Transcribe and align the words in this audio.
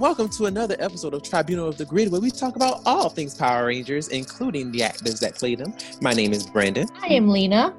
and 0.00 0.06
welcome 0.06 0.30
to 0.30 0.46
another 0.46 0.76
episode 0.78 1.12
of 1.12 1.22
Tribunal 1.22 1.68
of 1.68 1.76
the 1.76 1.84
Grid, 1.84 2.10
where 2.10 2.22
we 2.22 2.30
talk 2.30 2.56
about 2.56 2.80
all 2.86 3.10
things 3.10 3.34
Power 3.34 3.66
Rangers, 3.66 4.08
including 4.08 4.72
the 4.72 4.82
actors 4.82 5.20
that 5.20 5.34
play 5.34 5.54
them. 5.54 5.74
My 6.00 6.14
name 6.14 6.32
is 6.32 6.46
Brandon. 6.46 6.88
I 7.02 7.08
am 7.08 7.28
Lena. 7.28 7.74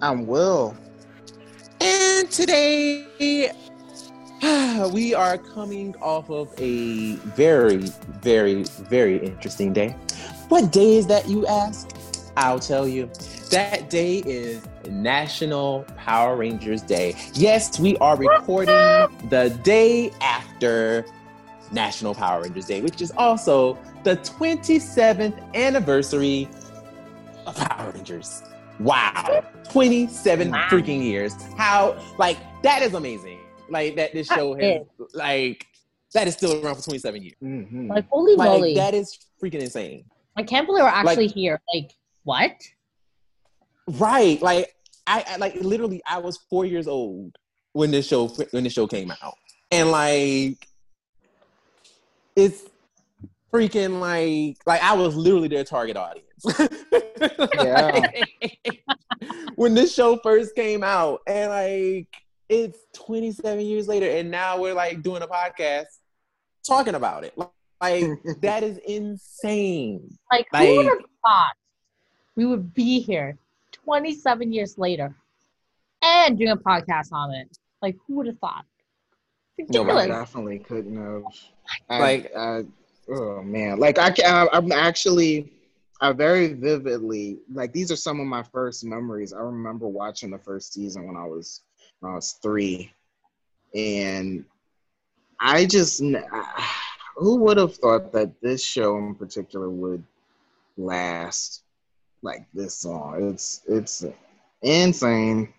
I'm 0.00 0.26
Will. 0.26 0.74
And 1.82 2.30
today, 2.30 3.52
we 4.92 5.14
are 5.14 5.36
coming 5.36 5.94
off 6.00 6.30
of 6.30 6.54
a 6.58 7.16
very, 7.16 7.76
very, 8.22 8.62
very 8.62 9.18
interesting 9.18 9.74
day. 9.74 9.94
What 10.48 10.72
day 10.72 10.96
is 10.96 11.06
that, 11.08 11.28
you 11.28 11.46
ask? 11.46 11.90
I'll 12.38 12.60
tell 12.60 12.88
you. 12.88 13.10
That 13.50 13.90
day 13.90 14.18
is 14.18 14.62
National 14.90 15.84
Power 15.96 16.36
Rangers 16.36 16.82
Day. 16.82 17.14
Yes, 17.34 17.78
we 17.78 17.96
are 17.98 18.16
recording 18.16 18.74
the 19.28 19.56
day 19.62 20.10
after 20.20 21.06
National 21.72 22.14
Power 22.14 22.42
Rangers 22.42 22.66
Day, 22.66 22.80
which 22.80 23.00
is 23.00 23.12
also 23.16 23.78
the 24.02 24.16
27th 24.16 25.54
anniversary 25.54 26.48
of 27.46 27.56
Power 27.56 27.92
Rangers. 27.92 28.42
Wow. 28.80 29.44
27 29.70 30.50
Wow. 30.50 30.68
freaking 30.68 31.02
years. 31.02 31.34
How, 31.56 31.96
like, 32.18 32.38
that 32.62 32.82
is 32.82 32.94
amazing. 32.94 33.38
Like, 33.68 33.94
that 33.96 34.12
this 34.12 34.26
show 34.26 34.54
has, 34.54 34.82
like, 35.14 35.66
that 36.12 36.26
is 36.26 36.34
still 36.34 36.64
around 36.64 36.74
for 36.76 36.82
27 36.82 37.22
years. 37.22 37.34
Mm-hmm. 37.42 37.88
Like, 37.90 38.08
holy 38.08 38.34
Like, 38.34 38.48
moly. 38.48 38.74
that 38.74 38.94
is 38.94 39.16
freaking 39.40 39.60
insane. 39.60 40.04
I 40.36 40.42
can't 40.42 40.66
believe 40.66 40.82
we're 40.82 40.88
actually 40.88 41.28
here. 41.28 41.60
Like, 41.72 41.92
what? 42.24 42.52
Right. 43.86 44.40
Like 44.42 44.74
I, 45.10 45.24
I 45.26 45.36
like 45.36 45.56
literally 45.56 46.00
I 46.06 46.18
was 46.18 46.36
four 46.48 46.64
years 46.64 46.86
old 46.86 47.36
when 47.72 47.90
this 47.90 48.06
show 48.06 48.28
when 48.52 48.62
the 48.62 48.70
show 48.70 48.86
came 48.86 49.10
out. 49.10 49.34
And 49.72 49.90
like 49.90 50.68
it's 52.36 52.62
freaking 53.52 53.98
like 53.98 54.58
like 54.66 54.82
I 54.82 54.94
was 54.94 55.16
literally 55.16 55.48
their 55.48 55.64
target 55.64 55.96
audience. 55.96 56.70
Yeah. 57.54 58.06
when 59.56 59.74
this 59.74 59.92
show 59.92 60.16
first 60.22 60.54
came 60.54 60.84
out 60.84 61.20
and 61.26 61.50
like 61.50 62.08
it's 62.48 62.78
27 62.94 63.60
years 63.66 63.88
later 63.88 64.08
and 64.08 64.30
now 64.30 64.60
we're 64.60 64.74
like 64.74 65.02
doing 65.02 65.22
a 65.22 65.26
podcast 65.26 65.86
talking 66.64 66.94
about 66.94 67.24
it. 67.24 67.36
Like 67.80 68.04
that 68.42 68.62
is 68.62 68.78
insane. 68.86 70.16
Like, 70.30 70.46
Like- 70.52 70.68
who 70.68 70.76
would 70.76 70.86
have 70.86 70.98
thought 71.24 71.54
we 72.36 72.46
would 72.46 72.72
be 72.74 73.00
here 73.00 73.36
27 73.90 74.52
years 74.52 74.78
later 74.78 75.12
and 76.00 76.38
doing 76.38 76.52
a 76.52 76.56
podcast 76.56 77.12
on 77.12 77.34
it? 77.34 77.58
Like, 77.82 77.96
who 78.06 78.14
would 78.16 78.28
have 78.28 78.38
thought? 78.38 78.64
Nobody. 79.68 80.12
I 80.12 80.20
definitely 80.20 80.60
couldn't 80.60 80.96
have. 80.96 81.24
Oh 81.24 81.32
I, 81.88 81.98
Like- 81.98 82.36
I, 82.36 82.64
oh 83.10 83.42
man, 83.42 83.80
like 83.80 83.98
I, 83.98 84.14
I, 84.24 84.48
I'm 84.52 84.70
actually, 84.70 85.52
I 86.00 86.12
very 86.12 86.52
vividly 86.54 87.40
like 87.52 87.72
these 87.72 87.90
are 87.90 87.96
some 87.96 88.20
of 88.20 88.26
my 88.28 88.44
first 88.44 88.84
memories. 88.84 89.32
I 89.32 89.40
remember 89.40 89.88
watching 89.88 90.30
the 90.30 90.38
first 90.38 90.72
season 90.72 91.04
when 91.08 91.16
I 91.16 91.26
was 91.26 91.62
when 91.98 92.12
I 92.12 92.14
was 92.14 92.38
three, 92.40 92.92
and 93.74 94.44
I 95.40 95.66
just, 95.66 96.00
who 97.16 97.36
would 97.36 97.56
have 97.56 97.74
thought 97.74 98.12
that 98.12 98.40
this 98.40 98.62
show 98.62 98.96
in 98.98 99.16
particular 99.16 99.68
would 99.68 100.04
last 100.78 101.64
like 102.22 102.46
this 102.52 102.84
long? 102.84 103.30
It's 103.30 103.62
it's 103.68 104.04
insane. 104.62 105.52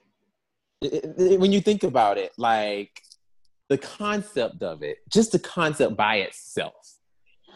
when 0.82 1.52
you 1.52 1.62
think 1.62 1.84
about 1.84 2.18
it, 2.18 2.32
like 2.38 3.02
the 3.70 3.78
concept 3.78 4.62
of 4.64 4.84
it, 4.84 4.98
just 5.10 5.32
the 5.32 5.40
concept 5.40 5.96
by 5.96 6.18
itself 6.18 6.74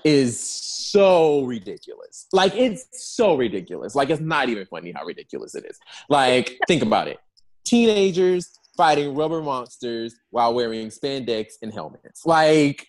is 0.04 0.40
so 0.40 1.44
ridiculous. 1.44 2.28
Like 2.32 2.56
it's 2.56 2.86
so 2.92 3.36
ridiculous. 3.36 3.96
Like 3.96 4.10
it's 4.10 4.22
not 4.22 4.50
even 4.50 4.66
funny 4.68 4.92
how 4.96 5.04
ridiculous 5.04 5.56
it 5.56 5.66
is. 5.66 5.80
Like 6.10 6.58
think 6.68 6.84
about 6.84 7.08
it. 7.08 7.18
Teenagers 7.66 8.60
fighting 8.78 9.16
rubber 9.16 9.42
monsters 9.42 10.16
while 10.30 10.54
wearing 10.54 10.90
spandex 10.90 11.54
and 11.62 11.74
helmets. 11.74 12.26
Like 12.26 12.88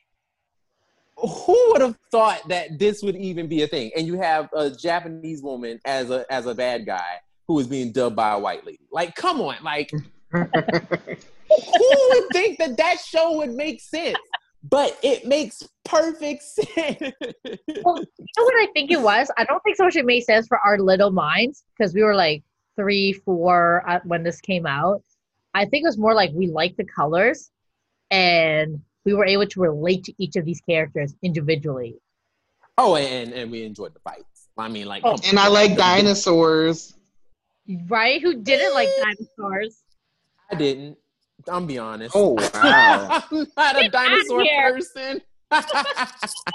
who 1.16 1.72
would 1.72 1.80
have 1.80 1.96
thought 2.10 2.46
that 2.48 2.78
this 2.78 3.02
would 3.02 3.16
even 3.16 3.46
be 3.48 3.62
a 3.62 3.66
thing? 3.66 3.90
And 3.96 4.06
you 4.06 4.18
have 4.18 4.48
a 4.52 4.70
Japanese 4.70 5.42
woman 5.42 5.80
as 5.84 6.10
a 6.10 6.30
as 6.30 6.46
a 6.46 6.54
bad 6.54 6.86
guy 6.86 7.20
who 7.48 7.58
is 7.58 7.66
being 7.66 7.92
dubbed 7.92 8.16
by 8.16 8.32
a 8.32 8.38
white 8.38 8.66
lady. 8.66 8.86
Like, 8.90 9.14
come 9.14 9.40
on, 9.40 9.56
like 9.62 9.90
who 10.32 10.40
would 11.50 12.24
think 12.32 12.58
that 12.58 12.76
that 12.76 12.98
show 13.00 13.36
would 13.38 13.54
make 13.54 13.80
sense? 13.80 14.16
But 14.68 14.98
it 15.02 15.26
makes 15.26 15.62
perfect 15.84 16.42
sense. 16.42 16.98
Well, 17.00 17.98
you 17.98 18.26
know 18.36 18.44
what 18.44 18.54
I 18.56 18.66
think 18.74 18.90
it 18.90 19.00
was? 19.00 19.30
I 19.38 19.44
don't 19.44 19.62
think 19.62 19.76
so 19.76 19.84
much 19.84 19.96
it 19.96 20.04
made 20.04 20.24
sense 20.24 20.46
for 20.48 20.58
our 20.58 20.78
little 20.78 21.12
minds 21.12 21.64
because 21.76 21.94
we 21.94 22.02
were 22.02 22.16
like 22.16 22.42
three, 22.74 23.12
four 23.12 23.84
uh, 23.88 24.00
when 24.04 24.22
this 24.22 24.40
came 24.40 24.66
out. 24.66 25.02
I 25.54 25.64
think 25.64 25.84
it 25.84 25.88
was 25.88 25.98
more 25.98 26.14
like 26.14 26.30
we 26.34 26.48
liked 26.48 26.76
the 26.76 26.84
colors 26.84 27.50
and 28.10 28.80
we 29.06 29.14
were 29.14 29.24
able 29.24 29.46
to 29.46 29.60
relate 29.60 30.04
to 30.04 30.12
each 30.18 30.36
of 30.36 30.44
these 30.44 30.60
characters 30.60 31.14
individually. 31.22 31.96
oh, 32.76 32.96
and 32.96 33.32
and 33.32 33.50
we 33.50 33.64
enjoyed 33.64 33.94
the 33.94 34.00
fights. 34.00 34.48
I 34.58 34.68
mean, 34.68 34.86
like, 34.86 35.02
Oh, 35.04 35.16
and 35.28 35.38
I 35.38 35.48
like 35.48 35.76
dinosaurs. 35.76 36.94
Right? 37.88 38.20
Who 38.22 38.42
didn't 38.42 38.74
like 38.74 38.88
dinosaurs? 39.00 39.78
I 40.50 40.56
didn't. 40.56 40.98
I'm 41.48 41.66
be 41.66 41.78
honest. 41.78 42.14
Oh 42.16 42.30
wow. 42.54 43.22
I'm 43.30 43.46
not 43.56 43.76
a 43.76 43.82
Get 43.82 43.94
outta 43.94 44.24
dinosaur 44.28 44.44
person. 44.72 45.22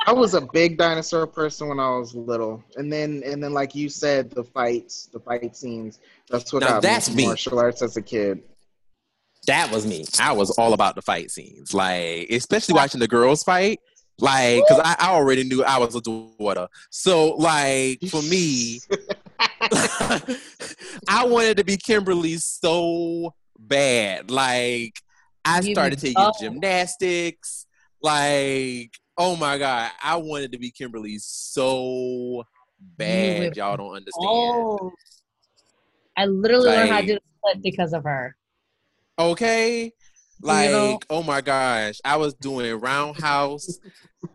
I 0.07 0.12
was 0.13 0.33
a 0.33 0.41
big 0.41 0.78
dinosaur 0.78 1.25
person 1.28 1.69
when 1.69 1.79
I 1.79 1.89
was 1.91 2.13
little, 2.13 2.62
and 2.75 2.91
then 2.91 3.22
and 3.25 3.41
then 3.41 3.53
like 3.53 3.73
you 3.73 3.88
said, 3.88 4.29
the 4.31 4.44
fights, 4.44 5.07
the 5.13 5.19
fight 5.19 5.56
scenes. 5.56 6.00
That's 6.29 6.51
what 6.51 6.59
Now 6.62 6.68
got 6.68 6.81
that's 6.81 7.09
me 7.09 7.16
me. 7.16 7.25
martial 7.28 7.57
arts 7.59 7.81
as 7.81 7.95
a 7.95 8.01
kid. 8.01 8.44
That 9.51 9.69
was 9.72 9.85
me. 9.85 10.06
I 10.19 10.31
was 10.31 10.50
all 10.51 10.73
about 10.73 10.95
the 10.95 11.01
fight 11.01 11.29
scenes, 11.29 11.73
like 11.73 12.28
especially 12.29 12.73
watching 12.75 13.00
the 13.01 13.07
girls 13.07 13.44
fight. 13.44 13.79
Like, 14.17 14.63
cause 14.67 14.79
I, 14.84 14.95
I 15.00 15.09
already 15.12 15.44
knew 15.44 15.63
I 15.63 15.78
was 15.78 15.95
a 15.95 16.01
daughter, 16.01 16.67
so 16.89 17.31
like 17.35 18.00
for 18.09 18.22
me, 18.22 18.79
I 21.07 21.25
wanted 21.25 21.57
to 21.57 21.63
be 21.63 21.75
Kimberly 21.78 22.38
so 22.38 23.34
bad. 23.59 24.29
Like, 24.31 24.94
I 25.44 25.62
started 25.62 26.00
taking 26.00 26.22
know. 26.22 26.31
gymnastics. 26.39 27.66
Like, 28.01 28.91
oh 29.18 29.35
my 29.35 29.57
god, 29.57 29.91
I 30.01 30.16
wanted 30.18 30.51
to 30.53 30.59
be 30.59 30.72
Kimberly 30.72 31.18
so 31.19 32.44
bad. 32.79 33.57
Y'all 33.57 33.75
don't 33.78 33.95
understand. 33.95 34.12
Oh, 34.29 34.91
I 36.16 36.25
literally 36.25 36.68
learned 36.69 36.89
how 36.89 37.01
to 37.01 37.01
Like- 37.01 37.07
do 37.07 37.13
the 37.16 37.22
split 37.39 37.63
because 37.63 37.94
of 37.94 38.03
her. 38.03 38.35
Okay. 39.29 39.93
Like, 40.41 40.71
know? 40.71 41.05
oh 41.09 41.21
my 41.23 41.41
gosh, 41.41 41.99
I 42.03 42.17
was 42.17 42.33
doing 42.35 42.79
roundhouse 42.79 43.79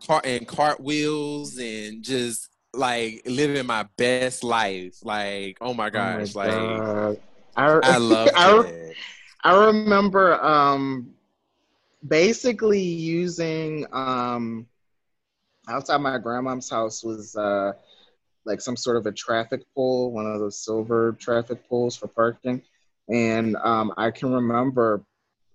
car- 0.05 0.21
and 0.23 0.47
cartwheels 0.47 1.57
and 1.57 2.03
just 2.03 2.49
like 2.73 3.21
living 3.25 3.65
my 3.65 3.87
best 3.97 4.43
life. 4.43 4.95
Like, 5.03 5.57
oh 5.61 5.73
my 5.73 5.89
gosh, 5.89 6.35
Oh 6.35 6.35
my 6.35 6.35
like 6.35 6.85
God. 6.85 7.17
I, 7.55 7.81
I 7.81 7.97
love 7.97 8.35
I, 8.35 8.63
it. 8.63 8.97
I 9.43 9.65
remember 9.67 10.41
um, 10.43 11.13
basically 12.07 12.81
using 12.81 13.85
um, 13.91 14.67
outside 15.67 15.97
my 16.01 16.17
grandmom's 16.17 16.69
house 16.69 17.03
was 17.03 17.35
uh, 17.35 17.73
like 18.45 18.61
some 18.61 18.77
sort 18.77 18.97
of 18.97 19.05
a 19.07 19.11
traffic 19.11 19.63
pole, 19.75 20.11
one 20.11 20.27
of 20.27 20.39
those 20.39 20.57
silver 20.59 21.13
traffic 21.19 21.67
poles 21.69 21.95
for 21.97 22.07
parking, 22.07 22.61
and 23.09 23.55
um, 23.63 23.93
I 23.97 24.11
can 24.11 24.33
remember 24.33 25.03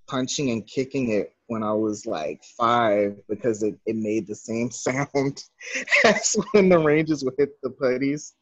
punching 0.09 0.51
and 0.51 0.67
kicking 0.67 1.11
it 1.11 1.35
when 1.47 1.63
I 1.63 1.73
was 1.73 2.07
like 2.07 2.43
five 2.57 3.17
because 3.29 3.63
it, 3.63 3.77
it 3.87 3.97
made 3.97 4.27
the 4.27 4.35
same 4.35 4.71
sound 4.87 5.45
as 6.05 6.37
when 6.53 6.69
the 6.69 6.79
Rangers 6.79 7.25
would 7.25 7.35
hit 7.39 7.51
the 7.63 7.71
putties. 7.71 8.35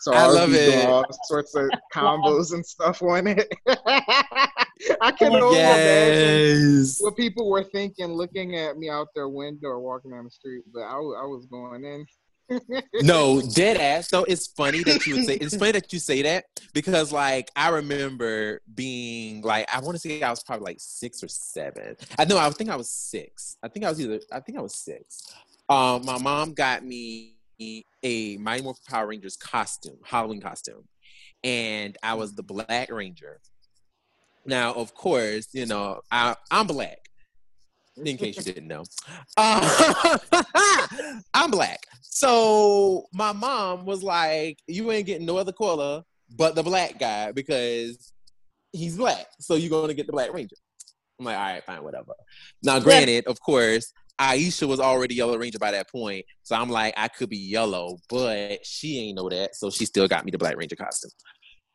So 0.00 0.12
I 0.12 0.22
I, 0.22 0.26
love 0.26 0.54
it. 0.54 0.64
doing 0.64 0.86
all 0.86 1.04
sorts 1.24 1.56
of 1.56 1.70
combos 1.94 2.52
and 2.54 2.64
stuff 2.64 3.02
on 3.02 3.26
it. 3.26 3.52
I 3.66 5.10
can 5.10 5.34
only 5.34 5.58
imagine 5.58 6.86
what 7.00 7.16
people 7.16 7.50
were 7.50 7.64
thinking 7.64 8.12
looking 8.12 8.56
at 8.56 8.78
me 8.78 8.88
out 8.88 9.08
their 9.16 9.28
window 9.28 9.68
or 9.68 9.80
walking 9.80 10.12
down 10.12 10.24
the 10.24 10.30
street, 10.30 10.62
but 10.72 10.82
I, 10.82 10.94
I 10.94 11.26
was 11.26 11.46
going 11.50 11.84
in. 11.84 12.06
No, 13.02 13.40
dead 13.54 13.76
ass. 13.76 14.08
So 14.08 14.24
it's 14.24 14.46
funny 14.46 14.82
that 14.84 15.06
you 15.06 15.16
would 15.16 15.24
say 15.24 15.34
it's 15.34 15.56
funny 15.56 15.72
that 15.72 15.92
you 15.92 15.98
say 15.98 16.22
that 16.22 16.44
because 16.72 17.12
like 17.12 17.50
I 17.56 17.70
remember 17.70 18.60
being 18.74 19.42
like 19.42 19.68
I 19.72 19.80
want 19.80 19.94
to 19.94 19.98
say 19.98 20.22
I 20.22 20.30
was 20.30 20.42
probably 20.42 20.64
like 20.64 20.78
six 20.80 21.22
or 21.22 21.28
seven. 21.28 21.96
I 22.18 22.24
know 22.24 22.38
I 22.38 22.50
think 22.50 22.70
I 22.70 22.76
was 22.76 22.90
six. 22.90 23.56
I 23.62 23.68
think 23.68 23.84
I 23.84 23.90
was 23.90 24.00
either 24.00 24.20
I 24.32 24.40
think 24.40 24.58
I 24.58 24.62
was 24.62 24.74
six. 24.74 25.32
Um, 25.68 26.04
my 26.04 26.18
mom 26.18 26.54
got 26.54 26.84
me 26.84 27.34
a 28.02 28.36
Mighty 28.38 28.62
Morphin 28.62 28.82
Power 28.88 29.06
Rangers 29.08 29.36
costume, 29.36 29.98
Halloween 30.04 30.40
costume, 30.40 30.84
and 31.44 31.96
I 32.02 32.14
was 32.14 32.34
the 32.34 32.42
Black 32.42 32.90
Ranger. 32.90 33.40
Now, 34.46 34.72
of 34.72 34.94
course, 34.94 35.48
you 35.52 35.66
know 35.66 36.00
I, 36.10 36.36
I'm 36.50 36.66
black, 36.66 37.10
in 38.04 38.16
case 38.16 38.36
you 38.36 38.42
didn't 38.42 38.68
know. 38.68 38.84
Uh, 39.36 40.18
I'm 41.34 41.50
black. 41.50 41.80
So 42.02 43.06
my 43.12 43.32
mom 43.32 43.84
was 43.84 44.02
like, 44.02 44.58
You 44.66 44.90
ain't 44.90 45.06
getting 45.06 45.26
no 45.26 45.36
other 45.36 45.52
color 45.52 46.02
but 46.36 46.54
the 46.54 46.62
black 46.62 46.98
guy 46.98 47.32
because 47.32 48.12
he's 48.72 48.96
black. 48.96 49.26
So 49.40 49.54
you're 49.54 49.70
going 49.70 49.88
to 49.88 49.94
get 49.94 50.06
the 50.06 50.12
Black 50.12 50.32
Ranger. 50.32 50.56
I'm 51.18 51.24
like, 51.24 51.36
All 51.36 51.42
right, 51.42 51.64
fine, 51.64 51.82
whatever. 51.82 52.12
Now, 52.62 52.80
granted, 52.80 53.26
of 53.26 53.40
course, 53.40 53.92
Aisha 54.20 54.66
was 54.66 54.80
already 54.80 55.14
Yellow 55.14 55.38
Ranger 55.38 55.58
by 55.58 55.70
that 55.70 55.90
point. 55.90 56.24
So 56.42 56.56
I'm 56.56 56.68
like, 56.68 56.94
I 56.96 57.08
could 57.08 57.30
be 57.30 57.38
yellow, 57.38 57.98
but 58.08 58.64
she 58.66 58.98
ain't 58.98 59.16
know 59.16 59.28
that. 59.28 59.54
So 59.54 59.70
she 59.70 59.84
still 59.84 60.08
got 60.08 60.24
me 60.24 60.30
the 60.30 60.38
Black 60.38 60.56
Ranger 60.56 60.76
costume. 60.76 61.10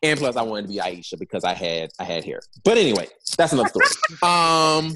And 0.01 0.19
plus 0.19 0.35
I 0.35 0.41
wanted 0.41 0.63
to 0.63 0.67
be 0.67 0.79
Aisha 0.79 1.17
because 1.17 1.45
I 1.45 1.53
had 1.53 1.89
I 1.97 2.03
had 2.03 2.25
hair. 2.25 2.41
But 2.65 2.77
anyway, 2.77 3.07
that's 3.37 3.53
another 3.53 3.69
story. 3.69 3.85
um 4.21 4.93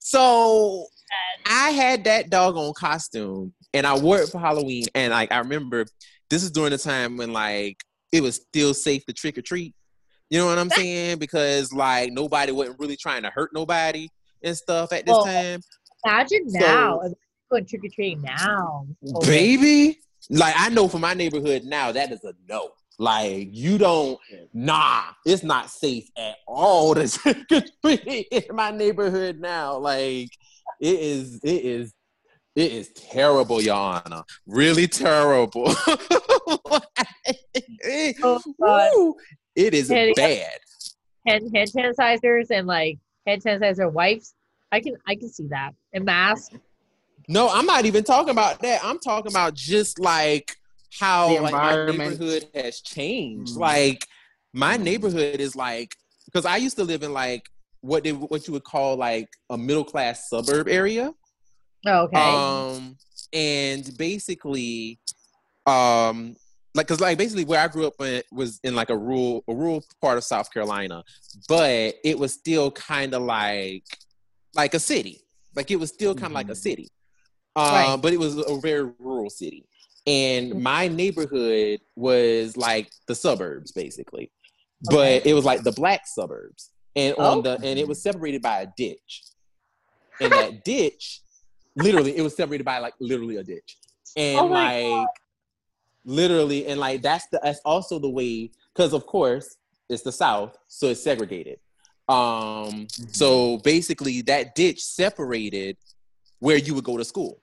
so 0.00 0.86
I 1.46 1.70
had 1.70 2.04
that 2.04 2.30
doggone 2.30 2.74
costume 2.74 3.52
and 3.72 3.86
I 3.86 3.98
wore 3.98 4.20
it 4.20 4.28
for 4.28 4.38
Halloween. 4.38 4.86
And 4.94 5.12
like 5.12 5.30
I 5.32 5.38
remember 5.38 5.86
this 6.28 6.42
is 6.42 6.50
during 6.50 6.70
the 6.70 6.78
time 6.78 7.16
when 7.16 7.32
like 7.32 7.76
it 8.12 8.22
was 8.22 8.36
still 8.36 8.74
safe 8.74 9.06
to 9.06 9.12
trick 9.12 9.38
or 9.38 9.42
treat. 9.42 9.74
You 10.30 10.38
know 10.38 10.46
what 10.46 10.58
I'm 10.58 10.70
saying? 10.70 11.18
Because 11.18 11.72
like 11.72 12.12
nobody 12.12 12.52
wasn't 12.52 12.80
really 12.80 12.96
trying 12.96 13.22
to 13.22 13.30
hurt 13.30 13.50
nobody 13.54 14.08
and 14.42 14.56
stuff 14.56 14.92
at 14.92 15.06
this 15.06 15.12
well, 15.12 15.24
time. 15.24 15.60
Imagine 16.04 16.50
so, 16.50 16.58
now 16.58 17.00
going 17.50 17.66
trick 17.66 17.84
or 17.84 17.88
treating 17.94 18.22
now. 18.22 18.86
Baby. 19.22 19.98
Like 20.28 20.54
I 20.56 20.68
know 20.68 20.88
for 20.88 20.98
my 20.98 21.14
neighborhood 21.14 21.64
now, 21.64 21.92
that 21.92 22.12
is 22.12 22.24
a 22.24 22.32
no. 22.48 22.70
Like 23.00 23.48
you 23.52 23.78
don't, 23.78 24.20
nah, 24.52 25.04
it's 25.24 25.42
not 25.42 25.70
safe 25.70 26.10
at 26.18 26.36
all 26.46 26.94
to 26.96 27.64
be 27.82 28.26
in 28.30 28.54
my 28.54 28.70
neighborhood 28.72 29.40
now. 29.40 29.78
Like 29.78 30.28
it 30.78 31.00
is, 31.00 31.40
it 31.42 31.64
is, 31.64 31.94
it 32.54 32.72
is 32.72 32.90
terrible, 32.92 33.62
Your 33.62 33.76
Honor. 33.76 34.22
Really 34.46 34.86
terrible. 34.86 35.64
oh, 38.22 39.16
it 39.56 39.72
is 39.72 39.88
bad. 39.88 40.58
And 41.26 41.56
hand 41.56 41.70
sanitizers 41.72 42.50
and 42.50 42.66
like 42.66 42.98
hand 43.26 43.42
sanitizer 43.42 43.90
wipes. 43.90 44.34
I 44.72 44.80
can 44.80 44.96
I 45.06 45.14
can 45.14 45.30
see 45.30 45.46
that. 45.48 45.70
And 45.94 46.04
masks. 46.04 46.54
No, 47.28 47.48
I'm 47.48 47.64
not 47.64 47.86
even 47.86 48.04
talking 48.04 48.28
about 48.28 48.60
that. 48.60 48.84
I'm 48.84 48.98
talking 48.98 49.32
about 49.32 49.54
just 49.54 49.98
like 49.98 50.54
how 50.98 51.40
like 51.40 51.52
my 51.52 51.86
neighborhood 51.86 52.48
has 52.54 52.80
changed. 52.80 53.54
Mm. 53.54 53.60
Like 53.60 54.06
my 54.52 54.76
neighborhood 54.76 55.40
is 55.40 55.54
like 55.54 55.94
because 56.24 56.44
I 56.44 56.56
used 56.56 56.76
to 56.76 56.84
live 56.84 57.02
in 57.02 57.12
like 57.12 57.48
what 57.80 58.04
they 58.04 58.12
what 58.12 58.46
you 58.46 58.52
would 58.52 58.64
call 58.64 58.96
like 58.96 59.28
a 59.50 59.58
middle 59.58 59.84
class 59.84 60.28
suburb 60.28 60.68
area. 60.68 61.12
Oh, 61.86 62.02
okay. 62.02 62.18
Um, 62.18 62.96
and 63.32 63.90
basically, 63.96 64.98
um, 65.66 66.36
like 66.74 66.86
because 66.86 67.00
like 67.00 67.18
basically 67.18 67.44
where 67.44 67.60
I 67.60 67.68
grew 67.68 67.86
up 67.86 67.94
in, 68.00 68.22
was 68.32 68.60
in 68.64 68.74
like 68.74 68.90
a 68.90 68.96
rural 68.96 69.44
a 69.48 69.54
rural 69.54 69.84
part 70.00 70.18
of 70.18 70.24
South 70.24 70.52
Carolina, 70.52 71.04
but 71.48 71.94
it 72.04 72.18
was 72.18 72.32
still 72.32 72.70
kind 72.70 73.14
of 73.14 73.22
like 73.22 73.84
like 74.54 74.74
a 74.74 74.80
city. 74.80 75.20
Like 75.54 75.70
it 75.70 75.76
was 75.76 75.90
still 75.90 76.14
kind 76.14 76.24
of 76.24 76.28
mm-hmm. 76.28 76.34
like 76.34 76.48
a 76.48 76.52
mm-hmm. 76.52 76.58
city. 76.58 76.88
Um, 77.56 77.66
right. 77.66 77.98
but 78.00 78.12
it 78.12 78.20
was 78.20 78.36
a 78.36 78.60
very 78.60 78.88
rural 79.00 79.28
city 79.28 79.66
and 80.10 80.60
my 80.60 80.88
neighborhood 80.88 81.80
was 81.94 82.56
like 82.56 82.90
the 83.06 83.14
suburbs 83.14 83.70
basically 83.72 84.30
okay. 84.88 85.20
but 85.20 85.26
it 85.26 85.34
was 85.34 85.44
like 85.44 85.62
the 85.62 85.72
black 85.72 86.02
suburbs 86.06 86.70
and 86.96 87.14
on 87.16 87.38
oh. 87.38 87.42
the 87.42 87.52
and 87.62 87.78
it 87.78 87.86
was 87.86 88.02
separated 88.02 88.42
by 88.42 88.62
a 88.62 88.66
ditch 88.76 89.22
and 90.20 90.32
that 90.32 90.64
ditch 90.64 91.22
literally 91.76 92.16
it 92.16 92.22
was 92.22 92.36
separated 92.36 92.64
by 92.64 92.78
like 92.78 92.94
literally 93.00 93.36
a 93.36 93.44
ditch 93.44 93.76
and 94.16 94.40
oh 94.40 94.46
like 94.46 94.84
God. 94.84 95.06
literally 96.04 96.66
and 96.66 96.80
like 96.80 97.02
that's 97.02 97.26
the 97.28 97.40
that's 97.42 97.60
also 97.64 97.98
the 97.98 98.10
way 98.10 98.50
because 98.74 98.92
of 98.92 99.06
course 99.06 99.56
it's 99.88 100.02
the 100.02 100.12
south 100.12 100.56
so 100.66 100.88
it's 100.88 101.02
segregated 101.02 101.58
um 102.08 102.16
mm-hmm. 102.16 103.04
so 103.12 103.58
basically 103.58 104.22
that 104.22 104.54
ditch 104.56 104.82
separated 104.82 105.76
where 106.40 106.56
you 106.56 106.74
would 106.74 106.84
go 106.84 106.96
to 106.96 107.04
school 107.04 107.40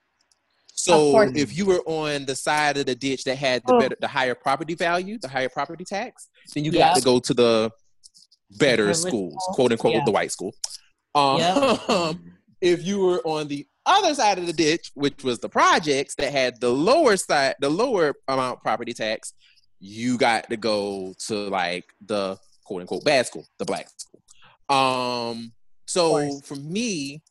so 0.78 1.20
if 1.36 1.58
you 1.58 1.66
were 1.66 1.82
on 1.86 2.26
the 2.26 2.36
side 2.36 2.78
of 2.78 2.86
the 2.86 2.94
ditch 2.94 3.24
that 3.24 3.36
had 3.36 3.64
the 3.66 3.74
oh. 3.74 3.80
better, 3.80 3.98
the 4.00 4.08
higher 4.08 4.36
property 4.36 4.76
value, 4.76 5.18
the 5.18 5.28
higher 5.28 5.50
property 5.50 5.84
tax, 5.84 6.30
then 6.54 6.64
you 6.64 6.72
got 6.72 6.96
to 6.96 7.02
go 7.02 7.20
to 7.20 7.34
the 7.34 7.72
better 8.52 8.94
schools, 8.94 9.36
quote 9.54 9.72
unquote, 9.72 9.96
yeah. 9.96 10.06
the 10.06 10.12
white 10.12 10.32
school. 10.32 10.54
Um, 11.16 11.40
if 12.62 12.86
you 12.86 13.00
were 13.00 13.22
on 13.26 13.48
the 13.48 13.66
other 13.88 14.14
side 14.14 14.38
of 14.38 14.46
the 14.46 14.54
ditch, 14.54 14.92
which 14.94 15.24
was 15.24 15.40
the 15.40 15.50
projects 15.50 16.14
that 16.16 16.32
had 16.32 16.62
the 16.62 16.70
lower 16.70 17.18
side, 17.18 17.56
the 17.60 17.70
lower 17.70 18.14
amount 18.28 18.62
property 18.62 18.94
tax, 18.94 19.34
you 19.80 20.18
got 20.18 20.48
to 20.50 20.58
go 20.58 21.16
to 21.28 21.50
like 21.50 21.86
the 22.06 22.38
quote 22.66 22.82
unquote 22.82 23.04
bad 23.04 23.26
school, 23.26 23.46
the 23.58 23.66
black 23.66 23.90
school. 23.98 24.22
Um, 24.70 25.54
so 25.88 26.40
for 26.42 26.56
me, 26.56 27.24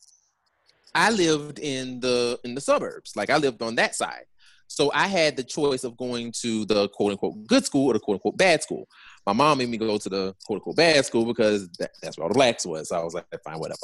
I 0.96 1.10
lived 1.10 1.58
in 1.58 2.00
the 2.00 2.40
in 2.42 2.54
the 2.54 2.60
suburbs. 2.60 3.14
Like 3.14 3.30
I 3.30 3.36
lived 3.36 3.62
on 3.62 3.74
that 3.76 3.94
side. 3.94 4.24
So 4.68 4.90
I 4.92 5.06
had 5.06 5.36
the 5.36 5.44
choice 5.44 5.84
of 5.84 5.96
going 5.96 6.32
to 6.40 6.64
the 6.64 6.88
quote 6.88 7.12
unquote 7.12 7.46
good 7.46 7.64
school 7.64 7.90
or 7.90 7.92
the 7.92 8.00
quote 8.00 8.16
unquote 8.16 8.36
bad 8.36 8.62
school. 8.62 8.88
My 9.26 9.32
mom 9.32 9.58
made 9.58 9.68
me 9.68 9.76
go 9.76 9.98
to 9.98 10.08
the 10.08 10.34
quote 10.44 10.56
unquote 10.56 10.76
bad 10.76 11.04
school 11.04 11.24
because 11.24 11.68
that, 11.78 11.90
that's 12.02 12.16
where 12.16 12.24
all 12.24 12.30
the 12.30 12.34
blacks 12.34 12.66
was. 12.66 12.88
So 12.88 12.98
I 12.98 13.04
was 13.04 13.14
like, 13.14 13.26
fine, 13.44 13.58
whatever. 13.58 13.78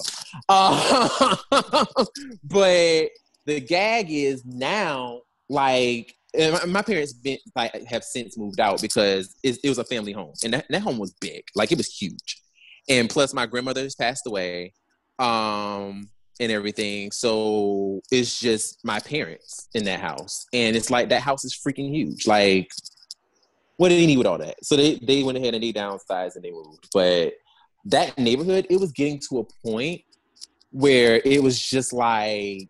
Uh, 0.48 1.36
but 2.44 3.10
the 3.46 3.60
gag 3.60 4.10
is 4.10 4.44
now 4.44 5.20
like 5.48 6.14
my, 6.66 6.82
parents 6.82 7.12
been 7.12 7.38
like 7.54 7.84
have 7.84 8.02
since 8.02 8.38
moved 8.38 8.58
out 8.58 8.80
because 8.80 9.36
it, 9.42 9.58
it 9.62 9.68
was 9.68 9.78
a 9.78 9.84
family 9.84 10.12
home 10.12 10.32
and 10.42 10.54
that, 10.54 10.66
that 10.70 10.80
home 10.80 10.98
was 10.98 11.12
big, 11.20 11.44
like 11.54 11.70
it 11.70 11.78
was 11.78 11.94
huge. 11.94 12.40
And 12.88 13.08
plus, 13.08 13.32
my 13.32 13.46
grandmother 13.46 13.82
has 13.82 13.94
passed 13.94 14.26
away. 14.26 14.72
Um, 15.18 16.08
and 16.40 16.50
everything. 16.52 17.10
So 17.10 18.00
it's 18.10 18.38
just 18.38 18.84
my 18.84 18.98
parents 19.00 19.68
in 19.74 19.84
that 19.84 20.00
house. 20.00 20.46
And 20.52 20.76
it's 20.76 20.90
like 20.90 21.08
that 21.10 21.22
house 21.22 21.44
is 21.44 21.54
freaking 21.54 21.90
huge. 21.90 22.26
Like, 22.26 22.70
what 23.76 23.88
did 23.88 23.98
he 23.98 24.06
need 24.06 24.18
with 24.18 24.26
all 24.26 24.38
that? 24.38 24.64
So 24.64 24.76
they, 24.76 24.96
they 24.96 25.22
went 25.22 25.38
ahead 25.38 25.54
and 25.54 25.62
they 25.62 25.72
downsized 25.72 26.36
and 26.36 26.44
they 26.44 26.50
moved. 26.50 26.88
But 26.92 27.34
that 27.86 28.16
neighborhood, 28.18 28.66
it 28.70 28.78
was 28.78 28.92
getting 28.92 29.20
to 29.28 29.40
a 29.40 29.68
point 29.68 30.02
where 30.70 31.20
it 31.24 31.42
was 31.42 31.60
just 31.60 31.92
like 31.92 32.68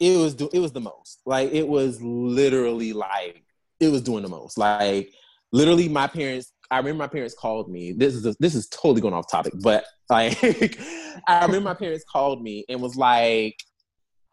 it 0.00 0.16
was 0.16 0.34
it 0.34 0.58
was 0.58 0.72
the 0.72 0.80
most. 0.80 1.20
Like 1.26 1.52
it 1.52 1.66
was 1.66 2.00
literally 2.02 2.92
like 2.92 3.44
it 3.78 3.88
was 3.88 4.02
doing 4.02 4.22
the 4.22 4.28
most. 4.28 4.58
Like 4.58 5.12
literally 5.52 5.88
my 5.88 6.06
parents 6.06 6.52
I 6.70 6.78
remember 6.78 6.98
my 6.98 7.08
parents 7.08 7.34
called 7.34 7.70
me. 7.70 7.92
This 7.92 8.14
is 8.14 8.26
a, 8.26 8.34
this 8.38 8.54
is 8.54 8.68
totally 8.68 9.00
going 9.00 9.14
off 9.14 9.30
topic, 9.30 9.54
but 9.60 9.84
like 10.08 10.38
I 11.26 11.44
remember 11.44 11.68
my 11.68 11.74
parents 11.74 12.04
called 12.10 12.42
me 12.42 12.64
and 12.68 12.80
was 12.80 12.96
like, 12.96 13.58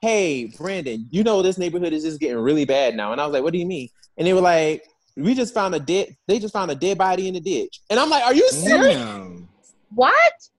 "Hey, 0.02 0.54
Brandon, 0.58 1.08
you 1.10 1.24
know 1.24 1.42
this 1.42 1.58
neighborhood 1.58 1.94
is 1.94 2.04
just 2.04 2.20
getting 2.20 2.38
really 2.38 2.66
bad 2.66 2.96
now." 2.96 3.12
And 3.12 3.20
I 3.20 3.26
was 3.26 3.34
like, 3.34 3.44
"What 3.44 3.54
do 3.54 3.60
you 3.60 3.66
mean?" 3.66 3.90
And 4.18 4.28
they 4.28 4.34
were 4.34 4.42
like, 4.42 4.84
"We 5.16 5.34
just 5.34 5.54
found 5.54 5.74
a 5.74 5.80
dead. 5.80 6.16
They 6.28 6.40
just 6.40 6.54
found 6.54 6.70
a 6.70 6.76
dead 6.76 6.98
body 6.98 7.28
in 7.28 7.34
the 7.34 7.40
ditch." 7.40 7.82
And 7.90 8.00
I'm 8.00 8.10
like, 8.10 8.24
"Are 8.24 8.34
you 8.34 8.50
serious?" 8.52 8.96
Damn. 8.96 9.50
What? 9.94 10.50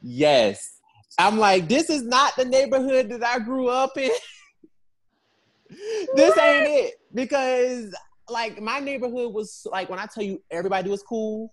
Yes. 0.00 0.78
I'm 1.18 1.38
like, 1.38 1.68
this 1.68 1.90
is 1.90 2.04
not 2.04 2.36
the 2.36 2.44
neighborhood 2.44 3.10
that 3.10 3.24
I 3.24 3.40
grew 3.40 3.68
up 3.68 3.98
in. 3.98 4.10
this 6.14 6.38
ain't 6.38 6.68
it 6.68 6.94
because 7.12 7.92
like 8.30 8.60
my 8.60 8.80
neighborhood 8.80 9.32
was 9.32 9.66
like 9.70 9.88
when 9.88 9.98
I 9.98 10.06
tell 10.06 10.24
you 10.24 10.42
everybody 10.50 10.90
was 10.90 11.02
cool, 11.02 11.52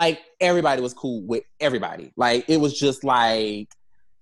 like 0.00 0.20
everybody 0.40 0.82
was 0.82 0.94
cool 0.94 1.22
with 1.26 1.44
everybody. 1.60 2.12
Like 2.16 2.44
it 2.48 2.58
was 2.58 2.78
just 2.78 3.04
like 3.04 3.68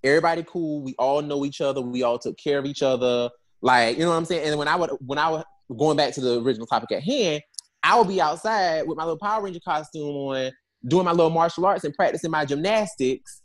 everybody 0.04 0.44
cool. 0.46 0.82
We 0.82 0.94
all 0.98 1.22
know 1.22 1.44
each 1.44 1.60
other. 1.60 1.80
We 1.80 2.02
all 2.02 2.18
took 2.18 2.38
care 2.38 2.58
of 2.58 2.66
each 2.66 2.82
other. 2.82 3.30
Like 3.62 3.98
you 3.98 4.04
know 4.04 4.10
what 4.10 4.16
I'm 4.16 4.24
saying. 4.24 4.48
And 4.48 4.58
when 4.58 4.68
I 4.68 4.76
would 4.76 4.90
when 5.04 5.18
I 5.18 5.28
was 5.30 5.44
going 5.76 5.96
back 5.96 6.14
to 6.14 6.20
the 6.20 6.40
original 6.40 6.66
topic 6.66 6.92
at 6.92 7.02
hand, 7.02 7.42
I 7.82 7.98
would 7.98 8.08
be 8.08 8.20
outside 8.20 8.86
with 8.86 8.96
my 8.96 9.04
little 9.04 9.18
Power 9.18 9.42
Ranger 9.42 9.60
costume 9.60 10.02
on, 10.02 10.52
doing 10.86 11.04
my 11.04 11.12
little 11.12 11.30
martial 11.30 11.66
arts 11.66 11.84
and 11.84 11.94
practicing 11.94 12.30
my 12.30 12.44
gymnastics. 12.44 13.42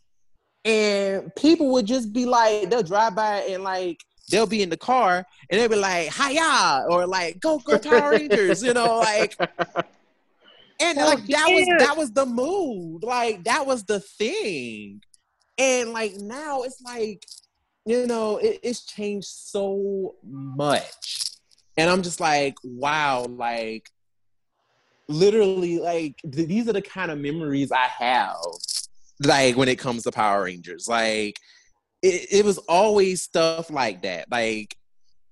And 0.64 1.34
people 1.36 1.72
would 1.74 1.86
just 1.86 2.12
be 2.12 2.26
like, 2.26 2.70
they'll 2.70 2.82
drive 2.82 3.16
by 3.16 3.42
and 3.42 3.64
like 3.64 4.00
they'll 4.30 4.48
be 4.48 4.62
in 4.62 4.70
the 4.70 4.78
car 4.78 5.26
and 5.50 5.60
they'll 5.60 5.70
be 5.70 5.76
like, 5.76 6.14
"Hiya!" 6.14 6.86
or 6.90 7.06
like, 7.06 7.40
"Go 7.40 7.60
go 7.60 7.78
Power 7.78 8.12
Rangers," 8.12 8.64
you 8.64 8.74
know, 8.74 9.00
like. 9.00 9.36
And 10.80 10.98
oh, 11.00 11.06
like 11.06 11.26
that 11.28 11.48
was 11.48 11.68
that 11.80 11.98
was 11.98 12.12
the 12.12 12.26
mood, 12.26 13.04
like 13.04 13.46
that 13.46 13.66
was 13.66 13.86
the 13.86 14.02
thing, 14.02 15.02
and 15.58 15.94
like 15.94 16.16
now 16.18 16.64
it's 16.64 16.82
like, 16.82 17.26
you 17.86 18.06
know, 18.06 18.38
it, 18.38 18.60
it's 18.62 18.86
changed 18.86 19.28
so 19.28 20.16
much, 20.22 21.32
and 21.78 21.90
I'm 21.90 22.02
just 22.02 22.20
like, 22.20 22.56
wow, 22.64 23.24
like 23.24 23.90
literally, 25.08 25.80
like 25.80 26.18
th- 26.30 26.48
these 26.48 26.68
are 26.68 26.74
the 26.74 26.82
kind 26.82 27.10
of 27.10 27.20
memories 27.20 27.72
I 27.72 27.86
have, 27.86 28.36
like 29.24 29.56
when 29.56 29.70
it 29.70 29.80
comes 29.80 30.04
to 30.04 30.12
Power 30.12 30.44
Rangers, 30.44 30.90
like 30.90 31.40
it, 32.06 32.28
it 32.32 32.46
was 32.46 32.60
always 32.70 33.24
stuff 33.24 33.72
like 33.72 34.04
that. 34.04 34.32
Like 34.32 34.78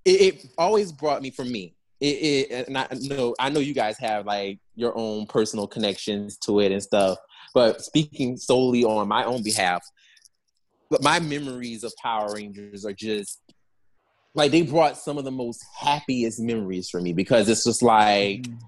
it, 0.05 0.21
it 0.21 0.45
always 0.57 0.91
brought 0.91 1.21
me 1.21 1.29
from 1.29 1.51
me. 1.51 1.75
It, 2.01 2.49
it, 2.51 2.67
and 2.67 2.77
I 2.77 2.87
know 3.01 3.35
I 3.39 3.49
know 3.49 3.59
you 3.59 3.73
guys 3.73 3.97
have 3.99 4.25
like 4.25 4.59
your 4.75 4.97
own 4.97 5.27
personal 5.27 5.67
connections 5.67 6.37
to 6.39 6.59
it 6.59 6.71
and 6.71 6.81
stuff. 6.81 7.17
But 7.53 7.81
speaking 7.81 8.35
solely 8.37 8.83
on 8.83 9.07
my 9.07 9.23
own 9.23 9.43
behalf, 9.43 9.85
but 10.89 11.03
my 11.03 11.19
memories 11.19 11.83
of 11.83 11.93
Power 12.01 12.33
Rangers 12.33 12.85
are 12.85 12.93
just 12.93 13.39
like 14.33 14.51
they 14.51 14.63
brought 14.63 14.97
some 14.97 15.19
of 15.19 15.25
the 15.25 15.31
most 15.31 15.63
happiest 15.79 16.39
memories 16.39 16.89
for 16.89 16.99
me 16.99 17.13
because 17.13 17.47
it's 17.47 17.63
just 17.63 17.83
like 17.83 18.41
mm. 18.41 18.59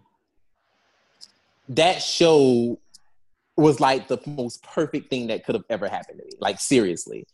that 1.70 2.04
show 2.04 2.80
was 3.58 3.80
like 3.80 4.08
the 4.08 4.20
most 4.28 4.62
perfect 4.62 5.10
thing 5.10 5.28
that 5.28 5.44
could 5.44 5.56
have 5.56 5.66
ever 5.72 5.88
happened 5.88 6.20
to 6.20 6.26
me. 6.26 6.32
Like 6.40 6.60
seriously. 6.60 7.26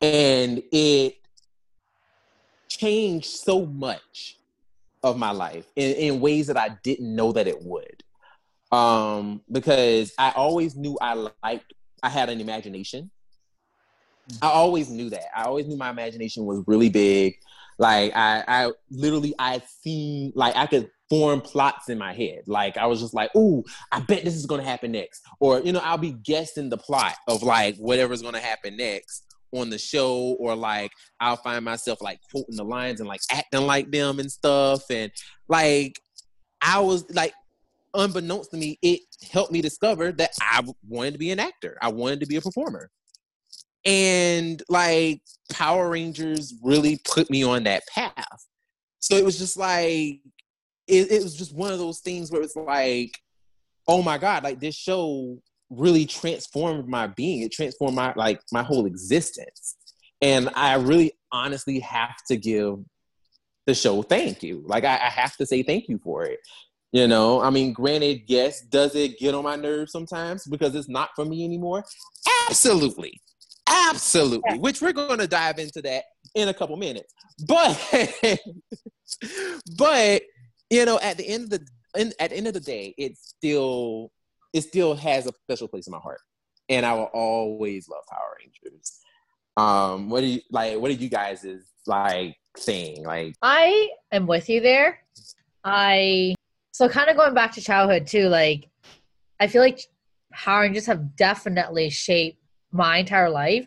And 0.00 0.62
it 0.72 1.16
changed 2.68 3.26
so 3.26 3.64
much 3.66 4.38
of 5.02 5.16
my 5.16 5.30
life 5.30 5.66
in, 5.76 5.94
in 5.94 6.20
ways 6.20 6.48
that 6.48 6.56
I 6.56 6.70
didn't 6.82 7.14
know 7.14 7.32
that 7.32 7.46
it 7.46 7.62
would. 7.62 8.02
Um, 8.72 9.42
because 9.50 10.12
I 10.18 10.32
always 10.32 10.76
knew 10.76 10.98
I 11.00 11.14
liked 11.42 11.72
I 12.02 12.08
had 12.08 12.28
an 12.28 12.40
imagination. 12.40 13.10
I 14.42 14.48
always 14.48 14.90
knew 14.90 15.08
that. 15.10 15.36
I 15.36 15.44
always 15.44 15.66
knew 15.66 15.76
my 15.76 15.90
imagination 15.90 16.44
was 16.44 16.62
really 16.66 16.90
big. 16.90 17.36
Like 17.78 18.12
I, 18.16 18.42
I 18.46 18.72
literally 18.90 19.34
I 19.38 19.62
seen 19.82 20.32
like 20.34 20.56
I 20.56 20.66
could 20.66 20.90
form 21.08 21.40
plots 21.40 21.88
in 21.88 21.98
my 21.98 22.12
head. 22.12 22.42
Like 22.46 22.76
I 22.76 22.86
was 22.86 23.00
just 23.00 23.14
like, 23.14 23.34
"Ooh, 23.36 23.64
I 23.92 24.00
bet 24.00 24.24
this 24.24 24.34
is 24.34 24.46
gonna 24.46 24.64
happen 24.64 24.92
next," 24.92 25.22
or 25.38 25.60
you 25.60 25.72
know, 25.72 25.80
I'll 25.80 25.98
be 25.98 26.12
guessing 26.12 26.68
the 26.68 26.78
plot 26.78 27.14
of 27.28 27.42
like 27.42 27.76
whatever's 27.76 28.22
gonna 28.22 28.40
happen 28.40 28.76
next 28.76 29.35
on 29.52 29.70
the 29.70 29.78
show, 29.78 30.36
or 30.38 30.54
like 30.54 30.90
I'll 31.20 31.36
find 31.36 31.64
myself 31.64 32.02
like 32.02 32.20
quoting 32.30 32.56
the 32.56 32.64
lines 32.64 33.00
and 33.00 33.08
like 33.08 33.20
acting 33.30 33.66
like 33.66 33.90
them 33.90 34.18
and 34.18 34.30
stuff, 34.30 34.82
and 34.90 35.10
like 35.48 35.98
I 36.60 36.80
was 36.80 37.04
like, 37.10 37.32
unbeknownst 37.94 38.50
to 38.50 38.56
me, 38.56 38.78
it 38.82 39.00
helped 39.30 39.52
me 39.52 39.60
discover 39.60 40.12
that 40.12 40.30
I 40.40 40.62
wanted 40.88 41.12
to 41.12 41.18
be 41.18 41.30
an 41.30 41.40
actor. 41.40 41.76
I 41.80 41.88
wanted 41.88 42.20
to 42.20 42.26
be 42.26 42.36
a 42.36 42.40
performer. 42.40 42.90
And 43.84 44.62
like 44.68 45.22
Power 45.52 45.88
Rangers 45.90 46.54
really 46.62 47.00
put 47.04 47.30
me 47.30 47.44
on 47.44 47.64
that 47.64 47.84
path. 47.86 48.46
So 48.98 49.16
it 49.16 49.24
was 49.24 49.38
just 49.38 49.56
like 49.56 50.20
it, 50.88 51.10
it 51.10 51.22
was 51.22 51.36
just 51.36 51.54
one 51.54 51.72
of 51.72 51.78
those 51.78 52.00
things 52.00 52.30
where 52.30 52.42
it's 52.42 52.56
like, 52.56 53.12
oh 53.88 54.02
my 54.02 54.18
God, 54.18 54.44
like 54.44 54.60
this 54.60 54.74
show 54.74 55.38
really 55.70 56.06
transformed 56.06 56.88
my 56.88 57.06
being. 57.06 57.42
It 57.42 57.52
transformed 57.52 57.96
my 57.96 58.12
like 58.16 58.40
my 58.52 58.62
whole 58.62 58.86
existence. 58.86 59.76
And 60.22 60.50
I 60.54 60.74
really 60.74 61.12
honestly 61.32 61.80
have 61.80 62.14
to 62.28 62.36
give 62.36 62.76
the 63.66 63.74
show 63.74 64.02
thank 64.02 64.42
you. 64.42 64.62
Like 64.66 64.84
I, 64.84 64.94
I 64.94 65.10
have 65.10 65.36
to 65.36 65.46
say 65.46 65.62
thank 65.62 65.88
you 65.88 65.98
for 65.98 66.24
it. 66.24 66.38
You 66.92 67.08
know, 67.08 67.42
I 67.42 67.50
mean, 67.50 67.72
granted, 67.72 68.22
yes, 68.26 68.62
does 68.62 68.94
it 68.94 69.18
get 69.18 69.34
on 69.34 69.44
my 69.44 69.56
nerves 69.56 69.92
sometimes 69.92 70.46
because 70.46 70.74
it's 70.74 70.88
not 70.88 71.10
for 71.14 71.24
me 71.24 71.44
anymore? 71.44 71.84
Absolutely. 72.48 73.20
Absolutely. 73.68 74.58
Which 74.58 74.80
we're 74.80 74.92
going 74.92 75.18
to 75.18 75.26
dive 75.26 75.58
into 75.58 75.82
that 75.82 76.04
in 76.34 76.48
a 76.48 76.54
couple 76.54 76.76
minutes. 76.76 77.12
But 77.46 77.76
but 79.76 80.22
you 80.70 80.84
know, 80.84 80.98
at 81.00 81.16
the 81.16 81.26
end 81.28 81.44
of 81.44 81.50
the 81.50 81.66
in, 82.00 82.12
at 82.20 82.30
the 82.30 82.36
end 82.36 82.46
of 82.46 82.54
the 82.54 82.60
day, 82.60 82.94
it's 82.96 83.34
still 83.36 84.12
it 84.56 84.62
still 84.62 84.94
has 84.94 85.26
a 85.26 85.32
special 85.42 85.68
place 85.68 85.86
in 85.86 85.90
my 85.90 85.98
heart, 85.98 86.20
and 86.70 86.86
I 86.86 86.94
will 86.94 87.10
always 87.12 87.88
love 87.90 88.04
Power 88.10 88.38
Rangers. 88.40 88.98
Um, 89.58 90.08
what 90.08 90.20
do 90.20 90.26
you 90.26 90.40
like? 90.50 90.78
What 90.78 90.90
are 90.90 90.94
you 90.94 91.10
guys 91.10 91.44
is 91.44 91.66
like 91.86 92.36
saying? 92.56 93.04
Like, 93.04 93.34
I 93.42 93.90
am 94.12 94.26
with 94.26 94.48
you 94.48 94.60
there. 94.60 95.00
I 95.62 96.34
so 96.72 96.88
kind 96.88 97.10
of 97.10 97.16
going 97.16 97.34
back 97.34 97.52
to 97.52 97.60
childhood 97.60 98.06
too. 98.06 98.28
Like, 98.28 98.70
I 99.40 99.46
feel 99.46 99.60
like 99.60 99.80
Power 100.32 100.62
Rangers 100.62 100.86
have 100.86 101.16
definitely 101.16 101.90
shaped 101.90 102.40
my 102.72 102.96
entire 102.96 103.28
life, 103.28 103.66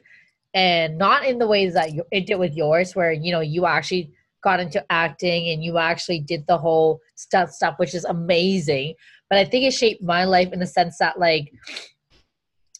and 0.55 0.97
not 0.97 1.23
in 1.23 1.37
the 1.37 1.47
ways 1.47 1.75
that 1.75 1.91
it 2.11 2.25
did 2.25 2.37
with 2.37 2.55
yours, 2.55 2.95
where 2.95 3.11
you 3.11 3.31
know 3.31 3.41
you 3.41 3.67
actually 3.67 4.11
got 4.41 4.59
into 4.59 4.83
acting 4.89 5.49
and 5.49 5.63
you 5.63 5.77
actually 5.77 6.19
did 6.19 6.45
the 6.47 6.57
whole 6.57 6.99
stuff 7.15 7.51
stuff 7.51 7.75
which 7.77 7.93
is 7.93 8.05
amazing. 8.05 8.95
But 9.29 9.39
i 9.39 9.45
think 9.45 9.65
it 9.65 9.73
shaped 9.73 10.01
my 10.01 10.25
life 10.25 10.51
in 10.51 10.59
the 10.59 10.67
sense 10.67 10.97
that 10.99 11.19
like 11.19 11.51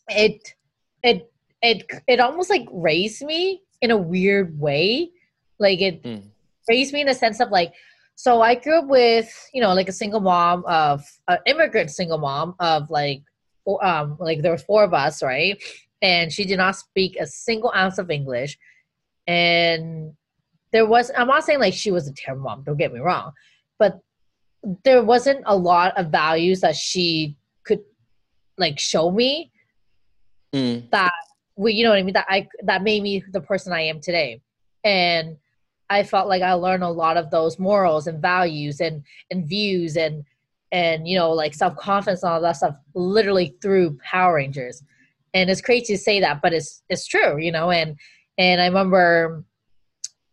it 0.09 0.55
it 1.03 1.31
it 1.61 1.85
it 2.07 2.19
almost 2.19 2.49
like 2.49 2.67
raised 2.71 3.23
me 3.23 3.61
in 3.81 3.91
a 3.91 3.97
weird 3.97 4.59
way. 4.59 5.11
Like 5.59 5.81
it 5.81 6.03
mm. 6.03 6.23
raised 6.67 6.93
me 6.93 7.01
in 7.01 7.09
a 7.09 7.13
sense 7.13 7.39
of 7.39 7.49
like 7.49 7.73
so 8.15 8.41
i 8.41 8.55
grew 8.55 8.79
up 8.79 8.87
with 8.87 9.49
you 9.53 9.61
know 9.61 9.73
like 9.73 9.87
a 9.87 9.93
single 9.93 10.19
mom 10.19 10.63
of 10.65 11.03
an 11.27 11.37
immigrant 11.45 11.89
single 11.89 12.17
mom 12.17 12.55
of 12.59 12.89
like 12.89 13.21
um 13.81 14.17
like 14.19 14.41
there 14.41 14.51
was 14.51 14.63
four 14.63 14.83
of 14.83 14.93
us 14.93 15.21
right? 15.21 15.61
And 16.01 16.31
she 16.31 16.45
did 16.45 16.57
not 16.57 16.77
speak 16.77 17.17
a 17.19 17.27
single 17.27 17.73
ounce 17.75 17.97
of 17.97 18.09
english. 18.09 18.57
And 19.27 20.13
there 20.71 20.85
was 20.85 21.11
i'm 21.17 21.27
not 21.27 21.43
saying 21.43 21.59
like 21.59 21.73
she 21.73 21.91
was 21.91 22.07
a 22.07 22.13
terrible 22.13 22.43
mom 22.43 22.63
don't 22.63 22.77
get 22.77 22.93
me 22.93 22.99
wrong 22.99 23.31
but 23.77 23.99
there 24.83 25.03
wasn't 25.03 25.41
a 25.45 25.55
lot 25.55 25.97
of 25.97 26.07
values 26.07 26.61
that 26.61 26.75
she 26.75 27.35
could 27.63 27.81
like 28.57 28.79
show 28.79 29.11
me 29.11 29.51
mm. 30.53 30.89
that 30.91 31.13
we 31.55 31.73
you 31.73 31.83
know 31.83 31.89
what 31.89 31.99
i 31.99 32.03
mean 32.03 32.13
that 32.13 32.25
i 32.29 32.47
that 32.63 32.83
made 32.83 33.03
me 33.03 33.23
the 33.31 33.41
person 33.41 33.73
i 33.73 33.81
am 33.81 33.99
today 33.99 34.41
and 34.83 35.37
i 35.89 36.03
felt 36.03 36.27
like 36.27 36.41
i 36.41 36.53
learned 36.53 36.83
a 36.83 36.89
lot 36.89 37.17
of 37.17 37.29
those 37.31 37.59
morals 37.59 38.07
and 38.07 38.21
values 38.21 38.79
and 38.79 39.03
and 39.31 39.47
views 39.47 39.95
and 39.97 40.23
and 40.71 41.07
you 41.07 41.17
know 41.17 41.31
like 41.31 41.53
self-confidence 41.53 42.23
and 42.23 42.31
all 42.31 42.41
that 42.41 42.55
stuff 42.57 42.75
literally 42.93 43.55
through 43.61 43.97
power 44.03 44.35
rangers 44.35 44.83
and 45.33 45.49
it's 45.49 45.61
crazy 45.61 45.93
to 45.93 45.97
say 45.97 46.19
that 46.19 46.41
but 46.41 46.53
it's 46.53 46.83
it's 46.89 47.07
true 47.07 47.37
you 47.37 47.51
know 47.51 47.71
and 47.71 47.95
and 48.37 48.61
i 48.61 48.65
remember 48.67 49.43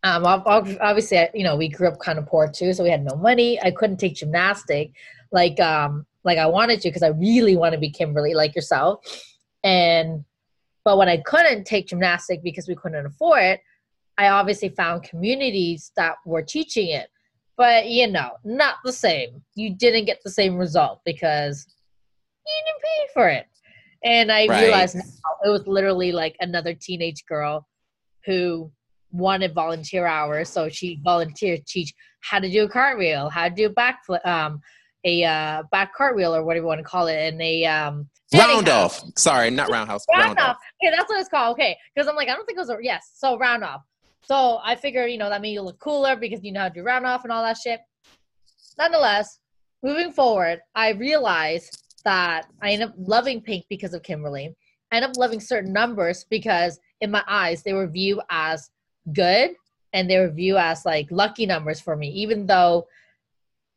um, 0.02 0.24
obviously, 0.24 1.28
you 1.34 1.42
know, 1.42 1.56
we 1.56 1.68
grew 1.68 1.88
up 1.88 1.98
kind 1.98 2.18
of 2.18 2.26
poor 2.26 2.48
too, 2.48 2.72
so 2.72 2.84
we 2.84 2.90
had 2.90 3.04
no 3.04 3.16
money. 3.16 3.60
I 3.60 3.70
couldn't 3.70 3.96
take 3.96 4.14
gymnastic 4.14 4.92
like 5.32 5.58
um 5.60 6.06
like 6.24 6.38
I 6.38 6.46
wanted 6.46 6.80
to 6.80 6.88
because 6.88 7.02
I 7.02 7.08
really 7.08 7.56
want 7.56 7.72
to 7.72 7.78
be 7.78 7.90
Kimberly 7.90 8.34
like 8.34 8.54
yourself. 8.54 9.00
And 9.62 10.24
but 10.84 10.98
when 10.98 11.08
I 11.08 11.18
couldn't 11.18 11.64
take 11.64 11.88
gymnastic 11.88 12.42
because 12.42 12.68
we 12.68 12.76
couldn't 12.76 13.06
afford 13.06 13.42
it, 13.42 13.60
I 14.18 14.28
obviously 14.28 14.68
found 14.70 15.02
communities 15.02 15.92
that 15.96 16.16
were 16.24 16.42
teaching 16.42 16.88
it. 16.88 17.08
But 17.56 17.88
you 17.88 18.06
know, 18.06 18.32
not 18.44 18.76
the 18.84 18.92
same. 18.92 19.42
You 19.54 19.74
didn't 19.74 20.04
get 20.04 20.20
the 20.22 20.30
same 20.30 20.56
result 20.56 21.00
because 21.04 21.66
you 22.46 22.62
didn't 22.66 22.82
pay 22.82 23.12
for 23.14 23.28
it. 23.28 23.46
And 24.04 24.30
I 24.30 24.46
right. 24.46 24.62
realized 24.62 24.96
now 24.96 25.02
it 25.44 25.48
was 25.48 25.66
literally 25.66 26.12
like 26.12 26.36
another 26.40 26.74
teenage 26.74 27.24
girl 27.26 27.66
who 28.24 28.70
wanted 29.16 29.54
volunteer 29.54 30.06
hours, 30.06 30.48
so 30.48 30.68
she 30.68 31.00
volunteered 31.02 31.60
to 31.60 31.64
teach 31.72 31.94
how 32.20 32.38
to 32.38 32.50
do 32.50 32.64
a 32.64 32.68
cartwheel, 32.68 33.28
how 33.28 33.48
to 33.48 33.54
do 33.54 33.66
a 33.66 33.70
back 33.70 34.02
um, 34.24 34.60
a 35.04 35.24
uh, 35.24 35.62
back 35.70 35.94
cartwheel 35.94 36.34
or 36.34 36.44
whatever 36.44 36.64
you 36.64 36.68
want 36.68 36.80
to 36.80 36.84
call 36.84 37.06
it, 37.06 37.16
and 37.16 37.40
a 37.40 37.64
um, 37.64 38.08
round 38.34 38.68
off. 38.68 39.02
Sorry, 39.16 39.50
not 39.50 39.70
roundhouse. 39.70 40.04
round, 40.12 40.36
round 40.36 40.38
off. 40.38 40.56
Okay, 40.82 40.94
that's 40.94 41.08
what 41.08 41.20
it's 41.20 41.28
called. 41.28 41.52
Okay, 41.52 41.76
because 41.94 42.08
I'm 42.08 42.16
like, 42.16 42.28
I 42.28 42.34
don't 42.34 42.44
think 42.44 42.58
it 42.58 42.60
was 42.60 42.70
a 42.70 42.76
yes. 42.80 43.12
So 43.14 43.38
round 43.38 43.64
off. 43.64 43.82
So 44.22 44.58
I 44.64 44.74
figured, 44.74 45.12
you 45.12 45.18
know, 45.18 45.28
that 45.28 45.40
made 45.40 45.52
you 45.52 45.62
look 45.62 45.78
cooler 45.78 46.16
because 46.16 46.42
you 46.42 46.50
know 46.50 46.62
how 46.62 46.68
to 46.68 46.74
do 46.74 46.82
round 46.82 47.06
off 47.06 47.22
and 47.22 47.32
all 47.32 47.44
that 47.44 47.58
shit. 47.58 47.80
Nonetheless, 48.76 49.38
moving 49.84 50.10
forward, 50.10 50.60
I 50.74 50.90
realized 50.90 51.84
that 52.04 52.46
I 52.60 52.72
end 52.72 52.82
up 52.82 52.94
loving 52.98 53.40
pink 53.40 53.66
because 53.68 53.94
of 53.94 54.02
Kimberly. 54.02 54.54
I 54.90 54.96
ended 54.96 55.10
up 55.10 55.16
loving 55.16 55.40
certain 55.40 55.72
numbers 55.72 56.26
because 56.28 56.78
in 57.00 57.10
my 57.10 57.22
eyes 57.28 57.62
they 57.62 57.72
were 57.72 57.86
viewed 57.86 58.20
as 58.30 58.70
good 59.12 59.50
and 59.92 60.10
they 60.10 60.18
were 60.18 60.28
viewed 60.28 60.58
as 60.58 60.84
like 60.84 61.06
lucky 61.10 61.46
numbers 61.46 61.80
for 61.80 61.96
me, 61.96 62.08
even 62.10 62.46
though 62.46 62.86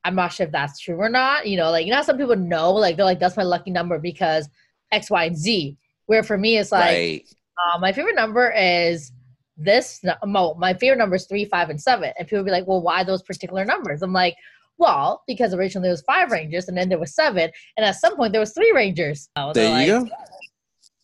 I'm 0.03 0.15
not 0.15 0.33
sure 0.33 0.45
if 0.45 0.51
that's 0.51 0.79
true 0.79 0.97
or 0.97 1.09
not. 1.09 1.47
You 1.47 1.57
know, 1.57 1.71
like 1.71 1.85
you 1.85 1.93
know, 1.93 2.01
some 2.01 2.17
people 2.17 2.35
know, 2.35 2.71
like 2.73 2.97
they're 2.97 3.05
like, 3.05 3.19
that's 3.19 3.37
my 3.37 3.43
lucky 3.43 3.71
number 3.71 3.99
because 3.99 4.49
X, 4.91 5.09
Y, 5.09 5.25
and 5.25 5.37
Z. 5.37 5.77
Where 6.07 6.23
for 6.23 6.37
me, 6.37 6.57
it's 6.57 6.71
like 6.71 6.83
right. 6.83 7.29
uh, 7.73 7.79
my 7.79 7.93
favorite 7.93 8.15
number 8.15 8.51
is 8.51 9.11
this. 9.57 10.01
No, 10.03 10.55
my 10.55 10.73
favorite 10.73 10.97
number 10.97 11.15
is 11.15 11.25
three, 11.25 11.45
five, 11.45 11.69
and 11.69 11.79
seven. 11.79 12.11
And 12.17 12.27
people 12.27 12.43
be 12.43 12.51
like, 12.51 12.67
well, 12.67 12.81
why 12.81 13.03
those 13.03 13.21
particular 13.21 13.63
numbers? 13.63 14.01
I'm 14.01 14.13
like, 14.13 14.35
well, 14.77 15.23
because 15.27 15.53
originally 15.53 15.87
there 15.87 15.93
was 15.93 16.01
five 16.01 16.31
rangers 16.31 16.67
and 16.67 16.77
then 16.77 16.89
there 16.89 16.99
was 16.99 17.13
seven, 17.13 17.51
and 17.77 17.85
at 17.85 17.95
some 17.95 18.15
point 18.15 18.31
there 18.31 18.41
was 18.41 18.53
three 18.53 18.71
rangers. 18.71 19.29
So 19.37 19.51
there 19.53 19.85
you 19.85 19.93
like, 19.99 20.09
go. 20.09 20.15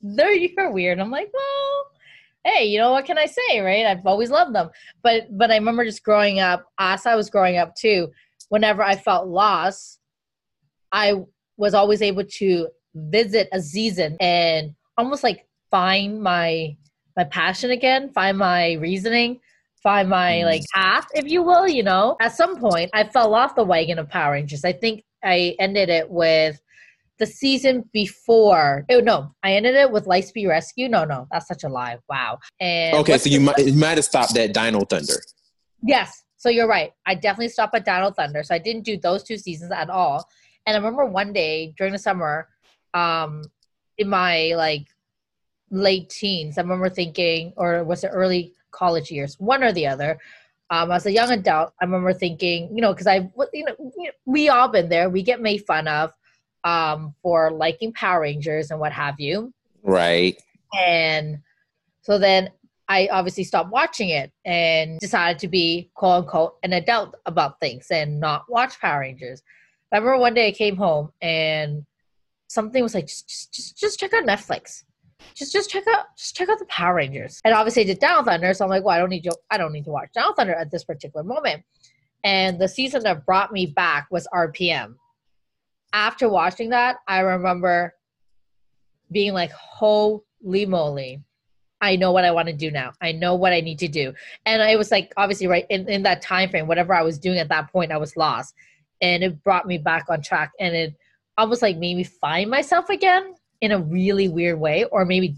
There 0.01 0.34
you're 0.34 0.72
weird. 0.72 1.00
I'm 1.00 1.12
like, 1.12 1.29
well, 1.34 1.86
hey, 2.46 2.66
you 2.66 2.78
know 2.78 2.92
what 2.92 3.06
can 3.06 3.18
I 3.18 3.25
say, 3.25 3.60
right? 3.60 3.86
I've 3.86 4.06
always 4.06 4.30
loved 4.30 4.54
them. 4.56 4.70
But 5.04 5.36
but 5.38 5.52
I 5.52 5.56
remember 5.56 5.84
just 5.84 6.04
growing 6.04 6.40
up, 6.40 6.66
as 6.80 7.06
I 7.06 7.16
was 7.16 7.30
growing 7.30 7.58
up 7.58 7.75
too, 7.75 8.12
whenever 8.50 8.84
I 8.84 8.96
felt 8.96 9.28
lost, 9.28 10.00
I 10.92 11.16
was 11.58 11.74
always 11.74 12.02
able 12.02 12.24
to 12.24 12.68
visit 12.94 13.50
a 13.52 13.62
season 13.62 14.16
and 14.20 14.74
almost 14.98 15.24
like 15.24 15.48
find 15.72 16.22
my 16.22 16.78
my 17.18 17.24
passion 17.25 17.72
again, 17.72 18.12
find 18.14 18.38
my 18.38 18.74
reasoning, 18.74 19.40
find 19.82 20.10
my 20.10 20.34
Mm. 20.42 20.46
like 20.46 20.62
path, 20.74 21.08
if 21.14 21.25
you 21.28 21.42
will. 21.44 21.68
You 21.68 21.84
know, 21.84 22.16
at 22.22 22.36
some 22.36 22.58
point, 22.60 22.92
I 22.94 23.06
fell 23.06 23.34
off 23.34 23.56
the 23.56 23.64
wagon 23.64 24.00
of 24.00 24.10
Power 24.10 24.34
Rangers. 24.34 24.64
I 24.64 24.74
think 24.74 25.04
I 25.24 25.56
ended 25.60 25.90
it 25.90 26.10
with 26.10 26.62
the 27.19 27.25
season 27.25 27.89
before. 27.93 28.86
Oh 28.89 29.00
no, 29.00 29.34
I 29.43 29.53
ended 29.53 29.75
it 29.75 29.91
with 29.91 30.05
Lightspeed 30.05 30.48
Rescue. 30.48 30.89
No, 30.89 31.05
no, 31.05 31.27
that's 31.31 31.48
such 31.48 31.63
a 31.63 31.69
lie. 31.69 31.98
Wow. 32.10 32.39
And 32.60 32.95
Okay, 32.98 33.17
so 33.17 33.29
you 33.29 33.39
might 33.41 33.57
you 33.57 33.74
might 33.74 33.98
have 33.98 34.05
stopped 34.05 34.38
at 34.38 34.53
Dino 34.53 34.81
Thunder. 34.81 35.22
Yes. 35.84 36.24
So 36.38 36.50
you're 36.50 36.67
right. 36.67 36.91
I 37.05 37.15
definitely 37.15 37.50
stopped 37.50 37.75
at 37.75 37.86
Dino 37.86 38.12
Thunder. 38.12 38.43
So 38.43 38.53
I 38.53 38.60
didn't 38.60 38.84
do 38.84 38.98
those 38.98 39.24
two 39.24 39.38
seasons 39.38 39.72
at 39.72 39.89
all. 39.89 40.27
And 40.65 40.75
I 40.75 40.77
remember 40.77 41.05
one 41.05 41.34
day 41.34 41.74
during 41.77 41.93
the 41.93 42.00
summer, 42.00 42.50
um, 42.93 43.43
in 43.98 44.10
my 44.10 44.53
like 44.55 44.88
late 45.72 46.10
teens, 46.10 46.57
I 46.57 46.62
remember 46.62 46.89
thinking, 46.89 47.53
or 47.55 47.84
was 47.84 48.03
it 48.03 48.10
early 48.10 48.53
college 48.75 49.10
years, 49.10 49.39
one 49.39 49.63
or 49.63 49.72
the 49.72 49.88
other. 49.88 50.19
Um, 50.69 50.91
as 50.91 51.05
a 51.05 51.12
young 51.12 51.31
adult, 51.31 51.74
I 51.79 51.86
remember 51.86 52.13
thinking, 52.13 52.69
you 52.75 52.81
know, 52.81 52.93
because 52.93 53.07
I, 53.07 53.29
you 53.53 53.65
know, 53.65 53.75
we 54.25 54.50
all 54.50 54.67
been 54.67 54.89
there. 54.89 55.10
We 55.10 55.24
get 55.24 55.41
made 55.41 55.65
fun 55.65 55.88
of 55.88 56.12
um, 56.65 57.13
for 57.22 57.51
liking 57.51 57.93
Power 57.93 58.22
Rangers 58.22 58.72
and 58.72 58.79
what 58.79 58.91
have 58.91 59.19
you. 59.19 59.53
Right. 59.84 60.41
And 60.77 61.39
so 62.01 62.17
then 62.17 62.50
I 62.89 63.07
obviously 63.12 63.43
stopped 63.45 63.72
watching 63.72 64.10
it 64.10 64.31
and 64.43 65.00
decided 65.00 65.39
to 65.39 65.48
be 65.48 65.89
quote 65.93 66.24
unquote 66.24 66.57
an 66.63 66.74
adult 66.74 67.15
about 67.25 67.60
things 67.60 67.88
and 67.91 68.19
not 68.19 68.50
watch 68.50 68.79
Power 68.79 69.00
Rangers. 69.00 69.41
I 69.93 69.98
remember 69.98 70.19
one 70.19 70.34
day 70.34 70.50
I 70.50 70.51
came 70.51 70.75
home 70.75 71.12
and 71.22 71.86
something 72.48 72.84
was 72.84 72.93
like, 72.93 73.07
just 73.07 73.29
just 73.29 73.53
just, 73.53 73.77
just 73.77 74.00
check 74.00 74.13
out 74.13 74.25
Netflix. 74.25 74.84
Just 75.36 75.53
just 75.53 75.69
check 75.69 75.86
out 75.88 76.05
just 76.17 76.36
check 76.36 76.50
out 76.50 76.60
the 76.60 76.65
Power 76.65 76.95
Rangers. 76.95 77.39
And 77.45 77.53
obviously 77.53 77.84
I 77.84 77.86
did 77.86 78.00
Dino 78.00 78.24
Thunder, 78.24 78.53
so 78.53 78.65
I'm 78.65 78.69
like, 78.69 78.84
well, 78.84 78.95
I 78.95 79.00
don't 79.00 79.10
need 79.10 79.24
to 79.24 79.36
I 79.51 79.57
don't 79.57 79.72
need 79.72 79.86
to 79.86 79.91
watch 79.91 80.10
Dino 80.13 80.34
Thunder 80.34 80.53
at 80.53 80.72
this 80.72 80.84
particular 80.84 81.24
moment. 81.24 81.63
And 82.24 82.60
the 82.60 82.67
season 82.67 83.03
that 83.03 83.25
brought 83.25 83.53
me 83.53 83.67
back 83.67 84.07
was 84.10 84.27
RPM. 84.34 84.95
After 85.96 86.28
watching 86.28 86.72
that, 86.72 86.98
I 87.08 87.22
remember 87.22 87.96
being 89.14 89.32
like, 89.32 89.52
holy 89.54 90.66
moly. 90.68 91.24
I 91.80 91.96
know 91.96 92.12
what 92.12 92.25
I 92.25 92.32
want 92.32 92.50
to 92.50 92.54
do 92.54 92.70
now. 92.70 92.92
I 93.02 93.14
know 93.14 93.36
what 93.36 93.54
I 93.54 93.62
need 93.62 93.80
to 93.80 93.88
do. 93.88 94.14
And 94.46 94.62
it 94.62 94.78
was 94.78 94.92
like 94.92 95.14
obviously 95.16 95.48
right 95.48 95.66
in, 95.70 95.88
in 95.88 96.04
that 96.04 96.22
time 96.22 96.50
frame, 96.50 96.68
whatever 96.68 96.94
I 96.94 97.02
was 97.02 97.18
doing 97.18 97.38
at 97.38 97.48
that 97.48 97.72
point, 97.72 97.94
I 97.94 97.98
was 97.98 98.18
lost. 98.18 98.56
And 99.02 99.24
it 99.24 99.42
brought 99.42 99.68
me 99.68 99.78
back 99.78 100.08
on 100.10 100.22
track 100.22 100.52
and 100.60 100.75
it 100.75 100.96
almost 101.38 101.62
like 101.62 101.78
made 101.78 101.96
me 101.96 102.04
find 102.04 102.50
myself 102.50 102.90
again 102.90 103.34
in 103.62 103.72
a 103.72 103.80
really 103.80 104.28
weird 104.28 104.60
way. 104.60 104.84
Or 104.84 105.06
maybe 105.06 105.38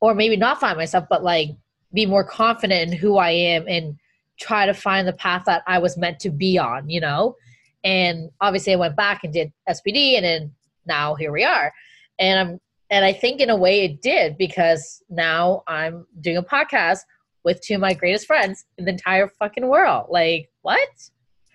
or 0.00 0.14
maybe 0.14 0.38
not 0.38 0.58
find 0.58 0.78
myself, 0.78 1.04
but 1.10 1.22
like 1.22 1.50
be 1.92 2.06
more 2.06 2.24
confident 2.24 2.92
in 2.92 2.98
who 2.98 3.18
I 3.18 3.30
am 3.30 3.68
and 3.68 3.98
try 4.40 4.64
to 4.64 4.72
find 4.72 5.06
the 5.06 5.12
path 5.12 5.42
that 5.44 5.64
I 5.66 5.80
was 5.80 5.98
meant 5.98 6.20
to 6.20 6.30
be 6.30 6.56
on, 6.56 6.88
you 6.88 7.00
know? 7.00 7.36
And 7.86 8.30
obviously 8.40 8.72
I 8.72 8.76
went 8.76 8.96
back 8.96 9.22
and 9.22 9.32
did 9.32 9.52
SPD 9.68 10.16
and 10.16 10.24
then 10.24 10.52
now 10.86 11.14
here 11.14 11.30
we 11.30 11.44
are. 11.44 11.72
And 12.18 12.38
I'm 12.38 12.60
and 12.90 13.04
I 13.04 13.12
think 13.12 13.40
in 13.40 13.50
a 13.50 13.56
way 13.56 13.84
it 13.84 14.02
did 14.02 14.36
because 14.36 15.02
now 15.08 15.62
I'm 15.68 16.06
doing 16.20 16.36
a 16.36 16.42
podcast 16.42 17.00
with 17.44 17.60
two 17.60 17.74
of 17.74 17.80
my 17.80 17.94
greatest 17.94 18.26
friends 18.26 18.64
in 18.76 18.84
the 18.84 18.92
entire 18.92 19.28
fucking 19.28 19.66
world. 19.66 20.06
Like, 20.08 20.50
what? 20.62 20.88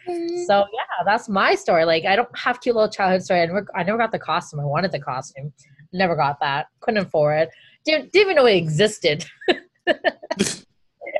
Mm-hmm. 0.07 0.43
So 0.45 0.59
yeah, 0.73 1.03
that's 1.05 1.29
my 1.29 1.55
story. 1.55 1.85
Like, 1.85 2.05
I 2.05 2.15
don't 2.15 2.37
have 2.37 2.61
cute 2.61 2.75
little 2.75 2.89
childhood 2.89 3.23
story. 3.23 3.41
I 3.41 3.45
never, 3.45 3.67
I 3.75 3.83
never 3.83 3.97
got 3.97 4.11
the 4.11 4.19
costume. 4.19 4.61
I 4.61 4.65
wanted 4.65 4.91
the 4.91 4.99
costume, 4.99 5.53
never 5.93 6.15
got 6.15 6.39
that. 6.39 6.67
Couldn't 6.79 7.05
afford 7.05 7.43
it. 7.43 7.49
Didn't, 7.85 8.11
didn't 8.11 8.31
even 8.31 8.35
know 8.35 8.45
it 8.45 8.55
existed 8.55 9.25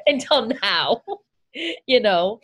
until 0.05 0.51
now. 0.61 1.03
you 1.85 1.99
know. 1.99 2.39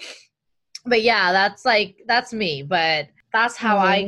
But 0.88 1.02
yeah, 1.04 1.32
that's 1.32 1.65
like 1.65 2.04
that's 2.08 2.34
me. 2.34 2.63
But 2.63 3.10
that's 3.34 3.56
how 3.56 3.78
I 3.78 4.04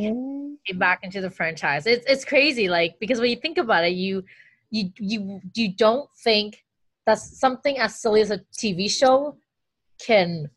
came 0.66 0.80
back 0.80 1.00
into 1.04 1.22
the 1.22 1.30
franchise. 1.30 1.86
It's 1.86 2.06
it's 2.08 2.26
crazy, 2.26 2.70
like 2.70 2.96
because 3.00 3.20
when 3.20 3.30
you 3.30 3.36
think 3.36 3.58
about 3.58 3.84
it, 3.86 3.94
you 3.94 4.24
you 4.72 4.92
you 4.98 5.42
you 5.56 5.74
don't 5.76 6.10
think 6.24 6.64
that 7.06 7.20
something 7.20 7.78
as 7.80 8.00
silly 8.00 8.22
as 8.22 8.32
a 8.32 8.40
TV 8.58 8.90
show 8.90 9.38
can 10.00 10.50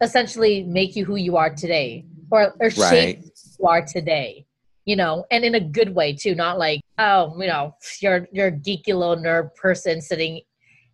essentially 0.00 0.62
make 0.62 0.96
you 0.96 1.04
who 1.04 1.16
you 1.16 1.36
are 1.36 1.50
today, 1.54 2.04
or 2.30 2.54
or 2.60 2.70
shape 2.70 2.80
Right. 2.80 3.18
who 3.18 3.24
you 3.60 3.68
are 3.68 3.84
today. 3.84 4.46
You 4.84 4.94
know, 4.94 5.24
and 5.32 5.44
in 5.44 5.56
a 5.56 5.60
good 5.60 5.94
way 5.94 6.12
too, 6.14 6.34
not 6.34 6.58
like 6.58 6.80
oh, 6.98 7.34
you 7.40 7.48
know, 7.48 7.74
you're 8.00 8.28
you're 8.32 8.48
a 8.48 8.52
geeky 8.52 8.94
little 8.94 9.16
nerd 9.16 9.54
person 9.54 10.00
sitting 10.00 10.40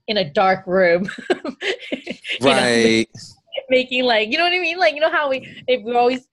in 0.09 0.17
a 0.17 0.29
dark 0.29 0.67
room, 0.67 1.09
you 1.93 2.15
know, 2.41 2.41
Right. 2.41 3.07
making 3.71 4.05
like 4.05 4.31
you 4.31 4.39
know 4.39 4.45
what 4.45 4.53
I 4.53 4.61
mean? 4.61 4.79
Like 4.79 4.95
you 4.95 5.01
know 5.01 5.11
how 5.11 5.31
we 5.31 5.65
if 5.67 5.85
we 5.85 5.95
always 5.95 6.29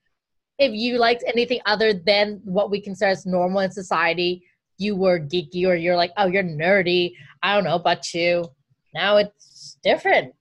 if 0.58 0.74
you 0.74 0.98
liked 0.98 1.24
anything 1.26 1.62
other 1.66 1.94
than 1.94 2.42
what 2.44 2.70
we 2.70 2.82
consider 2.82 3.12
as 3.12 3.26
normal 3.26 3.62
in 3.62 3.72
society, 3.72 4.44
you 4.78 4.96
were 4.96 5.20
geeky 5.20 5.66
or 5.66 5.76
you're 5.76 5.96
like, 5.96 6.12
oh, 6.18 6.28
you're 6.28 6.44
nerdy. 6.44 7.14
I 7.42 7.56
don't 7.56 7.64
know 7.64 7.76
about 7.76 8.14
you. 8.14 8.46
Now 8.94 9.18
it's 9.18 9.78
different. 9.84 10.34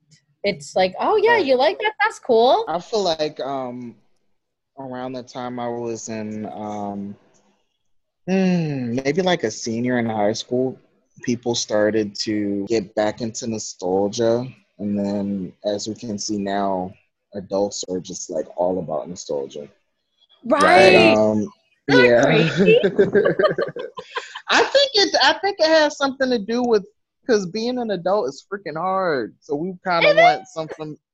It's 0.43 0.75
like, 0.75 0.95
oh 0.99 1.17
yeah, 1.17 1.39
you 1.39 1.57
like 1.57 1.79
that? 1.79 1.93
That's 2.03 2.19
cool. 2.19 2.65
I 2.69 2.81
feel 2.81 3.03
like 3.03 3.39
um 3.41 3.95
around 4.79 5.13
the 5.13 5.23
time 5.23 5.59
I 5.59 5.69
was 5.69 6.09
in 6.09 6.47
um 6.47 7.17
hmm, 8.29 8.95
maybe 8.95 9.23
like 9.23 9.45
a 9.45 9.51
senior 9.51 9.99
in 9.99 10.07
high 10.07 10.33
school, 10.33 10.79
people 11.23 11.55
started 11.55 12.15
to 12.21 12.67
get 12.69 12.95
back 12.95 13.21
into 13.21 13.47
nostalgia. 13.47 14.47
And 14.79 14.99
then 14.99 15.53
as 15.65 15.89
we 15.89 15.95
can 15.95 16.19
see 16.19 16.39
now, 16.39 16.93
adults 17.35 17.85
are 17.91 18.01
just 18.01 18.31
like 18.31 18.47
all 18.57 18.79
about 18.79 19.09
nostalgia. 19.09 19.69
Right. 20.45 20.95
Um, 21.15 21.49
yeah. 21.89 22.23
I 24.51 24.63
think 24.65 24.91
it 24.95 25.15
I 25.23 25.33
think 25.43 25.57
it 25.59 25.67
has 25.69 25.97
something 25.97 26.31
to 26.31 26.39
do 26.39 26.63
with 26.63 26.85
because 27.21 27.47
being 27.47 27.79
an 27.79 27.91
adult 27.91 28.29
is 28.29 28.47
freaking 28.51 28.77
hard. 28.77 29.35
So 29.41 29.55
we 29.55 29.75
kind 29.85 30.07
of 30.07 30.17
want 30.17 30.47
some 30.49 30.69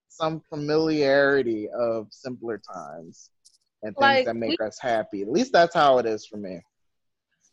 some 0.09 0.41
familiarity 0.49 1.69
of 1.71 2.07
simpler 2.11 2.59
times 2.73 3.31
and 3.83 3.95
things 3.97 4.01
Like, 4.01 4.27
that 4.27 4.37
make 4.37 4.61
we- 4.61 4.67
us 4.67 4.79
happy. 4.81 5.23
At 5.23 5.31
least 5.31 5.53
that's 5.53 5.75
how 5.75 5.99
it 5.99 6.07
is 6.07 6.25
for 6.27 6.37
me. 6.37 6.61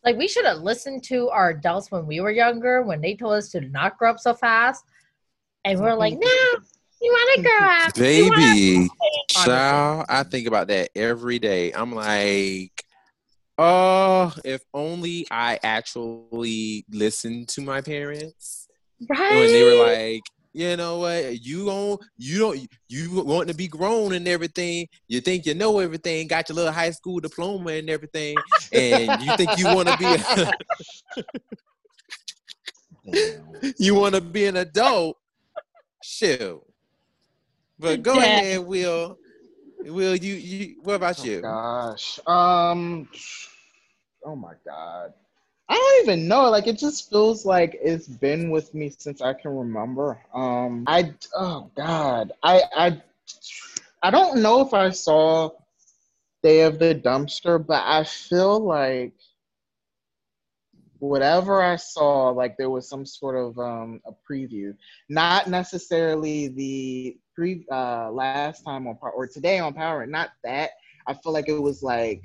like 0.04 0.18
we 0.18 0.28
should 0.28 0.46
have 0.46 0.58
listened 0.60 1.04
to 1.06 1.30
our 1.30 1.50
adults 1.50 1.92
when 1.92 2.06
we 2.06 2.20
were 2.22 2.32
younger, 2.32 2.82
when 2.84 3.02
they 3.02 3.16
told 3.16 3.34
us 3.34 3.50
to 3.52 3.62
not 3.62 3.98
grow 3.98 4.12
up 4.12 4.20
so 4.20 4.34
fast. 4.34 4.84
And 5.64 5.80
we're 5.80 5.96
like, 5.96 6.14
mm-hmm. 6.14 6.22
no, 6.22 6.62
you 7.02 7.12
want 7.12 7.36
to 7.36 7.42
grow 7.42 7.52
mm-hmm. 7.52 7.88
up. 7.88 7.96
Baby, 7.96 8.90
Honestly. 8.90 8.90
child, 9.30 10.06
I 10.10 10.24
think 10.24 10.48
about 10.48 10.68
that 10.68 10.90
every 10.96 11.40
day. 11.40 11.72
I'm 11.72 11.94
like, 11.94 12.84
oh, 13.58 14.34
if 14.44 14.62
only 14.74 15.28
I 15.30 15.60
actually 15.64 16.86
listened 16.92 17.50
to 17.50 17.62
my 17.62 17.82
parents 17.82 18.68
Right. 19.10 19.36
when 19.36 19.48
they 19.48 19.64
were 19.64 19.84
like, 19.84 20.22
you 20.54 20.76
know 20.76 21.00
what, 21.00 21.44
you 21.44 21.66
gon' 21.66 21.98
you 22.18 22.40
don't 22.40 22.68
you 22.90 23.24
want 23.24 23.48
to 23.48 23.56
be 23.56 23.68
grown 23.68 24.14
and 24.14 24.28
everything. 24.28 24.88
You 25.08 25.22
think 25.22 25.46
you 25.46 25.54
know 25.54 25.80
everything, 25.80 26.28
got 26.28 26.50
your 26.50 26.58
little 26.58 26.74
high 26.74 26.92
school 26.92 27.20
diploma 27.20 27.72
and 27.72 27.90
everything, 27.90 28.36
and 28.74 29.22
you 29.22 29.36
think 29.38 29.58
you 29.58 29.66
want 29.66 29.88
to 29.88 29.98
be 29.98 30.06
a, 30.06 30.52
you 33.78 33.96
want 33.96 34.16
to 34.16 34.22
be 34.22 34.46
an 34.46 34.58
adult. 34.58 35.18
Shoot. 36.02 36.62
But 37.80 38.04
go 38.04 38.20
Yeah. 38.20 38.22
ahead, 38.22 38.60
Will. 38.66 39.18
Will 39.84 40.16
you 40.16 40.34
you 40.36 40.76
what 40.82 40.96
about 40.96 41.24
Oh, 41.24 41.24
you? 41.24 41.42
gosh. 41.42 42.20
Um. 42.28 43.08
Oh 44.26 44.36
my 44.36 44.54
god. 44.66 45.14
I 45.70 45.76
don't 45.76 46.04
even 46.04 46.28
know. 46.28 46.50
Like 46.50 46.68
it 46.68 46.78
just 46.78 47.10
feels 47.10 47.46
like 47.46 47.78
it's 47.82 48.08
been 48.08 48.52
with 48.52 48.74
me 48.74 48.90
since 48.90 49.22
I 49.22 49.34
can 49.34 49.56
remember. 49.56 50.20
Um. 50.34 50.84
I. 50.88 51.14
Oh 51.36 51.70
god. 51.76 52.32
I. 52.44 52.62
I. 52.76 53.02
I 54.04 54.12
don't 54.12 54.42
know 54.42 54.62
if 54.62 54.74
I 54.74 54.90
saw 54.90 55.52
Day 56.44 56.62
of 56.62 56.80
the 56.80 56.96
Dumpster, 56.96 57.64
but 57.66 57.84
I 57.86 58.04
feel 58.04 58.60
like 58.60 59.14
whatever 61.02 61.64
I 61.64 61.78
saw, 61.78 62.30
like 62.30 62.58
there 62.58 62.70
was 62.70 62.88
some 62.88 63.06
sort 63.06 63.36
of 63.36 63.58
um, 63.58 64.02
a 64.06 64.12
preview, 64.12 64.76
not 65.10 65.48
necessarily 65.48 66.48
the 66.50 67.18
pre 67.34 67.66
uh, 67.72 68.12
last 68.12 68.64
time 68.64 68.88
on 68.88 68.96
Power 68.98 69.12
or 69.12 69.28
today 69.28 69.58
on 69.60 69.74
Power, 69.74 70.06
not 70.06 70.30
that. 70.44 70.72
I 71.08 71.16
feel 71.16 71.34
like 71.34 71.50
it 71.50 71.60
was 71.60 71.82
like 71.82 72.22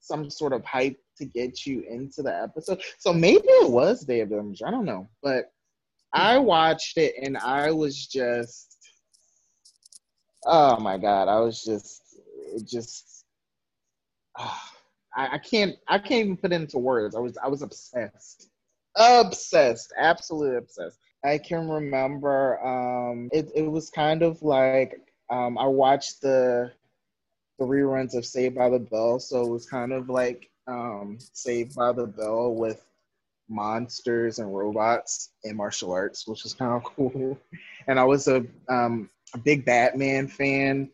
some 0.00 0.28
sort 0.28 0.52
of 0.52 0.64
hype 0.64 0.98
to 1.18 1.24
get 1.24 1.64
you 1.64 1.84
into 1.88 2.22
the 2.22 2.36
episode. 2.42 2.82
So 2.98 3.12
maybe 3.12 3.44
it 3.46 3.70
was 3.70 4.04
Day 4.04 4.20
of 4.20 4.30
the 4.30 4.36
Dumpster. 4.36 4.66
I 4.66 4.72
don't 4.72 4.84
know, 4.84 5.08
but 5.22 5.52
I 6.12 6.38
watched 6.38 6.98
it 6.98 7.14
and 7.22 7.38
I 7.38 7.70
was 7.70 8.06
just, 8.08 8.76
oh 10.44 10.80
my 10.80 10.98
god, 10.98 11.28
I 11.28 11.38
was 11.38 11.62
just, 11.62 12.02
it 12.56 12.66
just. 12.66 13.24
ah, 14.36 14.71
I, 15.14 15.34
I 15.34 15.38
can't 15.38 15.76
I 15.88 15.98
can't 15.98 16.24
even 16.24 16.36
put 16.36 16.52
it 16.52 16.56
into 16.56 16.78
words. 16.78 17.14
I 17.14 17.20
was 17.20 17.36
I 17.42 17.48
was 17.48 17.62
obsessed. 17.62 18.48
obsessed, 18.96 19.92
absolutely 19.98 20.56
obsessed. 20.56 20.98
I 21.24 21.38
can 21.38 21.68
remember 21.68 22.58
um, 22.64 23.28
it, 23.32 23.50
it 23.54 23.70
was 23.70 23.90
kind 23.90 24.22
of 24.22 24.42
like 24.42 25.00
um, 25.30 25.56
I 25.56 25.66
watched 25.66 26.20
the 26.20 26.72
the 27.58 27.64
reruns 27.64 28.14
of 28.14 28.26
Saved 28.26 28.56
by 28.56 28.70
the 28.70 28.78
Bell, 28.78 29.20
so 29.20 29.42
it 29.42 29.50
was 29.50 29.66
kind 29.66 29.92
of 29.92 30.08
like 30.08 30.50
um, 30.66 31.18
Saved 31.32 31.74
by 31.74 31.92
the 31.92 32.06
Bell 32.06 32.54
with 32.54 32.84
monsters 33.48 34.38
and 34.38 34.54
robots 34.54 35.30
and 35.44 35.56
martial 35.56 35.92
arts, 35.92 36.26
which 36.26 36.42
was 36.42 36.54
kind 36.54 36.72
of 36.72 36.84
cool. 36.96 37.38
And 37.86 38.00
I 38.00 38.04
was 38.04 38.28
a, 38.28 38.44
um, 38.68 39.10
a 39.34 39.38
big 39.38 39.64
Batman 39.64 40.26
fan. 40.26 40.90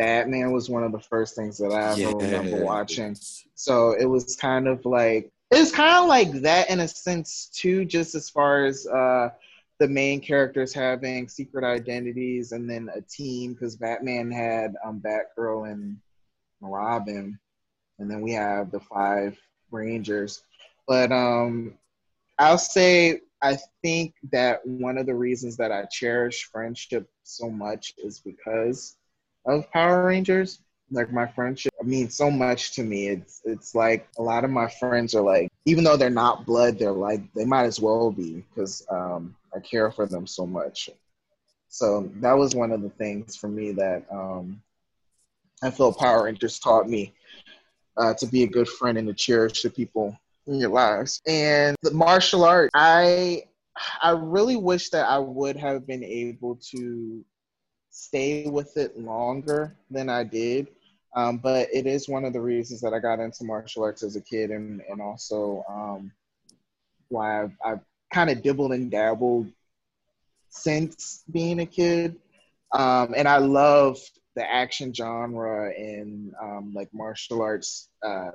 Batman 0.00 0.50
was 0.50 0.70
one 0.70 0.82
of 0.82 0.92
the 0.92 0.98
first 0.98 1.36
things 1.36 1.58
that 1.58 1.72
I 1.72 1.90
ever 1.90 2.16
remember 2.16 2.64
watching. 2.64 3.14
So 3.54 3.92
it 3.92 4.06
was 4.06 4.34
kind 4.34 4.66
of 4.66 4.86
like 4.86 5.30
it 5.50 5.58
was 5.58 5.72
kind 5.72 5.94
of 5.98 6.06
like 6.06 6.32
that 6.40 6.70
in 6.70 6.80
a 6.80 6.88
sense 6.88 7.50
too, 7.52 7.84
just 7.84 8.14
as 8.14 8.30
far 8.30 8.64
as 8.64 8.86
uh, 8.86 9.28
the 9.78 9.86
main 9.86 10.22
characters 10.22 10.72
having 10.72 11.28
secret 11.28 11.64
identities 11.64 12.52
and 12.52 12.68
then 12.68 12.88
a 12.94 13.02
team 13.02 13.52
because 13.52 13.76
Batman 13.76 14.30
had 14.30 14.74
um, 14.82 15.02
Batgirl 15.04 15.70
and 15.70 15.98
Robin, 16.62 17.38
and 17.98 18.10
then 18.10 18.22
we 18.22 18.32
have 18.32 18.70
the 18.70 18.80
five 18.80 19.38
Rangers. 19.70 20.44
But 20.88 21.12
um, 21.12 21.74
I'll 22.38 22.56
say 22.56 23.20
I 23.42 23.58
think 23.82 24.14
that 24.32 24.66
one 24.66 24.96
of 24.96 25.04
the 25.04 25.14
reasons 25.14 25.58
that 25.58 25.70
I 25.72 25.84
cherish 25.90 26.48
friendship 26.50 27.06
so 27.22 27.50
much 27.50 27.92
is 27.98 28.18
because 28.18 28.96
of 29.46 29.70
Power 29.72 30.06
Rangers. 30.06 30.60
Like 30.92 31.12
my 31.12 31.26
friendship 31.26 31.72
means 31.84 32.16
so 32.16 32.30
much 32.30 32.72
to 32.74 32.82
me. 32.82 33.08
It's 33.08 33.42
it's 33.44 33.74
like 33.76 34.08
a 34.18 34.22
lot 34.22 34.44
of 34.44 34.50
my 34.50 34.68
friends 34.68 35.14
are 35.14 35.22
like, 35.22 35.48
even 35.64 35.84
though 35.84 35.96
they're 35.96 36.10
not 36.10 36.46
blood, 36.46 36.78
they're 36.78 36.90
like 36.90 37.22
they 37.34 37.44
might 37.44 37.64
as 37.64 37.78
well 37.78 38.10
be 38.10 38.44
because 38.48 38.84
um, 38.90 39.36
I 39.54 39.60
care 39.60 39.92
for 39.92 40.06
them 40.06 40.26
so 40.26 40.46
much. 40.46 40.90
So 41.68 42.10
that 42.16 42.32
was 42.32 42.56
one 42.56 42.72
of 42.72 42.82
the 42.82 42.90
things 42.90 43.36
for 43.36 43.46
me 43.46 43.70
that 43.72 44.04
um, 44.10 44.60
I 45.62 45.70
feel 45.70 45.92
Power 45.92 46.24
Rangers 46.24 46.58
taught 46.58 46.88
me 46.88 47.14
uh, 47.96 48.14
to 48.14 48.26
be 48.26 48.42
a 48.42 48.48
good 48.48 48.68
friend 48.68 48.98
and 48.98 49.06
to 49.06 49.14
cherish 49.14 49.62
the 49.62 49.70
people 49.70 50.18
in 50.46 50.56
your 50.56 50.70
lives. 50.70 51.20
And 51.26 51.76
the 51.82 51.92
martial 51.92 52.44
art, 52.44 52.70
I 52.74 53.44
I 54.02 54.10
really 54.10 54.56
wish 54.56 54.90
that 54.90 55.06
I 55.06 55.18
would 55.18 55.56
have 55.56 55.86
been 55.86 56.04
able 56.04 56.56
to 56.72 57.24
stay 57.90 58.46
with 58.46 58.76
it 58.76 58.98
longer 58.98 59.76
than 59.90 60.08
I 60.08 60.24
did. 60.24 60.68
Um, 61.16 61.38
but 61.38 61.68
it 61.72 61.86
is 61.86 62.08
one 62.08 62.24
of 62.24 62.32
the 62.32 62.40
reasons 62.40 62.80
that 62.82 62.94
I 62.94 63.00
got 63.00 63.18
into 63.18 63.44
martial 63.44 63.82
arts 63.82 64.04
as 64.04 64.14
a 64.14 64.20
kid, 64.20 64.50
and 64.50 64.80
and 64.88 65.00
also 65.00 65.64
um, 65.68 66.12
why 67.08 67.42
I've, 67.42 67.52
I've 67.64 67.80
kind 68.12 68.30
of 68.30 68.42
dibbled 68.42 68.72
and 68.72 68.90
dabbled 68.90 69.50
since 70.48 71.24
being 71.30 71.60
a 71.60 71.66
kid. 71.66 72.16
Um, 72.72 73.14
and 73.16 73.26
I 73.26 73.38
love 73.38 73.98
the 74.36 74.48
action 74.48 74.94
genre 74.94 75.72
and 75.76 76.32
um, 76.40 76.72
like 76.72 76.88
martial 76.94 77.42
arts 77.42 77.88
uh, 78.04 78.30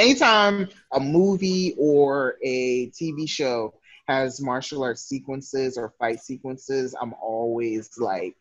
anytime 0.00 0.68
a 0.92 1.00
movie 1.00 1.74
or 1.78 2.36
a 2.42 2.88
TV 2.90 3.28
show 3.28 3.74
has 4.08 4.40
martial 4.40 4.82
arts 4.82 5.02
sequences 5.02 5.76
or 5.76 5.92
fight 5.98 6.20
sequences, 6.20 6.94
I'm 7.00 7.14
always 7.22 7.90
like 7.98 8.36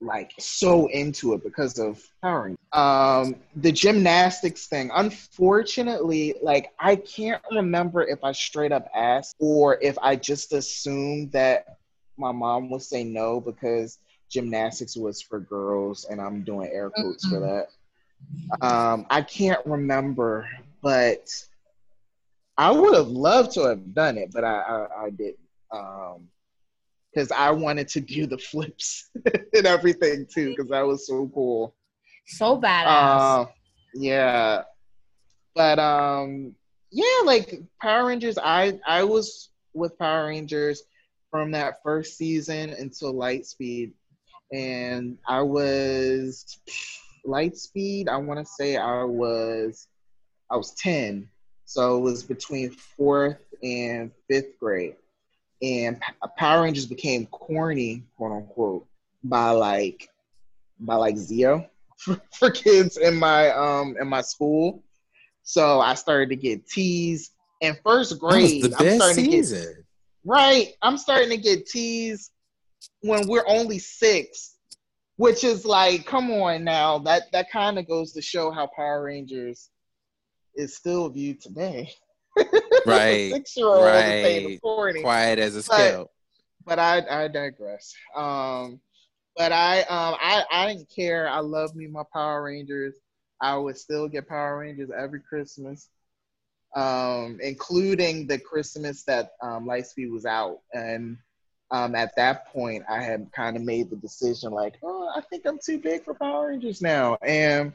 like 0.00 0.32
so 0.38 0.86
into 0.88 1.34
it 1.34 1.42
because 1.42 1.78
of 1.78 2.02
powering. 2.22 2.56
Um, 2.72 3.36
the 3.56 3.72
gymnastics 3.72 4.66
thing, 4.66 4.90
unfortunately, 4.94 6.34
like 6.42 6.72
I 6.78 6.96
can't 6.96 7.42
remember 7.50 8.06
if 8.06 8.22
I 8.22 8.32
straight 8.32 8.72
up 8.72 8.88
asked 8.94 9.36
or 9.38 9.78
if 9.80 9.98
I 10.00 10.16
just 10.16 10.52
assumed 10.52 11.32
that 11.32 11.78
my 12.16 12.32
mom 12.32 12.70
would 12.70 12.82
say 12.82 13.04
no 13.04 13.40
because 13.40 13.98
gymnastics 14.28 14.96
was 14.96 15.22
for 15.22 15.40
girls, 15.40 16.04
and 16.04 16.20
I'm 16.20 16.42
doing 16.42 16.70
air 16.72 16.90
quotes 16.90 17.26
mm-hmm. 17.26 17.34
for 17.34 17.40
that. 18.60 18.66
Um, 18.66 19.06
I 19.10 19.22
can't 19.22 19.64
remember, 19.64 20.48
but 20.82 21.28
I 22.56 22.70
would 22.70 22.94
have 22.94 23.08
loved 23.08 23.52
to 23.52 23.62
have 23.62 23.94
done 23.94 24.18
it, 24.18 24.32
but 24.32 24.44
I 24.44 24.58
I, 24.60 25.04
I 25.04 25.10
didn't. 25.10 25.38
Um, 25.70 26.28
because 27.18 27.32
I 27.32 27.50
wanted 27.50 27.88
to 27.88 28.00
do 28.00 28.26
the 28.26 28.38
flips 28.38 29.10
and 29.52 29.66
everything 29.66 30.24
too, 30.32 30.50
because 30.50 30.68
that 30.70 30.86
was 30.86 31.06
so 31.06 31.28
cool. 31.34 31.74
So 32.26 32.60
badass. 32.60 32.86
Uh, 32.86 33.46
yeah, 33.94 34.62
but 35.56 35.80
um, 35.80 36.54
yeah, 36.92 37.04
like 37.24 37.60
Power 37.82 38.06
Rangers. 38.06 38.38
I 38.38 38.78
I 38.86 39.02
was 39.02 39.50
with 39.74 39.98
Power 39.98 40.26
Rangers 40.26 40.84
from 41.30 41.50
that 41.52 41.82
first 41.82 42.16
season 42.16 42.70
until 42.70 43.14
Lightspeed, 43.14 43.92
and 44.52 45.18
I 45.26 45.42
was 45.42 46.60
Lightspeed, 47.26 48.08
I 48.08 48.16
want 48.16 48.38
to 48.38 48.46
say 48.46 48.76
I 48.76 49.02
was 49.02 49.88
I 50.50 50.56
was 50.56 50.72
10. 50.74 51.28
So 51.64 51.98
it 51.98 52.00
was 52.00 52.22
between 52.22 52.70
fourth 52.70 53.42
and 53.62 54.10
fifth 54.30 54.58
grade. 54.58 54.94
And 55.60 56.00
Power 56.36 56.62
Rangers 56.62 56.86
became 56.86 57.26
corny, 57.26 58.04
quote 58.16 58.32
unquote, 58.32 58.86
by 59.24 59.50
like 59.50 60.08
by 60.78 60.94
like 60.94 61.16
Zeo 61.16 61.68
for, 61.98 62.20
for 62.32 62.50
kids 62.50 62.96
in 62.96 63.16
my 63.16 63.50
um 63.50 63.96
in 64.00 64.08
my 64.08 64.20
school. 64.20 64.82
So 65.42 65.80
I 65.80 65.94
started 65.94 66.28
to 66.30 66.36
get 66.36 66.66
teased. 66.68 67.32
In 67.60 67.76
first 67.84 68.20
grade, 68.20 68.62
the 68.62 68.68
best 68.68 68.80
I'm 68.80 68.94
starting 68.96 69.24
season. 69.24 69.58
to 69.58 69.66
get 69.66 69.84
right. 70.24 70.74
I'm 70.80 70.96
starting 70.96 71.30
to 71.30 71.36
get 71.36 71.66
teased 71.66 72.30
when 73.00 73.26
we're 73.26 73.44
only 73.48 73.80
six 73.80 74.58
which 75.18 75.42
is 75.42 75.66
like, 75.66 76.06
come 76.06 76.30
on 76.30 76.64
now. 76.64 76.98
That 77.00 77.24
that 77.32 77.50
kind 77.50 77.78
of 77.78 77.86
goes 77.86 78.12
to 78.12 78.22
show 78.22 78.50
how 78.50 78.68
Power 78.74 79.02
Rangers 79.02 79.68
is 80.54 80.76
still 80.76 81.08
viewed 81.10 81.40
today. 81.42 81.90
Right. 82.86 83.32
Six 83.32 83.56
year 83.56 83.66
old 83.66 83.84
right. 83.84 84.58
Quiet 85.02 85.38
as 85.38 85.56
a 85.56 85.62
scale. 85.62 86.10
But, 86.64 86.76
but 86.76 86.78
I 86.78 87.24
I 87.24 87.28
digress. 87.28 87.94
Um, 88.16 88.80
but 89.36 89.52
I 89.52 89.80
um 89.82 90.16
I 90.18 90.44
I 90.50 90.68
didn't 90.68 90.88
care. 90.88 91.28
I 91.28 91.40
love 91.40 91.74
me 91.74 91.86
my 91.86 92.04
Power 92.12 92.44
Rangers. 92.44 92.94
I 93.42 93.56
would 93.56 93.76
still 93.76 94.08
get 94.08 94.28
Power 94.28 94.58
Rangers 94.58 94.90
every 94.96 95.20
Christmas, 95.20 95.88
um, 96.74 97.38
including 97.42 98.26
the 98.26 98.38
Christmas 98.38 99.02
that 99.04 99.32
um, 99.42 99.66
Lightspeed 99.66 100.10
was 100.10 100.24
out, 100.24 100.60
and 100.72 101.18
um, 101.70 101.94
at 101.94 102.16
that 102.16 102.46
point, 102.46 102.84
I 102.88 103.02
had 103.02 103.30
kind 103.32 103.56
of 103.56 103.62
made 103.62 103.90
the 103.90 103.96
decision 103.96 104.52
like, 104.52 104.76
oh, 104.82 105.10
I 105.14 105.20
think 105.20 105.44
I'm 105.46 105.58
too 105.64 105.78
big 105.78 106.04
for 106.04 106.14
Power 106.14 106.48
Rangers 106.48 106.80
now. 106.80 107.18
And 107.22 107.72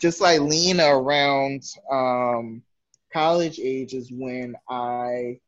just 0.00 0.20
like 0.20 0.40
Lena 0.40 0.96
around 0.96 1.64
um, 1.90 2.62
college 3.12 3.58
age 3.58 3.94
is 3.94 4.10
when 4.10 4.54
I 4.68 5.38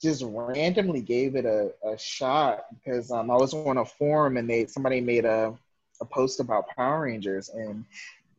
just 0.00 0.24
randomly 0.26 1.00
gave 1.00 1.36
it 1.36 1.44
a, 1.44 1.72
a 1.86 1.96
shot 1.98 2.64
because 2.74 3.10
um, 3.10 3.30
I 3.30 3.36
was 3.36 3.54
on 3.54 3.78
a 3.78 3.84
forum 3.84 4.36
and 4.36 4.48
they 4.50 4.66
somebody 4.66 5.00
made 5.00 5.24
a, 5.24 5.54
a 6.00 6.04
post 6.04 6.40
about 6.40 6.68
Power 6.76 7.02
Rangers 7.02 7.48
and 7.50 7.84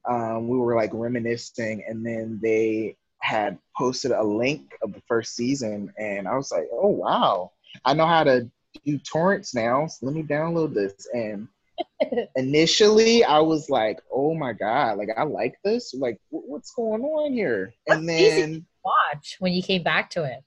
um, 0.10 0.48
we 0.48 0.58
were 0.58 0.76
like 0.76 0.92
reminiscing 0.94 1.84
and 1.88 2.06
then 2.06 2.40
they 2.42 2.98
had 3.20 3.58
posted 3.78 4.12
a 4.12 4.22
link 4.22 4.76
of 4.82 4.94
the 4.94 5.02
first 5.08 5.36
season 5.36 5.94
and 5.98 6.28
I 6.28 6.36
was 6.36 6.52
like, 6.52 6.68
oh 6.74 6.90
wow 6.90 7.52
I 7.86 7.94
know 7.94 8.06
how 8.06 8.24
to 8.24 8.50
do 8.86 8.98
torrents 9.00 9.54
now. 9.54 9.88
So 9.88 10.06
let 10.06 10.16
me 10.16 10.24
download 10.24 10.74
this. 10.74 11.08
And 11.14 11.48
initially, 12.36 13.24
I 13.24 13.40
was 13.40 13.70
like, 13.70 14.00
"Oh 14.12 14.34
my 14.34 14.54
god! 14.54 14.98
Like 14.98 15.10
I 15.16 15.24
like 15.24 15.56
this. 15.64 15.94
Like 15.94 16.20
what's 16.30 16.72
going 16.72 17.04
on 17.04 17.34
here?" 17.34 17.74
And 17.88 18.08
then 18.08 18.66
watch 18.84 19.38
when 19.40 19.54
you 19.54 19.64
came 19.64 19.84
back 19.84 20.10
to 20.12 20.24
it. 20.24 20.44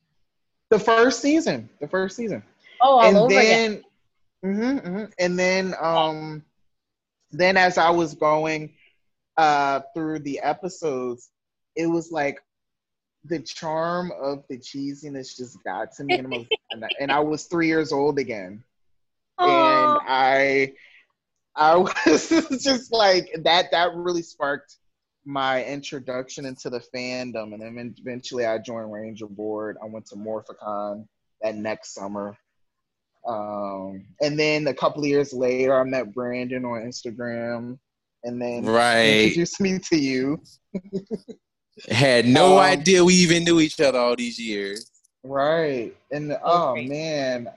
The 0.71 0.79
first 0.79 1.21
season. 1.21 1.69
The 1.81 1.89
first 1.89 2.17
season. 2.17 2.43
Oh, 2.81 2.99
all 2.99 3.05
and 3.05 3.17
over 3.17 3.35
then, 3.35 3.73
again. 3.73 3.85
Mm-hmm, 4.45 4.89
mm-hmm. 4.89 5.05
And 5.19 5.39
then, 5.39 5.75
um, 5.81 6.45
then 7.31 7.57
as 7.57 7.79
I 7.79 7.91
was 7.91 8.15
going 8.15 8.75
uh 9.37 9.81
through 9.95 10.21
the 10.21 10.41
episodes, 10.41 11.31
it 11.75 11.87
was 11.87 12.11
like, 12.11 12.39
the 13.29 13.41
charm 13.41 14.13
of 14.21 14.45
the 14.49 14.59
cheesiness 14.59 15.37
just 15.37 15.63
got 15.65 15.93
to 15.93 16.05
me, 16.05 16.15
and, 16.19 16.31
was, 16.31 16.47
and 17.01 17.13
I 17.13 17.21
was 17.21 17.45
three 17.45 17.67
years 17.67 17.93
old 17.93 18.19
again, 18.19 18.63
Aww. 19.39 19.47
and 19.47 20.01
I, 20.07 20.73
I 21.57 21.77
was 22.07 22.29
just 22.63 22.93
like 22.93 23.29
that. 23.45 23.71
That 23.71 23.95
really 23.95 24.23
sparked 24.23 24.77
my 25.25 25.65
introduction 25.65 26.47
into 26.47 26.71
the 26.71 26.83
fandom, 26.95 27.55
and 27.55 27.63
then 27.63 27.95
eventually 27.99 28.47
I 28.47 28.59
joined 28.59 28.93
Ranger 28.93 29.27
Board. 29.27 29.77
I 29.83 29.87
went 29.87 30.07
to 30.07 30.17
Morphicon 30.17 31.07
that 31.43 31.57
next 31.57 31.95
summer. 31.95 32.37
Um, 33.27 34.07
and 34.21 34.39
then 34.39 34.67
a 34.69 34.75
couple 34.75 35.03
of 35.03 35.09
years 35.09 35.33
later, 35.33 35.79
I 35.79 35.85
met 35.85 36.15
Brandon 36.15 36.65
on 36.65 36.83
Instagram, 36.83 37.79
and 38.23 38.41
then 38.41 38.65
right. 38.65 39.25
introduced 39.25 39.61
me 39.61 39.79
to 39.91 39.97
you. 39.97 40.41
Had 41.91 42.27
no 42.27 42.59
um, 42.59 42.65
idea 42.65 43.05
we 43.05 43.15
even 43.15 43.45
knew 43.45 43.61
each 43.61 43.81
other 43.81 43.99
all 43.99 44.17
these 44.17 44.39
years. 44.39 44.91
Right. 45.23 45.95
And 46.11 46.37
oh 46.43 46.73
great. 46.73 46.89
man, 46.89 47.49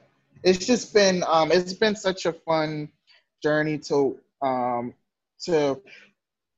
it's 0.44 0.66
just 0.66 0.94
been 0.94 1.24
um 1.28 1.52
it's 1.52 1.74
been 1.74 1.96
such 1.96 2.26
a 2.26 2.34
fun 2.34 2.90
journey 3.42 3.78
to 3.80 4.18
um 4.42 4.94
to 5.42 5.80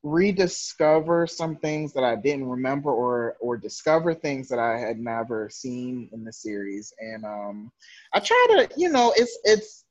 rediscover 0.02 1.26
some 1.26 1.56
things 1.56 1.92
that 1.94 2.04
I 2.04 2.16
didn't 2.16 2.48
remember 2.48 2.90
or 2.90 3.36
or 3.40 3.56
discover 3.56 4.14
things 4.14 4.48
that 4.48 4.58
I 4.58 4.78
had 4.78 4.98
never 4.98 5.48
seen 5.50 6.08
in 6.12 6.24
the 6.24 6.32
series. 6.32 6.92
And 7.00 7.24
um 7.24 7.72
I 8.14 8.20
try 8.20 8.46
to, 8.50 8.68
you 8.76 8.90
know, 8.90 9.12
it's 9.16 9.38
it's 9.44 9.84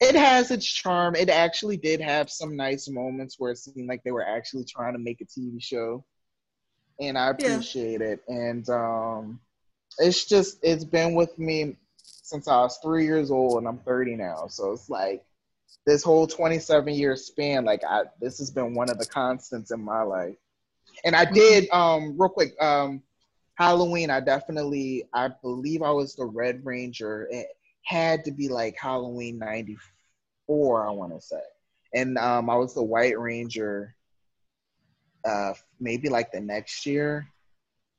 it 0.00 0.14
has 0.16 0.50
its 0.50 0.66
charm. 0.66 1.14
It 1.16 1.28
actually 1.30 1.76
did 1.76 2.00
have 2.00 2.30
some 2.30 2.56
nice 2.56 2.88
moments 2.88 3.36
where 3.38 3.52
it 3.52 3.58
seemed 3.58 3.88
like 3.88 4.02
they 4.04 4.12
were 4.12 4.26
actually 4.26 4.58
trying 4.58 4.86
to 4.88 4.94
make 4.94 5.14
a 5.14 5.18
TV 5.20 5.58
show. 5.60 6.04
And 7.00 7.18
I 7.18 7.28
Yeah. 7.38 7.62
appreciate 7.62 8.00
it. 8.02 8.20
And 8.28 8.68
um 8.70 9.40
it's 9.98 10.24
just 10.26 10.58
it's 10.62 10.84
been 10.84 11.14
with 11.14 11.38
me 11.38 11.76
since 12.22 12.48
I 12.48 12.60
was 12.62 12.78
three 12.82 13.04
years 13.04 13.30
old 13.30 13.58
and 13.58 13.68
I'm 13.68 13.78
30 13.78 14.16
now. 14.16 14.46
So 14.48 14.72
it's 14.72 14.90
like 14.90 15.24
this 15.86 16.02
whole 16.02 16.26
27 16.26 16.92
year 16.94 17.16
span, 17.16 17.64
like 17.64 17.82
I 17.88 18.02
this 18.20 18.38
has 18.38 18.50
been 18.50 18.74
one 18.74 18.90
of 18.90 18.98
the 18.98 19.06
constants 19.06 19.70
in 19.70 19.82
my 19.82 20.02
life. 20.02 20.36
And 21.04 21.16
I 21.16 21.24
did 21.24 21.68
um 21.70 22.16
real 22.18 22.28
quick, 22.28 22.54
um 22.62 23.02
Halloween, 23.54 24.10
I 24.10 24.20
definitely 24.20 25.04
I 25.12 25.28
believe 25.42 25.82
I 25.82 25.90
was 25.90 26.14
the 26.14 26.24
Red 26.24 26.64
Ranger. 26.64 27.28
It 27.30 27.46
had 27.84 28.24
to 28.24 28.30
be 28.30 28.48
like 28.48 28.76
Halloween 28.78 29.38
94, 29.38 30.86
I 30.86 30.90
want 30.92 31.12
to 31.14 31.20
say. 31.20 31.40
And 31.94 32.18
um 32.18 32.48
I 32.50 32.56
was 32.56 32.74
the 32.74 32.82
White 32.82 33.18
Ranger 33.18 33.94
uh 35.24 35.52
maybe 35.78 36.08
like 36.08 36.32
the 36.32 36.40
next 36.40 36.86
year. 36.86 37.26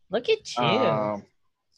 Look 0.10 0.30
at 0.30 0.56
you. 0.58 0.64
Um 0.64 1.26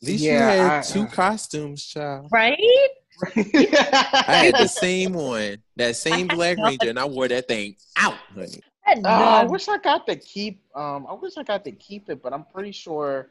At 0.01 0.07
least 0.07 0.23
Yeah, 0.23 0.31
you 0.53 0.61
had 0.61 0.71
I- 0.71 0.81
two 0.81 1.05
costumes, 1.07 1.85
child. 1.85 2.27
right? 2.31 2.89
I 3.35 4.45
had 4.45 4.55
the 4.55 4.67
same 4.71 5.13
one, 5.13 5.57
that 5.75 5.95
same 5.95 6.27
Black. 6.27 6.57
Ranger, 6.57 6.89
and 6.89 6.99
I 6.99 7.05
wore 7.05 7.27
that 7.27 7.47
thing 7.47 7.75
out, 7.97 8.15
honey. 8.33 8.61
I 8.85 8.89
had 8.89 8.99
Oh, 9.05 9.09
I 9.09 9.43
wish 9.43 9.67
I 9.67 9.77
got 9.77 10.05
to 10.07 10.15
keep. 10.15 10.61
Um, 10.75 11.07
I 11.09 11.13
wish 11.13 11.33
I 11.37 11.43
got 11.43 11.63
to 11.65 11.71
keep 11.71 12.09
it, 12.09 12.21
but 12.21 12.33
I'm 12.33 12.45
pretty 12.45 12.71
sure 12.71 13.29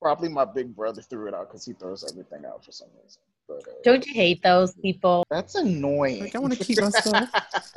probably 0.00 0.28
my 0.28 0.44
big 0.44 0.74
brother 0.76 1.02
threw 1.02 1.28
it 1.28 1.34
out 1.34 1.48
because 1.48 1.64
he 1.64 1.72
throws 1.72 2.04
everything 2.10 2.44
out 2.46 2.64
for 2.64 2.72
some 2.72 2.88
reason. 3.02 3.20
But 3.48 3.68
uh, 3.68 3.74
Don't 3.82 4.06
you 4.06 4.14
hate 4.14 4.42
those 4.42 4.74
people? 4.74 5.24
that's 5.30 5.54
annoying. 5.54 6.20
Like, 6.20 6.34
I 6.34 6.38
want 6.38 6.52
to 6.54 6.64
keep 6.64 6.80
my 6.80 6.90
stuff. 6.90 7.30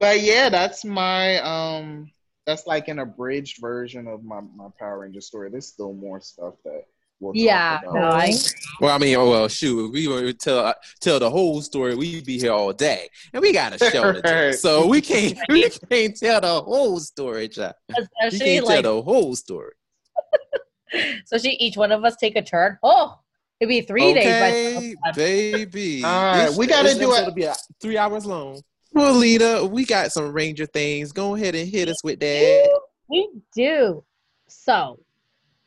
but 0.00 0.20
yeah, 0.20 0.48
that's 0.48 0.84
my 0.84 1.38
um. 1.38 2.10
That's 2.44 2.66
like 2.66 2.88
an 2.88 2.98
abridged 2.98 3.60
version 3.60 4.08
of 4.08 4.24
my 4.24 4.40
my 4.56 4.66
Power 4.78 5.00
Ranger 5.00 5.20
story. 5.20 5.50
There's 5.50 5.66
still 5.66 5.92
more 5.92 6.20
stuff 6.20 6.54
that 6.64 6.86
we'll 7.22 7.36
Yeah, 7.36 7.80
no. 7.84 8.02
I 8.02 8.32
Well, 8.80 8.94
I 8.94 8.98
mean, 8.98 9.16
oh 9.16 9.30
well, 9.30 9.48
shoot. 9.48 9.86
If 9.86 9.92
we 9.92 10.08
were 10.08 10.20
to 10.22 10.34
tell 10.34 10.74
tell 11.00 11.18
the 11.18 11.30
whole 11.30 11.62
story, 11.62 11.94
we'd 11.94 12.26
be 12.26 12.38
here 12.38 12.52
all 12.52 12.72
day, 12.72 13.08
and 13.32 13.40
we 13.40 13.52
got 13.52 13.74
a 13.74 13.78
show 13.90 14.12
to 14.12 14.20
do, 14.20 14.52
so 14.52 14.86
we 14.86 15.00
can't 15.00 15.38
we 15.48 15.70
can't 15.90 16.16
tell 16.16 16.40
the 16.40 16.60
whole 16.62 16.98
story, 17.00 17.48
child. 17.48 17.74
We 18.30 18.38
can't 18.38 18.66
like 18.66 18.82
tell 18.82 18.96
the 18.96 19.02
whole 19.02 19.36
story. 19.36 19.72
especially 21.24 21.52
each 21.54 21.76
one 21.76 21.92
of 21.92 22.04
us 22.04 22.16
take 22.16 22.36
a 22.36 22.42
turn. 22.42 22.78
Oh, 22.82 23.18
it'd 23.60 23.68
be 23.68 23.80
three 23.82 24.12
days 24.14 24.94
by 25.04 25.10
Okay, 25.10 25.64
baby. 25.64 26.04
All 26.04 26.10
right, 26.10 26.46
This- 26.46 26.56
we 26.56 26.66
gotta 26.66 26.94
do 26.94 27.12
it. 27.12 27.18
episode 27.18 27.26
will 27.26 27.34
Be 27.34 27.48
three 27.80 27.96
hours 27.98 28.26
long. 28.26 28.60
Well, 28.94 29.14
Lita, 29.14 29.66
we 29.70 29.86
got 29.86 30.12
some 30.12 30.32
Ranger 30.32 30.66
things. 30.66 31.12
Go 31.12 31.34
ahead 31.34 31.54
and 31.54 31.66
hit 31.66 31.88
us 31.88 32.04
with 32.04 32.20
that. 32.20 32.80
We 33.08 33.30
do. 33.54 34.04
So, 34.48 34.98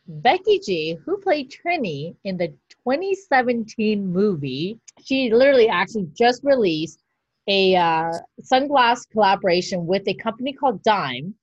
Becky 0.08 0.60
G, 0.60 0.98
who 1.04 1.18
played 1.18 1.52
Trini 1.52 2.16
in 2.24 2.38
the 2.38 2.50
2017 2.70 4.06
movie, 4.06 4.80
she 5.04 5.32
literally 5.34 5.68
actually 5.68 6.08
just 6.14 6.44
released 6.44 7.02
a 7.48 7.76
uh, 7.76 8.12
sunglass 8.42 9.10
collaboration 9.12 9.86
with 9.86 10.08
a 10.08 10.14
company 10.16 10.54
called 10.54 10.84
Dime, 10.84 11.34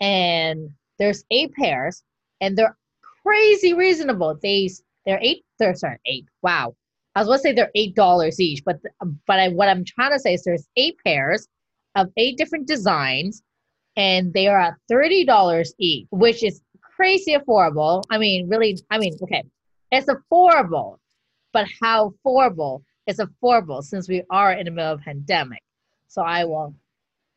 and 0.00 0.70
there's 0.98 1.24
eight 1.30 1.52
pairs, 1.52 2.02
and 2.40 2.56
they're 2.56 2.76
crazy 3.22 3.74
reasonable. 3.74 4.38
They 4.42 4.70
they're 5.06 5.20
eight. 5.22 5.44
They're 5.58 5.74
sorry, 5.74 5.98
eight. 6.06 6.26
Wow. 6.42 6.74
I 7.14 7.20
was 7.20 7.26
going 7.26 7.38
to 7.38 7.42
say 7.42 7.52
they're 7.52 7.72
eight 7.74 7.94
dollars 7.94 8.38
each, 8.40 8.64
but 8.64 8.78
but 9.26 9.38
I, 9.38 9.48
what 9.48 9.68
I'm 9.68 9.84
trying 9.84 10.12
to 10.12 10.18
say 10.18 10.34
is 10.34 10.44
there's 10.44 10.68
eight 10.76 10.96
pairs 11.04 11.46
of 11.96 12.08
eight 12.16 12.38
different 12.38 12.68
designs 12.68 13.42
and 13.96 14.32
they 14.32 14.46
are 14.46 14.60
at 14.60 14.74
thirty 14.88 15.24
dollars 15.24 15.74
each, 15.78 16.06
which 16.10 16.44
is 16.44 16.60
crazy 17.00 17.34
affordable. 17.34 18.04
I 18.10 18.18
mean, 18.18 18.46
really, 18.46 18.76
I 18.90 18.98
mean, 18.98 19.16
okay, 19.22 19.42
it's 19.90 20.06
affordable, 20.06 20.98
but 21.54 21.66
how 21.80 22.12
affordable? 22.12 22.82
It's 23.06 23.20
affordable 23.20 23.82
since 23.82 24.06
we 24.06 24.22
are 24.30 24.52
in 24.52 24.66
the 24.66 24.70
middle 24.70 24.92
of 24.92 25.00
pandemic. 25.00 25.62
So 26.08 26.20
I 26.20 26.44
will 26.44 26.74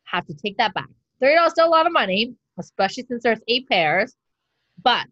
have 0.04 0.26
to 0.26 0.34
take 0.34 0.58
that 0.58 0.74
back. 0.74 0.90
Thirty 1.22 1.36
dollars 1.36 1.54
still 1.54 1.68
a 1.68 1.70
lot 1.70 1.88
of 1.88 1.94
money, 1.94 2.36
especially 2.60 3.06
since 3.08 3.24
there's 3.24 3.40
eight 3.48 3.70
pairs, 3.70 4.14
but 4.84 5.08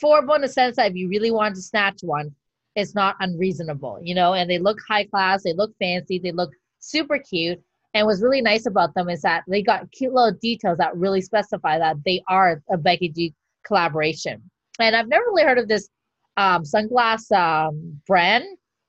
affordable 0.00 0.36
in 0.36 0.42
the 0.42 0.48
sense 0.48 0.76
that 0.76 0.92
if 0.92 0.96
you 0.96 1.08
really 1.08 1.32
want 1.32 1.56
to 1.56 1.60
snatch 1.60 1.98
one, 2.02 2.32
it's 2.76 2.94
not 2.94 3.16
unreasonable, 3.18 3.98
you 4.00 4.14
know. 4.14 4.34
And 4.34 4.48
they 4.48 4.60
look 4.60 4.78
high 4.88 5.06
class, 5.06 5.42
they 5.42 5.54
look 5.54 5.72
fancy, 5.80 6.20
they 6.20 6.30
look 6.30 6.52
super 6.78 7.18
cute. 7.18 7.60
And 7.94 8.06
what's 8.06 8.22
really 8.22 8.42
nice 8.42 8.66
about 8.66 8.94
them 8.94 9.08
is 9.08 9.22
that 9.22 9.42
they 9.48 9.62
got 9.62 9.90
cute 9.90 10.14
little 10.14 10.38
details 10.40 10.78
that 10.78 10.96
really 10.96 11.20
specify 11.20 11.78
that 11.78 11.96
they 12.04 12.22
are 12.28 12.62
a 12.70 12.76
Becky 12.76 13.08
G 13.08 13.34
collaboration. 13.66 14.42
And 14.80 14.94
I've 14.94 15.08
never 15.08 15.24
really 15.26 15.42
heard 15.42 15.58
of 15.58 15.68
this 15.68 15.88
um, 16.36 16.62
sunglass 16.62 17.30
um, 17.32 18.00
brand, 18.06 18.44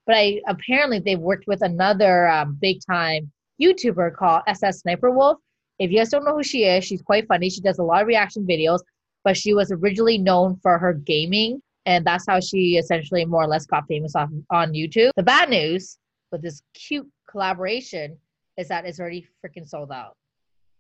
but 0.06 0.16
I 0.16 0.42
apparently 0.48 1.00
they've 1.00 1.20
worked 1.20 1.48
with 1.48 1.62
another 1.62 2.28
um, 2.28 2.58
big 2.62 2.80
time 2.90 3.32
YouTuber 3.62 4.16
called 4.16 4.44
SSSniperWolf. 4.48 5.38
If 5.80 5.92
you 5.92 5.98
guys 5.98 6.10
don't 6.10 6.26
know 6.26 6.36
who 6.36 6.44
she 6.44 6.64
is, 6.64 6.86
she's 6.86 7.02
quite 7.02 7.28
funny. 7.28 7.50
She 7.50 7.62
does 7.62 7.80
a 7.80 7.84
lot 7.84 8.02
of 8.02 8.08
reaction 8.08 8.46
videos, 8.46 8.80
but 9.24 9.38
she 9.38 9.54
was 9.54 9.72
originally 9.72 10.18
known 10.18 10.58
for 10.62 10.78
her 10.78 10.94
gaming, 10.94 11.62
and 11.86 12.06
that's 12.06 12.26
how 12.28 12.40
she 12.40 12.78
essentially 12.78 13.26
more 13.26 13.44
or 13.44 13.48
less 13.48 13.66
got 13.66 13.88
famous 13.88 14.16
on, 14.16 14.44
on 14.50 14.74
YouTube. 14.74 15.12
The 15.16 15.24
bad 15.24 15.50
news 15.50 15.98
with 16.32 16.42
this 16.42 16.62
cute 16.74 17.08
collaboration 17.30 18.18
is 18.58 18.68
that 18.70 18.86
it's 18.86 19.00
already 19.00 19.28
freaking 19.46 19.68
sold 19.68 19.92
out. 19.92 20.16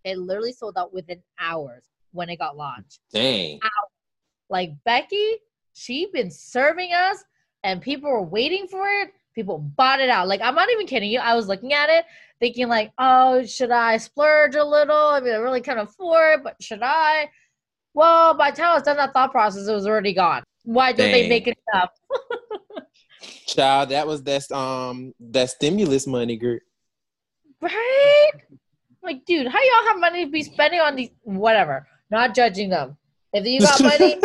It 0.04 0.18
literally 0.18 0.54
sold 0.54 0.78
out 0.78 0.94
within 0.94 1.22
hours 1.40 1.84
when 2.12 2.30
it 2.30 2.38
got 2.38 2.58
launched. 2.58 3.00
Dang. 3.14 3.60
Like 4.50 4.72
Becky, 4.86 5.38
she 5.74 6.08
been 6.14 6.32
serving 6.32 6.94
us 6.94 7.24
and 7.64 7.82
people 7.82 8.10
were 8.10 8.24
waiting 8.24 8.68
for 8.68 8.88
it. 8.88 9.12
People 9.36 9.60
bought 9.60 10.00
it 10.00 10.10
out. 10.10 10.28
Like 10.28 10.42
I'm 10.42 10.56
not 10.56 10.70
even 10.72 10.88
kidding 10.88 11.12
you. 11.12 11.20
I 11.20 11.36
was 11.36 11.48
looking 11.48 11.74
at 11.74 11.90
it 11.90 12.06
thinking 12.40 12.68
like, 12.68 12.92
oh, 12.98 13.44
should 13.46 13.72
I 13.72 13.98
splurge 13.98 14.56
a 14.56 14.64
little? 14.64 14.96
I 14.96 15.20
mean, 15.20 15.34
I 15.34 15.38
really 15.38 15.62
can't 15.62 15.80
afford 15.80 16.40
it, 16.40 16.44
but 16.44 16.62
should 16.62 16.82
I? 16.84 17.30
Well, 17.94 18.36
by 18.36 18.52
the 18.52 18.58
time 18.58 18.72
I 18.72 18.74
was 18.76 18.84
done 18.84 18.98
that 18.98 19.14
thought 19.14 19.32
process, 19.32 19.68
it 19.68 19.74
was 19.74 19.88
already 19.88 20.14
gone. 20.14 20.44
Why 20.64 20.92
don't 20.92 21.12
they 21.12 21.28
make 21.28 21.48
it 21.48 21.58
up? 21.74 21.94
Child, 23.48 23.90
that 23.90 24.06
was 24.06 24.22
that 24.24 24.52
um 24.52 25.14
that 25.20 25.50
stimulus 25.50 26.06
money, 26.06 26.38
girl. 26.38 26.60
Right? 27.62 28.32
Like, 29.02 29.26
dude, 29.26 29.48
how 29.48 29.60
y'all 29.60 29.88
have 29.88 30.00
money 30.00 30.26
to 30.26 30.32
be 30.32 30.44
spending 30.44 30.80
on 30.80 30.96
these? 30.96 31.10
Whatever. 31.24 31.88
Not 32.12 32.36
judging 32.36 32.70
them. 32.70 32.98
If 33.34 33.46
you 33.46 33.60
got 33.60 33.82
money, 33.82 34.20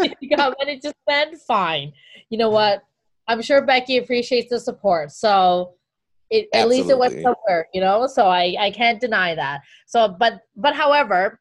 if 0.00 0.12
you 0.20 0.36
got 0.36 0.54
money 0.58 0.78
to 0.80 0.92
spend, 1.02 1.40
fine. 1.42 1.92
You 2.30 2.38
know 2.38 2.50
what? 2.50 2.82
I'm 3.28 3.42
sure 3.42 3.62
Becky 3.62 3.98
appreciates 3.98 4.50
the 4.50 4.60
support. 4.60 5.10
So 5.12 5.74
it, 6.30 6.48
at 6.52 6.68
least 6.68 6.90
it 6.90 6.98
went 6.98 7.14
somewhere, 7.22 7.68
you 7.72 7.80
know? 7.80 8.06
So 8.06 8.26
I, 8.26 8.56
I 8.58 8.70
can't 8.70 9.00
deny 9.00 9.34
that. 9.34 9.62
So, 9.86 10.08
but, 10.08 10.40
but 10.56 10.74
however, 10.74 11.40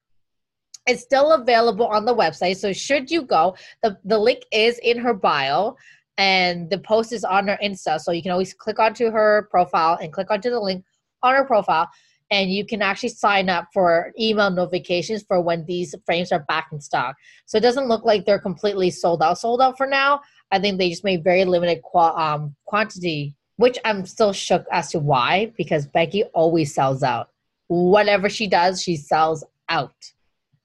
it's 0.88 1.02
still 1.02 1.34
available 1.34 1.88
on 1.88 2.06
the 2.06 2.16
website. 2.16 2.58
So 2.58 2.72
should 2.72 3.10
you 3.10 3.24
go, 3.24 3.56
the, 3.82 3.98
the 4.04 4.18
link 4.18 4.44
is 4.52 4.80
in 4.80 4.98
her 5.00 5.14
bio 5.14 5.76
and 6.18 6.70
the 6.70 6.78
post 6.80 7.12
is 7.12 7.24
on 7.24 7.48
her 7.48 7.58
Insta. 7.64 8.00
So 8.00 8.12
you 8.12 8.22
can 8.22 8.32
always 8.32 8.54
click 8.54 8.80
onto 8.80 9.10
her 9.12 9.48
profile 9.50 9.98
and 10.02 10.14
click 10.14 10.30
onto 10.30 10.50
the 10.50 10.60
link 10.60 10.84
on 11.24 11.36
her 11.36 11.46
profile 11.46 11.90
and 12.36 12.52
you 12.52 12.66
can 12.66 12.82
actually 12.82 13.10
sign 13.10 13.48
up 13.48 13.70
for 13.72 14.12
email 14.20 14.50
notifications 14.50 15.24
for 15.24 15.40
when 15.40 15.64
these 15.66 15.96
frames 16.06 16.34
are 16.34 16.44
back 16.50 16.68
in 16.74 16.82
stock. 16.82 17.16
So 17.46 17.58
it 17.58 17.62
doesn't 17.62 17.88
look 17.88 18.04
like 18.04 18.26
they're 18.26 18.40
completely 18.40 18.90
sold 18.90 19.24
out, 19.24 19.40
sold 19.40 19.62
out 19.62 19.78
for 19.78 19.88
now. 19.88 20.20
I 20.52 20.60
think 20.60 20.78
they 20.78 20.90
just 20.90 21.06
made 21.06 21.24
very 21.24 21.46
limited 21.46 21.82
qua- 21.82 22.14
um, 22.18 22.54
quantity, 22.66 23.36
which 23.56 23.80
I'm 23.86 24.06
still 24.06 24.34
shook 24.34 24.66
as 24.70 24.92
to 24.92 25.00
why, 25.00 25.54
because 25.56 25.88
Becky 25.88 26.26
always 26.34 26.76
sells 26.76 27.04
out. 27.04 27.30
Whatever 27.68 28.28
she 28.28 28.48
does, 28.48 28.84
she 28.84 28.98
sells 28.98 29.46
out 29.70 29.96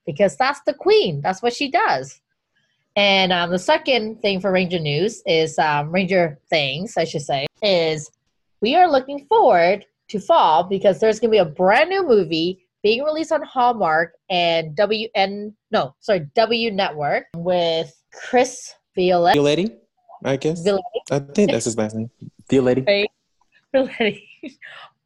because 0.05 0.37
that's 0.37 0.61
the 0.67 0.75
queen. 0.75 1.21
That's 1.21 1.41
what 1.41 1.55
she 1.55 1.71
does. 1.71 2.21
And 2.97 3.33
um, 3.33 3.51
the 3.51 3.61
second 3.61 4.21
thing 4.23 4.41
for 4.41 4.51
Ranger 4.51 4.81
News 4.81 5.23
is 5.25 5.57
um, 5.57 5.93
Ranger 5.93 6.37
things, 6.51 6.97
I 6.97 7.05
should 7.05 7.23
say, 7.23 7.47
is 7.63 8.11
we 8.61 8.75
are 8.75 8.91
looking 8.91 9.25
forward 9.27 9.87
to 10.11 10.21
fall 10.21 10.65
because 10.65 11.01
there's 11.01 11.19
going 11.21 11.31
to 11.31 11.33
be 11.33 11.39
a 11.39 11.45
brand 11.45 11.89
new 11.89 12.07
movie 12.07 12.67
being 12.83 13.03
released 13.03 13.33
on 13.33 13.43
Hallmark 13.43 14.15
and 14.29 14.77
WN 14.77 15.53
no 15.71 15.95
sorry 16.01 16.27
W 16.35 16.71
Network 16.71 17.27
with 17.37 17.93
Chris 18.13 18.75
Violette. 18.95 19.37
Violetti, 19.37 19.77
I 20.25 20.37
guess. 20.37 20.63
Violet. 20.63 20.83
I 21.11 21.19
think 21.21 21.53
that's 21.53 21.67
his 21.67 21.77
last 21.77 21.95
name. 21.95 22.11
Violetti. 22.51 22.87
Right. 22.87 23.11
Violetti. 23.75 24.57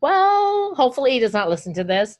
well, 0.00 0.74
hopefully 0.74 1.12
he 1.12 1.18
does 1.18 1.32
not 1.32 1.50
listen 1.50 1.74
to 1.74 1.84
this. 1.84 2.18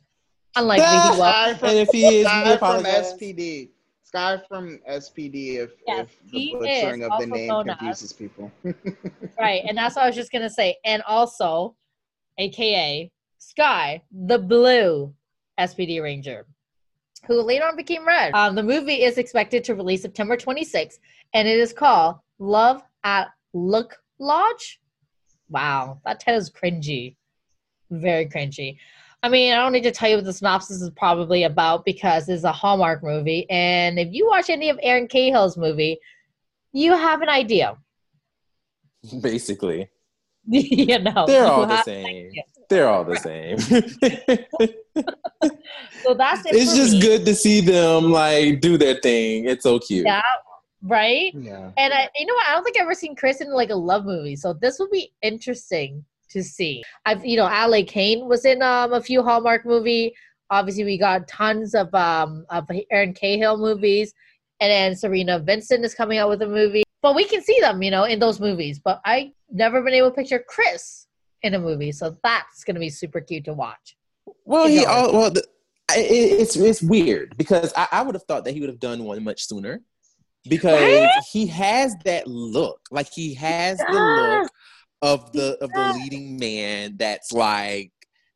Unlikely 0.56 0.84
he 0.84 0.90
ah, 0.92 1.08
will. 1.10 1.16
Sky 1.16 1.54
from, 1.54 1.68
And 1.70 1.78
if 1.78 1.88
he 1.90 2.06
is, 2.06 2.12
we 2.12 2.22
Sky 2.24 2.56
from. 2.58 2.84
SPD. 2.84 3.68
Sky 4.04 4.40
from 4.48 4.78
SPD. 4.88 5.54
If, 5.56 5.70
Yes, 5.86 6.06
if 6.06 6.30
the 6.30 6.38
he 6.38 6.56
butchering 6.56 7.02
of 7.04 7.20
the 7.20 7.26
name 7.26 7.48
known 7.48 7.70
as- 7.70 7.78
confuses 7.78 8.12
people. 8.12 8.52
Right. 9.40 9.62
And 9.66 9.76
that's 9.76 9.96
what 9.96 10.04
I 10.04 10.06
was 10.06 10.14
just 10.14 10.30
going 10.30 10.42
to 10.42 10.50
say. 10.50 10.76
And 10.84 11.02
also, 11.02 11.74
AKA 12.38 13.10
Sky, 13.38 14.02
the 14.10 14.38
blue 14.38 15.14
SPD 15.58 16.02
Ranger, 16.02 16.46
who 17.26 17.40
later 17.40 17.66
on 17.66 17.76
became 17.76 18.06
red. 18.06 18.34
Um, 18.34 18.54
the 18.54 18.62
movie 18.62 19.02
is 19.02 19.18
expected 19.18 19.64
to 19.64 19.74
release 19.74 20.02
September 20.02 20.36
26th, 20.36 20.98
and 21.32 21.46
it 21.46 21.58
is 21.58 21.72
called 21.72 22.16
Love 22.38 22.82
at 23.04 23.28
Look 23.52 23.96
Lodge. 24.18 24.80
Wow, 25.48 26.00
that 26.04 26.20
title 26.20 26.40
is 26.40 26.50
cringy. 26.50 27.16
Very 27.90 28.26
cringy. 28.26 28.78
I 29.22 29.28
mean, 29.28 29.52
I 29.54 29.56
don't 29.56 29.72
need 29.72 29.84
to 29.84 29.90
tell 29.90 30.10
you 30.10 30.16
what 30.16 30.26
the 30.26 30.32
synopsis 30.32 30.82
is 30.82 30.90
probably 30.90 31.44
about 31.44 31.86
because 31.86 32.28
it's 32.28 32.44
a 32.44 32.52
Hallmark 32.52 33.02
movie. 33.02 33.48
And 33.48 33.98
if 33.98 34.12
you 34.12 34.26
watch 34.26 34.50
any 34.50 34.68
of 34.68 34.78
Erin 34.82 35.08
Cahill's 35.08 35.56
movie, 35.56 35.98
you 36.72 36.92
have 36.92 37.22
an 37.22 37.30
idea. 37.30 37.76
Basically, 39.22 39.88
you 40.48 40.98
know, 40.98 41.26
they're 41.26 41.46
all 41.50 41.66
the 41.66 41.82
same. 41.82 42.32
They're 42.68 42.88
all 42.88 43.04
the 43.04 43.16
same. 43.16 43.58
So 46.04 46.12
that's 46.12 46.44
it 46.44 46.54
it's 46.54 46.74
just 46.74 46.92
me. 46.92 47.00
good 47.00 47.24
to 47.24 47.34
see 47.34 47.60
them 47.62 48.12
like 48.12 48.60
do 48.60 48.76
their 48.76 48.96
thing. 48.96 49.48
It's 49.48 49.62
so 49.62 49.78
cute. 49.78 50.04
Yeah, 50.04 50.20
right. 50.82 51.32
yeah. 51.34 51.70
And 51.78 51.94
I, 51.94 52.10
you 52.14 52.26
know 52.26 52.34
what? 52.34 52.46
I 52.46 52.52
don't 52.52 52.62
think 52.62 52.76
I've 52.76 52.82
ever 52.82 52.94
seen 52.94 53.16
Chris 53.16 53.40
in 53.40 53.50
like 53.50 53.70
a 53.70 53.74
love 53.74 54.04
movie, 54.04 54.36
so 54.36 54.52
this 54.52 54.78
will 54.78 54.90
be 54.90 55.12
interesting 55.22 56.04
to 56.28 56.44
see. 56.44 56.82
I've, 57.06 57.24
you 57.24 57.38
know, 57.38 57.48
Ale 57.48 57.84
Kane 57.86 58.28
was 58.28 58.44
in 58.44 58.60
um 58.60 58.92
a 58.92 59.00
few 59.00 59.22
Hallmark 59.22 59.64
movie. 59.64 60.14
Obviously, 60.50 60.84
we 60.84 60.98
got 60.98 61.26
tons 61.26 61.74
of 61.74 61.92
um 61.94 62.44
of 62.50 62.68
Erin 62.90 63.14
Cahill 63.14 63.56
movies, 63.56 64.12
and 64.60 64.70
then 64.70 64.96
Serena 64.96 65.38
Vincent 65.38 65.84
is 65.84 65.94
coming 65.94 66.18
out 66.18 66.28
with 66.28 66.42
a 66.42 66.48
movie. 66.48 66.82
But 67.00 67.14
we 67.14 67.24
can 67.24 67.42
see 67.42 67.58
them, 67.60 67.82
you 67.82 67.90
know, 67.90 68.04
in 68.04 68.18
those 68.18 68.40
movies. 68.40 68.78
But 68.78 69.00
I 69.06 69.32
never 69.54 69.80
been 69.82 69.94
able 69.94 70.10
to 70.10 70.16
picture 70.16 70.44
Chris 70.46 71.06
in 71.42 71.54
a 71.54 71.58
movie, 71.58 71.92
so 71.92 72.16
that's 72.22 72.64
gonna 72.64 72.80
be 72.80 72.90
super 72.90 73.20
cute 73.20 73.44
to 73.44 73.54
watch. 73.54 73.96
Well, 74.44 74.66
he 74.66 74.84
all 74.84 75.12
well. 75.12 75.30
The, 75.30 75.44
it, 75.96 76.40
it's 76.40 76.56
it's 76.56 76.82
weird 76.82 77.36
because 77.36 77.72
I, 77.76 77.88
I 77.92 78.02
would 78.02 78.14
have 78.14 78.24
thought 78.24 78.44
that 78.44 78.52
he 78.52 78.60
would 78.60 78.68
have 78.68 78.80
done 78.80 79.04
one 79.04 79.22
much 79.24 79.46
sooner 79.46 79.80
because 80.48 80.80
Right? 80.80 81.22
he 81.32 81.46
has 81.46 81.94
that 82.04 82.26
look. 82.26 82.80
Like 82.90 83.08
he 83.12 83.34
has 83.34 83.78
the 83.78 83.92
look 83.92 84.50
of 85.02 85.32
the 85.32 85.56
of 85.62 85.70
the 85.72 85.92
leading 85.94 86.38
man 86.38 86.96
that's 86.98 87.32
like 87.32 87.92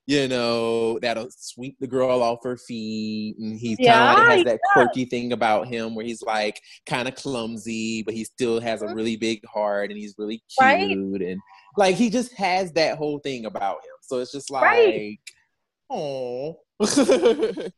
you 0.09 0.27
know 0.27 0.99
that'll 1.01 1.29
sweep 1.31 1.77
the 1.81 1.87
girl 1.87 2.23
off 2.23 2.39
her 2.43 2.57
feet 2.57 3.37
and 3.39 3.59
he 3.59 3.77
kind 3.77 4.19
of 4.19 4.19
like 4.27 4.37
has 4.39 4.45
that 4.45 4.61
quirky 4.73 5.05
thing 5.05 5.33
about 5.35 5.69
him 5.69 5.95
where 5.95 6.05
he's 6.05 6.23
like 6.23 6.59
kind 6.87 7.07
of 7.07 7.15
clumsy 7.15 8.03
but 8.05 8.15
he 8.15 8.25
still 8.25 8.59
has 8.59 8.81
a 8.81 8.87
Mhm. 8.87 8.95
really 8.95 9.17
big 9.17 9.45
heart 9.47 9.91
and 9.91 9.99
he's 9.99 10.15
really 10.17 10.39
cute 10.59 10.61
Right. 10.63 10.91
and 11.29 11.39
like 11.77 11.95
he 11.97 12.09
just 12.09 12.33
has 12.33 12.73
that 12.73 12.97
whole 12.97 13.19
thing 13.19 13.45
about 13.45 13.77
him 13.85 13.97
so 14.01 14.19
it's 14.19 14.33
just 14.33 14.51
like 14.51 14.63
Right. 14.63 15.19
oh 15.91 16.59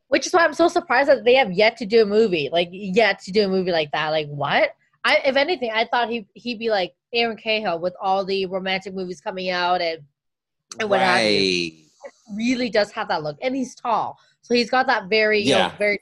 Which 0.09 0.27
is 0.27 0.33
why 0.33 0.45
I'm 0.45 0.55
so 0.55 0.69
surprised 0.69 1.09
that 1.09 1.25
they 1.25 1.35
have 1.35 1.51
yet 1.53 1.77
to 1.79 1.87
do 1.87 2.03
a 2.03 2.07
movie, 2.07 2.49
like 2.53 2.69
yet 2.71 3.19
to 3.21 3.33
do 3.33 3.45
a 3.45 3.49
movie 3.49 3.73
like 3.73 3.91
that. 3.93 4.11
Like 4.11 4.29
what? 4.29 4.71
I, 5.05 5.17
if 5.25 5.37
anything, 5.37 5.71
I 5.75 5.87
thought 5.91 6.11
he 6.11 6.27
he'd 6.35 6.59
be 6.59 6.69
like 6.71 6.93
Erin 7.15 7.39
Cahill 7.39 7.79
with 7.81 7.95
all 8.01 8.25
the 8.27 8.45
romantic 8.47 8.95
movies 8.95 9.21
coming 9.23 9.49
out, 9.49 9.81
and 9.81 10.01
And 10.79 10.91
what 10.91 11.01
have 11.01 11.25
you. 11.25 11.73
Right 12.31 12.37
really 12.37 12.71
does 12.71 12.91
have 12.93 13.09
that 13.09 13.23
look. 13.23 13.39
And 13.43 13.55
he's 13.55 13.75
tall, 13.75 14.19
so 14.43 14.55
he's 14.55 14.71
got 14.71 14.87
that 14.87 15.09
very, 15.09 15.41
you 15.41 15.55
know, 15.55 15.73
very 15.79 16.01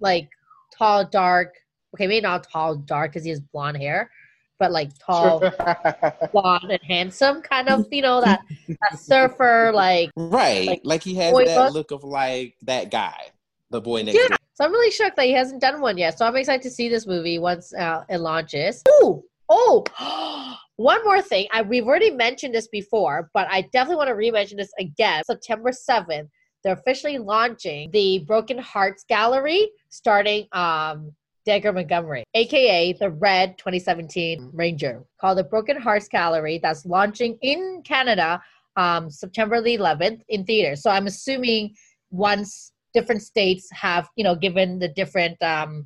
like 0.00 0.30
tall, 0.76 1.04
dark. 1.04 1.54
Okay, 1.94 2.06
maybe 2.06 2.22
not 2.22 2.48
tall, 2.50 2.76
dark 2.76 3.12
because 3.12 3.24
he 3.24 3.30
has 3.30 3.40
blonde 3.40 3.76
hair, 3.76 4.10
but 4.58 4.72
like 4.72 4.90
tall, 4.98 5.42
blonde, 6.32 6.70
and 6.70 6.80
handsome, 6.82 7.42
kind 7.42 7.68
of, 7.68 7.86
you 7.90 8.02
know, 8.02 8.20
that 8.20 8.40
that 8.80 8.98
surfer 8.98 9.72
like 9.74 10.10
right 10.16 10.66
Like, 10.68 10.80
like, 10.84 11.02
he 11.02 11.14
has 11.16 11.32
boy 11.32 11.44
that 11.44 11.64
look. 11.64 11.74
look 11.74 11.90
of 11.90 12.04
like 12.04 12.56
that 12.62 12.90
guy 12.90 13.32
the 13.70 13.80
boy 13.80 14.02
next 14.02 14.18
Yeah. 14.18 14.28
door 14.28 14.36
So 14.54 14.64
I'm 14.64 14.72
really 14.72 14.90
shocked 14.90 15.16
that 15.16 15.26
he 15.26 15.32
hasn't 15.32 15.60
done 15.60 15.80
one 15.80 15.96
yet. 15.98 16.18
So 16.18 16.26
I'm 16.26 16.36
excited 16.36 16.62
to 16.62 16.70
see 16.70 16.88
this 16.88 17.06
movie 17.06 17.38
once 17.38 17.72
uh, 17.74 18.04
it 18.08 18.18
launches. 18.18 18.82
Ooh, 19.02 19.24
oh, 19.52 20.56
one 20.76 21.04
more 21.04 21.20
thing. 21.20 21.46
I, 21.52 21.62
we've 21.62 21.86
already 21.86 22.10
mentioned 22.10 22.54
this 22.54 22.68
before, 22.68 23.30
but 23.34 23.46
I 23.50 23.62
definitely 23.72 23.96
want 23.96 24.08
to 24.08 24.14
re-mention 24.14 24.56
this 24.56 24.72
again. 24.78 25.22
September 25.24 25.70
7th, 25.70 26.28
they're 26.64 26.74
officially 26.74 27.18
launching 27.18 27.90
the 27.90 28.20
Broken 28.26 28.58
Hearts 28.58 29.04
Gallery, 29.08 29.70
starting 29.90 30.46
um, 30.52 31.12
Dacre 31.44 31.72
Montgomery, 31.72 32.24
aka 32.34 32.92
the 32.94 33.10
Red 33.10 33.58
2017 33.58 34.50
Ranger, 34.52 35.04
called 35.20 35.38
the 35.38 35.44
Broken 35.44 35.80
Hearts 35.80 36.08
Gallery. 36.08 36.60
That's 36.62 36.86
launching 36.86 37.36
in 37.42 37.82
Canada 37.84 38.40
um, 38.76 39.10
September 39.10 39.60
the 39.60 39.76
11th 39.76 40.22
in 40.28 40.44
theaters. 40.44 40.82
So 40.82 40.90
I'm 40.90 41.06
assuming 41.06 41.74
once 42.10 42.72
different 42.94 43.22
states 43.22 43.68
have 43.72 44.08
you 44.16 44.24
know 44.24 44.34
given 44.34 44.78
the 44.78 44.88
different 44.88 45.40
um 45.42 45.84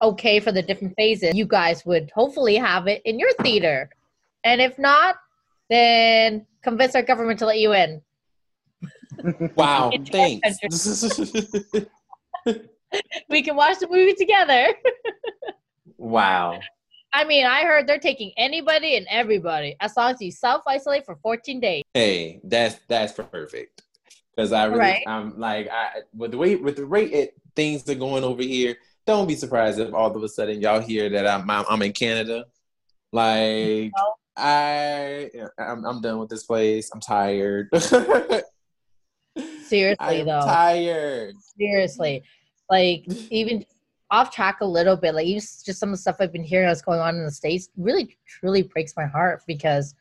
okay 0.00 0.40
for 0.40 0.52
the 0.52 0.62
different 0.62 0.94
phases 0.96 1.34
you 1.34 1.46
guys 1.46 1.84
would 1.84 2.10
hopefully 2.14 2.56
have 2.56 2.86
it 2.86 3.02
in 3.04 3.18
your 3.18 3.32
theater. 3.42 3.90
And 4.44 4.60
if 4.60 4.78
not 4.78 5.16
then 5.70 6.46
convince 6.62 6.94
our 6.94 7.02
government 7.02 7.38
to 7.40 7.46
let 7.46 7.58
you 7.58 7.72
in. 7.72 8.02
Wow 9.56 9.90
thanks. 10.10 10.58
we 13.28 13.42
can 13.42 13.56
watch 13.56 13.78
the 13.80 13.88
movie 13.88 14.14
together. 14.14 14.68
Wow. 15.96 16.60
I 17.12 17.24
mean 17.24 17.46
i 17.46 17.62
heard 17.62 17.86
they're 17.86 17.98
taking 17.98 18.32
anybody 18.36 18.96
and 18.96 19.06
everybody. 19.10 19.76
As 19.80 19.96
long 19.96 20.12
as 20.12 20.20
you 20.20 20.30
self-isolate 20.30 21.04
for 21.04 21.16
14 21.16 21.58
days. 21.58 21.82
Hey, 21.94 22.40
that's 22.44 22.76
that's 22.86 23.12
perfect. 23.12 23.82
Because 24.38 24.52
I 24.52 24.66
really, 24.66 24.78
Right. 24.78 25.04
I'm 25.08 25.36
like, 25.40 25.68
I 25.68 26.02
with 26.14 26.30
the 26.30 26.38
way 26.38 26.54
with 26.54 26.76
the 26.76 26.86
rate 26.86 27.12
it, 27.12 27.34
things 27.56 27.88
are 27.88 27.96
going 27.96 28.22
over 28.22 28.40
here. 28.40 28.76
Don't 29.08 29.26
be 29.26 29.36
surprised 29.36 29.80
if 29.80 29.94
all 29.94 30.14
of 30.14 30.22
a 30.22 30.28
sudden 30.28 30.60
y'all 30.60 30.80
hear 30.80 31.08
that 31.08 31.26
I'm 31.26 31.48
I'm, 31.48 31.64
I'm 31.70 31.80
in 31.80 31.92
Canada. 31.92 32.44
Like 33.10 33.90
No. 33.96 34.14
I, 34.36 35.30
I'm, 35.58 35.86
I'm 35.86 36.02
done 36.02 36.18
with 36.18 36.28
this 36.28 36.44
place. 36.44 36.90
I'm 36.92 37.00
tired. 37.00 37.70
seriously 39.62 40.20
I'm 40.20 40.26
though 40.26 40.42
tired. 40.44 41.34
seriously 41.58 42.22
like 42.68 43.06
even 43.30 43.64
off 44.10 44.30
track 44.30 44.58
a 44.60 44.66
little 44.66 44.96
bit 44.96 45.14
like 45.14 45.26
even 45.26 45.40
just 45.40 45.78
some 45.78 45.88
of 45.88 45.94
the 45.94 45.98
stuff 45.98 46.16
i've 46.20 46.32
been 46.32 46.44
hearing 46.44 46.66
that's 46.66 46.82
going 46.82 47.00
on 47.00 47.16
in 47.16 47.24
the 47.24 47.30
states 47.30 47.70
really 47.76 48.18
truly 48.26 48.62
breaks 48.62 48.94
my 48.96 49.06
heart 49.06 49.42
because 49.46 49.94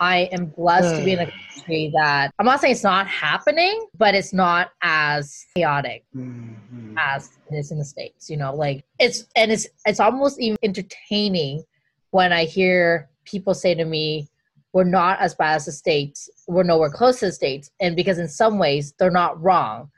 i 0.00 0.28
am 0.32 0.46
blessed 0.46 0.96
to 0.96 1.04
be 1.04 1.12
in 1.12 1.20
a 1.20 1.26
country 1.26 1.92
that 1.94 2.30
i'm 2.38 2.46
not 2.46 2.60
saying 2.60 2.72
it's 2.72 2.82
not 2.84 3.06
happening 3.06 3.86
but 3.96 4.14
it's 4.14 4.32
not 4.32 4.70
as 4.82 5.44
chaotic 5.56 6.04
Mhm. 6.14 6.94
as 6.98 7.30
it 7.50 7.56
is 7.56 7.70
in 7.72 7.78
the 7.78 7.84
states 7.84 8.28
you 8.28 8.36
know 8.36 8.54
like 8.54 8.84
it's 8.98 9.24
and 9.36 9.50
it's 9.50 9.66
it's 9.86 10.00
almost 10.00 10.40
even 10.40 10.58
entertaining 10.62 11.62
when 12.10 12.32
i 12.32 12.44
hear 12.44 13.08
people 13.24 13.54
say 13.54 13.74
to 13.74 13.84
me 13.84 14.28
we're 14.74 14.84
not 14.84 15.20
as 15.20 15.34
bad 15.34 15.56
as 15.56 15.66
the 15.66 15.72
states. 15.72 16.30
We're 16.48 16.62
nowhere 16.62 16.88
close 16.88 17.18
to 17.20 17.26
the 17.26 17.32
states. 17.32 17.70
And 17.78 17.94
because 17.94 18.18
in 18.18 18.26
some 18.26 18.58
ways 18.58 18.94
they're 18.98 19.10
not 19.10 19.38
wrong. 19.38 19.90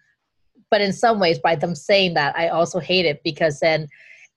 But 0.69 0.81
in 0.81 0.93
some 0.93 1.21
ways 1.21 1.39
by 1.39 1.55
them 1.55 1.77
saying 1.77 2.15
that 2.15 2.35
i 2.37 2.49
also 2.49 2.81
hate 2.81 3.07
it 3.07 3.23
because 3.23 3.61
then 3.61 3.87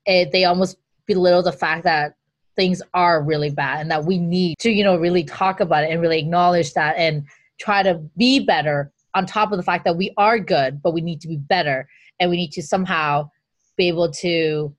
it, 0.06 0.32
they 0.32 0.46
almost 0.46 0.78
belittle 1.08 1.42
the 1.42 1.52
fact 1.52 1.84
that 1.86 2.17
things 2.58 2.82
are 2.94 3.24
really 3.24 3.50
bad 3.50 3.80
and 3.80 3.90
that 3.90 4.04
we 4.04 4.18
need 4.18 4.58
to 4.60 4.70
you 4.70 4.84
know 4.84 4.98
really 4.98 5.24
talk 5.24 5.62
about 5.62 5.84
it 5.86 5.92
and 5.92 6.02
really 6.02 6.20
acknowledge 6.20 6.74
that 6.74 6.98
and 6.98 7.24
try 7.60 7.82
to 7.82 7.96
be 8.18 8.40
better 8.40 8.92
on 9.16 9.26
top 9.26 9.52
of 9.52 9.58
the 9.58 9.64
fact 9.64 9.86
that 9.86 9.96
we 9.96 10.14
are 10.18 10.40
good 10.40 10.82
but 10.82 10.92
we 10.92 11.02
need 11.02 11.22
to 11.22 11.28
be 11.30 11.38
better 11.38 11.88
and 12.20 12.30
we 12.30 12.36
need 12.36 12.52
to 12.52 12.62
somehow 12.62 13.30
be 13.78 13.88
able 13.88 14.12
to 14.12 14.76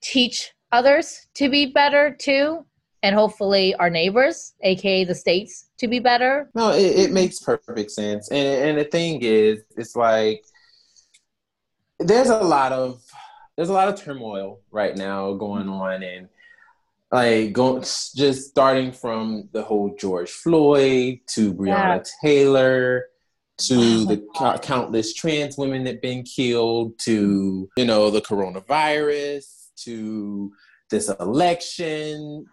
teach 0.00 0.52
others 0.70 1.26
to 1.34 1.50
be 1.50 1.66
better 1.66 2.16
too 2.18 2.64
and 3.02 3.14
hopefully 3.14 3.74
our 3.74 3.90
neighbors 3.90 4.54
aka 4.62 5.04
the 5.04 5.14
states 5.14 5.68
to 5.82 5.88
be 5.88 5.98
better 5.98 6.48
No, 6.54 6.70
it, 6.70 6.96
it 6.96 7.10
makes 7.10 7.40
perfect 7.40 7.90
sense. 7.90 8.30
And 8.30 8.68
and 8.68 8.78
the 8.78 8.84
thing 8.84 9.20
is, 9.20 9.64
it's 9.76 9.96
like 9.96 10.44
there's 11.98 12.30
a 12.30 12.38
lot 12.38 12.70
of 12.70 13.02
there's 13.56 13.68
a 13.68 13.72
lot 13.72 13.88
of 13.88 14.00
turmoil 14.00 14.60
right 14.70 14.96
now 14.96 15.34
going 15.34 15.68
on 15.68 16.04
and 16.04 16.28
like 17.12 17.52
going 17.52 17.82
just 17.82 18.48
starting 18.48 18.90
from 18.92 19.48
the 19.52 19.62
whole 19.62 19.94
George 19.98 20.30
Floyd 20.30 21.18
to 21.34 21.52
Breonna 21.54 22.04
Taylor 22.22 23.04
to 23.58 23.74
Oh 23.76 24.04
the 24.06 24.26
co- 24.34 24.58
countless 24.58 25.12
trans 25.12 25.56
women 25.58 25.84
that 25.84 26.00
been 26.02 26.22
killed 26.24 26.98
to 27.00 27.68
you 27.76 27.84
know 27.84 28.10
the 28.10 28.22
coronavirus 28.22 29.44
to 29.84 30.50
this 30.90 31.08
election. 31.20 32.44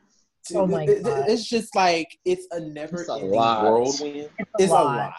Oh 0.54 0.66
my 0.68 0.84
It- 0.84 0.90
it- 0.90 1.04
God. 1.04 1.30
It's 1.30 1.48
just 1.48 1.76
like 1.76 2.08
it's 2.26 2.48
a 2.52 2.60
never 2.60 3.02
It's 3.02 3.10
a 3.10 3.14
ending 3.14 3.32
lot. 3.32 3.64
whirlwind. 3.64 3.96
It's 4.02 4.30
a 4.40 4.64
It's 4.64 4.72
a 4.72 4.74
lot. 4.76 4.96
lot. 4.98 5.14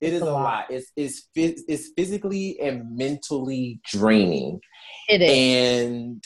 It 0.00 0.06
It's 0.08 0.16
is 0.16 0.22
a 0.22 0.24
a 0.26 0.30
lot. 0.32 0.42
lot. 0.42 0.70
It's 0.70 0.92
it's 0.96 1.28
phys- 1.36 1.62
it's 1.68 1.90
physically 1.96 2.58
and 2.60 2.96
mentally 2.96 3.80
draining, 3.86 4.60
It 5.08 5.22
is. 5.22 5.30
and 5.30 6.24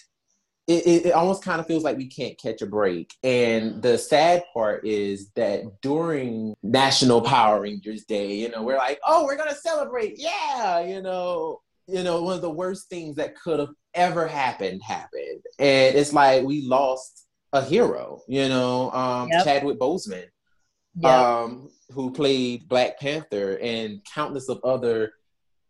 it, 0.66 0.86
it, 0.86 1.06
it 1.06 1.10
almost 1.12 1.42
kind 1.42 1.60
of 1.60 1.66
feels 1.66 1.82
like 1.82 1.96
we 1.96 2.06
can't 2.06 2.38
catch 2.38 2.62
a 2.62 2.66
break. 2.66 3.12
And 3.22 3.82
the 3.82 3.98
sad 3.98 4.44
part 4.52 4.86
is 4.86 5.30
that 5.36 5.64
during 5.82 6.54
National 6.62 7.20
Power 7.20 7.62
Rangers 7.62 8.04
Day, 8.04 8.34
you 8.34 8.50
know, 8.50 8.62
we're 8.62 8.76
like, 8.76 9.00
oh, 9.06 9.24
we're 9.24 9.36
gonna 9.36 9.54
celebrate, 9.54 10.14
yeah, 10.16 10.80
you 10.80 11.02
know, 11.02 11.60
you 11.86 12.04
know, 12.04 12.22
one 12.22 12.36
of 12.36 12.42
the 12.42 12.50
worst 12.50 12.88
things 12.88 13.16
that 13.16 13.38
could 13.40 13.58
have 13.58 13.74
ever 13.94 14.26
happened 14.26 14.80
happened, 14.86 15.42
and 15.58 15.96
it's 15.96 16.12
like 16.12 16.44
we 16.44 16.62
lost 16.66 17.26
a 17.52 17.64
hero, 17.64 18.20
you 18.28 18.48
know, 18.48 18.90
um, 18.92 19.28
Yep. 19.30 19.44
Chadwick 19.44 19.78
Boseman 19.78 20.26
yeah. 20.96 21.40
um, 21.40 21.70
who 21.90 22.12
played 22.12 22.68
Black 22.68 22.98
Panther 23.00 23.58
and 23.60 24.00
countless 24.04 24.48
of 24.48 24.60
other, 24.64 25.12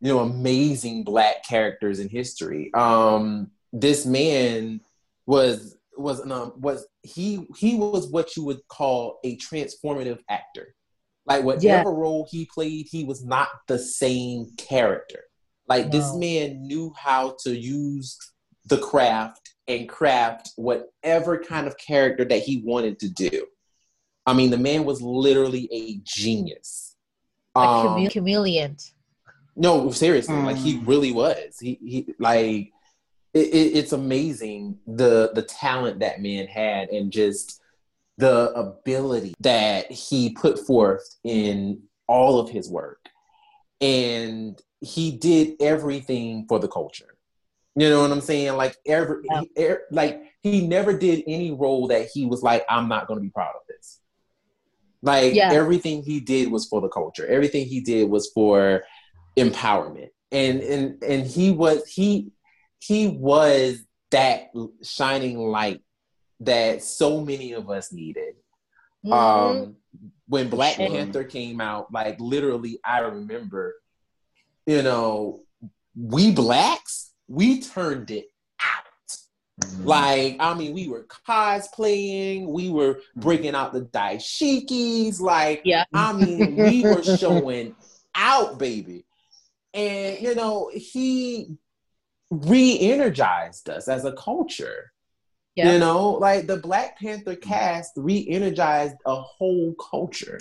you 0.01 0.13
know, 0.13 0.21
amazing 0.21 1.05
Black 1.05 1.45
characters 1.47 2.01
in 2.01 2.09
history. 2.09 2.71
Um, 2.75 3.51
this 3.73 4.07
man 4.07 4.81
was 5.27 5.77
was 5.97 6.21
um, 6.31 6.53
was 6.57 6.87
he 7.03 7.47
he 7.57 7.77
was 7.77 8.09
what 8.11 8.37
you 8.37 8.45
would 8.45 8.61
call 8.69 9.19
a 9.25 9.37
transformative 9.39 10.19
actor. 10.29 10.75
Like 11.27 11.45
whatever 11.45 11.93
role 11.93 12.27
he 12.31 12.47
played, 12.53 12.87
he 12.91 13.05
was 13.05 13.25
not 13.25 13.49
the 13.69 13.79
same 13.79 14.47
character. 14.57 15.21
Like 15.69 15.93
this 15.93 16.15
man 16.17 16.63
knew 16.67 16.93
how 16.97 17.37
to 17.45 17.57
use 17.57 18.19
the 18.67 18.79
craft 18.79 19.51
and 19.69 19.89
craft 19.89 20.51
whatever 20.57 21.39
kind 21.39 21.67
of 21.69 21.77
character 21.79 22.25
that 22.25 22.43
he 22.43 22.63
wanted 22.65 22.99
to 23.01 23.09
do. 23.09 23.47
I 24.27 24.33
mean, 24.33 24.51
the 24.51 24.59
man 24.59 24.85
was 24.85 25.01
literally 25.01 25.69
a 25.73 26.01
genius. 26.03 26.97
a 27.55 27.61
Um, 27.61 27.87
chame- 27.99 28.11
chameleon. 28.11 28.77
no, 29.57 29.91
seriously, 29.91 30.35
like 30.37 30.57
he 30.57 30.79
Mm. 30.79 30.87
really 30.87 31.13
was. 31.13 31.59
He 31.61 31.79
he 31.85 32.15
like 32.19 32.73
it, 33.35 33.47
it, 33.47 33.77
it's 33.79 33.93
amazing 33.93 34.79
the 34.87 35.31
the 35.35 35.43
talent 35.43 36.01
that 36.01 36.21
man 36.21 36.47
had 36.47 36.89
and 36.91 37.13
just 37.13 37.61
the 38.19 38.51
ability 38.53 39.35
that 39.41 39.91
he 39.91 40.31
put 40.31 40.59
forth 40.59 41.17
in 41.25 41.83
all 42.07 42.39
of 42.39 42.51
his 42.51 42.69
work. 42.69 43.09
And 43.81 44.61
he 44.81 45.13
did 45.13 45.55
everything 45.61 46.47
for 46.49 46.59
the 46.59 46.69
culture. 46.69 47.17
You 47.77 47.89
know 47.89 48.03
what 48.03 48.11
I'm 48.11 48.21
saying? 48.21 48.57
Like 48.57 48.77
every 48.85 49.23
Yeah. 49.31 49.41
he- 49.41 49.65
er- 49.65 49.85
like 49.91 50.23
he 50.43 50.67
never 50.67 50.93
did 50.97 51.23
any 51.27 51.51
role 51.53 51.89
that 51.89 52.09
he 52.13 52.27
was 52.27 52.43
like, 52.43 52.65
I'm 52.69 52.89
not 52.89 53.07
going 53.07 53.19
to 53.19 53.23
be 53.23 53.31
proud 53.31 53.55
of 53.55 53.63
this. 53.69 54.01
Like 55.03 55.35
Yeah. 55.35 55.51
everything 55.53 56.03
he 56.03 56.21
did 56.21 56.51
was 56.51 56.67
for 56.67 56.81
the 56.81 56.89
culture. 56.89 57.27
Everything 57.27 57.67
he 57.67 57.81
did 57.81 58.11
was 58.11 58.31
for 58.35 58.85
empowerment. 59.39 60.09
And 60.33 60.61
and 60.61 61.03
and 61.03 61.27
he 61.27 61.51
was 61.53 61.87
he 61.87 62.33
he 62.81 63.07
was 63.07 63.79
that 64.11 64.51
shining 64.83 65.39
light 65.39 65.83
that 66.41 66.83
so 66.83 67.21
many 67.21 67.53
of 67.53 67.71
us 67.71 67.93
needed. 67.93 68.35
Mhm. 69.07 69.13
Um, 69.13 69.77
when 70.27 70.49
Black 70.51 70.75
Sure. 70.77 70.89
Panther 70.89 71.25
came 71.25 71.61
out, 71.61 71.93
like 71.93 72.19
literally, 72.21 72.81
I 72.85 72.99
remember, 73.01 73.75
you 74.67 74.83
know, 74.83 75.43
we 75.97 76.33
blacks, 76.33 77.13
we 77.29 77.61
turned 77.61 78.11
it 78.11 78.29
out. 78.61 78.85
Like, 79.85 80.37
I 80.41 80.55
mean, 80.55 80.73
we 80.75 80.89
were 80.89 81.05
cosplaying, 81.27 82.47
we 82.49 82.71
were 82.71 83.01
breaking 83.17 83.55
out 83.55 83.73
the 83.73 83.83
dashikis. 83.83 85.21
Like, 85.21 85.63
Yeah. 85.65 85.85
I 85.93 86.13
mean, 86.13 86.57
we 86.57 86.83
were 86.83 87.03
showing 87.03 87.75
out, 88.15 88.59
baby. 88.59 89.05
And, 89.75 90.21
you 90.21 90.35
know, 90.35 90.71
he 90.75 91.57
re 92.31 92.79
energized 92.79 93.69
us 93.69 93.89
as 93.89 94.05
a 94.05 94.13
culture. 94.13 94.93
Yeah. 95.57 95.73
You 95.73 95.79
know, 95.79 96.13
like 96.13 96.47
the 96.47 96.57
Black 96.57 96.99
Panther 96.99 97.35
cast 97.35 97.93
re 97.97 98.27
energized 98.29 98.97
a 99.05 99.17
whole 99.17 99.75
culture 99.75 100.39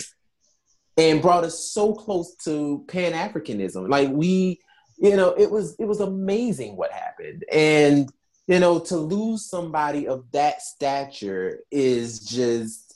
and 0.96 1.20
brought 1.20 1.44
us 1.44 1.72
so 1.72 1.94
close 1.94 2.36
to 2.44 2.84
Pan 2.88 3.12
Africanism. 3.12 3.88
Like, 3.88 4.10
we, 4.10 4.60
you 4.98 5.16
know, 5.16 5.30
it 5.30 5.50
was 5.50 5.74
it 5.78 5.86
was 5.86 6.00
amazing 6.00 6.76
what 6.76 6.92
happened. 6.92 7.44
And 7.50 8.10
you 8.46 8.58
know, 8.58 8.78
to 8.80 8.96
lose 8.96 9.48
somebody 9.48 10.08
of 10.08 10.24
that 10.32 10.62
stature 10.62 11.60
is 11.70 12.20
just 12.20 12.94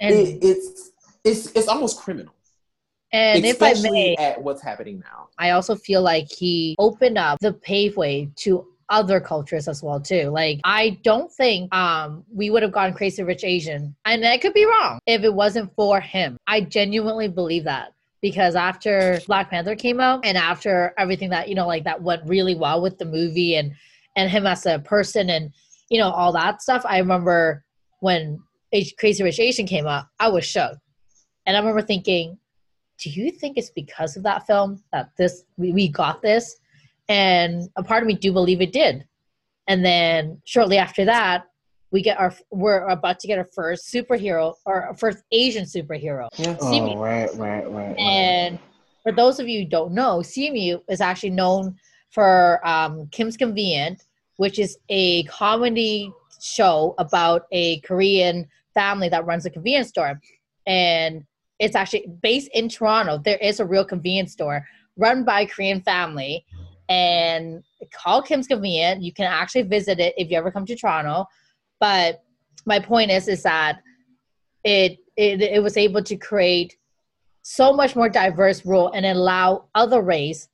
and 0.00 0.14
it, 0.14 0.38
it's 0.42 0.90
it's 1.24 1.52
it's 1.52 1.68
almost 1.68 2.00
criminal. 2.00 2.34
And 3.12 3.44
if 3.44 3.62
I 3.62 3.72
especially 3.72 3.90
may, 3.90 4.16
at 4.16 4.42
what's 4.42 4.62
happening 4.62 5.00
now. 5.00 5.28
I 5.38 5.50
also 5.50 5.74
feel 5.74 6.02
like 6.02 6.26
he 6.30 6.76
opened 6.78 7.18
up 7.18 7.38
the 7.40 7.52
paveway 7.52 8.34
to 8.36 8.66
other 8.90 9.20
cultures 9.20 9.68
as 9.68 9.82
well 9.82 10.00
too. 10.00 10.30
Like 10.30 10.60
I 10.64 10.98
don't 11.02 11.30
think 11.32 11.74
um 11.74 12.24
we 12.32 12.50
would 12.50 12.62
have 12.62 12.72
gone 12.72 12.94
crazy 12.94 13.22
rich 13.22 13.44
Asian, 13.44 13.94
and 14.04 14.26
I 14.26 14.38
could 14.38 14.54
be 14.54 14.64
wrong 14.64 14.98
if 15.06 15.22
it 15.22 15.32
wasn't 15.32 15.74
for 15.74 16.00
him. 16.00 16.36
I 16.46 16.62
genuinely 16.62 17.28
believe 17.28 17.64
that 17.64 17.92
because 18.20 18.56
after 18.56 19.20
Black 19.26 19.50
Panther 19.50 19.76
came 19.76 20.00
out 20.00 20.24
and 20.24 20.36
after 20.36 20.94
everything 20.98 21.30
that 21.30 21.48
you 21.48 21.54
know 21.54 21.66
like 21.66 21.84
that 21.84 22.02
went 22.02 22.22
really 22.26 22.54
well 22.54 22.82
with 22.82 22.98
the 22.98 23.04
movie 23.04 23.56
and 23.56 23.72
and 24.16 24.30
him 24.30 24.46
as 24.46 24.66
a 24.66 24.78
person 24.80 25.30
and 25.30 25.52
you 25.88 25.98
know 25.98 26.10
all 26.10 26.32
that 26.32 26.62
stuff. 26.62 26.84
I 26.86 26.98
remember 26.98 27.64
when 28.00 28.40
H- 28.72 28.94
Crazy 28.98 29.22
Rich 29.22 29.40
Asian 29.40 29.66
came 29.66 29.86
out, 29.86 30.06
I 30.18 30.28
was 30.28 30.44
shook, 30.44 30.78
and 31.46 31.56
I 31.56 31.60
remember 31.60 31.82
thinking 31.82 32.38
do 32.98 33.10
you 33.10 33.30
think 33.30 33.56
it's 33.56 33.70
because 33.70 34.16
of 34.16 34.22
that 34.24 34.46
film 34.46 34.82
that 34.92 35.10
this 35.16 35.44
we, 35.56 35.72
we 35.72 35.88
got 35.88 36.20
this 36.22 36.56
and 37.08 37.68
a 37.76 37.82
part 37.82 38.02
of 38.02 38.06
me 38.06 38.14
do 38.14 38.32
believe 38.32 38.60
it 38.60 38.72
did 38.72 39.06
and 39.68 39.84
then 39.84 40.40
shortly 40.44 40.78
after 40.78 41.04
that 41.04 41.44
we 41.90 42.02
get 42.02 42.18
our 42.18 42.34
we're 42.50 42.86
about 42.88 43.18
to 43.20 43.26
get 43.26 43.38
our 43.38 43.48
first 43.54 43.92
superhero 43.92 44.54
or 44.66 44.84
our 44.86 44.94
first 44.94 45.22
asian 45.32 45.64
superhero 45.64 46.28
Yeah. 46.36 46.54
Simu. 46.56 46.96
Oh, 46.96 46.98
right, 46.98 47.34
right, 47.36 47.70
right. 47.70 47.88
right. 47.88 47.98
and 47.98 48.58
for 49.02 49.12
those 49.12 49.40
of 49.40 49.48
you 49.48 49.60
who 49.60 49.68
don't 49.68 49.92
know 49.92 50.18
Simu 50.18 50.82
is 50.88 51.00
actually 51.00 51.30
known 51.30 51.76
for 52.10 52.60
um, 52.66 53.06
Kim's 53.10 53.36
Convenience 53.36 54.06
which 54.36 54.58
is 54.58 54.78
a 54.88 55.24
comedy 55.24 56.12
show 56.40 56.94
about 56.98 57.46
a 57.52 57.80
korean 57.80 58.46
family 58.74 59.08
that 59.08 59.24
runs 59.26 59.44
a 59.46 59.50
convenience 59.50 59.88
store 59.88 60.20
and 60.66 61.24
it's 61.58 61.74
actually 61.74 62.06
based 62.22 62.50
in 62.54 62.68
Toronto. 62.68 63.18
There 63.18 63.38
is 63.38 63.60
a 63.60 63.66
real 63.66 63.84
convenience 63.84 64.32
store 64.32 64.64
run 64.98 65.24
by 65.24 65.42
a 65.42 65.46
Korean 65.46 65.80
family, 65.80 66.44
and 66.88 67.62
called 67.92 68.26
Kim's 68.26 68.46
Convenience. 68.46 69.02
You 69.02 69.12
can 69.12 69.26
actually 69.26 69.62
visit 69.62 70.00
it 70.00 70.14
if 70.16 70.30
you 70.30 70.36
ever 70.36 70.50
come 70.50 70.66
to 70.66 70.76
Toronto. 70.76 71.26
But 71.80 72.22
my 72.66 72.80
point 72.80 73.10
is, 73.10 73.28
is 73.28 73.42
that 73.44 73.80
it 74.64 74.98
it, 75.16 75.40
it 75.40 75.62
was 75.62 75.76
able 75.76 76.02
to 76.02 76.16
create 76.16 76.76
so 77.42 77.72
much 77.72 77.96
more 77.96 78.08
diverse 78.08 78.64
role 78.66 78.90
and 78.92 79.06
allow 79.06 79.68
other 79.74 80.02
race 80.02 80.48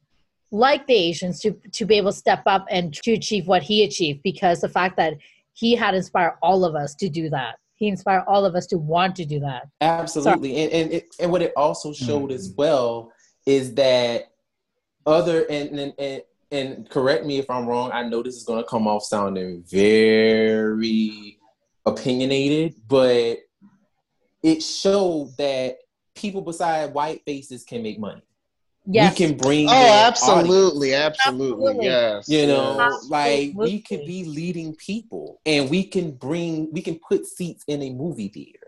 like 0.50 0.86
the 0.86 0.94
Asians 0.94 1.40
to 1.40 1.52
to 1.72 1.84
be 1.84 1.96
able 1.96 2.12
to 2.12 2.16
step 2.16 2.42
up 2.46 2.66
and 2.70 2.94
to 2.94 3.12
achieve 3.12 3.46
what 3.46 3.62
he 3.62 3.82
achieved 3.82 4.20
because 4.22 4.60
the 4.60 4.68
fact 4.68 4.96
that 4.96 5.14
he 5.54 5.74
had 5.74 5.94
inspired 5.94 6.36
all 6.42 6.64
of 6.64 6.74
us 6.74 6.94
to 6.96 7.08
do 7.08 7.30
that. 7.30 7.56
He 7.76 7.88
inspired 7.88 8.24
all 8.26 8.44
of 8.44 8.54
us 8.54 8.66
to 8.68 8.78
want 8.78 9.16
to 9.16 9.24
do 9.24 9.40
that. 9.40 9.68
Absolutely, 9.80 10.56
and 10.62 10.72
and 10.72 10.92
it, 10.92 11.14
and 11.18 11.30
what 11.30 11.42
it 11.42 11.52
also 11.56 11.92
showed 11.92 12.30
as 12.30 12.48
mm-hmm. 12.48 12.56
well 12.56 13.12
is 13.46 13.74
that 13.74 14.32
other 15.06 15.44
and 15.50 15.78
and 15.78 15.92
and, 15.98 16.22
and 16.50 16.90
correct 16.90 17.26
me 17.26 17.38
if 17.38 17.50
I'm 17.50 17.66
wrong. 17.66 17.90
I 17.92 18.08
know 18.08 18.22
this 18.22 18.36
is 18.36 18.44
going 18.44 18.62
to 18.62 18.68
come 18.68 18.86
off 18.86 19.04
sounding 19.04 19.64
very 19.66 21.38
opinionated, 21.84 22.74
but 22.86 23.38
it 24.42 24.62
showed 24.62 25.34
that 25.38 25.78
people 26.14 26.42
beside 26.42 26.94
white 26.94 27.22
faces 27.24 27.64
can 27.64 27.82
make 27.82 27.98
money. 27.98 28.22
Yes. 28.86 29.18
We 29.18 29.26
can 29.26 29.36
bring 29.36 29.66
Oh, 29.68 29.72
absolutely, 30.06 30.94
absolutely, 30.94 31.52
Absolutely. 31.70 31.84
yes. 31.86 32.28
You 32.28 32.46
know, 32.46 32.76
yes. 32.78 33.06
like 33.08 33.52
we 33.54 33.80
could 33.80 34.04
be 34.04 34.24
leading 34.24 34.74
people 34.76 35.40
and 35.46 35.70
we 35.70 35.84
can 35.84 36.12
bring, 36.12 36.70
we 36.72 36.82
can 36.82 36.98
put 37.08 37.26
seats 37.26 37.64
in 37.66 37.80
a 37.82 37.90
movie 37.90 38.28
theater. 38.28 38.58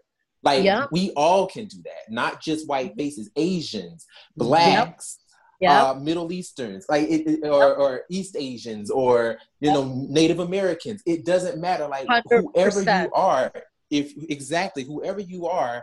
Like 0.42 0.64
Yeah. 0.64 0.86
we 0.90 1.10
all 1.16 1.46
can 1.46 1.66
do 1.66 1.78
that, 1.84 2.10
not 2.10 2.40
just 2.40 2.66
white 2.68 2.94
faces, 2.96 3.30
Asians, 3.36 4.06
blacks, 4.36 5.18
yeah. 5.60 5.90
uh, 5.90 5.94
Middle 5.94 6.32
Easterns, 6.32 6.86
like 6.88 7.08
it, 7.08 7.26
it- 7.26 7.44
or, 7.48 7.74
or 7.74 8.02
East 8.10 8.36
Asians, 8.38 8.90
or 8.90 9.38
you 9.60 9.72
know 9.72 10.06
Native 10.08 10.38
Americans. 10.38 11.02
It 11.04 11.24
doesn't 11.26 11.60
matter. 11.60 11.86
Like 11.88 12.06
whoever 12.30 12.82
100%. 12.82 13.04
you 13.04 13.10
are, 13.12 13.52
if 13.90 14.12
exactly 14.30 14.84
whoever 14.84 15.20
you 15.20 15.46
are, 15.46 15.82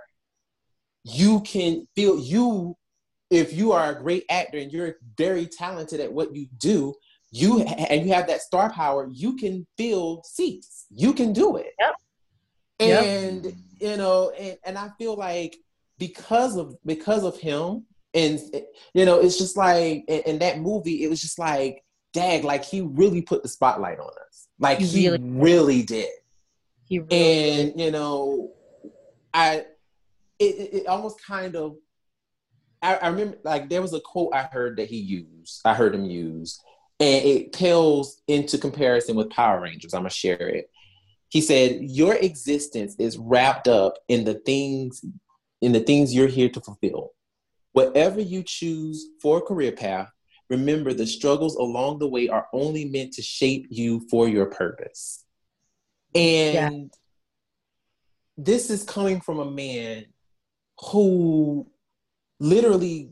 you 1.03 1.41
can 1.41 1.87
feel 1.95 2.17
you. 2.19 2.75
If 3.29 3.53
you 3.53 3.71
are 3.71 3.91
a 3.91 4.01
great 4.01 4.25
actor 4.29 4.57
and 4.57 4.71
you're 4.71 4.95
very 5.17 5.47
talented 5.47 5.99
at 5.99 6.11
what 6.11 6.35
you 6.35 6.47
do, 6.57 6.93
you 7.31 7.61
and 7.61 8.05
you 8.05 8.13
have 8.13 8.27
that 8.27 8.41
star 8.41 8.71
power, 8.71 9.07
you 9.11 9.35
can 9.35 9.65
fill 9.77 10.23
seats. 10.23 10.85
You 10.91 11.13
can 11.13 11.33
do 11.33 11.57
it. 11.57 11.73
Yep. 11.79 11.95
And 12.79 13.45
yep. 13.45 13.53
you 13.79 13.97
know, 13.97 14.29
and, 14.31 14.57
and 14.63 14.77
I 14.77 14.89
feel 14.99 15.15
like 15.15 15.57
because 15.97 16.57
of 16.57 16.75
because 16.85 17.23
of 17.23 17.39
him, 17.39 17.85
and 18.13 18.39
you 18.93 19.05
know, 19.05 19.19
it's 19.19 19.37
just 19.37 19.57
like 19.57 20.05
in, 20.07 20.21
in 20.25 20.39
that 20.39 20.59
movie, 20.59 21.03
it 21.03 21.09
was 21.09 21.21
just 21.21 21.39
like, 21.39 21.83
dag, 22.13 22.43
like 22.43 22.63
he 22.63 22.81
really 22.81 23.21
put 23.21 23.41
the 23.41 23.49
spotlight 23.49 23.99
on 23.99 24.11
us. 24.27 24.47
Like 24.59 24.79
he, 24.79 24.85
he 24.85 25.09
really, 25.09 25.23
really 25.23 25.83
did. 25.83 26.09
He 26.85 26.99
really 26.99 27.59
and 27.59 27.73
did. 27.75 27.83
you 27.83 27.91
know, 27.91 28.51
I 29.33 29.65
it, 30.39 30.73
it 30.73 30.87
almost 30.87 31.23
kind 31.25 31.55
of 31.55 31.77
I, 32.83 32.95
I, 32.95 33.07
remember 33.07 33.37
like 33.43 33.69
there 33.69 33.81
was 33.81 33.93
a 33.93 34.01
quote 34.01 34.33
I 34.33 34.43
heard 34.43 34.77
that 34.77 34.89
he 34.89 34.97
used. 34.97 35.61
I 35.63 35.73
heard 35.73 35.95
him 35.95 36.05
use, 36.05 36.59
and 36.99 37.25
it 37.25 37.53
pales 37.53 38.21
into 38.27 38.57
comparison 38.57 39.15
with 39.15 39.29
Power 39.29 39.61
Rangers. 39.61 39.93
I'm 39.93 40.01
gonna 40.01 40.09
share 40.09 40.49
it. 40.49 40.69
He 41.29 41.39
said, 41.39 41.81
"Your 41.81 42.13
existence 42.15 42.95
is 42.99 43.17
wrapped 43.17 43.69
up 43.69 43.95
in 44.09 44.25
the 44.25 44.35
things 44.35 45.03
in 45.61 45.71
the 45.71 45.79
things 45.79 46.13
you're 46.13 46.27
here 46.27 46.49
to 46.49 46.59
fulfill. 46.59 47.13
Whatever 47.71 48.19
you 48.19 48.43
choose 48.43 49.07
for 49.21 49.37
a 49.37 49.41
career 49.41 49.71
path, 49.71 50.09
remember 50.49 50.93
the 50.93 51.07
struggles 51.07 51.55
along 51.55 51.99
the 51.99 52.09
way 52.09 52.27
are 52.27 52.47
only 52.51 52.85
meant 52.85 53.13
to 53.13 53.21
shape 53.21 53.65
you 53.69 54.05
for 54.11 54.27
your 54.27 54.47
purpose." 54.47 55.23
And 56.13 56.83
yeah. 56.83 56.97
this 58.37 58.69
is 58.69 58.83
coming 58.83 59.21
from 59.21 59.39
a 59.39 59.49
man 59.49 60.07
who 60.91 61.67
literally 62.43 63.09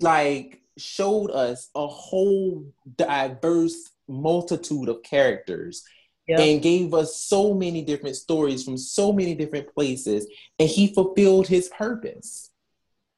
like 0.00 0.60
showed 0.76 1.30
us 1.30 1.70
a 1.74 1.86
whole 1.86 2.66
diverse 2.96 3.90
multitude 4.08 4.88
of 4.88 5.02
characters 5.02 5.84
yep. 6.26 6.40
and 6.40 6.60
gave 6.62 6.92
us 6.92 7.16
so 7.16 7.54
many 7.54 7.82
different 7.82 8.16
stories 8.16 8.64
from 8.64 8.76
so 8.76 9.12
many 9.12 9.34
different 9.34 9.72
places 9.72 10.26
and 10.58 10.68
he 10.68 10.92
fulfilled 10.92 11.46
his 11.46 11.68
purpose. 11.68 12.50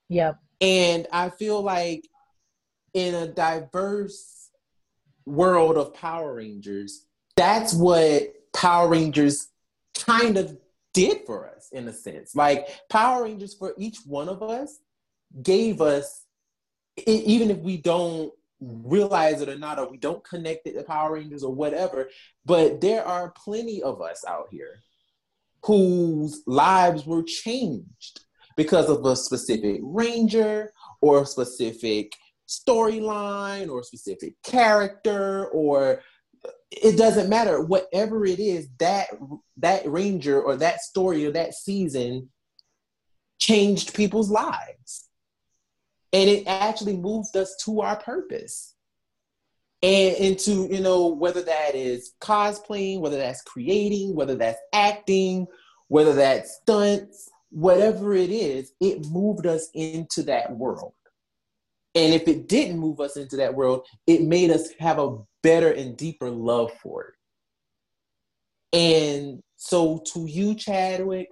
Yep 0.08 0.38
and 0.60 1.06
i 1.12 1.28
feel 1.28 1.60
like 1.60 2.08
in 2.94 3.14
a 3.14 3.26
diverse 3.26 4.48
world 5.26 5.76
of 5.76 5.92
power 5.92 6.34
rangers 6.34 7.04
that's 7.36 7.74
what 7.74 8.32
power 8.54 8.88
rangers 8.88 9.48
kind 9.94 10.38
of 10.38 10.56
did 10.96 11.26
for 11.26 11.50
us 11.54 11.68
in 11.72 11.86
a 11.88 11.92
sense. 11.92 12.34
Like 12.34 12.68
power 12.88 13.24
rangers 13.24 13.52
for 13.54 13.74
each 13.76 13.98
one 14.06 14.30
of 14.30 14.42
us 14.42 14.78
gave 15.42 15.80
us, 15.80 16.24
even 17.06 17.50
if 17.50 17.58
we 17.58 17.76
don't 17.76 18.32
realize 18.60 19.42
it 19.42 19.48
or 19.48 19.58
not, 19.58 19.78
or 19.78 19.90
we 19.90 19.98
don't 19.98 20.24
connect 20.24 20.66
it 20.66 20.72
to 20.74 20.82
Power 20.82 21.14
Rangers 21.14 21.42
or 21.42 21.54
whatever, 21.54 22.08
but 22.44 22.80
there 22.80 23.04
are 23.04 23.34
plenty 23.36 23.82
of 23.82 24.00
us 24.00 24.24
out 24.26 24.48
here 24.50 24.80
whose 25.64 26.42
lives 26.46 27.06
were 27.06 27.22
changed 27.22 28.24
because 28.56 28.88
of 28.88 29.04
a 29.04 29.16
specific 29.16 29.80
ranger 29.82 30.72
or 31.00 31.22
a 31.22 31.26
specific 31.26 32.12
storyline 32.48 33.68
or 33.68 33.80
a 33.80 33.84
specific 33.84 34.34
character 34.42 35.46
or 35.48 36.00
it 36.70 36.96
doesn't 36.96 37.28
matter. 37.28 37.60
Whatever 37.60 38.24
it 38.24 38.38
is 38.38 38.68
that 38.78 39.08
that 39.58 39.86
ranger 39.86 40.40
or 40.40 40.56
that 40.56 40.80
story 40.80 41.26
or 41.26 41.32
that 41.32 41.54
season 41.54 42.28
changed 43.38 43.94
people's 43.94 44.30
lives 44.30 45.05
and 46.12 46.30
it 46.30 46.46
actually 46.46 46.96
moved 46.96 47.36
us 47.36 47.56
to 47.64 47.80
our 47.80 47.96
purpose. 47.96 48.74
And 49.82 50.16
into 50.16 50.68
you 50.72 50.80
know 50.80 51.08
whether 51.08 51.42
that 51.42 51.74
is 51.74 52.14
cosplaying 52.20 53.00
whether 53.00 53.18
that's 53.18 53.42
creating 53.42 54.14
whether 54.16 54.34
that's 54.34 54.58
acting 54.72 55.46
whether 55.88 56.14
that's 56.14 56.58
stunts 56.62 57.28
whatever 57.50 58.14
it 58.14 58.30
is 58.30 58.72
it 58.80 59.06
moved 59.10 59.46
us 59.46 59.68
into 59.74 60.22
that 60.24 60.50
world. 60.56 60.94
And 61.94 62.12
if 62.14 62.26
it 62.26 62.48
didn't 62.48 62.78
move 62.78 63.00
us 63.00 63.18
into 63.18 63.36
that 63.36 63.54
world 63.54 63.86
it 64.06 64.22
made 64.22 64.50
us 64.50 64.70
have 64.78 64.98
a 64.98 65.18
better 65.42 65.70
and 65.70 65.96
deeper 65.96 66.30
love 66.30 66.72
for 66.82 67.14
it. 68.72 68.78
And 68.78 69.42
so 69.56 70.02
to 70.12 70.26
you 70.26 70.54
chadwick 70.54 71.28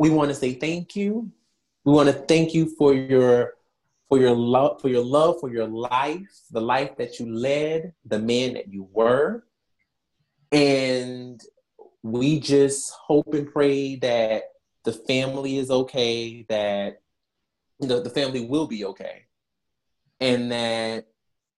we 0.00 0.10
want 0.10 0.30
to 0.30 0.34
say 0.34 0.54
thank 0.54 0.96
you 0.96 1.30
we 1.84 1.92
want 1.92 2.08
to 2.08 2.14
thank 2.14 2.54
you 2.54 2.66
for 2.76 2.94
your 2.94 3.54
for 4.08 4.18
your 4.18 4.34
love 4.34 4.80
for 4.80 4.88
your 4.88 5.04
love 5.04 5.38
for 5.40 5.50
your 5.50 5.68
life, 5.68 6.28
the 6.50 6.60
life 6.60 6.96
that 6.96 7.18
you 7.18 7.32
led, 7.32 7.94
the 8.04 8.18
man 8.18 8.54
that 8.54 8.68
you 8.68 8.88
were. 8.92 9.44
And 10.52 11.40
we 12.02 12.40
just 12.40 12.92
hope 12.92 13.32
and 13.34 13.50
pray 13.50 13.96
that 13.96 14.44
the 14.84 14.92
family 14.92 15.58
is 15.58 15.70
okay, 15.70 16.44
that 16.48 17.00
you 17.80 17.88
know 17.88 18.00
the 18.00 18.10
family 18.10 18.44
will 18.44 18.66
be 18.66 18.84
okay. 18.86 19.26
And 20.18 20.52
that, 20.52 21.06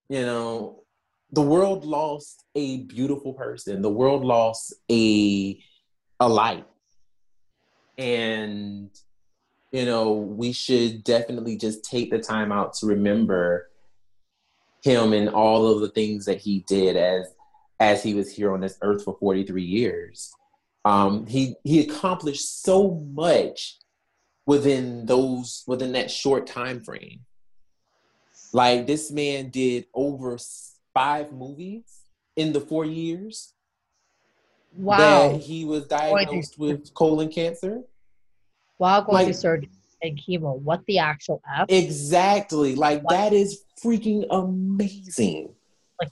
you 0.08 0.22
know, 0.22 0.84
the 1.32 1.42
world 1.42 1.84
lost 1.84 2.44
a 2.54 2.82
beautiful 2.82 3.32
person. 3.32 3.82
The 3.82 3.90
world 3.90 4.24
lost 4.24 4.74
a 4.90 5.60
a 6.20 6.28
life. 6.28 6.64
And 7.98 8.90
you 9.72 9.86
know, 9.86 10.12
we 10.12 10.52
should 10.52 11.02
definitely 11.02 11.56
just 11.56 11.82
take 11.82 12.10
the 12.10 12.18
time 12.18 12.52
out 12.52 12.74
to 12.74 12.86
remember 12.86 13.70
him 14.82 15.14
and 15.14 15.30
all 15.30 15.66
of 15.66 15.80
the 15.80 15.88
things 15.88 16.26
that 16.26 16.38
he 16.38 16.60
did 16.68 16.96
as 16.96 17.34
as 17.80 18.02
he 18.02 18.14
was 18.14 18.30
here 18.30 18.52
on 18.52 18.60
this 18.60 18.78
earth 18.82 19.02
for 19.02 19.16
43 19.18 19.62
years. 19.62 20.32
Um, 20.84 21.26
he 21.26 21.54
he 21.64 21.80
accomplished 21.80 22.62
so 22.62 23.02
much 23.14 23.78
within 24.44 25.06
those 25.06 25.64
within 25.66 25.92
that 25.92 26.10
short 26.10 26.46
time 26.46 26.80
frame. 26.80 27.20
Like 28.52 28.86
this 28.86 29.10
man 29.10 29.48
did 29.48 29.86
over 29.94 30.36
five 30.92 31.32
movies 31.32 32.02
in 32.36 32.52
the 32.52 32.60
four 32.60 32.84
years. 32.84 33.54
Wow. 34.76 34.98
That 34.98 35.40
he 35.40 35.64
was 35.64 35.86
diagnosed 35.86 36.58
with 36.58 36.92
colon 36.92 37.30
cancer 37.30 37.84
while 38.82 39.02
going 39.02 39.14
like, 39.14 39.26
through 39.26 39.34
surgery 39.34 39.70
and 40.02 40.18
chemo. 40.18 40.58
What 40.58 40.84
the 40.86 40.98
actual 40.98 41.40
F? 41.56 41.66
Exactly. 41.68 42.74
Like 42.74 43.02
what? 43.02 43.12
that 43.12 43.32
is 43.32 43.62
freaking 43.82 44.26
amazing. 44.30 45.54
Like 46.00 46.10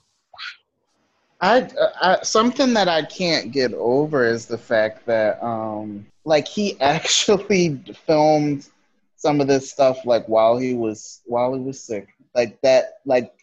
I, 1.41 1.69
I 2.01 2.19
something 2.23 2.73
that 2.75 2.87
I 2.87 3.03
can't 3.03 3.51
get 3.51 3.73
over 3.73 4.25
is 4.25 4.45
the 4.45 4.57
fact 4.57 5.05
that 5.05 5.43
um 5.43 6.05
like 6.23 6.47
he 6.47 6.79
actually 6.81 7.83
filmed 8.05 8.69
some 9.17 9.41
of 9.41 9.47
this 9.47 9.69
stuff 9.69 10.05
like 10.05 10.25
while 10.27 10.57
he 10.57 10.73
was 10.73 11.19
while 11.25 11.53
he 11.53 11.59
was 11.59 11.83
sick. 11.83 12.07
Like 12.33 12.59
that 12.61 12.99
like 13.05 13.33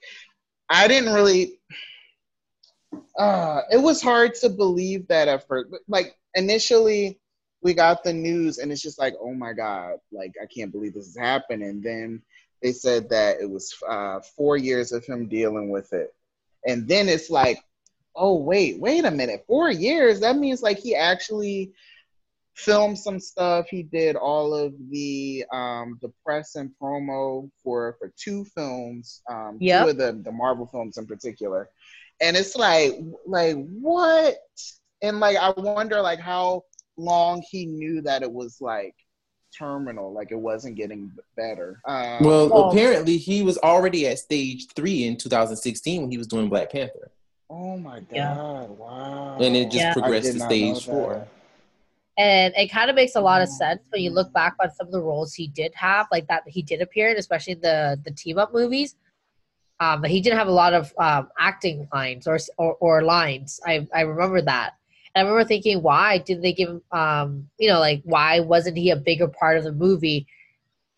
I 0.70 0.88
didn't 0.88 1.12
really 1.12 1.58
uh 3.18 3.60
it 3.70 3.82
was 3.82 4.00
hard 4.00 4.36
to 4.36 4.48
believe 4.48 5.06
that 5.08 5.28
at 5.28 5.46
first. 5.46 5.68
Like 5.86 6.16
initially 6.34 7.18
we 7.62 7.74
got 7.74 8.04
the 8.04 8.12
news 8.12 8.58
and 8.58 8.70
it's 8.70 8.82
just 8.82 8.98
like, 8.98 9.14
oh 9.20 9.34
my 9.34 9.52
God, 9.52 9.94
like 10.12 10.32
I 10.42 10.46
can't 10.46 10.72
believe 10.72 10.94
this 10.94 11.08
is 11.08 11.16
happening. 11.18 11.68
And 11.68 11.82
then 11.82 12.22
they 12.62 12.72
said 12.72 13.08
that 13.10 13.40
it 13.40 13.50
was 13.50 13.74
uh, 13.88 14.20
four 14.36 14.56
years 14.56 14.92
of 14.92 15.04
him 15.04 15.28
dealing 15.28 15.70
with 15.70 15.92
it. 15.92 16.14
And 16.66 16.88
then 16.88 17.08
it's 17.08 17.30
like, 17.30 17.58
oh 18.14 18.36
wait, 18.36 18.80
wait 18.80 19.04
a 19.04 19.10
minute, 19.10 19.44
four 19.46 19.70
years? 19.70 20.20
That 20.20 20.36
means 20.36 20.62
like 20.62 20.78
he 20.78 20.94
actually 20.94 21.72
filmed 22.58 22.98
some 22.98 23.20
stuff. 23.20 23.66
He 23.70 23.84
did 23.84 24.16
all 24.16 24.52
of 24.52 24.74
the 24.90 25.44
um, 25.52 25.98
the 26.02 26.12
press 26.24 26.56
and 26.56 26.70
promo 26.82 27.48
for 27.62 27.96
for 27.98 28.12
two 28.16 28.44
films, 28.44 29.22
um, 29.30 29.58
yep. 29.60 29.84
two 29.84 29.90
of 29.90 29.96
the 29.96 30.20
the 30.24 30.32
Marvel 30.32 30.66
films 30.66 30.98
in 30.98 31.06
particular. 31.06 31.70
And 32.20 32.36
it's 32.36 32.56
like, 32.56 32.94
like 33.26 33.56
what? 33.68 34.36
And 35.02 35.20
like 35.20 35.36
I 35.36 35.50
wonder 35.56 36.02
like 36.02 36.18
how 36.18 36.64
long 36.98 37.42
he 37.48 37.64
knew 37.64 38.02
that 38.02 38.22
it 38.22 38.30
was 38.30 38.60
like 38.60 38.94
terminal, 39.56 40.12
like 40.12 40.30
it 40.30 40.38
wasn't 40.38 40.76
getting 40.76 41.10
better. 41.36 41.80
Um, 41.86 42.18
well, 42.20 42.48
well, 42.48 42.70
apparently 42.70 43.16
he 43.16 43.42
was 43.42 43.56
already 43.58 44.06
at 44.06 44.18
stage 44.18 44.66
three 44.74 45.04
in 45.04 45.16
2016 45.16 46.02
when 46.02 46.10
he 46.10 46.18
was 46.18 46.26
doing 46.26 46.48
Black 46.48 46.70
Panther. 46.70 47.10
Oh 47.50 47.78
my 47.78 48.00
god! 48.00 48.06
Yeah. 48.12 48.64
Wow! 48.64 49.38
And 49.40 49.56
it 49.56 49.70
just 49.70 49.76
yeah. 49.76 49.92
progressed 49.94 50.32
to 50.32 50.40
stage 50.40 50.84
four. 50.84 51.26
And 52.18 52.52
it 52.56 52.66
kind 52.66 52.90
of 52.90 52.96
makes 52.96 53.14
a 53.14 53.20
lot 53.20 53.42
of 53.42 53.48
sense 53.48 53.80
when 53.90 54.02
you 54.02 54.10
look 54.10 54.32
back 54.32 54.56
on 54.60 54.70
some 54.74 54.88
of 54.88 54.92
the 54.92 55.00
roles 55.00 55.34
he 55.34 55.46
did 55.46 55.72
have, 55.76 56.08
like 56.10 56.26
that 56.26 56.42
he 56.46 56.62
did 56.62 56.82
appear 56.82 57.10
in, 57.10 57.16
especially 57.16 57.54
the 57.54 57.98
the 58.04 58.10
team 58.10 58.38
up 58.38 58.52
movies. 58.52 58.96
Um, 59.80 60.00
but 60.00 60.10
he 60.10 60.20
didn't 60.20 60.38
have 60.38 60.48
a 60.48 60.52
lot 60.52 60.74
of 60.74 60.92
um, 60.98 61.28
acting 61.38 61.88
lines 61.94 62.26
or, 62.26 62.38
or, 62.58 62.74
or 62.80 63.02
lines. 63.02 63.60
I 63.64 63.86
I 63.94 64.02
remember 64.02 64.42
that. 64.42 64.74
I 65.18 65.22
remember 65.22 65.44
thinking, 65.44 65.82
why 65.82 66.18
did 66.18 66.42
they 66.42 66.52
give 66.52 66.68
him, 66.68 66.82
um, 66.92 67.48
you 67.58 67.68
know, 67.68 67.80
like, 67.80 68.02
why 68.04 68.40
wasn't 68.40 68.78
he 68.78 68.90
a 68.90 68.96
bigger 68.96 69.28
part 69.28 69.58
of 69.58 69.64
the 69.64 69.72
movie 69.72 70.26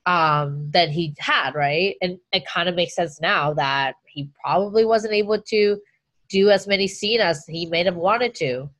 um, 0.07 0.71
than 0.71 0.91
he 0.91 1.15
had, 1.19 1.55
right? 1.55 1.97
And 2.03 2.19
it 2.33 2.47
kind 2.47 2.69
of 2.69 2.75
makes 2.75 2.95
sense 2.95 3.21
now 3.21 3.55
that 3.55 3.95
he 4.07 4.31
probably 4.43 4.85
wasn't 4.85 5.15
able 5.15 5.41
to 5.41 5.81
do 6.29 6.51
as 6.51 6.67
many 6.67 6.87
scenes 6.87 7.23
as 7.23 7.45
he 7.47 7.67
may 7.67 7.85
have 7.85 7.97
wanted 7.97 8.35
to. 8.37 8.71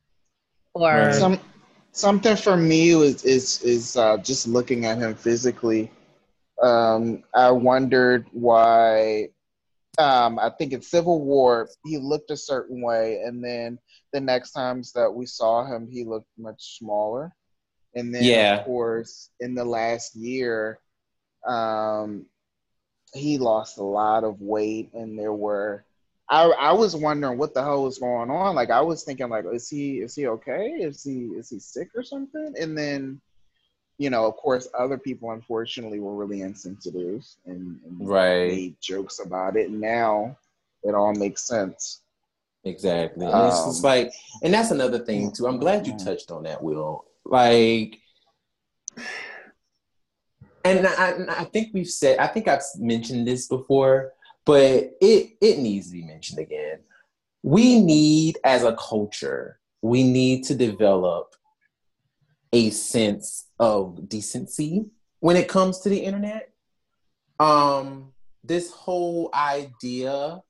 Or 0.73 1.11
Some 1.11 1.39
something 1.91 2.35
for 2.35 2.55
me 2.55 2.95
was 2.95 3.23
is 3.25 3.61
is 3.61 3.97
uh, 3.97 4.17
just 4.17 4.47
looking 4.47 4.85
at 4.85 4.97
him 4.97 5.15
physically. 5.15 5.91
Um, 6.61 7.23
I 7.35 7.51
wondered 7.51 8.27
why. 8.31 9.29
Um, 9.97 10.39
I 10.39 10.49
think 10.49 10.73
in 10.73 10.81
Civil 10.81 11.21
War 11.21 11.69
he 11.85 11.97
looked 11.97 12.31
a 12.31 12.37
certain 12.37 12.81
way, 12.81 13.21
and 13.23 13.43
then 13.43 13.77
the 14.13 14.21
next 14.21 14.51
times 14.51 14.93
that 14.93 15.11
we 15.13 15.25
saw 15.25 15.65
him, 15.65 15.87
he 15.87 16.03
looked 16.03 16.29
much 16.37 16.77
smaller. 16.77 17.33
And 17.93 18.13
then, 18.15 18.23
Yeah. 18.23 18.59
of 18.59 18.65
course, 18.65 19.29
in 19.39 19.53
the 19.53 19.65
last 19.65 20.15
year, 20.15 20.79
um, 21.45 22.25
he 23.13 23.37
lost 23.37 23.77
a 23.77 23.83
lot 23.83 24.23
of 24.23 24.41
weight, 24.41 24.93
and 24.93 25.17
there 25.19 25.33
were. 25.33 25.83
I, 26.29 26.45
I 26.45 26.71
was 26.71 26.95
wondering 26.95 27.37
what 27.37 27.53
the 27.53 27.61
hell 27.61 27.83
was 27.83 27.97
going 27.99 28.29
on. 28.29 28.55
Like 28.55 28.69
I 28.69 28.79
was 28.81 29.03
thinking, 29.03 29.27
like, 29.27 29.43
is 29.51 29.67
he 29.69 29.99
is 29.99 30.15
he 30.15 30.27
okay? 30.27 30.67
Is 30.69 31.03
he 31.03 31.25
is 31.37 31.49
he 31.49 31.59
sick 31.59 31.89
or 31.95 32.03
something? 32.03 32.53
And 32.57 32.77
then, 32.77 33.19
you 34.01 34.09
know, 34.09 34.25
of 34.25 34.35
course, 34.35 34.67
other 34.77 34.97
people 34.97 35.29
unfortunately 35.31 35.99
were 35.99 36.15
really 36.15 36.41
insensitive 36.41 37.23
and, 37.45 37.79
and 37.85 38.09
Right. 38.09 38.47
made 38.47 38.75
jokes 38.81 39.19
about 39.19 39.55
it. 39.55 39.69
Now 39.69 40.37
it 40.83 40.95
all 40.95 41.13
makes 41.13 41.43
sense. 41.43 42.01
Exactly. 42.63 43.27
And 43.27 43.47
it's 43.47 43.63
just 43.63 43.83
Um, 43.85 43.91
like, 43.91 44.11
and 44.43 44.51
that's 44.51 44.71
another 44.71 44.99
thing 45.05 45.31
too. 45.31 45.45
I'm 45.45 45.59
glad 45.59 45.85
you 45.85 45.95
touched 45.97 46.31
on 46.31 46.43
that, 46.43 46.63
Will. 46.63 47.05
Like, 47.25 47.99
and 50.65 50.87
I, 50.87 51.41
I 51.41 51.43
think 51.45 51.69
we've 51.73 51.87
said, 51.87 52.17
I 52.17 52.27
think 52.27 52.47
I've 52.47 52.63
mentioned 52.79 53.27
this 53.27 53.47
before, 53.47 54.13
but 54.45 54.93
it 54.99 55.37
it 55.41 55.59
needs 55.59 55.87
to 55.87 55.93
be 55.93 56.03
mentioned 56.03 56.39
again. 56.39 56.79
We 57.43 57.79
need, 57.79 58.39
as 58.43 58.63
a 58.63 58.75
culture, 58.75 59.59
we 59.83 60.03
need 60.03 60.43
to 60.45 60.55
develop 60.55 61.35
a 62.53 62.69
sense 62.69 63.47
of 63.59 64.09
decency 64.09 64.85
when 65.19 65.35
it 65.37 65.47
comes 65.47 65.79
to 65.79 65.89
the 65.89 65.99
internet. 65.99 66.49
Um, 67.39 68.11
this 68.43 68.71
whole 68.71 69.29
idea 69.33 70.41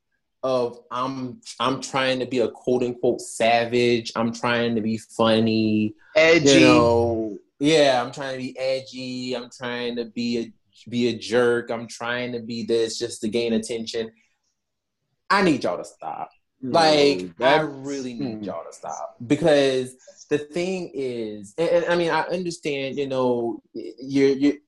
of 0.43 0.79
I'm 0.89 1.41
I'm 1.59 1.81
trying 1.81 2.19
to 2.19 2.25
be 2.25 2.39
a 2.39 2.49
quote 2.49 2.83
unquote 2.83 3.21
savage. 3.21 4.11
I'm 4.15 4.33
trying 4.33 4.75
to 4.75 4.81
be 4.81 4.97
funny. 4.97 5.95
Edgy. 6.15 6.53
You 6.53 6.59
know, 6.61 7.37
yeah, 7.59 8.01
I'm 8.03 8.11
trying 8.11 8.33
to 8.33 8.37
be 8.39 8.57
edgy. 8.57 9.35
I'm 9.35 9.49
trying 9.55 9.95
to 9.97 10.05
be 10.05 10.39
a 10.39 10.89
be 10.89 11.09
a 11.09 11.17
jerk. 11.17 11.69
I'm 11.69 11.87
trying 11.87 12.31
to 12.33 12.39
be 12.39 12.65
this 12.65 12.97
just 12.97 13.21
to 13.21 13.29
gain 13.29 13.53
attention. 13.53 14.11
I 15.29 15.43
need 15.43 15.63
y'all 15.63 15.77
to 15.77 15.85
stop. 15.85 16.29
Like, 16.63 17.29
I 17.39 17.61
really 17.61 18.13
need 18.13 18.37
hmm. 18.37 18.43
y'all 18.43 18.63
to 18.63 18.73
stop 18.73 19.15
because 19.25 19.95
the 20.29 20.37
thing 20.37 20.91
is, 20.93 21.53
and, 21.57 21.69
and 21.69 21.85
I 21.85 21.95
mean, 21.95 22.11
I 22.11 22.21
understand, 22.21 22.97
you 22.97 23.07
know, 23.07 23.61
you're 23.73 24.29
you 24.29 24.59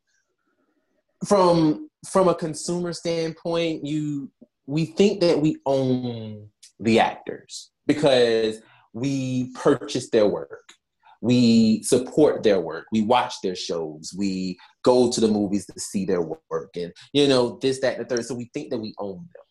from 1.25 1.89
from 2.09 2.27
a 2.27 2.35
consumer 2.35 2.93
standpoint, 2.93 3.85
you 3.85 4.31
we 4.65 4.85
think 4.85 5.21
that 5.21 5.39
we 5.39 5.57
own 5.65 6.49
the 6.79 6.99
actors 6.99 7.71
because 7.85 8.59
we 8.93 9.51
purchase 9.55 10.09
their 10.09 10.27
work. 10.27 10.73
We 11.21 11.83
support 11.83 12.43
their 12.43 12.59
work. 12.59 12.85
We 12.91 13.01
watch 13.01 13.35
their 13.41 13.55
shows. 13.55 14.13
We 14.17 14.57
go 14.83 15.09
to 15.09 15.21
the 15.21 15.29
movies 15.29 15.65
to 15.67 15.79
see 15.79 16.05
their 16.05 16.21
work, 16.21 16.71
and 16.75 16.91
you 17.13 17.27
know 17.27 17.57
this, 17.61 17.79
that, 17.79 17.97
and 17.97 18.05
the 18.05 18.15
third. 18.15 18.25
So 18.25 18.35
we 18.35 18.49
think 18.53 18.71
that 18.71 18.79
we 18.79 18.93
own 18.97 19.17
them 19.17 19.45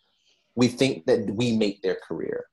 we 0.55 0.69
think 0.69 1.07
that 1.07 1.31
we 1.35 1.57
make 1.57 1.83
their 1.83 1.97
career. 2.07 2.45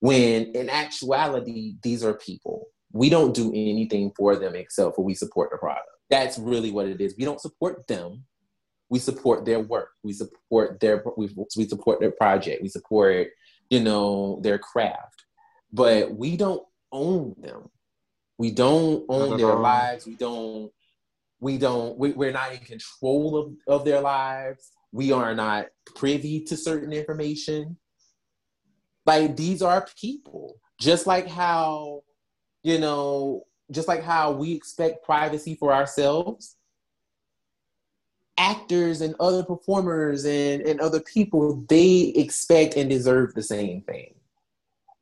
When 0.00 0.52
in 0.54 0.68
actuality 0.68 1.76
these 1.82 2.04
are 2.04 2.14
people. 2.14 2.68
We 2.92 3.10
don't 3.10 3.34
do 3.34 3.50
anything 3.50 4.12
for 4.16 4.36
them 4.36 4.54
except 4.54 4.96
for 4.96 5.04
we 5.04 5.14
support 5.14 5.50
the 5.50 5.58
product. 5.58 5.88
That's 6.08 6.38
really 6.38 6.70
what 6.70 6.86
it 6.86 7.00
is. 7.00 7.14
We 7.18 7.24
don't 7.24 7.40
support 7.40 7.86
them. 7.86 8.24
We 8.88 9.00
support 9.00 9.44
their 9.44 9.60
work. 9.60 9.90
We 10.02 10.12
support 10.12 10.80
their 10.80 11.02
we, 11.16 11.28
we 11.56 11.68
support 11.68 12.00
their 12.00 12.12
project. 12.12 12.62
We 12.62 12.68
support 12.68 13.28
you 13.70 13.80
know 13.80 14.40
their 14.42 14.58
craft. 14.58 15.24
But 15.72 16.14
we 16.14 16.36
don't 16.36 16.62
own 16.92 17.34
them. 17.38 17.68
We 18.38 18.50
don't 18.50 19.04
own 19.08 19.36
their 19.36 19.52
all. 19.52 19.60
lives. 19.60 20.06
We 20.06 20.14
don't 20.14 20.70
we 21.40 21.58
don't 21.58 21.98
we, 21.98 22.12
we're 22.12 22.32
not 22.32 22.52
in 22.52 22.60
control 22.60 23.36
of, 23.36 23.52
of 23.66 23.84
their 23.84 24.00
lives 24.00 24.70
we 24.96 25.12
are 25.12 25.34
not 25.34 25.66
privy 25.94 26.40
to 26.40 26.56
certain 26.56 26.90
information. 26.90 27.76
Like 29.04 29.36
these 29.36 29.60
are 29.60 29.86
people. 30.00 30.56
Just 30.80 31.06
like 31.06 31.28
how 31.28 32.02
you 32.62 32.78
know 32.78 33.44
just 33.70 33.88
like 33.88 34.02
how 34.02 34.32
we 34.32 34.52
expect 34.52 35.04
privacy 35.04 35.54
for 35.54 35.72
ourselves 35.72 36.56
actors 38.38 39.00
and 39.00 39.14
other 39.18 39.42
performers 39.42 40.24
and, 40.26 40.60
and 40.62 40.80
other 40.80 41.00
people 41.00 41.64
they 41.68 42.12
expect 42.16 42.76
and 42.76 42.90
deserve 42.90 43.32
the 43.34 43.42
same 43.42 43.82
thing. 43.82 44.14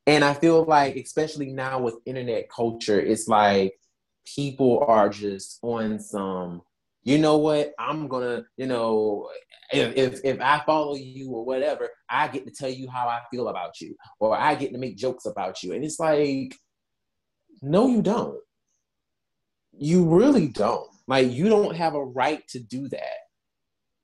And 0.06 0.24
i 0.24 0.34
feel 0.34 0.64
like 0.64 0.96
especially 0.96 1.52
now 1.52 1.80
with 1.80 1.96
internet 2.04 2.50
culture 2.50 3.00
it's 3.00 3.26
like 3.26 3.78
people 4.26 4.84
are 4.86 5.08
just 5.08 5.58
on 5.62 5.98
some 5.98 6.62
you 7.04 7.18
know 7.18 7.36
what? 7.36 7.72
I'm 7.78 8.08
gonna 8.08 8.44
you 8.56 8.66
know 8.66 9.28
if, 9.72 9.96
if 9.96 10.20
if 10.24 10.40
i 10.40 10.62
follow 10.66 10.94
you 10.94 11.30
or 11.30 11.44
whatever 11.44 11.88
i 12.08 12.28
get 12.28 12.46
to 12.46 12.52
tell 12.52 12.68
you 12.68 12.88
how 12.88 13.08
i 13.08 13.20
feel 13.30 13.48
about 13.48 13.80
you 13.80 13.96
or 14.20 14.36
i 14.36 14.54
get 14.54 14.72
to 14.72 14.78
make 14.78 14.96
jokes 14.96 15.24
about 15.24 15.62
you. 15.62 15.72
And 15.72 15.84
it's 15.84 15.98
like 15.98 16.54
no 17.62 17.88
you 17.88 18.02
don't. 18.02 18.38
You 19.76 20.04
really 20.04 20.48
don't. 20.48 20.88
Like 21.06 21.32
you 21.32 21.48
don't 21.48 21.74
have 21.74 21.94
a 21.94 22.04
right 22.04 22.46
to 22.48 22.60
do 22.60 22.88
that. 22.88 23.18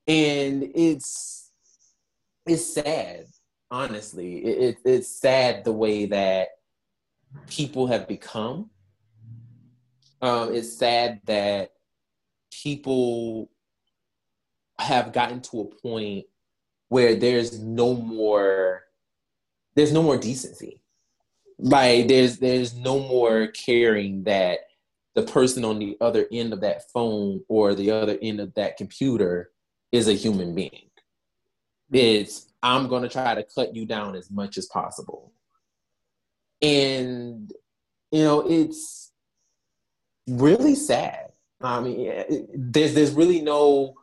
And 0.07 0.71
it's 0.75 1.51
it's 2.47 2.75
sad 2.75 3.27
honestly. 3.71 4.39
It, 4.39 4.59
it, 4.59 4.79
it's 4.85 5.09
sad 5.09 5.65
the 5.65 5.73
way 5.73 6.07
that 6.07 6.49
people 7.49 7.87
have 7.87 8.09
become. 8.09 8.71
Um, 10.23 10.55
it's 10.55 10.77
sad 10.77 11.21
that 11.27 11.71
people 12.51 13.51
have 14.79 15.13
gotten 15.13 15.41
to 15.41 15.61
a 15.61 15.83
point 15.83 16.27
where 16.89 17.15
there's 17.15 17.61
no 17.61 17.95
more 17.95 18.83
there's 19.75 19.93
no 19.93 20.03
more 20.03 20.19
decency. 20.19 20.83
Like 21.59 22.09
there's 22.09 22.39
there's 22.39 22.75
no 22.75 22.99
more 22.99 23.49
caring 23.49 24.25
that 24.25 24.59
the 25.15 25.23
person 25.23 25.65
on 25.65 25.79
the 25.79 25.97
other 26.01 26.27
end 26.33 26.53
of 26.53 26.61
that 26.61 26.91
phone 26.91 27.43
or 27.49 27.75
the 27.75 27.91
other 27.91 28.19
end 28.21 28.41
of 28.41 28.55
that 28.55 28.77
computer 28.77 29.51
is 29.93 30.09
a 30.09 30.13
human 30.13 30.55
being. 30.55 30.91
It's 31.93 32.47
i'm 32.63 32.89
going 32.89 33.03
to 33.03 33.09
try 33.09 33.35
to 33.35 33.43
cut 33.43 33.75
you 33.75 33.87
down 33.87 34.17
as 34.17 34.31
much 34.31 34.59
as 34.59 34.67
possible. 34.67 35.33
And 36.63 37.53
you 38.11 38.25
know 38.25 38.41
it's 38.49 39.13
really 40.27 40.75
sad 40.75 41.30
i 41.61 41.81
mean 41.81 42.47
there's 42.55 42.95
there's 42.95 43.13
really 43.13 43.41
no 43.41 43.95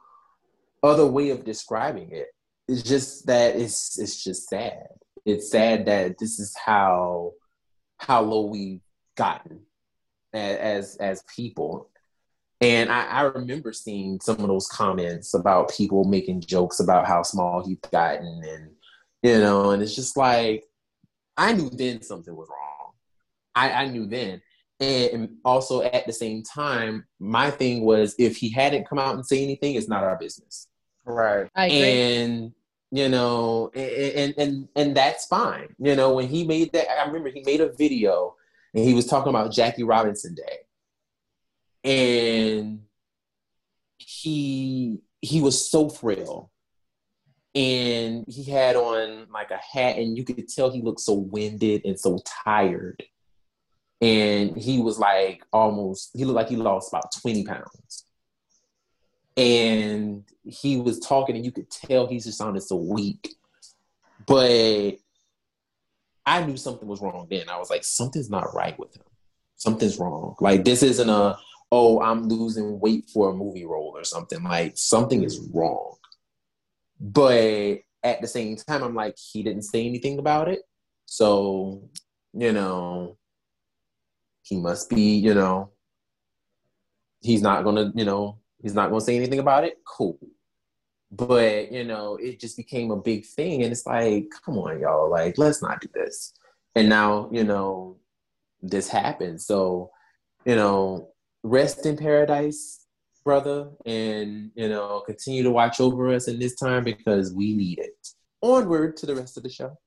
other 0.83 1.05
way 1.05 1.29
of 1.29 1.43
describing 1.43 2.11
it. 2.11 2.27
It's 2.67 2.83
just 2.83 3.25
that 3.27 3.55
it's 3.55 3.97
it's 3.97 4.23
just 4.23 4.49
sad. 4.49 4.87
It's 5.25 5.49
sad 5.49 5.85
that 5.85 6.17
this 6.17 6.39
is 6.39 6.55
how 6.55 7.33
how 7.97 8.21
low 8.21 8.47
we've 8.47 8.81
gotten 9.15 9.61
as 10.33 10.97
as 10.97 11.23
people. 11.35 11.89
And 12.59 12.91
I, 12.91 13.05
I 13.05 13.21
remember 13.21 13.71
seeing 13.71 14.19
some 14.19 14.39
of 14.39 14.47
those 14.47 14.67
comments 14.67 15.33
about 15.35 15.71
people 15.71 16.05
making 16.05 16.41
jokes 16.41 16.79
about 16.79 17.05
how 17.05 17.21
small 17.21 17.63
he's 17.63 17.77
gotten 17.91 18.41
and 18.47 18.71
you 19.21 19.39
know 19.39 19.71
and 19.71 19.81
it's 19.81 19.95
just 19.95 20.15
like 20.15 20.63
i 21.37 21.51
knew 21.53 21.69
then 21.69 22.01
something 22.01 22.35
was 22.35 22.49
wrong. 22.49 22.93
I, 23.55 23.83
I 23.83 23.87
knew 23.89 24.05
then 24.07 24.41
and 24.79 25.29
also 25.43 25.81
at 25.81 26.05
the 26.05 26.13
same 26.13 26.43
time 26.43 27.05
my 27.19 27.49
thing 27.49 27.81
was 27.81 28.15
if 28.19 28.37
he 28.37 28.49
hadn't 28.49 28.87
come 28.87 28.99
out 28.99 29.15
and 29.15 29.25
say 29.25 29.43
anything 29.43 29.75
it's 29.75 29.87
not 29.87 30.03
our 30.03 30.17
business. 30.17 30.67
Right. 31.05 31.49
I 31.55 31.65
agree. 31.65 31.81
and 31.81 32.51
you 32.91 33.09
know 33.09 33.69
and 33.73 34.33
and 34.37 34.67
and 34.75 34.95
that's 34.95 35.25
fine. 35.25 35.75
You 35.79 35.95
know 35.95 36.13
when 36.13 36.27
he 36.27 36.45
made 36.45 36.73
that 36.73 36.89
i 36.89 37.05
remember 37.05 37.29
he 37.29 37.41
made 37.43 37.61
a 37.61 37.71
video 37.73 38.35
and 38.73 38.83
he 38.83 38.93
was 38.93 39.05
talking 39.07 39.29
about 39.29 39.51
jackie 39.51 39.83
robinson 39.83 40.35
day. 40.35 40.59
And 41.83 42.81
he 43.97 44.99
he 45.21 45.41
was 45.41 45.69
so 45.69 45.89
frail. 45.89 46.51
And 47.55 48.23
he 48.27 48.43
had 48.43 48.75
on 48.75 49.27
like 49.33 49.49
a 49.49 49.57
hat 49.57 49.97
and 49.97 50.15
you 50.15 50.23
could 50.23 50.47
tell 50.47 50.69
he 50.69 50.81
looked 50.83 50.99
so 50.99 51.13
winded 51.13 51.81
and 51.85 51.99
so 51.99 52.19
tired 52.45 53.01
and 54.01 54.57
he 54.57 54.79
was 54.79 54.99
like 54.99 55.43
almost 55.51 56.11
he 56.13 56.25
looked 56.25 56.35
like 56.35 56.49
he 56.49 56.55
lost 56.55 56.91
about 56.91 57.11
20 57.21 57.45
pounds 57.45 58.05
and 59.35 60.23
he 60.43 60.77
was 60.77 60.99
talking 60.99 61.35
and 61.35 61.45
you 61.45 61.51
could 61.51 61.69
tell 61.69 62.07
he 62.07 62.19
just 62.19 62.37
sounded 62.37 62.61
so 62.61 62.75
weak 62.75 63.37
But 64.27 64.97
I 66.25 66.43
knew 66.43 66.57
something 66.57 66.87
was 66.87 67.01
wrong 67.01 67.25
then. 67.29 67.47
I 67.49 67.57
was 67.57 67.69
like, 67.69 67.85
something's 67.85 68.29
not 68.29 68.53
right 68.53 68.77
with 68.77 68.95
him. 68.95 69.03
Something's 69.55 69.97
wrong. 69.97 70.35
Like 70.39 70.65
this 70.65 70.83
isn't 70.83 71.09
a 71.09 71.37
oh, 71.71 72.01
I'm 72.01 72.27
losing 72.27 72.79
weight 72.79 73.09
for 73.09 73.29
a 73.29 73.33
movie 73.33 73.65
role 73.65 73.93
or 73.95 74.03
something. 74.03 74.43
Like 74.43 74.73
something 74.75 75.23
is 75.23 75.39
mm. 75.39 75.53
wrong. 75.53 75.95
But 76.99 77.79
at 78.03 78.21
the 78.21 78.27
same 78.27 78.55
time, 78.55 78.83
I'm 78.83 78.95
like, 78.95 79.15
he 79.17 79.43
didn't 79.43 79.63
say 79.63 79.85
anything 79.85 80.19
about 80.19 80.47
it. 80.47 80.61
So, 81.05 81.89
you 82.33 82.51
know, 82.53 83.17
he 84.47 84.57
must 84.57 84.89
be, 84.89 85.15
you 85.17 85.33
know, 85.33 85.71
he's 87.21 87.41
not 87.41 87.63
gonna, 87.63 87.91
you 87.95 88.05
know, 88.05 88.39
he's 88.61 88.73
not 88.73 88.89
gonna 88.89 89.01
say 89.01 89.15
anything 89.15 89.39
about 89.39 89.63
it. 89.63 89.79
Cool. 89.85 90.17
But, 91.11 91.71
you 91.71 91.83
know, 91.83 92.15
it 92.15 92.39
just 92.39 92.57
became 92.57 92.91
a 92.91 92.97
big 92.97 93.25
thing. 93.25 93.63
And 93.63 93.71
it's 93.71 93.85
like, 93.85 94.27
come 94.45 94.57
on, 94.57 94.79
y'all, 94.79 95.09
like, 95.09 95.37
let's 95.37 95.61
not 95.61 95.81
do 95.81 95.87
this. 95.93 96.33
And 96.75 96.89
now, 96.89 97.29
you 97.31 97.43
know, 97.43 97.97
this 98.61 98.89
happened. 98.89 99.41
So, 99.41 99.91
you 100.45 100.55
know, 100.55 101.09
rest 101.43 101.85
in 101.85 101.97
paradise, 101.97 102.85
brother, 103.23 103.69
and 103.85 104.51
you 104.55 104.69
know, 104.69 105.01
continue 105.05 105.43
to 105.43 105.51
watch 105.51 105.79
over 105.79 106.13
us 106.13 106.27
in 106.27 106.39
this 106.39 106.55
time 106.55 106.83
because 106.83 107.33
we 107.33 107.53
need 107.53 107.79
it. 107.79 108.07
Onward 108.41 108.95
to 108.97 109.05
the 109.05 109.15
rest 109.15 109.37
of 109.37 109.43
the 109.43 109.49
show. 109.49 109.77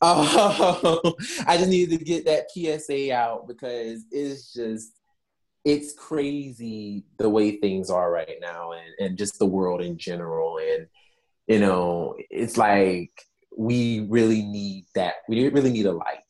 Oh, 0.00 1.14
I 1.46 1.56
just 1.56 1.70
needed 1.70 1.98
to 1.98 2.04
get 2.04 2.24
that 2.26 2.50
PSA 2.50 3.12
out 3.12 3.48
because 3.48 4.04
it's 4.10 4.52
just 4.52 4.92
it's 5.64 5.92
crazy 5.94 7.04
the 7.18 7.28
way 7.28 7.56
things 7.56 7.90
are 7.90 8.10
right 8.10 8.36
now 8.40 8.72
and, 8.72 8.94
and 9.00 9.18
just 9.18 9.38
the 9.38 9.46
world 9.46 9.82
in 9.82 9.98
general. 9.98 10.58
And 10.58 10.86
you 11.46 11.58
know, 11.58 12.16
it's 12.30 12.56
like 12.56 13.10
we 13.56 14.06
really 14.08 14.42
need 14.42 14.86
that. 14.94 15.14
We 15.28 15.48
really 15.48 15.72
need 15.72 15.86
a 15.86 15.92
light 15.92 16.22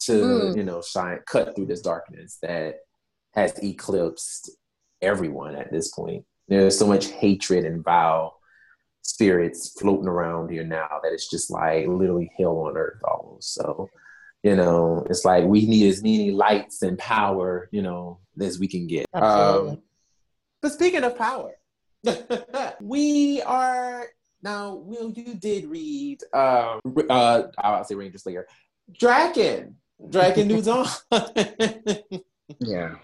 to, 0.00 0.12
mm. 0.12 0.56
you 0.56 0.64
know, 0.64 0.82
shine 0.82 1.20
cut 1.26 1.54
through 1.54 1.66
this 1.66 1.80
darkness 1.80 2.38
that 2.42 2.76
has 3.34 3.52
eclipsed 3.62 4.50
everyone 5.00 5.54
at 5.54 5.70
this 5.70 5.92
point. 5.92 6.24
There's 6.48 6.78
so 6.78 6.86
much 6.86 7.06
hatred 7.08 7.64
and 7.64 7.84
vile 7.84 8.35
spirits 9.06 9.74
floating 9.78 10.08
around 10.08 10.50
here 10.50 10.64
now 10.64 10.88
that 11.02 11.12
it's 11.12 11.30
just 11.30 11.50
like 11.50 11.86
literally 11.86 12.30
hell 12.38 12.58
on 12.58 12.76
earth 12.76 13.00
almost. 13.04 13.54
So, 13.54 13.88
you 14.42 14.56
know, 14.56 15.06
it's 15.08 15.24
like 15.24 15.44
we 15.44 15.66
need 15.66 15.88
as 15.88 16.02
many 16.02 16.30
lights 16.30 16.82
and 16.82 16.98
power, 16.98 17.68
you 17.70 17.82
know, 17.82 18.20
as 18.40 18.58
we 18.58 18.68
can 18.68 18.86
get. 18.86 19.06
Um, 19.12 19.82
but 20.60 20.72
speaking 20.72 21.04
of 21.04 21.16
power, 21.16 21.52
we 22.80 23.42
are 23.42 24.06
now. 24.42 24.74
Will 24.74 25.10
you 25.10 25.34
did 25.34 25.66
read? 25.66 26.22
Um, 26.32 26.80
uh, 27.08 27.42
I'll 27.58 27.84
say 27.84 27.94
Ranger 27.94 28.18
Slayer, 28.18 28.46
Drakkon, 28.92 29.74
Drakkon 30.02 30.46
New 30.46 30.62
Dawn. 30.62 30.88
yeah 32.60 32.96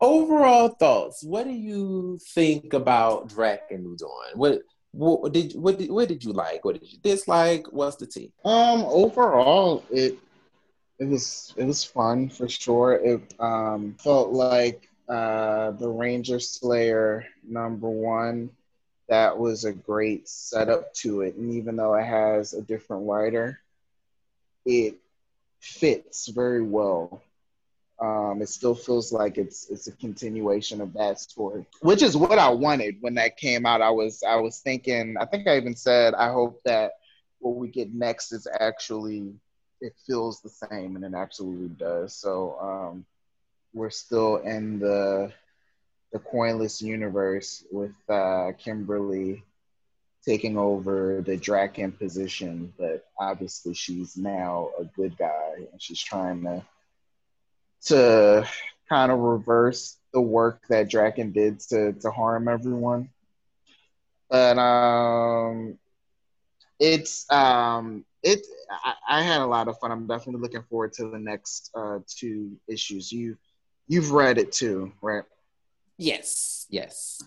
overall 0.00 0.70
thoughts. 0.70 1.22
What 1.22 1.44
do 1.44 1.52
you 1.52 2.18
think 2.34 2.72
about 2.72 3.28
Drakkon 3.28 3.82
New 3.82 3.96
Dawn? 3.96 4.32
What 4.34 4.62
what 4.92 5.32
did 5.32 5.52
what 5.54 5.78
did 5.78 5.90
what 5.90 6.08
did 6.08 6.24
you 6.24 6.32
like? 6.32 6.64
What 6.64 6.80
did 6.80 6.92
you 6.92 6.98
dislike? 6.98 7.66
What's 7.70 7.96
the 7.96 8.06
tea? 8.06 8.32
Um, 8.44 8.84
overall, 8.84 9.84
it 9.90 10.18
it 10.98 11.08
was 11.08 11.54
it 11.56 11.64
was 11.64 11.84
fun 11.84 12.28
for 12.28 12.48
sure. 12.48 12.94
It 12.94 13.34
um 13.38 13.96
felt 13.98 14.30
like 14.30 14.88
uh 15.08 15.72
the 15.72 15.88
Ranger 15.88 16.40
Slayer 16.40 17.26
number 17.46 17.88
one. 17.88 18.50
That 19.08 19.38
was 19.38 19.64
a 19.64 19.72
great 19.72 20.28
setup 20.28 20.94
to 20.94 21.22
it, 21.22 21.34
and 21.34 21.54
even 21.54 21.74
though 21.76 21.94
it 21.94 22.04
has 22.04 22.52
a 22.52 22.62
different 22.62 23.08
writer, 23.08 23.60
it 24.64 24.94
fits 25.58 26.28
very 26.28 26.62
well 26.62 27.22
um, 28.00 28.40
it 28.40 28.48
still 28.48 28.74
feels 28.74 29.12
like 29.12 29.36
it's 29.36 29.68
it's 29.68 29.86
a 29.86 29.92
continuation 29.92 30.80
of 30.80 30.94
that 30.94 31.20
story, 31.20 31.66
which 31.82 32.02
is 32.02 32.16
what 32.16 32.38
I 32.38 32.48
wanted 32.48 32.96
when 33.00 33.14
that 33.14 33.36
came 33.36 33.66
out. 33.66 33.82
I 33.82 33.90
was 33.90 34.22
I 34.22 34.36
was 34.36 34.60
thinking. 34.60 35.16
I 35.20 35.26
think 35.26 35.46
I 35.46 35.56
even 35.58 35.76
said 35.76 36.14
I 36.14 36.32
hope 36.32 36.62
that 36.64 36.92
what 37.40 37.56
we 37.56 37.68
get 37.68 37.92
next 37.92 38.32
is 38.32 38.46
actually 38.58 39.34
it 39.82 39.94
feels 40.06 40.40
the 40.40 40.48
same, 40.48 40.96
and 40.96 41.04
it 41.04 41.14
absolutely 41.14 41.68
does. 41.68 42.14
So 42.14 42.56
um, 42.60 43.04
we're 43.74 43.90
still 43.90 44.36
in 44.36 44.78
the 44.78 45.32
the 46.12 46.18
coinless 46.18 46.80
universe 46.80 47.64
with 47.70 47.94
uh, 48.08 48.52
Kimberly 48.58 49.44
taking 50.24 50.56
over 50.58 51.22
the 51.24 51.36
Drakkon 51.36 51.98
position, 51.98 52.72
but 52.78 53.06
obviously 53.18 53.74
she's 53.74 54.16
now 54.16 54.70
a 54.78 54.84
good 54.84 55.16
guy 55.16 55.66
and 55.72 55.80
she's 55.80 56.00
trying 56.00 56.42
to 56.42 56.62
to 57.86 58.46
kind 58.88 59.12
of 59.12 59.18
reverse 59.18 59.96
the 60.12 60.20
work 60.20 60.62
that 60.68 60.90
Drakkon 60.90 61.32
did 61.32 61.60
to 61.70 61.92
to 61.92 62.10
harm 62.10 62.48
everyone. 62.48 63.10
But 64.28 64.58
um, 64.58 65.78
it's 66.78 67.30
um, 67.30 68.04
it. 68.22 68.46
I, 68.70 68.94
I, 69.08 69.22
had 69.22 69.40
a 69.40 69.46
lot 69.46 69.68
of 69.68 69.78
fun. 69.78 69.90
I'm 69.90 70.06
definitely 70.06 70.40
looking 70.40 70.62
forward 70.62 70.92
to 70.94 71.10
the 71.10 71.18
next 71.18 71.70
uh, 71.74 71.98
two 72.06 72.56
issues. 72.68 73.10
You 73.10 73.36
you've 73.88 74.12
read 74.12 74.38
it 74.38 74.52
too, 74.52 74.92
right? 75.02 75.24
Yes, 75.96 76.66
yes. 76.70 77.22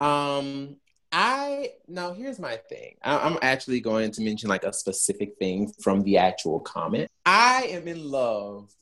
Um, 0.00 0.76
I 1.10 1.72
now 1.88 2.12
here's 2.12 2.38
my 2.38 2.56
thing. 2.56 2.96
I, 3.02 3.26
am 3.26 3.38
actually 3.42 3.80
going 3.80 4.12
to 4.12 4.22
mention 4.22 4.48
like 4.48 4.64
a 4.64 4.72
specific 4.72 5.36
thing 5.38 5.72
from 5.80 6.02
the 6.02 6.18
actual 6.18 6.60
comment. 6.60 7.10
I 7.26 7.68
am 7.70 7.88
in 7.88 8.04
love 8.04 8.72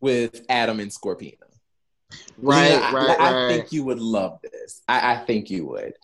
with 0.00 0.44
Adam 0.48 0.80
and 0.80 0.90
Scorpina. 0.90 1.34
Right, 2.38 2.70
know, 2.70 2.92
right, 2.92 2.94
I, 2.94 3.32
right. 3.32 3.34
I, 3.34 3.48
think 3.48 3.72
you 3.72 3.84
would 3.84 4.00
love 4.00 4.40
this. 4.42 4.82
I, 4.88 5.14
I 5.14 5.24
think 5.24 5.50
you 5.50 5.66
would. 5.66 5.94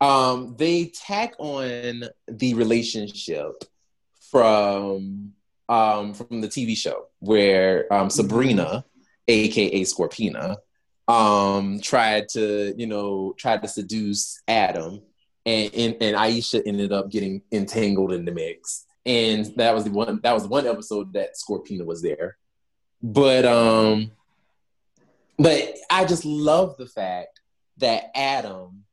Um, 0.00 0.54
they 0.58 0.86
tack 0.86 1.34
on 1.38 2.04
the 2.28 2.54
relationship 2.54 3.64
from 4.30 5.32
um, 5.68 6.14
from 6.14 6.40
the 6.40 6.48
TV 6.48 6.76
show 6.76 7.06
where 7.20 7.92
um, 7.92 8.10
Sabrina, 8.10 8.64
mm-hmm. 8.64 8.88
aka 9.28 9.82
Scorpina, 9.82 10.56
um, 11.08 11.80
tried 11.80 12.28
to 12.30 12.74
you 12.76 12.86
know 12.86 13.34
tried 13.38 13.62
to 13.62 13.68
seduce 13.68 14.42
Adam, 14.48 15.02
and, 15.44 15.74
and 15.74 15.96
and 16.00 16.16
Aisha 16.16 16.62
ended 16.66 16.92
up 16.92 17.10
getting 17.10 17.42
entangled 17.52 18.12
in 18.12 18.24
the 18.24 18.32
mix. 18.32 18.84
And 19.04 19.46
that 19.56 19.72
was 19.72 19.84
the 19.84 19.90
one. 19.90 20.20
That 20.22 20.34
was 20.34 20.48
one 20.48 20.66
episode 20.66 21.12
that 21.12 21.36
Scorpina 21.36 21.86
was 21.86 22.02
there. 22.02 22.36
But 23.06 23.44
um, 23.44 24.10
but 25.38 25.76
I 25.88 26.04
just 26.06 26.24
love 26.24 26.76
the 26.76 26.86
fact 26.86 27.40
that 27.76 28.10
Adam 28.16 28.84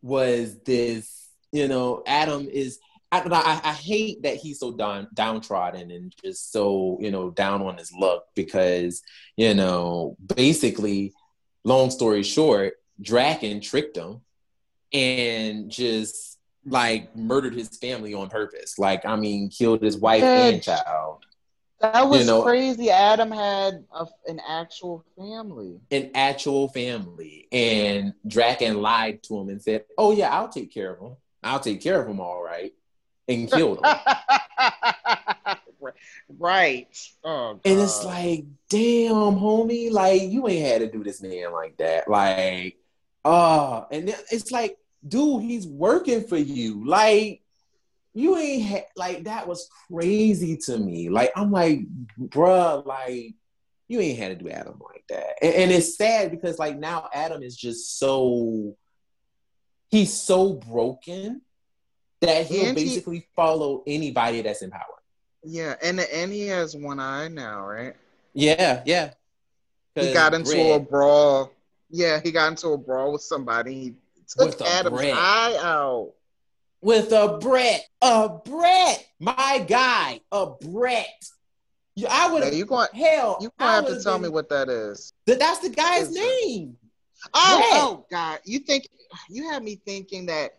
was 0.00 0.60
this. 0.60 1.28
You 1.50 1.66
know, 1.66 2.04
Adam 2.06 2.48
is. 2.48 2.78
I, 3.10 3.20
I, 3.20 3.70
I 3.70 3.72
hate 3.72 4.22
that 4.24 4.36
he's 4.36 4.60
so 4.60 4.70
down, 4.70 5.08
downtrodden 5.14 5.90
and 5.90 6.14
just 6.22 6.52
so 6.52 6.98
you 7.00 7.10
know 7.10 7.30
down 7.30 7.62
on 7.62 7.78
his 7.78 7.90
luck 7.92 8.26
because 8.36 9.02
you 9.36 9.54
know 9.54 10.16
basically, 10.36 11.14
long 11.64 11.90
story 11.90 12.22
short, 12.22 12.74
Drakkon 13.02 13.60
tricked 13.60 13.96
him 13.96 14.20
and 14.92 15.68
just 15.68 16.38
like 16.64 17.16
murdered 17.16 17.54
his 17.54 17.76
family 17.78 18.14
on 18.14 18.28
purpose. 18.28 18.78
Like 18.78 19.04
I 19.04 19.16
mean, 19.16 19.48
killed 19.48 19.82
his 19.82 19.96
wife 19.96 20.22
and 20.22 20.62
child. 20.62 21.24
That 21.80 22.08
was 22.08 22.20
you 22.20 22.26
know, 22.26 22.42
crazy. 22.42 22.90
Adam 22.90 23.30
had 23.30 23.84
a, 23.92 24.06
an 24.26 24.40
actual 24.46 25.04
family. 25.16 25.80
An 25.92 26.10
actual 26.14 26.68
family. 26.68 27.46
And 27.52 28.14
Drakkon 28.26 28.80
lied 28.80 29.22
to 29.24 29.38
him 29.38 29.48
and 29.48 29.62
said, 29.62 29.84
Oh, 29.96 30.12
yeah, 30.12 30.34
I'll 30.34 30.48
take 30.48 30.72
care 30.72 30.94
of 30.94 31.00
him. 31.00 31.16
I'll 31.42 31.60
take 31.60 31.80
care 31.80 32.02
of 32.02 32.08
him 32.08 32.20
all 32.20 32.42
right. 32.42 32.72
And 33.28 33.50
killed 33.52 33.78
him. 33.78 33.94
right. 36.38 36.88
Oh, 37.22 37.60
and 37.64 37.80
it's 37.80 38.04
like, 38.04 38.44
damn, 38.68 39.36
homie, 39.36 39.92
like, 39.92 40.22
you 40.22 40.48
ain't 40.48 40.66
had 40.66 40.80
to 40.80 40.90
do 40.90 41.04
this 41.04 41.22
man 41.22 41.52
like 41.52 41.76
that. 41.76 42.08
Like, 42.08 42.76
oh, 43.24 43.86
and 43.92 44.08
it's 44.32 44.50
like, 44.50 44.78
dude, 45.06 45.42
he's 45.42 45.66
working 45.66 46.24
for 46.24 46.36
you. 46.36 46.84
Like, 46.84 47.42
you 48.14 48.36
ain't 48.36 48.68
ha- 48.68 48.88
like 48.96 49.24
that 49.24 49.46
was 49.46 49.68
crazy 49.90 50.56
to 50.66 50.78
me. 50.78 51.08
Like 51.08 51.32
I'm 51.36 51.50
like, 51.50 51.80
bruh, 52.18 52.84
like 52.84 53.34
you 53.88 54.00
ain't 54.00 54.18
had 54.18 54.38
to 54.38 54.44
do 54.44 54.50
Adam 54.50 54.80
like 54.84 55.04
that. 55.08 55.36
And, 55.42 55.54
and, 55.54 55.72
it's 55.72 55.96
sad 55.96 56.30
because 56.30 56.58
like 56.58 56.78
now 56.78 57.08
Adam 57.12 57.42
is 57.42 57.56
just 57.56 57.98
so 57.98 58.76
he's 59.88 60.12
so 60.12 60.54
broken 60.54 61.42
that 62.20 62.46
he'll 62.46 62.66
and 62.66 62.74
basically 62.74 63.18
he, 63.18 63.26
follow 63.34 63.82
anybody 63.86 64.42
that's 64.42 64.62
in 64.62 64.70
power. 64.70 64.82
Yeah, 65.42 65.76
and 65.82 66.00
and 66.00 66.32
he 66.32 66.48
has 66.48 66.76
one 66.76 67.00
eye 67.00 67.28
now, 67.28 67.66
right? 67.66 67.94
Yeah, 68.34 68.82
yeah. 68.84 69.12
He 69.94 70.12
got 70.12 70.34
into 70.34 70.50
bread. 70.50 70.80
a 70.80 70.84
brawl. 70.84 71.52
Yeah, 71.90 72.20
he 72.22 72.30
got 72.30 72.48
into 72.48 72.68
a 72.68 72.78
brawl 72.78 73.12
with 73.12 73.22
somebody. 73.22 73.74
He 73.74 73.94
took 74.28 74.60
Adam's 74.60 75.00
eye 75.00 75.58
out. 75.60 76.12
With 76.80 77.12
a 77.12 77.38
Brett, 77.40 77.84
a 78.02 78.28
Brett, 78.44 79.06
my 79.18 79.64
guy, 79.66 80.20
a 80.32 80.46
Brett. 80.46 81.24
I 82.08 82.32
would 82.32 82.44
have. 82.44 82.54
you 82.54 82.64
going 82.64 82.86
Hell, 82.94 83.38
you 83.40 83.50
gonna 83.58 83.72
have 83.72 83.86
to 83.86 84.00
tell 84.02 84.14
been- 84.14 84.22
me 84.24 84.28
what 84.28 84.48
that 84.50 84.68
is. 84.68 85.12
that. 85.26 85.38
That's 85.40 85.58
the 85.58 85.70
guy's 85.70 86.12
name. 86.12 86.76
Oh, 87.34 87.56
Brett. 87.58 87.82
oh 87.82 88.06
God. 88.10 88.38
You 88.44 88.60
think 88.60 88.88
you 89.28 89.50
had 89.50 89.64
me 89.64 89.80
thinking 89.84 90.26
that 90.26 90.52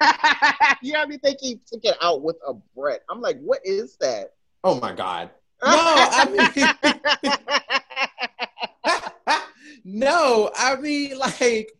you 0.82 0.94
had 0.94 1.08
me 1.08 1.18
thinking 1.18 1.60
took 1.66 1.84
it 1.84 1.96
out 2.00 2.22
with 2.22 2.36
a 2.46 2.54
Brett. 2.76 3.02
I'm 3.10 3.20
like, 3.20 3.40
what 3.40 3.60
is 3.64 3.96
that? 3.96 4.34
Oh 4.62 4.78
my 4.80 4.92
god. 4.92 5.30
No, 5.62 5.70
I 5.70 6.74
mean, 8.84 8.90
no, 9.84 10.50
I 10.56 10.76
mean 10.76 11.18
like 11.18 11.72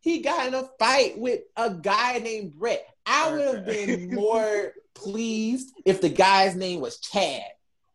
he 0.00 0.20
got 0.20 0.46
in 0.48 0.54
a 0.54 0.64
fight 0.78 1.18
with 1.18 1.40
a 1.56 1.70
guy 1.70 2.18
named 2.18 2.54
Brett. 2.58 2.86
I 3.08 3.32
would 3.32 3.54
have 3.54 3.66
been 3.66 4.14
more 4.14 4.72
pleased 4.94 5.72
if 5.84 6.00
the 6.00 6.08
guy's 6.08 6.54
name 6.54 6.80
was 6.80 6.98
Chad 7.00 7.42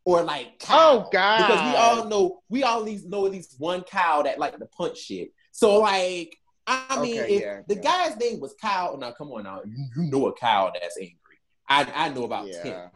or 0.05 0.24
like 0.24 0.59
Kyle. 0.59 1.05
Oh, 1.05 1.09
God. 1.11 1.47
Because 1.47 1.72
we 1.72 1.78
all 1.78 2.05
know 2.05 2.41
we 2.49 2.64
all 2.64 2.80
at 2.80 2.86
least 2.86 3.05
know 3.07 3.26
at 3.26 3.32
least 3.32 3.55
one 3.59 3.84
Kyle 3.84 4.24
that 4.24 4.39
like 4.39 4.57
the 4.57 4.66
punch 4.66 4.97
shit. 4.97 5.32
So 5.51 5.80
like 5.80 6.36
I 6.66 7.01
mean 7.01 7.20
Okay, 7.20 7.36
if 7.36 7.41
yeah, 7.41 7.61
the 7.68 7.76
yeah. 7.76 7.82
guy's 7.82 8.18
name 8.18 8.39
was 8.39 8.55
Kyle, 8.59 8.97
now 8.97 9.11
come 9.11 9.32
on 9.32 9.43
now, 9.43 9.61
you, 9.66 9.86
you 9.95 10.11
know 10.11 10.28
a 10.28 10.34
Kyle 10.34 10.72
that's 10.74 10.97
angry. 10.97 11.14
I, 11.68 11.88
I 11.93 12.09
know 12.09 12.24
about 12.24 12.47
10 12.51 12.66
yeah. 12.66 12.88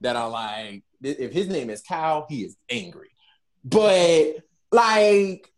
that 0.00 0.16
are 0.16 0.28
like, 0.30 0.82
if 1.02 1.32
his 1.32 1.48
name 1.48 1.70
is 1.70 1.82
Kyle, 1.82 2.26
he 2.28 2.42
is 2.42 2.56
angry. 2.70 3.10
But 3.64 4.36
like, 4.72 5.50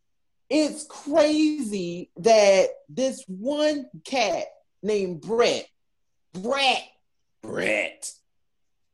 it's 0.49 0.87
crazy 0.89 2.11
that 2.19 2.69
this 2.89 3.25
one 3.27 3.87
cat 4.05 4.47
named 4.83 5.21
Brett, 5.21 5.69
Brett, 6.37 6.83
Brett, 7.43 8.11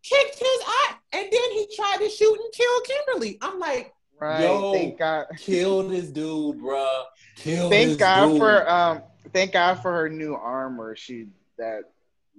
kicked 0.02 0.38
his 0.38 0.60
eye, 0.66 0.94
and 1.12 1.24
then 1.30 1.50
he 1.52 1.68
tried 1.76 1.98
to 1.98 2.08
shoot 2.08 2.34
and 2.40 2.52
kill 2.52 2.80
Kimberly. 2.82 3.38
I'm 3.40 3.58
like, 3.58 3.92
Right. 4.20 4.42
Yo. 4.42 4.72
Thank 4.72 4.98
God. 5.00 5.26
kill 5.36 5.88
this 5.88 6.08
dude, 6.10 6.58
bruh. 6.58 7.04
Kill 7.36 7.68
Thank 7.68 7.88
this 7.90 7.96
God 7.96 8.28
dude. 8.28 8.38
for 8.38 8.70
um 8.70 9.02
thank 9.32 9.52
God 9.52 9.74
for 9.82 9.90
her 9.92 10.08
new 10.08 10.34
armor. 10.36 10.94
She 10.94 11.26
that 11.58 11.82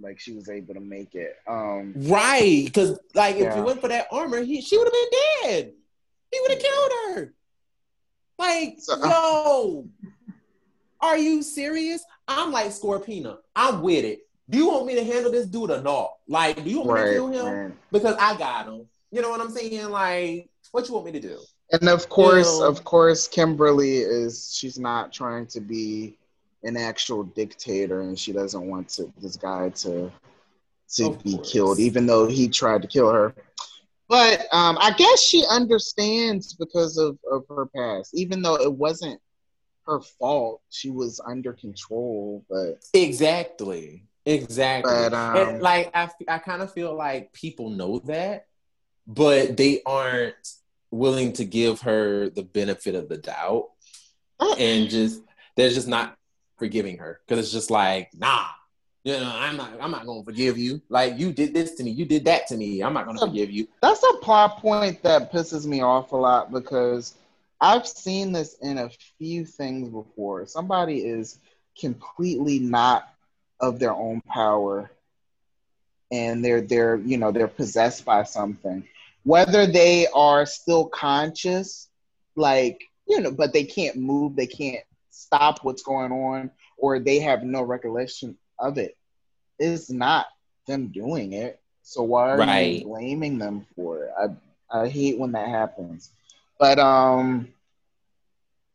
like 0.02 0.18
she 0.18 0.32
was 0.32 0.48
able 0.50 0.76
to 0.76 0.80
make 0.80 1.14
it. 1.14 1.36
Um 1.46 1.94
Right, 1.98 2.62
because 2.64 2.98
like 3.16 3.36
if 3.36 3.42
Yeah. 3.42 3.60
it 3.60 3.64
went 3.66 3.82
for 3.82 3.90
that 3.90 4.08
armor, 4.12 4.42
he 4.44 4.62
she 4.62 4.78
would 4.78 4.86
have 4.88 4.94
been 4.94 5.20
dead. 5.52 5.74
He 6.32 6.40
would 6.40 6.52
have 6.52 6.62
killed 6.62 6.92
her. 7.16 7.34
Like, 8.40 8.76
So- 8.80 8.98
yo, 9.04 9.88
are 11.02 11.18
you 11.18 11.44
serious? 11.44 12.02
I'm 12.30 12.54
like 12.54 12.68
Scorpina. 12.68 13.40
I'm 13.58 13.82
with 13.82 14.06
it. 14.06 14.20
Do 14.50 14.58
you 14.58 14.68
want 14.68 14.86
me 14.86 14.96
to 14.96 15.04
handle 15.04 15.32
this 15.32 15.48
dude 15.48 15.72
or 15.72 15.82
not? 15.82 16.14
Like, 16.28 16.64
do 16.64 16.70
you 16.70 16.82
want 16.82 17.02
me 17.02 17.08
to 17.08 17.14
kill 17.16 17.28
him? 17.28 17.46
right. 17.46 17.72
Because 17.92 18.16
I 18.20 18.38
got 18.38 18.68
him. 18.68 18.88
You 19.12 19.22
know 19.22 19.30
what 19.30 19.42
I'm 19.42 19.50
saying? 19.52 19.90
Like, 19.90 20.50
what 20.72 20.88
you 20.88 20.94
want 20.94 21.06
me 21.06 21.12
to 21.14 21.20
do? 21.20 21.40
And 21.72 21.88
of 21.90 22.10
course, 22.10 22.60
Yo. 22.60 22.68
of 22.68 22.84
course, 22.84 23.28
Kimberly 23.28 23.98
is 23.98 24.54
she's 24.56 24.78
not 24.78 25.14
trying 25.14 25.48
to 25.48 25.62
be 25.62 26.18
an 26.64 26.78
actual 26.78 27.24
dictator, 27.24 28.02
and 28.02 28.18
she 28.18 28.32
doesn't 28.34 28.68
want 28.68 28.90
to 28.90 29.12
this 29.22 29.36
guy 29.36 29.70
to 29.70 30.12
to 30.96 31.06
Of 31.06 31.24
be 31.24 31.36
course. 31.36 31.52
killed, 31.52 31.80
even 31.80 32.06
though 32.06 32.28
he 32.28 32.48
tried 32.48 32.82
to 32.84 32.88
kill 32.88 33.10
her. 33.12 33.34
But 34.10 34.42
um, 34.52 34.78
I 34.80 34.92
guess 34.92 35.22
she 35.22 35.44
understands 35.50 36.54
because 36.54 36.98
of, 36.98 37.18
of 37.32 37.46
her 37.50 37.66
past, 37.68 38.14
even 38.14 38.42
though 38.42 38.56
it 38.56 38.72
wasn't 38.72 39.20
her 39.88 40.02
fault. 40.02 40.62
She 40.70 40.90
was 40.92 41.20
under 41.26 41.54
control, 41.54 42.46
but 42.50 42.84
Exactly. 42.94 44.04
Exactly. 44.26 44.92
But, 44.94 45.14
um, 45.14 45.36
and 45.38 45.62
like 45.62 45.92
I, 45.94 46.04
f- 46.04 46.16
I 46.28 46.38
kind 46.40 46.62
of 46.62 46.72
feel 46.74 46.96
like 46.96 47.34
people 47.34 47.70
know 47.70 48.00
that, 48.06 48.48
but 49.06 49.58
they 49.58 49.82
aren't 49.86 50.36
willing 50.92 51.34
to 51.34 51.46
give 51.46 51.82
her 51.82 52.30
the 52.30 52.44
benefit 52.44 52.96
of 52.96 53.10
the 53.10 53.18
doubt, 53.18 53.70
and 54.58 54.90
just 54.90 55.22
they're 55.58 55.70
just 55.70 55.88
not 55.88 56.16
forgiving 56.58 56.98
her 57.00 57.20
because 57.28 57.44
it's 57.44 57.52
just 57.52 57.70
like, 57.72 58.10
nah, 58.14 58.46
you 59.04 59.14
know, 59.14 59.32
I'm 59.36 59.58
not, 59.58 59.72
I'm 59.82 59.92
not 59.92 60.06
gonna 60.06 60.24
forgive 60.24 60.58
you. 60.58 60.82
Like 60.88 61.18
you 61.20 61.34
did 61.34 61.54
this 61.54 61.76
to 61.76 61.84
me, 61.84 61.92
you 61.92 62.06
did 62.06 62.24
that 62.26 62.48
to 62.48 62.56
me. 62.56 62.82
I'm 62.82 62.94
not 62.94 63.06
gonna 63.06 63.20
So- 63.20 63.28
forgive 63.28 63.52
you. 63.52 63.68
that's 63.82 64.04
a 64.04 64.18
plot 64.18 64.60
point 64.60 65.04
that 65.04 65.34
pisses 65.34 65.66
me 65.66 65.82
off 65.82 66.12
a 66.14 66.16
lot 66.16 66.52
because 66.52 67.16
I've 67.60 67.88
seen 67.88 68.32
this 68.32 68.56
in 68.62 68.78
a 68.78 68.90
few 69.18 69.46
things 69.46 69.90
before. 69.90 70.46
Somebody 70.48 71.00
is 71.06 71.40
completely 71.80 72.60
not 72.60 73.13
of 73.60 73.80
their 73.80 73.94
own 73.94 74.22
power. 74.22 74.92
And 76.12 76.44
they're 76.44 76.62
they're 76.62 76.98
you 76.98 77.18
know 77.18 77.32
they're 77.32 77.48
possessed 77.48 78.06
by 78.06 78.24
something. 78.24 78.84
Whether 79.24 79.66
they 79.68 80.08
are 80.14 80.46
still 80.46 80.86
conscious 80.88 81.90
like 82.36 82.80
you 83.08 83.22
know 83.22 83.32
but 83.32 83.54
they 83.54 83.64
can't 83.64 83.98
move 83.98 84.36
they 84.36 84.48
can't 84.48 84.84
stop 85.10 85.60
what's 85.64 85.84
going 85.84 86.12
on 86.12 86.52
or 86.78 87.00
they 87.00 87.20
have 87.20 87.44
no 87.44 87.62
recollection 87.64 88.38
of 88.60 88.78
it 88.78 88.96
it's 89.60 89.90
not 89.92 90.26
them 90.68 90.88
doing 90.88 91.34
it. 91.34 91.60
So 91.84 92.04
why 92.04 92.30
are 92.32 92.42
Right. 92.42 92.46
you 92.46 92.82
blaming 92.82 93.38
them 93.40 93.66
for 93.76 94.06
it? 94.06 94.12
I 94.20 94.82
i 94.84 94.88
hate 94.90 95.20
when 95.20 95.32
that 95.34 95.48
happens. 95.50 96.12
But 96.60 96.80
um 96.80 97.48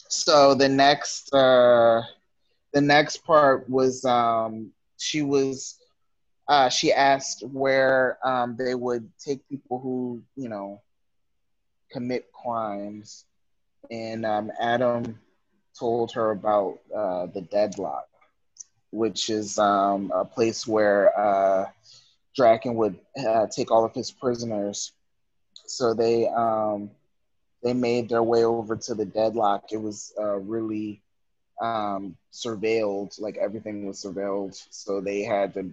so 0.09 0.55
the 0.55 0.69
next 0.69 1.33
uh 1.35 2.03
the 2.79 2.87
next 2.87 3.27
part 3.27 3.69
was 3.69 4.05
um 4.05 4.73
she 4.99 5.23
was 5.23 5.79
uh 6.49 6.69
she 6.69 6.93
asked 6.93 7.45
where 7.53 8.19
um 8.25 8.57
they 8.59 8.75
would 8.75 9.11
take 9.19 9.49
people 9.49 9.81
who 9.81 10.23
you 10.37 10.49
know 10.49 10.83
commit 11.93 12.33
crimes. 12.33 13.25
And 13.91 14.25
um 14.27 14.51
adam 14.61 15.19
told 15.79 16.13
her 16.13 16.31
about 16.31 16.79
uh 16.95 17.27
the 17.35 17.43
deadlock 17.43 18.07
which 18.91 19.31
is 19.31 19.59
um 19.59 20.13
a 20.15 20.25
place 20.25 20.67
where 20.67 21.19
uh 21.19 21.67
Drakkon 22.39 22.75
would 22.77 22.99
uh, 23.27 23.47
take 23.55 23.73
all 23.73 23.85
of 23.85 23.95
his 23.95 24.11
prisoners. 24.13 24.93
So 25.67 25.95
they 25.95 26.29
um 26.29 26.91
they 27.63 27.75
made 27.75 28.09
their 28.09 28.23
way 28.23 28.45
over 28.45 28.77
to 28.77 28.95
the 28.95 29.07
deadlock. 29.07 29.73
It 29.73 29.79
was 29.83 30.13
uh 30.21 30.37
really 30.39 31.03
um, 31.61 32.17
surveilled, 32.33 33.21
like 33.21 33.37
everything 33.37 33.87
was 33.87 34.03
surveilled. 34.03 34.61
So 34.71 35.01
they 35.01 35.23
had 35.23 35.55
to 35.55 35.73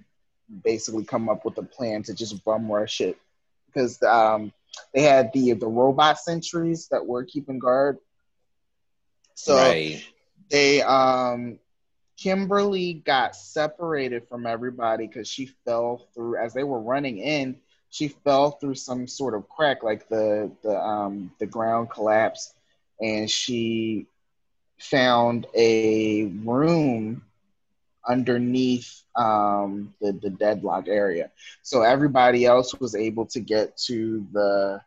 basically 0.63 1.03
come 1.03 1.29
up 1.29 1.45
with 1.45 1.57
a 1.57 1.63
plan 1.63 2.03
to 2.03 2.13
just 2.13 2.43
bum 2.43 2.71
rush 2.71 3.01
it 3.01 3.17
because 3.67 4.01
um, 4.03 4.51
they 4.93 5.01
had 5.01 5.31
the 5.33 5.53
the 5.53 5.67
robot 5.67 6.19
sentries 6.19 6.87
that 6.89 7.05
were 7.05 7.23
keeping 7.23 7.59
guard. 7.59 7.97
So 9.35 9.55
right. 9.57 10.03
they 10.49 10.81
um, 10.81 11.59
Kimberly 12.17 12.93
got 12.93 13.35
separated 13.35 14.27
from 14.27 14.45
everybody 14.45 15.07
because 15.07 15.27
she 15.27 15.47
fell 15.65 16.07
through 16.13 16.37
as 16.37 16.53
they 16.53 16.63
were 16.63 16.79
running 16.79 17.17
in. 17.17 17.57
She 17.89 18.07
fell 18.09 18.51
through 18.51 18.75
some 18.75 19.07
sort 19.07 19.35
of 19.35 19.47
crack, 19.47 19.83
like 19.83 20.07
the 20.09 20.51
the 20.63 20.77
um, 20.77 21.31
the 21.39 21.45
ground 21.45 21.89
collapsed, 21.89 22.53
and 23.01 23.29
she 23.29 24.07
found 24.79 25.47
a 25.55 26.25
room 26.43 27.23
underneath 28.07 29.01
um, 29.15 29.93
the 30.01 30.11
the 30.13 30.29
deadlock 30.29 30.87
area. 30.87 31.31
So 31.63 31.81
everybody 31.81 32.45
else 32.45 32.73
was 32.79 32.95
able 32.95 33.25
to 33.27 33.39
get 33.39 33.77
to 33.87 34.25
the 34.31 34.81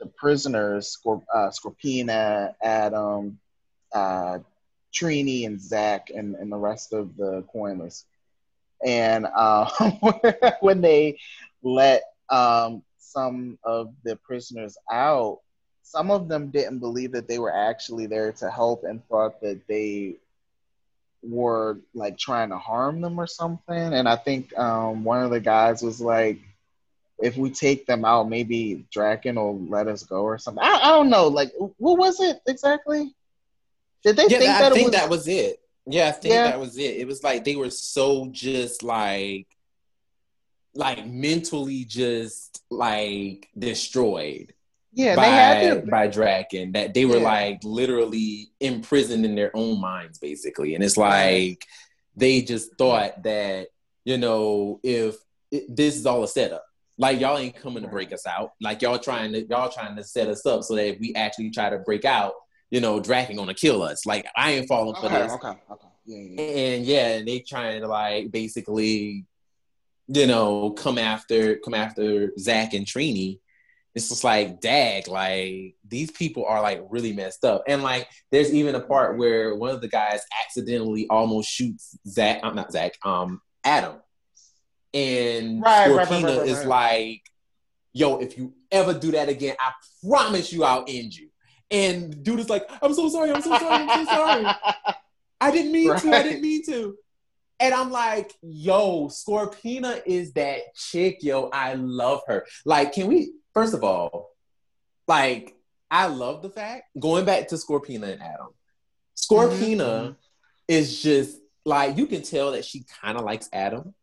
the 0.00 0.06
prisoners, 0.06 0.96
Scorp- 0.96 1.26
uh, 1.32 1.50
Scorpina, 1.50 2.54
Adam, 2.62 3.38
uh, 3.92 4.38
Trini, 4.92 5.46
and 5.46 5.60
Zach, 5.60 6.10
and, 6.10 6.34
and 6.36 6.50
the 6.50 6.56
rest 6.56 6.92
of 6.92 7.16
the 7.16 7.44
coinless. 7.52 8.06
And 8.84 9.26
uh, 9.26 9.68
when 10.60 10.80
they 10.80 11.18
let 11.62 12.02
um, 12.30 12.82
some 12.98 13.58
of 13.62 13.92
the 14.04 14.16
prisoners 14.16 14.78
out, 14.90 15.40
some 15.90 16.10
of 16.12 16.28
them 16.28 16.50
didn't 16.50 16.78
believe 16.78 17.12
that 17.12 17.26
they 17.26 17.38
were 17.40 17.52
actually 17.52 18.06
there 18.06 18.30
to 18.32 18.48
help 18.48 18.84
and 18.84 19.04
thought 19.08 19.40
that 19.40 19.60
they 19.66 20.14
were 21.22 21.78
like 21.94 22.16
trying 22.16 22.50
to 22.50 22.58
harm 22.58 23.00
them 23.00 23.18
or 23.18 23.26
something. 23.26 23.92
And 23.94 24.08
I 24.08 24.14
think 24.14 24.56
um, 24.56 25.02
one 25.02 25.22
of 25.22 25.30
the 25.30 25.40
guys 25.40 25.82
was 25.82 26.00
like, 26.00 26.38
if 27.18 27.36
we 27.36 27.50
take 27.50 27.86
them 27.86 28.04
out, 28.04 28.28
maybe 28.28 28.86
Drakkon 28.94 29.34
will 29.34 29.60
let 29.66 29.88
us 29.88 30.04
go 30.04 30.22
or 30.22 30.38
something. 30.38 30.62
I, 30.62 30.78
I 30.80 30.88
don't 30.90 31.10
know. 31.10 31.26
Like, 31.26 31.50
what 31.58 31.98
was 31.98 32.20
it 32.20 32.40
exactly? 32.46 33.12
Did 34.04 34.16
they 34.16 34.28
Yeah, 34.28 34.38
think 34.38 34.50
I 34.50 34.60
that 34.60 34.72
think 34.72 34.84
was? 34.86 34.94
that 34.94 35.10
was 35.10 35.28
it. 35.28 35.60
Yeah, 35.86 36.08
I 36.08 36.12
think 36.12 36.34
Yeah. 36.34 36.44
that 36.44 36.60
was 36.60 36.78
it. 36.78 36.96
It 36.98 37.06
was 37.06 37.22
like 37.24 37.44
they 37.44 37.56
were 37.56 37.70
so 37.70 38.28
just 38.30 38.84
like 38.84 39.48
like 40.74 41.04
mentally 41.04 41.84
just 41.84 42.62
like 42.70 43.48
destroyed 43.58 44.54
yeah, 44.92 45.16
by 45.16 45.24
they 45.26 45.30
had 45.30 45.84
to. 45.84 45.90
by 45.90 46.08
Drakkon 46.08 46.72
that 46.74 46.94
they 46.94 47.04
were 47.04 47.18
Yeah. 47.18 47.22
like 47.24 47.60
literally 47.64 48.50
imprisoned 48.60 49.24
in 49.24 49.34
their 49.34 49.54
own 49.56 49.80
minds 49.80 50.18
basically. 50.18 50.74
And 50.74 50.82
it's 50.84 50.96
like 50.96 51.64
they 52.16 52.42
just 52.42 52.76
thought 52.76 53.22
that 53.22 53.68
you 54.04 54.16
know, 54.18 54.80
if 54.82 55.16
it, 55.50 55.64
this 55.74 55.96
is 55.96 56.06
all 56.06 56.24
a 56.24 56.28
setup. 56.28 56.64
Like 56.98 57.20
y'all 57.20 57.38
ain't 57.38 57.54
coming 57.56 57.82
to 57.82 57.88
break 57.88 58.12
us 58.12 58.26
out. 58.26 58.52
Like 58.60 58.82
y'all 58.82 58.98
trying 58.98 59.32
to 59.32 59.46
y'all 59.46 59.70
trying 59.70 59.96
to 59.96 60.04
set 60.04 60.28
us 60.28 60.44
up 60.46 60.62
so 60.64 60.74
that 60.76 60.86
if 60.86 61.00
we 61.00 61.14
actually 61.14 61.50
try 61.50 61.70
to 61.70 61.78
break 61.78 62.04
out, 62.04 62.32
you 62.70 62.80
know, 62.80 63.00
Drakkon 63.00 63.36
gonna 63.36 63.54
kill 63.54 63.82
us. 63.82 64.04
Like 64.06 64.26
I 64.36 64.52
ain't 64.52 64.68
falling 64.68 64.94
for 64.96 65.06
Okay, 65.06 65.22
this. 65.22 65.32
okay, 65.32 65.48
okay. 65.70 65.86
Yeah, 66.06 66.18
yeah, 66.18 66.42
yeah. 66.42 66.42
And 66.74 66.84
yeah, 66.86 67.08
and 67.18 67.28
they 67.28 67.40
trying 67.40 67.80
to 67.82 67.88
like 67.88 68.30
basically, 68.30 69.24
you 70.08 70.26
know, 70.26 70.70
come 70.72 70.98
after 70.98 71.56
come 71.56 71.74
after 71.74 72.32
Zach 72.38 72.74
and 72.74 72.86
Trini. 72.86 73.38
It's 73.94 74.08
just 74.08 74.24
like, 74.24 74.60
dag, 74.60 75.08
like 75.08 75.74
these 75.86 76.10
people 76.10 76.44
are 76.46 76.62
like 76.62 76.82
really 76.90 77.12
messed 77.12 77.44
up. 77.44 77.64
And 77.66 77.82
like 77.82 78.08
there's 78.30 78.52
even 78.52 78.74
a 78.74 78.80
part 78.80 79.18
where 79.18 79.54
one 79.54 79.70
of 79.70 79.80
the 79.80 79.88
guys 79.88 80.20
accidentally 80.44 81.06
almost 81.08 81.50
shoots 81.50 81.98
Zach, 82.06 82.40
I'm 82.42 82.54
not 82.54 82.72
Zach, 82.72 82.92
um, 83.04 83.40
Adam. 83.64 83.96
And 84.94 85.62
Right, 85.62 85.88
right, 85.88 86.10
right, 86.10 86.24
right, 86.24 86.48
is 86.48 86.64
like, 86.64 87.22
yo, 87.92 88.18
if 88.18 88.38
you 88.38 88.54
ever 88.70 88.94
do 88.94 89.12
that 89.12 89.28
again, 89.28 89.56
I 89.58 89.72
promise 90.08 90.52
you 90.52 90.64
I'll 90.64 90.84
end 90.86 91.16
you. 91.16 91.28
And 91.70 92.22
dude 92.22 92.40
is 92.40 92.50
like, 92.50 92.68
I'm 92.82 92.94
so 92.94 93.08
sorry, 93.08 93.30
I'm 93.30 93.42
so 93.42 93.56
sorry, 93.58 93.84
I'm 93.88 94.06
so 94.06 94.12
sorry. 94.12 94.46
I 95.40 95.50
didn't 95.50 95.72
mean 95.72 95.96
to. 95.96 96.12
I 96.12 96.22
didn't 96.22 96.42
mean 96.42 96.64
to. 96.66 96.96
And 97.60 97.74
I'm 97.74 97.90
like, 97.90 98.32
yo, 98.42 99.08
Scorpina 99.08 100.00
is 100.06 100.32
that 100.32 100.74
chick, 100.74 101.18
yo. 101.22 101.50
I 101.52 101.74
love 101.74 102.22
her. 102.26 102.46
Like, 102.64 102.92
can 102.92 103.06
we, 103.06 103.32
first 103.54 103.74
of 103.74 103.82
all, 103.84 104.30
like, 105.08 105.54
I 105.90 106.06
love 106.06 106.42
the 106.42 106.50
fact, 106.50 106.84
going 106.98 107.24
back 107.24 107.48
to 107.48 107.56
Scorpina 107.56 108.12
and 108.12 108.22
Adam, 108.22 108.48
Scorpina 109.16 109.76
Mhm. 110.10 110.16
is 110.68 111.02
just 111.02 111.38
like, 111.64 111.96
you 111.96 112.06
can 112.06 112.22
tell 112.22 112.52
that 112.52 112.64
she 112.64 112.84
kind 113.02 113.18
of 113.18 113.24
likes 113.24 113.48
Adam, 113.52 113.94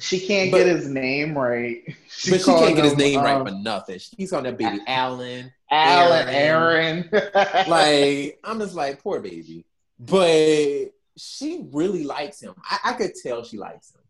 She 0.00 0.20
can't 0.20 0.52
But- 0.52 0.58
get 0.58 0.66
his 0.76 0.86
name 0.88 1.36
right. 1.36 1.82
but 1.86 1.94
she 2.40 2.44
can't 2.44 2.76
get 2.76 2.84
his 2.84 2.92
him, 2.92 2.98
name 3.00 3.20
right 3.20 3.34
um, 3.36 3.46
for 3.46 3.52
nothing. 3.52 3.98
She's 3.98 4.32
on 4.32 4.44
that 4.44 4.56
baby 4.56 4.78
Alan. 4.86 5.52
Alan 5.72 6.28
Aaron. 6.28 7.10
Aaron. 7.12 7.68
like 7.68 8.38
I'm 8.44 8.60
just 8.60 8.74
like 8.76 9.02
poor 9.02 9.18
baby, 9.18 9.64
but 9.98 10.92
she 11.16 11.66
really 11.72 12.04
likes 12.04 12.40
him. 12.40 12.54
I, 12.64 12.78
I 12.84 12.92
could 12.92 13.10
tell 13.20 13.42
she 13.42 13.58
likes 13.58 13.92
him 13.92 14.00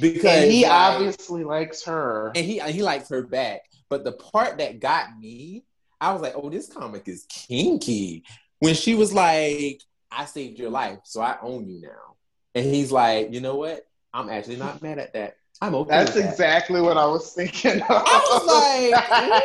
because 0.00 0.24
and 0.42 0.50
he 0.50 0.62
like, 0.64 0.72
obviously 0.72 1.44
likes 1.44 1.84
her. 1.84 2.32
and 2.34 2.44
he 2.44 2.58
he 2.58 2.82
likes 2.82 3.08
her 3.10 3.22
back. 3.22 3.65
But 3.88 4.04
the 4.04 4.12
part 4.12 4.58
that 4.58 4.80
got 4.80 5.18
me, 5.18 5.64
I 6.00 6.12
was 6.12 6.22
like, 6.22 6.34
oh, 6.36 6.50
this 6.50 6.68
comic 6.68 7.08
is 7.08 7.26
kinky. 7.28 8.24
When 8.58 8.74
she 8.74 8.94
was 8.94 9.12
like, 9.12 9.82
I 10.10 10.24
saved 10.24 10.58
your 10.58 10.70
life, 10.70 11.00
so 11.04 11.20
I 11.20 11.36
own 11.42 11.68
you 11.68 11.80
now, 11.80 12.16
and 12.54 12.64
he's 12.64 12.90
like, 12.90 13.32
you 13.32 13.40
know 13.40 13.56
what? 13.56 13.86
I'm 14.14 14.30
actually 14.30 14.56
not 14.56 14.80
mad 14.82 14.98
at 14.98 15.12
that. 15.12 15.36
I'm 15.60 15.74
okay. 15.74 15.90
That's 15.90 16.14
with 16.14 16.24
that. 16.24 16.32
exactly 16.32 16.80
what 16.80 16.96
I 16.96 17.06
was 17.06 17.32
thinking. 17.32 17.80
Of. 17.82 17.86
I 17.90 18.20
was 18.30 19.42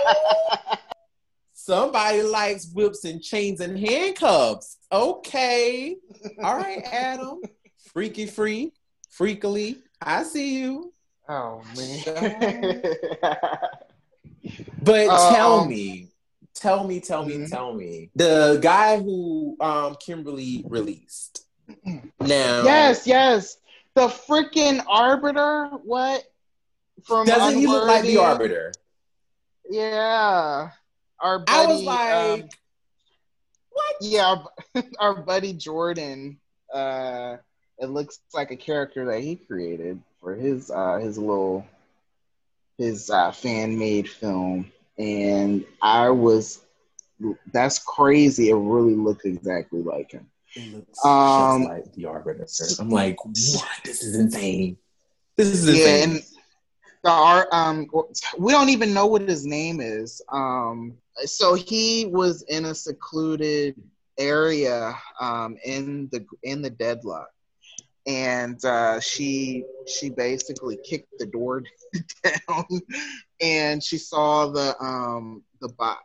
like, 0.70 0.80
Somebody 1.54 2.24
likes 2.24 2.72
whips 2.74 3.06
and 3.06 3.22
chains 3.22 3.62
and 3.62 3.78
handcuffs. 3.78 4.78
Okay. 4.92 5.96
All 6.44 6.58
right, 6.58 6.84
Adam. 6.92 7.40
Freaky 7.94 8.26
free, 8.26 8.74
freakily. 9.16 9.78
I 10.02 10.24
see 10.24 10.60
you. 10.60 10.94
oh 11.30 11.62
man. 11.78 12.84
But 14.82 15.08
Uh, 15.10 15.30
tell 15.36 15.60
um, 15.60 15.70
me, 15.70 16.10
tell 16.54 16.84
me, 16.86 17.00
tell 17.00 17.26
me, 17.26 17.38
Mhm. 17.38 17.50
tell 17.50 17.74
me. 17.74 18.10
The 18.16 18.60
guy 18.62 18.98
who 19.00 19.58
um 19.60 19.96
Kimberly 19.96 20.64
released. 20.68 21.46
Now 22.20 22.64
yes, 22.64 23.08
yes. 23.08 23.58
The 23.94 24.08
freaking 24.08 24.84
arbiter. 24.88 25.68
What? 25.84 26.24
From 27.04 27.26
doesn't 27.26 27.60
he 27.60 27.68
look 27.68 27.86
like 27.88 28.04
the 28.04 28.18
arbiter? 28.18 28.74
Yeah. 29.70 30.72
Our 31.20 31.40
buddy, 31.40 31.52
I 31.52 31.66
was 31.68 31.84
like, 31.84 32.14
um, 32.14 32.50
what? 33.70 33.96
yeah, 34.02 34.26
our, 34.76 34.84
our 35.00 35.22
buddy 35.22 35.54
Jordan. 35.54 36.40
Uh, 36.74 37.38
it 37.78 37.88
looks 37.88 38.20
like 38.34 38.52
a 38.52 38.56
character 38.56 39.06
that 39.06 39.22
he 39.22 39.36
created 39.36 40.02
for 40.20 40.36
his 40.36 40.72
uh, 40.72 40.98
his 40.98 41.18
little 41.18 41.66
his 42.82 43.10
uh, 43.10 43.32
fan 43.32 43.78
made 43.78 44.10
film, 44.10 44.72
and 44.98 45.66
I 45.82 46.10
was 46.10 46.62
that's 47.54 47.80
crazy. 47.80 48.50
It 48.50 48.56
really 48.56 48.96
looked 48.96 49.26
exactly 49.26 49.82
like 49.82 50.12
him. 50.12 50.28
It 50.56 50.74
looks 50.76 51.06
Um, 51.06 51.62
just 51.62 51.70
like 51.72 51.94
the 51.94 52.06
arbiter. 52.06 52.48
I'm 52.80 52.90
like, 52.90 53.24
what? 53.24 53.68
This 53.86 54.04
is 54.04 54.16
insane. 54.16 54.78
This 55.38 55.48
is 55.50 55.68
Yeah, 55.68 55.96
insane. 55.96 56.10
and 56.12 56.24
the 57.04 57.10
art 57.12 57.48
um 57.52 57.88
we 58.38 58.52
don't 58.52 58.70
even 58.70 58.94
know 58.94 59.06
what 59.06 59.22
his 59.22 59.46
name 59.46 59.80
is. 59.82 60.22
Um 60.32 60.98
so 61.26 61.54
he 61.54 62.08
was 62.08 62.44
in 62.44 62.66
a 62.66 62.76
secluded 62.76 63.76
area 64.18 64.94
um 65.20 65.58
in 65.66 66.10
the 66.12 66.26
in 66.44 66.62
the 66.62 66.70
deadlock. 66.70 67.30
And 68.08 68.64
uh 68.66 69.00
she 69.00 69.66
she 69.88 70.10
basically 70.10 70.78
kicked 70.84 71.20
the 71.20 71.26
door 71.26 71.64
down 72.24 72.66
and 73.42 73.84
she 73.84 73.98
saw 73.98 74.48
the 74.48 74.76
um 74.82 75.44
the 75.62 75.70
bot 75.70 76.00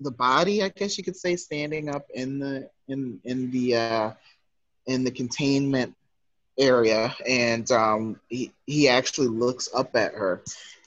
the 0.00 0.10
body, 0.10 0.62
I 0.62 0.68
guess 0.68 0.98
you 0.98 1.04
could 1.04 1.16
say, 1.16 1.36
standing 1.36 1.88
up 1.88 2.06
in 2.14 2.38
the 2.38 2.68
in 2.88 3.20
in 3.24 3.50
the 3.50 3.76
uh 3.76 4.12
in 4.86 5.04
the 5.04 5.10
containment 5.10 5.94
area 6.58 7.14
and 7.28 7.70
um, 7.70 8.18
he, 8.28 8.52
he 8.66 8.88
actually 8.88 9.28
looks 9.28 9.68
up 9.74 9.94
at 9.94 10.14
her 10.14 10.42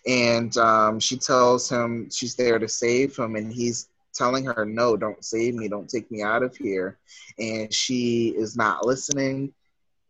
and 0.08 0.56
um, 0.58 1.00
she 1.00 1.18
tells 1.18 1.70
him 1.70 2.10
she's 2.10 2.36
there 2.36 2.58
to 2.58 2.68
save 2.68 3.16
him 3.16 3.36
and 3.36 3.54
he's 3.54 3.90
telling 4.14 4.46
her 4.46 4.66
no 4.66 4.98
don't 4.98 5.24
save 5.24 5.56
me. 5.56 5.68
Don't 5.68 5.90
take 5.90 6.10
me 6.12 6.22
out 6.22 6.44
of 6.44 6.56
here. 6.56 6.98
And 7.38 7.74
she 7.74 8.30
is 8.30 8.56
not 8.56 8.86
listening 8.86 9.54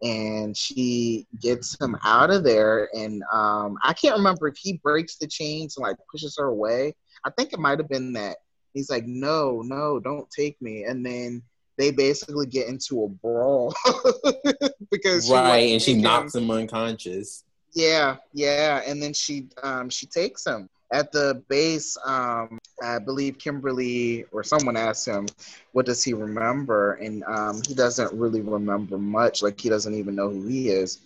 and 0.01 0.55
she 0.55 1.27
gets 1.41 1.79
him 1.81 1.97
out 2.05 2.29
of 2.29 2.43
there 2.43 2.89
and 2.93 3.21
um, 3.33 3.77
i 3.83 3.93
can't 3.93 4.17
remember 4.17 4.47
if 4.47 4.57
he 4.57 4.73
breaks 4.83 5.17
the 5.17 5.27
chains 5.27 5.77
and 5.77 5.83
like 5.83 5.97
pushes 6.11 6.35
her 6.37 6.45
away 6.45 6.93
i 7.25 7.29
think 7.31 7.51
it 7.53 7.59
might 7.59 7.79
have 7.79 7.89
been 7.89 8.13
that 8.13 8.37
he's 8.73 8.89
like 8.89 9.05
no 9.05 9.61
no 9.65 9.99
don't 9.99 10.29
take 10.31 10.59
me 10.61 10.83
and 10.83 11.05
then 11.05 11.41
they 11.79 11.91
basically 11.91 12.45
get 12.45 12.67
into 12.67 13.03
a 13.05 13.07
brawl 13.07 13.73
because 14.91 15.31
right, 15.31 15.61
wants 15.61 15.71
and 15.71 15.81
she 15.81 15.95
knocks 15.95 16.35
him. 16.35 16.43
him 16.43 16.51
unconscious. 16.51 17.45
Yeah, 17.73 18.17
yeah, 18.33 18.81
and 18.85 19.01
then 19.01 19.13
she 19.13 19.47
um 19.63 19.89
she 19.89 20.05
takes 20.05 20.45
him 20.45 20.69
at 20.91 21.11
the 21.11 21.43
base. 21.47 21.97
Um, 22.05 22.59
I 22.83 22.99
believe 22.99 23.37
Kimberly 23.37 24.25
or 24.31 24.43
someone 24.43 24.77
asked 24.77 25.07
him, 25.07 25.27
"What 25.73 25.85
does 25.85 26.03
he 26.03 26.13
remember?" 26.13 26.93
And 26.93 27.23
um, 27.25 27.61
he 27.67 27.73
doesn't 27.73 28.13
really 28.13 28.41
remember 28.41 28.97
much. 28.97 29.41
Like 29.41 29.59
he 29.59 29.69
doesn't 29.69 29.93
even 29.93 30.15
know 30.15 30.29
who 30.29 30.47
he 30.47 30.69
is. 30.69 30.99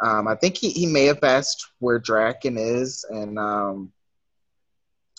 Um, 0.00 0.28
I 0.28 0.34
think 0.34 0.56
he, 0.56 0.70
he 0.70 0.86
may 0.86 1.04
have 1.06 1.22
asked 1.22 1.72
where 1.78 2.00
Drakkon 2.00 2.58
is, 2.58 3.04
and 3.10 3.38
um, 3.38 3.92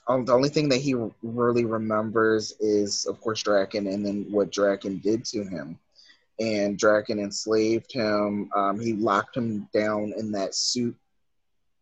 oh, 0.08 0.24
the 0.24 0.34
only 0.34 0.50
thing 0.50 0.70
that 0.70 0.82
he 0.82 0.96
really 1.22 1.66
remembers 1.66 2.54
is, 2.60 3.06
of 3.06 3.22
course, 3.22 3.44
Drakkon, 3.44 3.92
and 3.92 4.06
then 4.06 4.26
what 4.30 4.52
Drakkon 4.52 5.02
did 5.02 5.24
to 5.26 5.44
him. 5.44 5.78
And 6.40 6.78
Drakkon 6.78 7.20
enslaved 7.20 7.92
him. 7.94 8.50
Um, 8.56 8.80
he 8.80 8.94
locked 8.94 9.38
him 9.38 9.70
down 9.74 10.14
in 10.18 10.32
that 10.32 10.56
suit, 10.56 10.96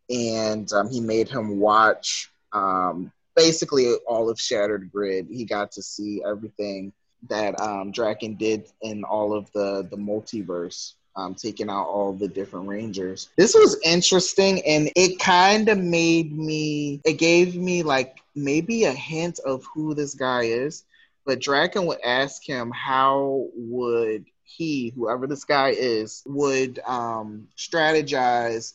and 0.09 0.71
um, 0.73 0.89
he 0.89 0.99
made 0.99 1.29
him 1.29 1.59
watch 1.59 2.31
um, 2.53 3.11
basically 3.35 3.93
all 4.07 4.29
of 4.29 4.39
Shattered 4.39 4.91
Grid. 4.91 5.27
He 5.29 5.45
got 5.45 5.71
to 5.73 5.81
see 5.81 6.21
everything 6.25 6.91
that 7.29 7.59
um, 7.59 7.91
Drakkon 7.91 8.37
did 8.37 8.67
in 8.81 9.03
all 9.03 9.33
of 9.33 9.51
the 9.51 9.87
the 9.89 9.97
multiverse 9.97 10.93
um, 11.15 11.35
taking 11.35 11.69
out 11.69 11.85
all 11.85 12.13
the 12.13 12.27
different 12.27 12.67
rangers. 12.67 13.29
This 13.35 13.53
was 13.53 13.79
interesting, 13.83 14.61
and 14.65 14.89
it 14.95 15.19
kind 15.19 15.69
of 15.69 15.77
made 15.77 16.37
me. 16.37 17.01
It 17.03 17.13
gave 17.13 17.55
me 17.55 17.83
like 17.83 18.19
maybe 18.35 18.85
a 18.85 18.93
hint 18.93 19.39
of 19.39 19.65
who 19.73 19.93
this 19.93 20.15
guy 20.15 20.43
is. 20.43 20.83
But 21.25 21.39
Drakkon 21.39 21.85
would 21.85 22.01
ask 22.03 22.43
him 22.43 22.71
how 22.71 23.47
would 23.53 24.25
he, 24.43 24.91
whoever 24.95 25.27
this 25.27 25.43
guy 25.43 25.69
is, 25.69 26.23
would 26.25 26.79
um, 26.87 27.47
strategize 27.55 28.73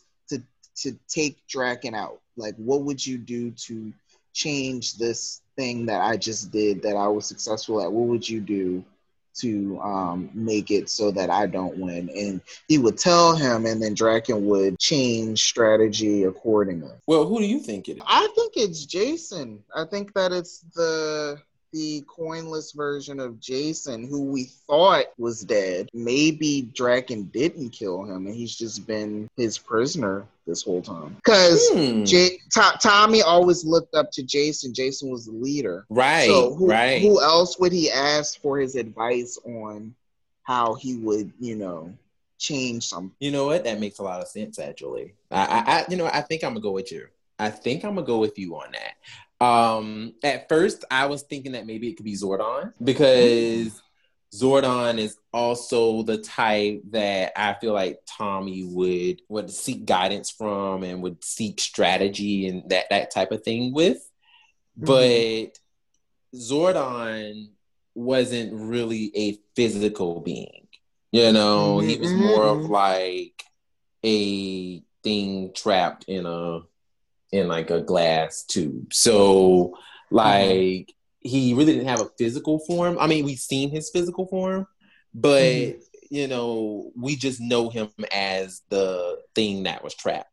to 0.77 0.97
take 1.07 1.37
Drakkon 1.47 1.93
out. 1.93 2.21
Like, 2.37 2.55
what 2.57 2.81
would 2.81 3.05
you 3.05 3.17
do 3.17 3.51
to 3.51 3.93
change 4.33 4.97
this 4.97 5.41
thing 5.55 5.85
that 5.85 6.01
I 6.01 6.17
just 6.17 6.51
did 6.51 6.81
that 6.83 6.95
I 6.95 7.07
was 7.07 7.25
successful 7.25 7.81
at? 7.81 7.91
What 7.91 8.07
would 8.07 8.27
you 8.27 8.41
do? 8.41 8.83
to 9.35 9.79
um, 9.81 10.29
make 10.33 10.71
it 10.71 10.89
so 10.89 11.11
that 11.11 11.29
I 11.29 11.45
don't 11.45 11.77
win. 11.77 12.09
And 12.09 12.41
he 12.67 12.77
would 12.77 12.97
tell 12.97 13.35
him, 13.35 13.65
and 13.65 13.81
then 13.81 13.95
Drakkon 13.95 14.41
would 14.41 14.79
change 14.79 15.43
strategy 15.43 16.23
accordingly. 16.23 16.93
Well, 17.05 17.25
who 17.25 17.39
do 17.39 17.45
you 17.45 17.59
think 17.59 17.89
it 17.89 17.97
is? 17.97 18.03
I 18.05 18.27
think 18.35 18.53
it's 18.55 18.85
Jason. 18.85 19.63
I 19.75 19.85
think 19.85 20.13
that 20.13 20.31
it's 20.31 20.59
the 20.73 21.41
the 21.75 22.05
coinless 22.07 22.71
version 22.71 23.19
of 23.19 23.37
Jason, 23.41 24.07
who 24.07 24.23
we 24.23 24.45
thought 24.45 25.07
was 25.17 25.41
dead, 25.41 25.89
maybe 25.93 26.69
Drakkon 26.73 27.29
didn't 27.33 27.71
kill 27.71 28.03
him 28.05 28.27
and 28.27 28.33
he's 28.33 28.55
just 28.55 28.87
been 28.87 29.29
his 29.35 29.57
prisoner 29.57 30.25
this 30.47 30.63
whole 30.63 30.81
time. 30.81 31.15
Because 31.17 31.69
Hmm. 31.73 32.05
J- 32.05 32.37
To- 32.53 32.79
Tommy 32.81 33.21
always 33.21 33.65
looked 33.65 33.93
up 33.93 34.09
to 34.13 34.23
Jason. 34.23 34.73
Jason 34.73 35.09
was 35.09 35.25
the 35.25 35.33
leader. 35.33 35.85
Right, 35.89 36.27
So 36.27 36.53
who, 36.55 36.69
right. 36.69 37.01
who 37.01 37.21
else 37.21 37.59
would 37.59 37.73
he 37.73 37.91
ask 37.91 38.39
for 38.41 38.57
his 38.57 38.75
advice 38.75 39.37
on 39.45 39.93
how 40.43 40.75
he 40.75 40.95
would, 40.95 41.33
you 41.41 41.57
know, 41.57 41.93
change 42.37 42.87
something? 42.87 43.11
You 43.19 43.31
know 43.31 43.47
what? 43.47 43.65
That 43.65 43.81
makes 43.81 43.99
a 43.99 44.03
lot 44.03 44.21
of 44.21 44.29
sense, 44.29 44.59
actually. 44.59 45.13
I, 45.29 45.41
I, 45.45 45.79
I 45.79 45.85
you 45.89 45.97
know, 45.97 46.05
I 46.05 46.21
think 46.21 46.43
I'm 46.45 46.51
gonna 46.51 46.61
go 46.61 46.71
with 46.71 46.89
you. 46.91 47.07
I 47.37 47.49
think 47.49 47.83
I'm 47.83 47.95
gonna 47.95 48.07
go 48.07 48.19
with 48.19 48.39
you 48.39 48.55
on 48.55 48.71
that. 48.71 48.93
Um, 49.41 50.13
at 50.23 50.47
first, 50.47 50.85
I 50.89 51.07
was 51.07 51.23
thinking 51.23 51.53
that 51.53 51.65
maybe 51.65 51.89
it 51.89 51.95
could 51.95 52.05
be 52.05 52.13
Zordon 52.13 52.73
because 52.81 53.81
Zordon 54.33 54.97
is 54.97 55.17
also 55.33 56.03
the 56.03 56.17
type 56.17 56.81
that 56.91 57.33
I 57.35 57.53
feel 57.55 57.73
like 57.73 57.99
Tommy 58.05 58.63
would 58.63 59.21
would 59.29 59.49
seek 59.51 59.85
guidance 59.85 60.31
from 60.31 60.83
and 60.83 61.01
would 61.03 61.23
seek 61.23 61.59
strategy 61.59 62.47
and 62.47 62.69
that 62.69 62.85
that 62.89 63.11
type 63.11 63.31
of 63.31 63.43
thing 63.43 63.73
with. 63.73 64.09
But 64.77 65.57
Zordon 66.35 67.49
wasn't 67.93 68.53
really 68.53 69.11
a 69.15 69.39
physical 69.55 70.19
being. 70.21 70.67
You 71.11 71.31
know, 71.31 71.79
he 71.79 71.97
was 71.97 72.11
more 72.11 72.43
of 72.43 72.69
like 72.69 73.41
a 74.03 74.83
thing 75.01 75.53
trapped 75.53 76.05
in 76.09 76.25
a 76.25 76.59
in 77.35 77.47
like 77.47 77.69
a 77.69 77.81
glass 77.81 78.43
tube. 78.43 78.93
So 78.93 79.73
mm-hmm. 79.73 80.15
like 80.15 80.93
he 81.19 81.53
really 81.53 81.73
didn't 81.73 81.87
have 81.87 82.01
a 82.01 82.09
physical 82.17 82.59
form. 82.59 82.97
I 82.99 83.07
mean, 83.07 83.25
we've 83.25 83.39
seen 83.39 83.71
his 83.71 83.89
physical 83.89 84.27
form, 84.27 84.67
but 85.13 85.41
Mhm. 85.41 85.81
you 86.11 86.27
know, 86.27 86.91
we 86.95 87.15
just 87.15 87.41
know 87.41 87.69
him 87.69 87.89
as 88.13 88.61
the 88.69 89.21
thing 89.33 89.63
that 89.63 89.83
was 89.83 89.95
trapped. 89.95 90.29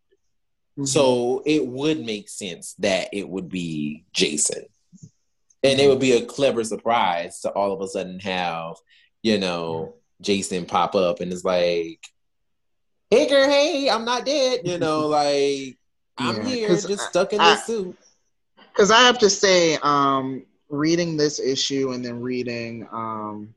Mm-hmm. 0.79 0.85
So 0.85 1.43
it 1.47 1.67
would 1.67 2.05
make 2.05 2.29
sense 2.29 2.75
that 2.79 3.09
it 3.13 3.29
would 3.29 3.49
be 3.49 4.05
Jason. 4.13 4.65
And 5.65 5.79
it 5.79 5.79
mm-hmm. 5.79 5.89
would 5.91 5.99
be 5.99 6.13
a 6.13 6.27
clever 6.27 6.65
surprise 6.65 7.41
to 7.41 7.51
all 7.51 7.73
of 7.73 7.81
a 7.81 7.89
sudden 7.89 8.21
have, 8.21 8.77
you 9.23 9.39
know, 9.39 9.95
Jason 10.21 10.67
pop 10.67 10.95
up 10.95 11.21
and 11.21 11.33
it's 11.33 11.45
like, 11.45 12.01
Hey 13.11 13.29
girl, 13.29 13.49
hey, 13.49 13.91
I'm 13.91 14.05
not 14.05 14.25
dead. 14.25 14.61
You 14.65 14.79
know, 14.79 15.07
like 15.09 15.79
I'm 16.19 16.45
here, 16.47 16.69
just 16.69 17.11
stuck 17.11 17.33
in 17.33 17.41
I- 17.41 17.55
this 17.55 17.67
suit. 17.67 17.97
because 18.73 18.91
I 18.91 19.01
have 19.03 19.19
to 19.21 19.31
say, 19.31 19.79
um, 19.83 20.45
reading 20.69 21.17
this 21.17 21.39
issue 21.39 21.93
and 21.93 22.05
then 22.05 22.21
reading 22.23 22.89
um, 22.93 23.55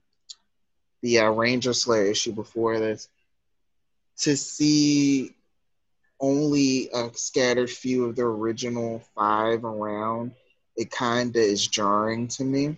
the 1.01 1.19
uh, 1.19 1.31
Ranger 1.31 1.73
Slayer 1.73 2.05
issue 2.05 2.33
before 2.33 2.79
this, 2.79 3.07
to 4.17 4.35
see 4.35 5.35
only 6.19 6.89
a 6.93 7.09
scattered 7.13 7.69
few 7.69 8.05
of 8.05 8.15
the 8.15 8.23
original 8.23 9.01
five 9.15 9.63
around, 9.65 10.31
it 10.75 10.91
kind 10.91 11.35
of 11.35 11.41
is 11.41 11.67
jarring 11.67 12.27
to 12.29 12.43
me. 12.43 12.77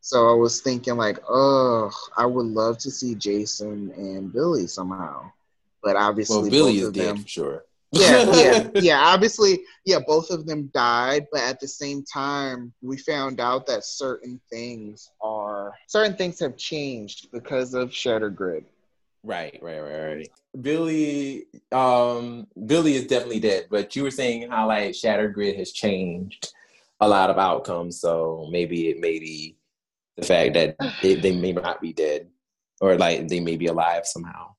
So 0.00 0.30
I 0.30 0.34
was 0.34 0.60
thinking, 0.60 0.96
like, 0.96 1.18
oh, 1.28 1.90
I 2.16 2.24
would 2.24 2.46
love 2.46 2.78
to 2.78 2.90
see 2.90 3.14
Jason 3.14 3.92
and 3.96 4.32
Billy 4.32 4.66
somehow, 4.66 5.30
but 5.82 5.96
obviously, 5.96 6.42
Well, 6.42 6.50
Billy 6.50 6.80
both 6.80 6.88
is 6.88 6.92
dead 6.92 7.06
them 7.06 7.16
for 7.18 7.28
sure. 7.28 7.64
Yeah, 7.92 8.30
yeah, 8.34 8.70
yeah. 8.74 9.00
Obviously, 9.00 9.60
yeah, 9.84 9.98
both 10.06 10.30
of 10.30 10.46
them 10.46 10.70
died, 10.74 11.26
but 11.32 11.42
at 11.42 11.60
the 11.60 11.68
same 11.68 12.04
time, 12.04 12.72
we 12.82 12.98
found 12.98 13.40
out 13.40 13.66
that 13.66 13.84
certain 13.84 14.40
things 14.50 15.10
are 15.20 15.72
certain 15.86 16.16
things 16.16 16.38
have 16.40 16.56
changed 16.56 17.30
because 17.32 17.74
of 17.74 17.92
Shattered 17.92 18.36
Grid. 18.36 18.64
Right, 19.24 19.58
right, 19.62 19.80
right, 19.80 20.14
right. 20.16 20.28
Billy, 20.60 21.46
um, 21.72 22.46
Billy 22.66 22.94
is 22.94 23.06
definitely 23.06 23.40
dead. 23.40 23.66
But 23.70 23.94
you 23.96 24.02
were 24.02 24.10
saying 24.10 24.50
how 24.50 24.68
like 24.68 24.94
Shattered 24.94 25.34
Grid 25.34 25.56
has 25.56 25.72
changed 25.72 26.52
a 27.00 27.08
lot 27.08 27.30
of 27.30 27.38
outcomes. 27.38 28.00
So 28.00 28.48
maybe 28.50 28.88
it 28.88 29.00
may 29.00 29.18
be 29.18 29.56
the 30.16 30.26
fact 30.26 30.54
that 30.54 30.76
it, 31.02 31.22
they 31.22 31.36
may 31.36 31.52
not 31.52 31.80
be 31.80 31.92
dead, 31.92 32.28
or 32.80 32.96
like 32.96 33.28
they 33.28 33.40
may 33.40 33.56
be 33.56 33.66
alive 33.66 34.06
somehow. 34.06 34.54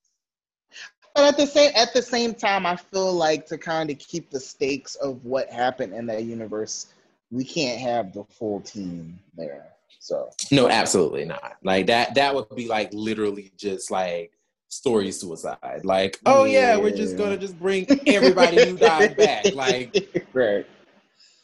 But 1.15 1.25
at 1.25 1.37
the 1.37 1.47
same 1.47 1.71
at 1.75 1.93
the 1.93 2.01
same 2.01 2.33
time, 2.33 2.65
I 2.65 2.75
feel 2.75 3.13
like 3.13 3.45
to 3.47 3.57
kind 3.57 3.89
of 3.89 3.97
keep 3.99 4.29
the 4.29 4.39
stakes 4.39 4.95
of 4.95 5.23
what 5.25 5.49
happened 5.49 5.93
in 5.93 6.05
that 6.07 6.23
universe, 6.23 6.87
we 7.31 7.43
can't 7.43 7.79
have 7.79 8.13
the 8.13 8.23
full 8.25 8.61
team 8.61 9.19
there. 9.35 9.65
So 9.99 10.29
No, 10.51 10.69
absolutely 10.69 11.25
not. 11.25 11.53
Like 11.63 11.87
that. 11.87 12.15
That 12.15 12.33
would 12.33 12.53
be 12.55 12.67
like 12.67 12.93
literally 12.93 13.51
just 13.57 13.91
like 13.91 14.31
story 14.69 15.11
suicide. 15.11 15.81
Like, 15.83 16.19
oh 16.25 16.45
yeah, 16.45 16.77
we're 16.77 16.95
just 16.95 17.17
gonna 17.17 17.37
just 17.37 17.59
bring 17.59 17.85
everybody 18.07 18.69
who 18.69 18.77
died 18.77 19.17
back. 19.17 19.45
Like, 19.53 20.27
right. 20.33 20.65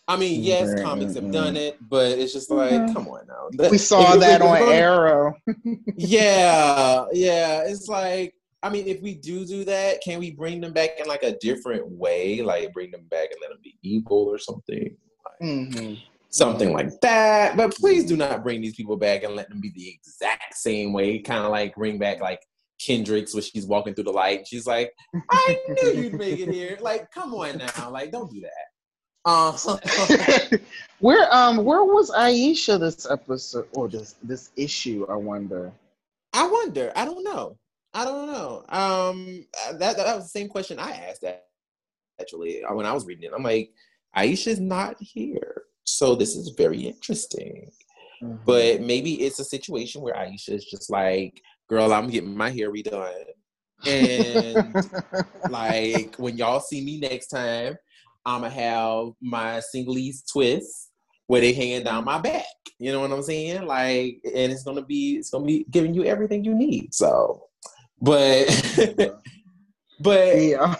I 0.08 0.16
mean, 0.18 0.44
yes, 0.44 0.80
comics 0.84 1.16
have 1.16 1.32
done 1.32 1.58
it, 1.58 1.78
but 1.90 2.20
it's 2.20 2.32
just 2.32 2.52
like, 2.52 2.70
Mhm. 2.74 2.94
come 2.94 3.08
on 3.08 3.26
now. 3.28 3.70
We 3.72 3.80
saw 3.80 4.16
that 4.18 4.40
on 4.44 4.62
Arrow. 4.62 5.34
yeah, 5.98 7.06
yeah. 7.12 7.64
It's 7.64 7.88
like, 7.88 8.35
I 8.66 8.70
mean, 8.70 8.88
if 8.88 9.00
we 9.00 9.14
do 9.14 9.46
do 9.46 9.64
that, 9.66 10.02
can 10.02 10.18
we 10.18 10.32
bring 10.32 10.60
them 10.60 10.74
back 10.74 11.00
in 11.00 11.06
like 11.06 11.22
a 11.22 11.38
different 11.38 11.88
way? 11.88 12.42
Like 12.42 12.74
bring 12.74 12.90
them 12.90 13.06
back 13.12 13.30
and 13.32 13.40
let 13.40 13.52
them 13.52 13.60
be 13.64 13.78
evil 13.84 14.26
or 14.26 14.40
something, 14.40 14.98
hmm 15.40 15.94
something 16.32 16.74
like 16.74 17.00
that. 17.02 17.56
But 17.56 17.76
please 17.76 18.06
do 18.06 18.18
not 18.18 18.44
bring 18.44 18.62
these 18.62 18.76
people 18.76 18.98
back 18.98 19.22
and 19.22 19.36
let 19.36 19.50
them 19.50 19.62
be 19.62 19.72
the 19.76 19.88
exact 19.88 20.56
same 20.56 20.94
way. 20.94 21.20
Kind 21.20 21.46
of 21.46 21.52
like 21.52 21.76
bring 21.76 22.00
back 22.00 22.22
like 22.22 22.42
Kendrix 22.82 23.36
when 23.36 23.44
she's 23.44 23.68
walking 23.68 23.94
through 23.94 24.06
the 24.06 24.12
light. 24.12 24.48
She's 24.48 24.66
like, 24.66 24.92
I 25.30 25.60
knew 25.70 25.92
you'd 26.02 26.14
make 26.16 26.40
it 26.40 26.52
here. 26.52 26.78
Like, 26.82 27.12
come 27.12 27.36
on 27.36 27.60
now, 27.60 27.92
like 27.92 28.12
don't 28.12 28.32
do 28.32 28.42
that. 28.42 29.30
Um, 29.30 30.60
where 31.00 31.32
um 31.32 31.64
where 31.64 31.84
was 31.84 32.10
Aisha 32.10 32.80
this 32.80 33.08
episode 33.10 33.68
or 33.74 33.88
this 33.88 34.16
this 34.24 34.50
issue? 34.58 35.06
I 35.08 35.16
wonder. 35.16 35.72
I 36.34 36.48
wonder. 36.48 36.92
I 36.96 37.06
don't 37.06 37.24
know. 37.24 37.58
I 37.96 38.04
don't 38.04 38.28
know. 38.28 38.66
Um, 38.68 39.46
that 39.80 39.96
that 39.96 40.16
was 40.16 40.26
the 40.26 40.40
same 40.40 40.50
question 40.50 40.80
I 40.80 40.92
asked. 40.92 41.22
That 41.22 41.46
actually, 42.20 42.62
uh, 42.62 42.74
when 42.74 42.86
I 42.86 42.92
was 42.92 43.06
reading 43.06 43.24
it, 43.24 43.32
I'm 43.34 43.42
like, 43.42 43.72
Aisha's 44.18 44.60
not 44.60 44.98
here, 45.00 45.64
so 45.86 46.14
this 46.14 46.36
is 46.36 46.50
very 46.58 46.82
interesting. 46.82 47.72
But 48.22 48.82
maybe 48.82 49.22
it's 49.22 49.40
a 49.40 49.46
situation 49.46 50.02
where 50.02 50.14
Aisha 50.14 50.50
is 50.50 50.66
just 50.66 50.92
like, 50.92 51.42
"Girl, 51.70 51.94
I'm 51.94 52.10
getting 52.10 52.36
my 52.36 52.50
hair 52.50 52.70
redone, 52.70 53.24
and 53.86 54.76
like 55.50 56.16
when 56.18 56.38
y'all 56.38 56.60
see 56.60 56.84
me 56.84 57.00
next 57.00 57.28
time, 57.28 57.78
I'ma 58.26 58.50
have 58.50 59.12
my 59.22 59.62
Senegalese 59.62 60.24
twist 60.30 60.92
where 61.28 61.40
they 61.40 61.54
hanging 61.54 61.84
down 61.84 62.04
my 62.04 62.20
back. 62.20 62.46
You 62.78 62.92
know 62.92 63.00
what 63.00 63.12
I'm 63.12 63.24
saying? 63.24 63.66
Like, 63.66 64.20
and 64.26 64.52
it's 64.52 64.64
gonna 64.64 64.84
be 64.84 65.16
it's 65.16 65.30
gonna 65.30 65.46
be 65.46 65.66
giving 65.72 65.94
you 65.94 66.04
everything 66.04 66.44
you 66.44 66.54
need. 66.54 66.94
So, 66.94 67.48
but 68.02 68.48
but 70.00 70.34
the, 70.36 70.56
um, 70.56 70.76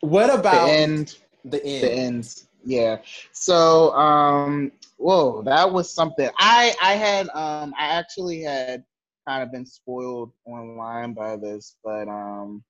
what 0.00 0.26
the 0.32 0.34
about 0.34 0.68
end. 0.68 1.16
the 1.44 1.64
end? 1.64 1.82
The 1.84 1.92
end. 1.92 2.42
Yeah. 2.64 2.98
So 3.32 3.92
um 3.94 4.72
whoa, 4.96 5.42
that 5.42 5.70
was 5.70 5.92
something. 5.92 6.30
I 6.38 6.74
I 6.82 6.94
had 6.94 7.28
um 7.30 7.74
I 7.78 7.86
actually 7.86 8.42
had 8.42 8.84
kind 9.26 9.42
of 9.42 9.50
been 9.52 9.66
spoiled 9.66 10.32
online 10.46 11.14
by 11.14 11.36
this, 11.36 11.76
but 11.84 12.08
um 12.08 12.62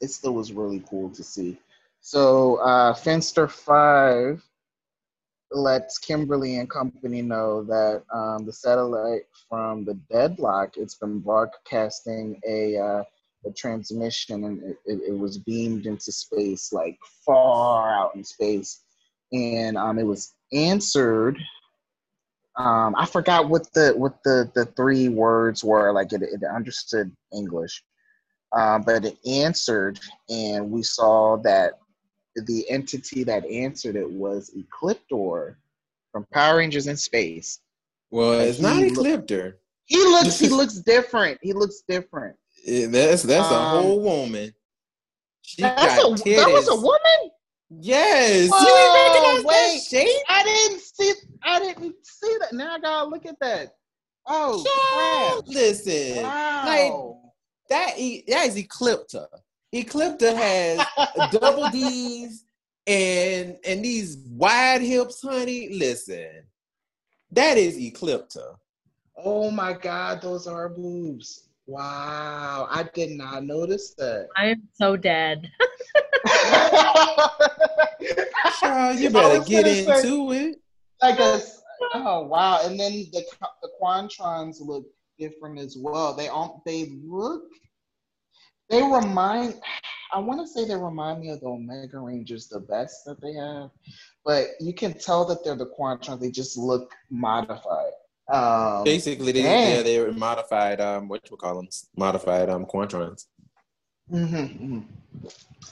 it 0.00 0.10
still 0.10 0.34
was 0.34 0.52
really 0.52 0.82
cool 0.88 1.10
to 1.10 1.22
see. 1.22 1.58
So 2.00 2.56
uh 2.56 2.94
Finster 2.94 3.48
Five 3.48 4.47
lets 5.50 5.98
Kimberly 5.98 6.56
and 6.56 6.68
company 6.68 7.22
know 7.22 7.62
that 7.64 8.02
um, 8.12 8.44
the 8.44 8.52
satellite 8.52 9.22
from 9.48 9.84
the 9.84 9.94
deadlock 10.10 10.76
it's 10.76 10.96
been 10.96 11.20
broadcasting 11.20 12.40
a 12.46 12.76
uh, 12.76 13.02
a 13.46 13.52
transmission 13.52 14.44
and 14.44 14.62
it, 14.84 15.00
it, 15.06 15.16
was 15.16 15.38
beamed 15.38 15.86
into 15.86 16.10
space 16.10 16.72
like 16.72 16.98
far 17.24 17.90
out 17.90 18.14
in 18.16 18.24
space. 18.24 18.82
And 19.32 19.78
um, 19.78 19.98
it 19.98 20.06
was 20.06 20.34
answered 20.52 21.38
um, 22.56 22.94
i 22.96 23.06
forgot 23.06 23.48
what 23.48 23.72
the 23.72 23.92
what 23.96 24.22
the 24.24 24.50
the 24.54 24.64
three 24.64 25.08
words 25.08 25.62
were 25.62 25.92
like 25.92 26.12
it, 26.12 26.22
it 26.22 26.42
understood 26.44 27.14
english. 27.32 27.82
Um, 28.56 28.82
but 28.82 29.04
it 29.04 29.18
answered 29.26 30.00
and 30.30 30.70
we 30.70 30.82
saw 30.82 31.36
that 31.38 31.78
the 32.46 32.68
entity 32.70 33.24
that 33.24 33.44
answered 33.46 33.96
it 33.96 34.10
was 34.10 34.50
ecliptor 34.56 35.56
from 36.12 36.26
power 36.32 36.58
rangers 36.58 36.86
in 36.86 36.96
space 36.96 37.60
well, 38.10 38.40
it's 38.40 38.58
not 38.58 38.76
He 38.76 38.90
look- 38.90 39.06
Ecliptor. 39.06 39.54
he 39.84 39.98
looks 39.98 40.38
he 40.38 40.48
looks 40.60 40.74
different 40.80 41.38
he 41.42 41.52
looks 41.52 41.82
different 41.88 42.36
Eh, 42.66 42.86
That's 42.88 43.22
that's 43.22 43.50
a 43.50 43.54
Um, 43.54 43.66
whole 43.68 44.00
woman. 44.00 44.52
She 45.42 45.62
That's 45.62 45.96
got 46.02 46.20
a, 46.20 46.24
that 46.34 46.50
was 46.52 46.68
a 46.68 46.74
woman 46.74 47.30
Yes. 47.70 48.48
Whoa, 48.50 48.58
you 48.60 49.36
ain't 49.36 49.44
wait. 49.46 49.54
that 49.54 49.82
shape? 49.88 50.22
I 50.28 50.42
didn't 50.42 50.80
see. 50.80 51.12
I 51.44 51.58
didn't 51.60 51.94
see 52.02 52.36
that. 52.40 52.52
Now 52.54 52.74
I 52.74 52.78
gotta 52.80 53.08
look 53.08 53.26
at 53.26 53.36
that. 53.40 53.74
Oh 54.26 54.64
Child, 54.64 55.44
crap! 55.44 55.54
Listen, 55.54 56.22
Wow. 56.22 57.20
that 57.70 57.94
e- 57.98 58.24
that 58.28 58.46
is 58.48 58.56
Eclipta. 58.56 59.26
Eclipta 59.74 60.34
has 60.34 60.84
double 61.30 61.68
D's 61.68 62.44
and 62.86 63.56
and 63.66 63.84
these 63.84 64.16
wide 64.30 64.80
hips, 64.80 65.20
honey. 65.20 65.68
Listen, 65.70 66.44
that 67.32 67.58
is 67.58 67.76
Eclipta. 67.76 68.56
oh 69.22 69.50
my 69.50 69.74
God, 69.74 70.22
those 70.22 70.46
are 70.46 70.68
boobs. 70.70 71.48
Wow, 71.66 72.66
I 72.70 72.84
did 72.94 73.10
not 73.10 73.44
notice 73.44 73.92
that. 73.98 74.28
I 74.38 74.46
am 74.46 74.62
so 74.72 74.96
dead. 74.96 75.50
Child, 78.58 78.98
you 78.98 79.10
better 79.10 79.44
get 79.44 79.64
gonna 79.64 79.74
say, 79.74 80.08
into 80.08 80.32
it. 80.32 80.56
like 81.02 81.18
a, 81.20 81.42
oh 81.92 82.22
wow, 82.22 82.60
and 82.64 82.80
then 82.80 82.92
the 83.12 83.22
the 83.60 83.68
Quantrons 83.80 84.62
look 84.62 84.86
different 85.18 85.58
as 85.58 85.76
well. 85.78 86.14
They 86.14 86.28
all 86.28 86.62
they 86.64 86.98
look, 87.04 87.42
they 88.68 88.82
remind. 88.82 89.54
I 90.12 90.18
want 90.18 90.40
to 90.40 90.46
say 90.46 90.64
they 90.66 90.74
remind 90.74 91.20
me 91.20 91.30
of 91.30 91.40
the 91.40 91.46
Omega 91.48 91.98
Rangers 91.98 92.48
the 92.48 92.60
best 92.60 93.04
that 93.04 93.20
they 93.20 93.34
have, 93.34 93.70
but 94.24 94.46
you 94.60 94.72
can 94.72 94.98
tell 94.98 95.24
that 95.26 95.44
they're 95.44 95.54
the 95.54 95.70
Quantrons. 95.78 96.20
They 96.20 96.30
just 96.30 96.56
look 96.56 96.92
modified. 97.10 97.92
Um, 98.32 98.84
Basically, 98.84 99.32
they 99.32 99.42
dang. 99.42 99.70
yeah, 99.76 99.82
they 99.82 100.00
were 100.00 100.12
modified. 100.12 100.80
Um, 100.80 101.08
what 101.08 101.30
you 101.30 101.36
call 101.36 101.56
them? 101.56 101.68
Modified 101.96 102.50
um 102.50 102.66
quantrons. 102.66 103.26
mhm, 104.10 104.60
mhm. 104.60 104.84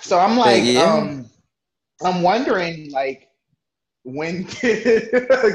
So 0.00 0.18
I'm 0.18 0.36
like, 0.38 0.64
yeah. 0.64 0.82
um, 0.82 1.26
I'm 2.02 2.22
wondering 2.22 2.90
like. 2.92 3.28
When 4.08 4.44
did 4.60 5.10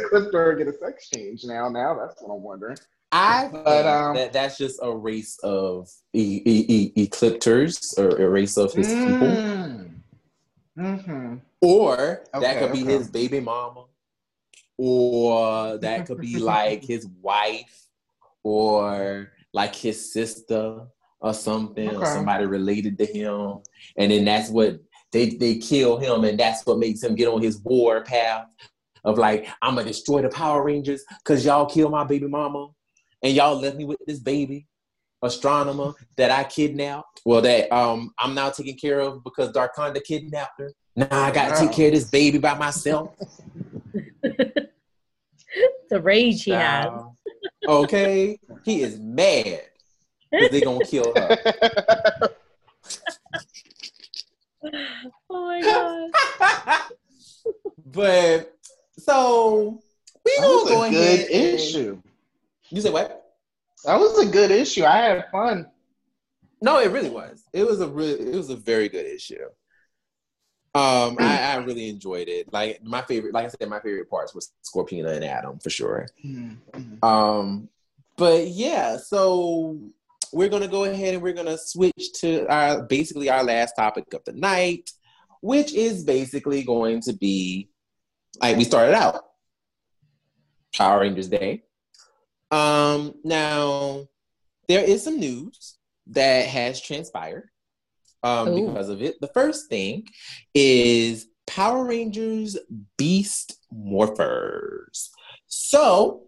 Clipper 0.10 0.56
get 0.56 0.68
a 0.68 0.74
sex 0.78 1.08
change? 1.08 1.46
Now, 1.46 1.70
now 1.70 1.98
that's 1.98 2.22
what 2.22 2.36
I'm 2.36 2.44
wondering. 2.44 2.76
I 3.12 3.50
But, 3.52 3.86
um, 3.86 4.16
that 4.16 4.34
that's 4.34 4.58
just 4.58 4.80
a 4.82 4.96
race 4.96 5.38
of 5.44 5.90
e- 6.14 6.42
e- 6.46 6.66
e- 6.96 7.08
eclipters 7.08 7.98
or 8.00 8.10
a 8.10 8.30
race 8.30 8.58
of 8.58 8.74
his 8.74 8.88
people, 9.06 9.36
Mm-hmm. 10.78 11.36
or 11.62 12.24
that 12.34 12.44
Okay, 12.44 12.60
could 12.60 12.72
be 12.72 12.82
okay. 12.84 12.94
his 12.94 13.10
baby 13.10 13.40
mama, 13.42 13.86
or 14.78 15.78
that 15.80 16.06
could 16.06 16.22
be 16.22 16.40
like 16.40 16.84
his 16.84 17.06
wife, 17.22 17.88
or 18.44 19.32
like 19.54 19.76
his 19.76 20.14
sister 20.14 20.88
or 21.20 21.34
something, 21.34 21.90
or 21.90 22.06
somebody 22.06 22.46
related 22.46 22.98
to 22.98 23.06
him, 23.06 23.60
and 23.98 24.12
then 24.12 24.24
that's 24.26 24.50
what 24.50 24.80
they 25.12 25.32
they 25.32 25.58
kill 25.58 25.98
him, 25.98 26.24
and 26.24 26.40
that's 26.40 26.66
what 26.66 26.80
makes 26.80 27.04
him 27.04 27.16
get 27.16 27.28
on 27.28 27.42
his 27.42 27.60
war 27.60 28.02
path 28.02 28.48
of 29.04 29.18
like 29.18 29.48
I'm 29.62 29.76
gonna 29.76 29.88
destroy 29.88 30.22
the 30.22 30.30
Power 30.30 30.64
Rangers 30.64 31.04
because 31.24 31.44
y'all 31.44 31.66
killed 31.66 31.92
my 31.92 32.06
baby 32.06 32.28
mama, 32.28 32.70
and 33.24 33.34
y'all 33.34 33.56
left 33.60 33.78
me 33.78 33.86
with 33.86 34.00
this 34.06 34.20
baby 34.20 34.68
Astronema 35.24 35.94
that 36.18 36.32
I 36.32 36.44
kidnapped. 36.44 37.22
Well, 37.26 37.42
that 37.42 37.72
um 37.72 38.12
I'm 38.18 38.34
now 38.34 38.50
taking 38.50 38.78
care 38.78 39.00
of 39.00 39.24
because 39.24 39.52
Darkonda 39.52 40.04
kidnapped 40.04 40.60
her. 40.60 40.72
Now 40.96 41.08
I 41.12 41.32
gotta 41.32 41.56
take 41.60 41.72
care 41.76 41.88
of 41.88 41.94
this 41.94 42.10
baby 42.10 42.38
by 42.40 42.56
myself. 42.56 43.16
the 44.24 46.02
rage 46.02 46.44
he 46.44 46.52
has. 46.52 46.86
Now, 46.88 47.16
okay, 47.68 48.40
he 48.66 48.82
is 48.82 49.00
mad 49.00 49.62
because 50.32 50.50
they 50.50 50.62
gonna 50.62 50.86
kill 50.86 51.14
her. 51.16 51.38
Oh 55.34 55.46
my 55.48 55.62
god. 55.62 56.82
but 57.88 58.54
so 58.98 59.80
we 60.24 60.32
That 60.38 60.42
gonna 60.42 60.54
was 60.54 60.70
go 60.70 60.84
a 60.84 60.88
ahead. 60.88 61.28
good 61.28 61.32
and- 61.32 61.56
issue. 61.60 62.02
You 62.72 62.82
said 62.82 62.94
what? 62.94 63.24
That 63.86 64.00
was 64.00 64.18
a 64.26 64.30
good 64.32 64.52
issue. 64.52 64.84
I 64.84 64.98
had 64.98 65.26
fun. 65.32 65.68
No, 66.62 66.80
it 66.80 66.92
really 66.92 67.10
was. 67.10 67.44
It 67.54 67.66
was 67.66 67.82
a 67.82 67.88
really, 67.88 68.20
it 68.32 68.36
was 68.36 68.50
a 68.50 68.56
very 68.56 68.88
good 68.88 69.06
issue. 69.06 69.44
Um, 70.74 71.18
I, 71.20 71.54
I 71.54 71.56
really 71.58 71.90
enjoyed 71.90 72.30
it. 72.30 72.54
Like 72.54 72.82
my 72.84 73.02
favorite, 73.02 73.34
like 73.34 73.46
I 73.46 73.50
said, 73.50 73.68
my 73.68 73.80
favorite 73.82 74.10
parts 74.10 74.34
was 74.34 74.54
Scorpina 74.64 75.14
and 75.16 75.26
Adam 75.26 75.60
for 75.60 75.70
sure. 75.70 76.08
Mhm. 76.24 77.04
Um, 77.04 77.68
but 78.16 78.48
yeah, 78.48 78.96
so 78.98 79.78
we're 80.32 80.48
gonna 80.48 80.70
go 80.70 80.86
ahead 80.86 81.16
and 81.16 81.22
we're 81.24 81.34
gonna 81.34 81.58
switch 81.58 82.14
to 82.22 82.46
our 82.48 82.84
basically 82.84 83.30
our 83.30 83.44
last 83.44 83.74
topic 83.76 84.14
of 84.14 84.24
the 84.24 84.32
night, 84.32 84.90
which 85.42 85.74
is 85.74 86.06
basically 86.06 86.64
going 86.64 87.02
to 87.02 87.14
be 87.14 87.68
like 88.40 88.56
we 88.56 88.64
started 88.64 88.96
out 88.96 89.26
Power 90.74 91.02
Rangers 91.02 91.28
Day. 91.28 91.64
Um, 92.52 93.14
now 93.24 94.08
there 94.68 94.84
is 94.84 95.04
some 95.04 95.20
news 95.20 95.78
that 96.08 96.48
has 96.48 96.82
transpired 96.82 97.50
um, 98.24 98.54
because 98.54 98.90
of 98.90 99.02
it. 99.02 99.20
The 99.22 99.28
first 99.28 99.70
thing 99.70 100.08
is 100.54 101.28
Power 101.48 101.86
Rangers 101.86 102.58
Beast 102.98 103.58
Morphers. 103.74 105.10
So, 105.48 106.24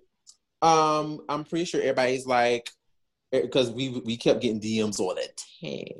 um, 0.61 1.21
I'm 1.29 1.43
pretty 1.43 1.65
sure 1.65 1.81
everybody's 1.81 2.25
like, 2.25 2.69
because 3.31 3.71
we 3.71 4.01
we 4.05 4.17
kept 4.17 4.41
getting 4.41 4.61
DMs 4.61 4.99
all 4.99 5.15
the 5.15 5.27
time 5.61 5.99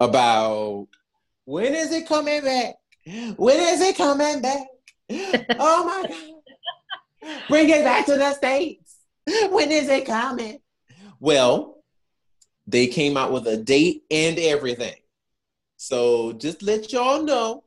about 0.00 0.88
when 1.44 1.74
is 1.74 1.92
it 1.92 2.08
coming 2.08 2.42
back? 2.42 2.74
When 3.36 3.58
is 3.58 3.80
it 3.80 3.96
coming 3.96 4.40
back? 4.40 4.66
Oh 5.58 5.84
my 5.84 6.08
god! 6.08 7.40
Bring 7.48 7.68
it 7.68 7.84
back 7.84 8.06
to 8.06 8.16
the 8.16 8.32
states. 8.32 8.83
When 9.50 9.70
is 9.70 9.88
it 9.88 10.06
coming? 10.06 10.58
Well, 11.20 11.82
they 12.66 12.86
came 12.86 13.16
out 13.16 13.32
with 13.32 13.46
a 13.46 13.56
date 13.56 14.04
and 14.10 14.38
everything. 14.38 14.96
So 15.76 16.32
just 16.32 16.62
let 16.62 16.92
y'all 16.92 17.22
know 17.22 17.64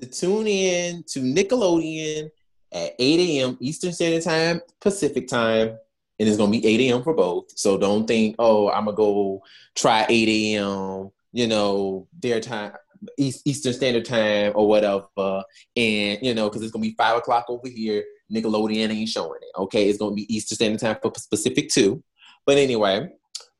to 0.00 0.06
tune 0.06 0.46
in 0.46 1.04
to 1.08 1.20
Nickelodeon 1.20 2.30
at 2.72 2.94
8 2.98 3.20
a.m. 3.20 3.56
Eastern 3.60 3.92
Standard 3.92 4.22
Time, 4.22 4.60
Pacific 4.80 5.28
Time, 5.28 5.76
and 6.18 6.28
it's 6.28 6.36
gonna 6.36 6.50
be 6.50 6.66
8 6.66 6.80
a.m. 6.90 7.02
for 7.02 7.14
both. 7.14 7.56
So 7.56 7.78
don't 7.78 8.06
think, 8.06 8.36
oh, 8.38 8.70
I'm 8.70 8.86
gonna 8.86 8.96
go 8.96 9.42
try 9.74 10.06
8 10.08 10.28
a.m. 10.28 11.10
You 11.32 11.46
know, 11.46 12.08
their 12.20 12.40
time, 12.40 12.72
East, 13.18 13.42
Eastern 13.44 13.72
Standard 13.72 14.04
Time 14.04 14.52
or 14.54 14.68
whatever, 14.68 15.44
and 15.76 16.18
you 16.22 16.34
know, 16.34 16.48
because 16.48 16.62
it's 16.62 16.72
gonna 16.72 16.82
be 16.82 16.94
five 16.96 17.16
o'clock 17.16 17.46
over 17.48 17.68
here. 17.68 18.04
Nickelodeon 18.32 18.90
ain't 18.90 19.08
showing 19.08 19.40
it. 19.42 19.58
Okay, 19.58 19.88
it's 19.88 19.98
gonna 19.98 20.14
be 20.14 20.34
Easter 20.34 20.54
Standard 20.54 20.80
Time 20.80 20.96
for 21.02 21.10
Pacific 21.10 21.68
too. 21.68 22.02
But 22.46 22.58
anyway, 22.58 23.08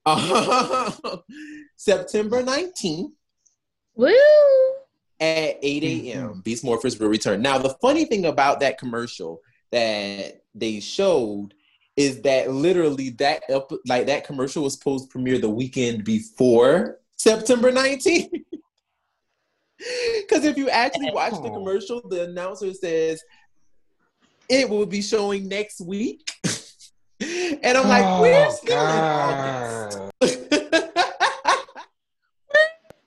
September 1.77 2.43
19th 2.43 3.12
Woo! 3.95 4.12
at 5.20 5.59
8 5.62 5.85
a.m. 5.85 6.28
Mm-hmm. 6.28 6.41
Beast 6.41 6.65
Morphers 6.65 7.01
will 7.01 7.09
return. 7.09 7.41
Now, 7.41 7.59
the 7.59 7.77
funny 7.81 8.05
thing 8.05 8.27
about 8.27 8.61
that 8.61 8.78
commercial 8.78 9.41
that 9.73 10.43
they 10.55 10.81
showed 10.81 11.55
is 11.97 12.23
that 12.23 12.51
literally 12.51 13.11
that 13.11 13.43
ep- 13.49 13.70
like 13.86 14.07
that 14.07 14.24
commercial 14.24 14.65
was 14.65 14.74
supposed 14.74 15.05
to 15.05 15.11
premiere 15.11 15.39
the 15.39 15.49
weekend 15.49 16.05
before 16.05 16.99
September 17.16 17.70
19th. 17.70 18.31
Because 19.78 20.45
if 20.45 20.57
you 20.57 20.69
actually 20.69 21.12
watch 21.12 21.35
the 21.43 21.51
commercial, 21.51 22.07
the 22.09 22.24
announcer 22.24 22.73
says 22.74 23.23
it 24.49 24.69
will 24.69 24.87
be 24.87 25.03
showing 25.03 25.49
next 25.49 25.81
week. 25.81 26.31
and 27.21 27.79
I'm 27.79 27.89
like, 27.89 28.21
we're 28.21 28.47
Oh, 28.47 28.51
still 28.51 28.81
in 28.81 29.01
August. 29.01 29.99
God. 30.21 31.61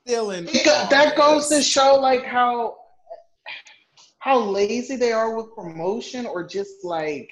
still 0.06 0.32
in 0.32 0.46
that 0.46 1.14
goes 1.18 1.50
to 1.50 1.62
show 1.62 1.96
like 1.96 2.24
how 2.24 2.78
how 4.20 4.40
lazy 4.40 4.96
they 4.96 5.12
are 5.12 5.36
with 5.36 5.54
promotion 5.54 6.26
or 6.26 6.48
just 6.48 6.84
like 6.84 7.30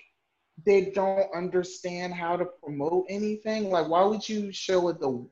they 0.65 0.91
don't 0.91 1.34
understand 1.34 2.14
how 2.14 2.36
to 2.36 2.45
promote 2.61 3.06
anything 3.10 3.69
like 3.69 3.88
why 3.88 4.03
would 4.03 4.27
you 4.27 4.52
show 4.52 4.90
it 4.90 4.99
the 4.99 5.26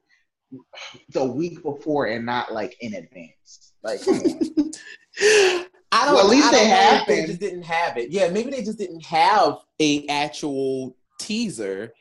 the 1.10 1.24
week 1.24 1.62
before 1.64 2.06
and 2.06 2.26
not 2.26 2.54
like 2.54 2.78
in 2.80 2.94
advance 2.94 3.74
like 3.84 4.00
I 5.94 6.06
don't. 6.06 6.16
Well, 6.16 6.26
at 6.26 6.32
least 6.32 6.52
they 6.52 6.66
have 6.66 7.06
They 7.06 7.26
just 7.28 7.40
didn't 7.40 7.64
have 7.64 7.98
it. 7.98 8.10
Yeah, 8.10 8.28
maybe 8.30 8.50
they 8.50 8.64
just 8.64 8.80
didn't 8.80 9.06
have 9.06 9.60
a 9.80 10.08
actual 10.08 10.98
teaser 11.20 11.94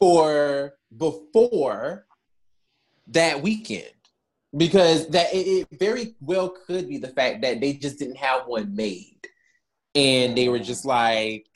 for 0.00 0.74
before 0.96 2.06
that 3.08 3.42
weekend 3.42 3.90
because 4.56 5.06
that 5.08 5.34
it, 5.34 5.66
it 5.70 5.78
very 5.78 6.14
well 6.20 6.48
could 6.48 6.88
be 6.88 6.96
the 6.96 7.08
fact 7.08 7.42
that 7.42 7.60
they 7.60 7.74
just 7.74 7.98
didn't 7.98 8.16
have 8.16 8.46
one 8.46 8.74
made 8.74 9.20
and 9.94 10.36
they 10.36 10.48
were 10.48 10.58
just 10.58 10.86
like 10.86 11.46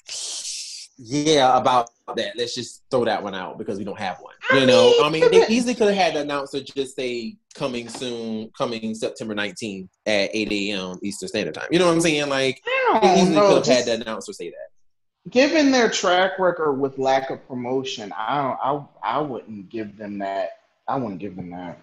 yeah, 1.02 1.56
about 1.56 1.90
that. 2.16 2.36
Let's 2.36 2.54
just 2.54 2.82
throw 2.90 3.04
that 3.06 3.22
one 3.22 3.34
out 3.34 3.56
because 3.56 3.78
we 3.78 3.84
don't 3.84 3.98
have 3.98 4.20
one. 4.20 4.34
I 4.50 4.58
You 4.58 4.66
know, 4.66 4.90
mean, 4.90 5.02
I 5.02 5.08
mean, 5.08 5.30
they 5.30 5.46
easily 5.48 5.74
could 5.74 5.88
have 5.88 5.96
had 5.96 6.14
the 6.14 6.20
announcer 6.20 6.60
just 6.62 6.94
say 6.94 7.36
coming 7.54 7.88
soon, 7.88 8.50
coming 8.56 8.94
September 8.94 9.34
19th 9.34 9.88
at 10.06 10.30
8 10.34 10.52
a.m. 10.52 10.98
Eastern 11.02 11.28
Standard 11.28 11.54
Time. 11.54 11.68
You 11.70 11.78
know 11.78 11.86
what 11.86 11.92
I'm 11.94 12.00
saying? 12.02 12.28
Like, 12.28 12.62
they 13.00 13.22
easily 13.22 13.36
could 13.40 13.66
have 13.66 13.66
had 13.66 13.86
the 13.86 14.02
announcer 14.02 14.32
say 14.34 14.50
that. 14.50 15.30
given 15.30 15.70
their 15.70 15.88
track 15.90 16.38
record 16.38 16.74
with 16.74 16.98
lack 16.98 17.30
of 17.30 17.46
promotion, 17.48 18.12
I 18.16 18.42
don't, 18.42 18.88
I 19.02 19.16
I 19.16 19.18
wouldn't 19.20 19.68
give 19.70 19.96
them 19.96 20.18
that. 20.18 20.50
I 20.86 20.96
wouldn't 20.96 21.20
give 21.20 21.36
them 21.36 21.50
that. 21.50 21.80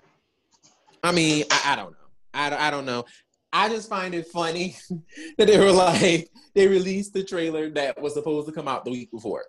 I 1.04 1.12
mean, 1.12 1.46
I, 1.50 1.74
I 1.74 1.76
don't 1.76 1.92
know. 1.92 1.98
I, 2.34 2.68
I 2.68 2.70
don't 2.70 2.86
know. 2.86 3.06
I 3.54 3.70
just 3.70 3.90
find 3.90 4.14
it 4.14 4.28
funny 4.28 4.76
that 5.38 5.48
they 5.48 5.58
were 5.58 5.72
like, 5.72 6.30
they 6.54 6.68
released 6.68 7.14
the 7.14 7.24
trailer 7.24 7.70
that 7.72 8.02
was 8.02 8.14
supposed 8.14 8.48
to 8.48 8.54
come 8.54 8.68
out 8.68 8.86
the 8.86 8.92
week 8.92 9.12
before 9.12 9.46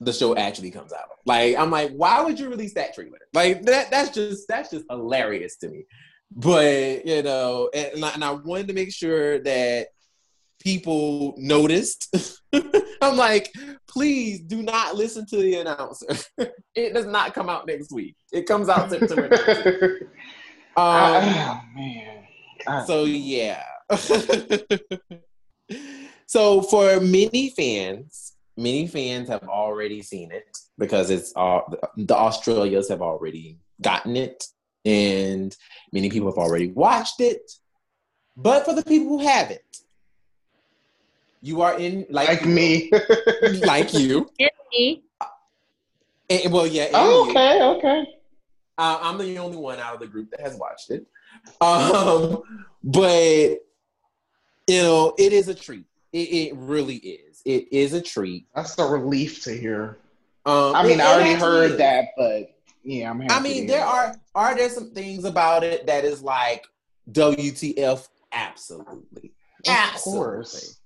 the 0.00 0.12
show 0.12 0.36
actually 0.36 0.70
comes 0.70 0.92
out. 0.92 1.08
Like, 1.24 1.56
I'm 1.56 1.70
like, 1.70 1.90
why 1.92 2.20
would 2.22 2.38
you 2.38 2.48
release 2.48 2.74
that 2.74 2.94
trailer? 2.94 3.18
Like, 3.32 3.62
that 3.62 3.90
that's 3.90 4.10
just 4.10 4.46
that's 4.48 4.70
just 4.70 4.84
hilarious 4.90 5.56
to 5.58 5.68
me. 5.68 5.86
But 6.30 7.06
you 7.06 7.22
know, 7.22 7.70
and, 7.72 8.04
and 8.04 8.24
I, 8.24 8.32
wanted 8.32 8.68
to 8.68 8.74
make 8.74 8.92
sure 8.92 9.38
that 9.40 9.88
people 10.60 11.34
noticed. 11.38 12.14
I'm 13.02 13.16
like, 13.16 13.52
please 13.88 14.40
do 14.40 14.62
not 14.62 14.96
listen 14.96 15.26
to 15.26 15.36
the 15.36 15.56
announcer. 15.56 16.06
it 16.74 16.94
does 16.94 17.06
not 17.06 17.34
come 17.34 17.48
out 17.48 17.66
next 17.66 17.92
week. 17.92 18.16
It 18.32 18.46
comes 18.46 18.68
out 18.68 18.90
September 18.90 20.10
Um, 20.76 20.84
oh 20.84 21.60
man. 21.74 22.15
I- 22.66 22.84
so 22.84 23.04
yeah. 23.04 23.62
so 26.26 26.62
for 26.62 27.00
many 27.00 27.50
fans, 27.56 28.32
many 28.56 28.86
fans 28.86 29.28
have 29.28 29.44
already 29.44 30.02
seen 30.02 30.32
it 30.32 30.58
because 30.78 31.10
it's 31.10 31.32
all 31.34 31.72
the 31.96 32.16
Australias 32.16 32.88
have 32.88 33.02
already 33.02 33.58
gotten 33.80 34.16
it, 34.16 34.44
and 34.84 35.56
many 35.92 36.10
people 36.10 36.28
have 36.28 36.38
already 36.38 36.68
watched 36.68 37.20
it. 37.20 37.50
But 38.36 38.64
for 38.64 38.74
the 38.74 38.84
people 38.84 39.18
who 39.18 39.26
haven't, 39.26 39.60
you 41.42 41.62
are 41.62 41.78
in 41.78 42.06
like, 42.10 42.28
like 42.28 42.44
me. 42.46 42.90
like 43.64 43.94
you. 43.94 44.28
And 44.38 44.50
me. 44.72 45.02
And- 46.28 46.52
well, 46.52 46.66
yeah. 46.66 46.84
and 46.84 46.96
oh, 46.96 47.24
you. 47.24 47.30
okay, 47.30 47.62
okay. 47.62 48.06
Uh, 48.78 48.98
I'm 49.00 49.16
the 49.16 49.38
only 49.38 49.56
one 49.56 49.78
out 49.78 49.94
of 49.94 50.00
the 50.00 50.06
group 50.06 50.30
that 50.32 50.40
has 50.40 50.56
watched 50.56 50.90
it. 50.90 51.06
Um, 51.60 52.42
but 52.84 53.60
you 54.66 54.82
know, 54.82 55.14
it 55.18 55.32
is 55.32 55.48
a 55.48 55.54
treat. 55.54 55.86
It, 56.12 56.18
it 56.18 56.56
really 56.56 56.96
is. 56.96 57.42
It 57.44 57.68
is 57.72 57.92
a 57.92 58.00
treat. 58.00 58.46
That's 58.54 58.78
a 58.78 58.84
relief 58.84 59.42
to 59.44 59.56
hear. 59.56 59.98
Um, 60.44 60.74
I 60.74 60.86
mean, 60.86 61.00
I 61.00 61.06
already 61.14 61.34
heard 61.34 61.72
is. 61.72 61.78
that, 61.78 62.06
but 62.16 62.54
yeah, 62.84 63.10
I'm. 63.10 63.22
I 63.30 63.40
mean, 63.40 63.66
there 63.66 63.84
are 63.84 64.14
are 64.34 64.56
there 64.56 64.70
some 64.70 64.90
things 64.90 65.24
about 65.24 65.64
it 65.64 65.86
that 65.86 66.04
is 66.04 66.22
like 66.22 66.66
WTF? 67.10 68.08
Absolutely, 68.32 69.32
Of 69.66 69.68
absolutely. 69.68 70.24
course. 70.24 70.78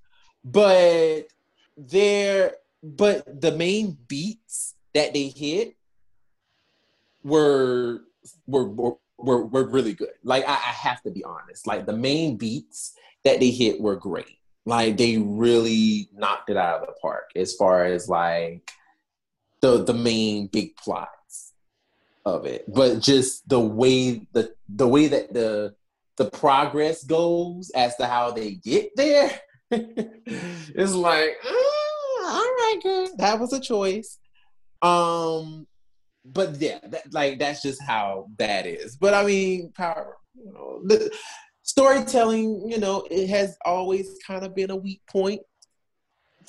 But 0.45 1.29
there, 1.77 2.55
but 2.83 3.41
the 3.41 3.53
main 3.53 3.99
beats 4.09 4.75
that 4.95 5.13
they 5.13 5.29
hit 5.29 5.77
were 7.23 8.01
were 8.47 8.65
were, 8.69 8.93
were, 9.23 9.45
were 9.47 9.69
really 9.69 9.93
good. 9.93 10.13
Like 10.23 10.45
I, 10.47 10.53
I 10.53 10.73
have 10.73 11.03
to 11.03 11.11
be 11.11 11.25
honest. 11.25 11.67
Like 11.67 11.87
the 11.87 11.97
main 11.97 12.37
beats 12.37 12.95
that 13.25 13.41
they 13.41 13.51
hit 13.51 13.81
were 13.81 13.97
great. 13.97 14.39
Like 14.67 14.97
they 14.97 15.19
really 15.19 16.09
knocked 16.15 16.51
it 16.51 16.57
out 16.57 16.81
of 16.81 16.87
the 16.87 16.95
park 17.01 17.31
as 17.35 17.55
far 17.55 17.85
as 17.85 18.09
like 18.09 18.71
the 19.61 19.85
the 19.85 19.95
main 19.95 20.47
big 20.47 20.77
plots 20.77 21.53
of 22.25 22.47
it. 22.47 22.65
But 22.73 23.01
just 23.01 23.49
the 23.49 23.61
way 23.61 24.27
the 24.33 24.55
the 24.69 24.89
way 24.89 25.09
that 25.09 25.33
the 25.33 25.75
the 26.21 26.31
progress 26.31 27.03
goes 27.03 27.71
as 27.71 27.97
to 27.97 28.07
how 28.07 28.31
they 28.31 28.51
get 28.53 28.95
there 28.95 29.41
it's 29.71 30.93
like 30.93 31.37
ah, 31.43 32.35
all 32.35 32.43
right 32.43 32.79
good 32.83 33.11
that 33.17 33.41
was 33.41 33.55
a 33.55 33.61
choice 33.61 34.19
um 34.83 35.67
but 36.25 36.57
yeah 36.61 36.79
that, 36.85 37.13
like 37.13 37.39
that's 37.39 37.63
just 37.63 37.83
how 37.83 38.29
that 38.39 38.67
is. 38.67 38.97
But 38.97 39.15
i 39.15 39.25
mean 39.25 39.73
power 39.73 40.17
you 40.35 40.53
know 40.53 40.81
the 40.85 41.15
storytelling 41.63 42.69
you 42.69 42.79
know 42.79 43.07
it 43.11 43.29
has 43.29 43.57
always 43.65 44.17
kind 44.27 44.45
of 44.45 44.55
been 44.55 44.71
a 44.71 44.77
weak 44.77 45.03
point 45.07 45.41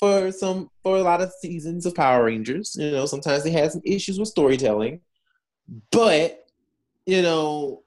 for 0.02 0.32
some 0.32 0.68
for 0.82 0.96
a 0.96 1.02
lot 1.02 1.20
of 1.22 1.32
seasons 1.40 1.86
of 1.86 1.94
power 1.94 2.24
rangers. 2.24 2.74
You 2.76 2.90
know 2.90 3.06
sometimes 3.06 3.44
they 3.44 3.52
had 3.52 3.70
some 3.70 3.82
issues 3.84 4.18
with 4.18 4.28
storytelling. 4.28 5.00
But 5.92 6.44
you 7.06 7.22
know 7.22 7.84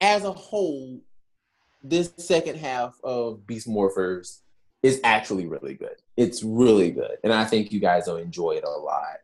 as 0.00 0.22
a 0.22 0.32
whole 0.32 1.00
this 1.82 2.12
second 2.18 2.56
half 2.56 2.94
of 3.02 3.44
beast 3.48 3.68
morphers 3.68 4.42
is 4.84 5.00
actually 5.02 5.46
really 5.46 5.74
good. 5.74 5.96
It's 6.16 6.44
really 6.44 6.92
good. 6.92 7.18
And 7.24 7.32
i 7.32 7.44
think 7.44 7.72
you 7.72 7.80
guys 7.80 8.06
will 8.06 8.16
enjoy 8.16 8.52
it 8.52 8.64
a 8.64 8.70
lot. 8.70 9.18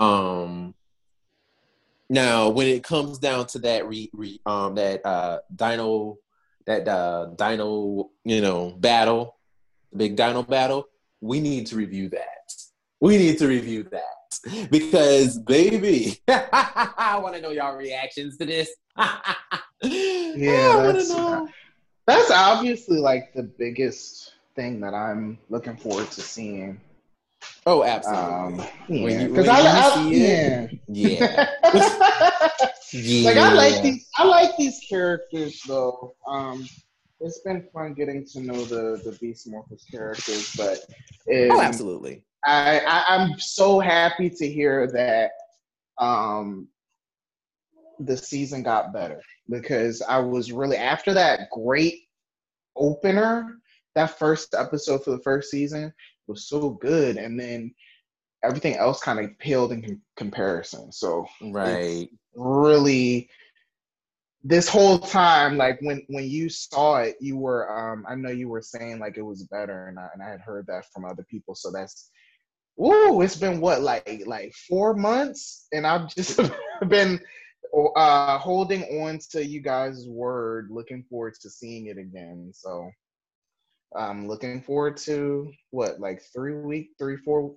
Um 0.00 0.74
now 2.08 2.48
when 2.48 2.66
it 2.66 2.82
comes 2.84 3.18
down 3.18 3.46
to 3.46 3.58
that 3.58 3.86
re, 3.88 4.08
re 4.12 4.40
um 4.46 4.74
that 4.74 5.04
uh 5.04 5.38
dino 5.54 6.16
that 6.66 6.86
uh 6.88 7.26
dino 7.36 8.10
you 8.24 8.40
know 8.40 8.70
battle 8.78 9.36
the 9.92 9.98
big 9.98 10.16
dino 10.16 10.42
battle 10.42 10.86
we 11.20 11.40
need 11.40 11.66
to 11.66 11.76
review 11.76 12.08
that 12.08 12.52
we 13.00 13.18
need 13.18 13.38
to 13.38 13.46
review 13.46 13.82
that 13.84 14.68
because 14.70 15.38
baby 15.38 16.18
i 16.28 17.18
want 17.22 17.34
to 17.34 17.40
know 17.40 17.50
y'all 17.50 17.76
reactions 17.76 18.36
to 18.36 18.46
this 18.46 18.70
Yeah, 19.82 20.76
I 20.78 20.82
that's- 20.86 21.10
know. 21.10 21.48
That's 22.06 22.30
obviously 22.30 22.98
like 22.98 23.34
the 23.34 23.42
biggest 23.42 24.32
thing 24.54 24.80
that 24.80 24.94
I'm 24.94 25.38
looking 25.50 25.76
forward 25.76 26.08
to 26.12 26.20
seeing. 26.20 26.80
Oh 27.66 27.84
absolutely 27.84 28.64
Um, 28.64 28.68
yeah, 28.88 29.26
because 29.26 29.48
I, 29.48 29.58
I 29.58 29.94
see 29.94 30.14
it, 30.14 30.70
yeah. 30.88 31.10
yeah 31.10 31.48
yeah 31.64 32.66
like 33.24 33.36
I 33.36 33.52
like 33.52 33.82
these. 33.82 34.08
I 34.16 34.24
like 34.24 34.56
these 34.56 34.80
characters 34.88 35.60
though. 35.66 36.14
Um, 36.26 36.66
it's 37.20 37.40
been 37.40 37.66
fun 37.72 37.94
getting 37.94 38.24
to 38.32 38.40
know 38.40 38.64
the 38.64 39.00
the 39.04 39.16
Beast 39.20 39.50
Morphers 39.50 39.82
characters, 39.90 40.54
but 40.56 40.78
it, 41.26 41.50
oh 41.50 41.60
absolutely 41.60 42.22
I, 42.44 42.80
I 42.80 43.04
I'm 43.08 43.38
so 43.38 43.80
happy 43.80 44.30
to 44.30 44.48
hear 44.48 44.90
that 44.92 45.32
um 45.98 46.68
the 47.98 48.16
season 48.16 48.62
got 48.62 48.92
better 48.92 49.20
because 49.48 50.02
I 50.02 50.18
was 50.18 50.52
really 50.52 50.76
after 50.76 51.14
that 51.14 51.50
great 51.50 51.94
opener. 52.76 53.58
That 53.94 54.18
first 54.18 54.54
episode 54.54 55.02
for 55.04 55.12
the 55.12 55.22
first 55.22 55.50
season 55.50 55.92
was 56.26 56.48
so 56.48 56.70
good, 56.70 57.16
and 57.16 57.38
then 57.38 57.74
everything 58.44 58.76
else 58.76 59.00
kind 59.00 59.18
of 59.18 59.38
paled 59.38 59.72
in 59.72 59.82
com- 59.82 60.02
comparison. 60.16 60.92
So 60.92 61.26
right. 61.42 62.08
really 62.34 63.28
this 64.44 64.68
whole 64.68 64.98
time 64.98 65.56
like 65.56 65.80
when 65.80 66.02
when 66.06 66.24
you 66.24 66.48
saw 66.48 66.98
it 66.98 67.16
you 67.20 67.36
were 67.36 67.68
um 67.76 68.04
i 68.08 68.14
know 68.14 68.30
you 68.30 68.48
were 68.48 68.62
saying 68.62 69.00
like 69.00 69.16
it 69.16 69.22
was 69.22 69.42
better 69.44 69.88
and 69.88 69.98
i, 69.98 70.06
and 70.14 70.22
I 70.22 70.28
had 70.28 70.40
heard 70.40 70.66
that 70.68 70.84
from 70.92 71.04
other 71.04 71.26
people 71.28 71.56
so 71.56 71.72
that's 71.72 72.10
Ooh, 72.78 73.22
it's 73.22 73.36
been 73.36 73.60
what 73.60 73.80
like 73.80 74.22
like 74.26 74.52
four 74.68 74.94
months? 74.94 75.66
And 75.72 75.86
i've 75.86 76.14
just 76.14 76.38
been 76.88 77.20
uh 77.96 78.38
holding 78.38 78.82
on 79.02 79.18
to 79.30 79.44
you 79.44 79.60
guys 79.60 80.06
word 80.06 80.68
looking 80.70 81.02
forward 81.10 81.34
to 81.40 81.50
seeing 81.50 81.86
it 81.86 81.98
again 81.98 82.52
so 82.54 82.88
i'm 83.94 84.26
looking 84.26 84.60
forward 84.62 84.96
to 84.96 85.50
what 85.70 86.00
like 86.00 86.20
three 86.34 86.54
week 86.54 86.90
three 86.98 87.16
four 87.18 87.54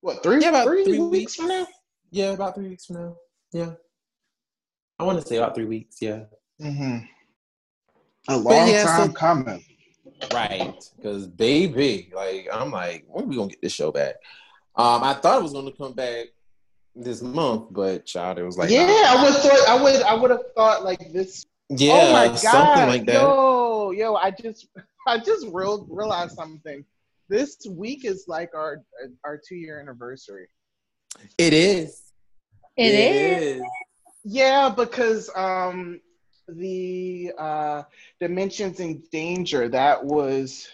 what 0.00 0.22
three 0.22 0.40
Yeah, 0.40 0.48
about 0.50 0.66
three 0.66 0.84
three 0.84 0.98
weeks 0.98 1.10
weeks. 1.10 1.34
from 1.36 1.48
now 1.48 1.66
yeah 2.10 2.30
about 2.32 2.54
three 2.54 2.68
weeks 2.68 2.86
from 2.86 2.96
now 2.96 3.16
yeah 3.52 3.72
i 4.98 5.04
want 5.04 5.20
to 5.20 5.26
say 5.26 5.36
about 5.36 5.54
three 5.54 5.66
weeks 5.66 5.96
yeah 6.00 6.24
Mm-hmm. 6.60 6.98
A 8.28 8.36
long 8.36 8.68
yeah, 8.68 8.84
time 8.84 9.08
so- 9.08 9.12
coming. 9.12 9.64
right 10.32 10.74
because 10.96 11.26
baby 11.26 12.10
like 12.14 12.48
i'm 12.52 12.70
like 12.70 13.04
when 13.08 13.28
we 13.28 13.36
gonna 13.36 13.48
get 13.50 13.60
this 13.60 13.72
show 13.72 13.90
back 13.90 14.14
um 14.76 15.02
i 15.02 15.12
thought 15.14 15.40
it 15.40 15.42
was 15.42 15.52
gonna 15.52 15.72
come 15.72 15.92
back 15.92 16.26
this 16.94 17.20
month 17.22 17.66
but 17.72 18.06
child 18.06 18.38
it 18.38 18.44
was 18.44 18.56
like 18.56 18.70
yeah. 18.70 18.86
I 19.08 19.22
would 19.24 19.34
thought 19.34 19.68
I 19.68 19.82
would 19.82 20.02
I 20.02 20.14
would 20.14 20.30
have 20.30 20.52
thought 20.56 20.84
like 20.84 21.12
this. 21.12 21.44
yeah 21.68 21.92
oh 21.92 22.12
my 22.12 22.26
god, 22.28 22.38
something 22.38 22.86
like 22.88 23.06
that 23.06 23.14
yo, 23.14 23.90
yo! 23.90 24.14
I 24.14 24.30
just 24.30 24.68
I 25.06 25.18
just 25.18 25.46
real, 25.52 25.86
realized 25.88 26.34
something. 26.36 26.84
This 27.28 27.56
week 27.68 28.04
is 28.04 28.24
like 28.28 28.50
our 28.54 28.82
our 29.24 29.40
two 29.46 29.56
year 29.56 29.80
anniversary. 29.80 30.48
it 31.38 31.52
is 31.54 32.02
It 32.76 32.94
is. 32.94 33.62
Yeah, 34.24 34.68
because 34.68 35.30
um 35.34 36.00
the 36.48 37.32
uh 37.38 37.82
Dimensions 38.20 38.80
in 38.80 39.02
Danger 39.10 39.68
that 39.68 40.04
was 40.04 40.68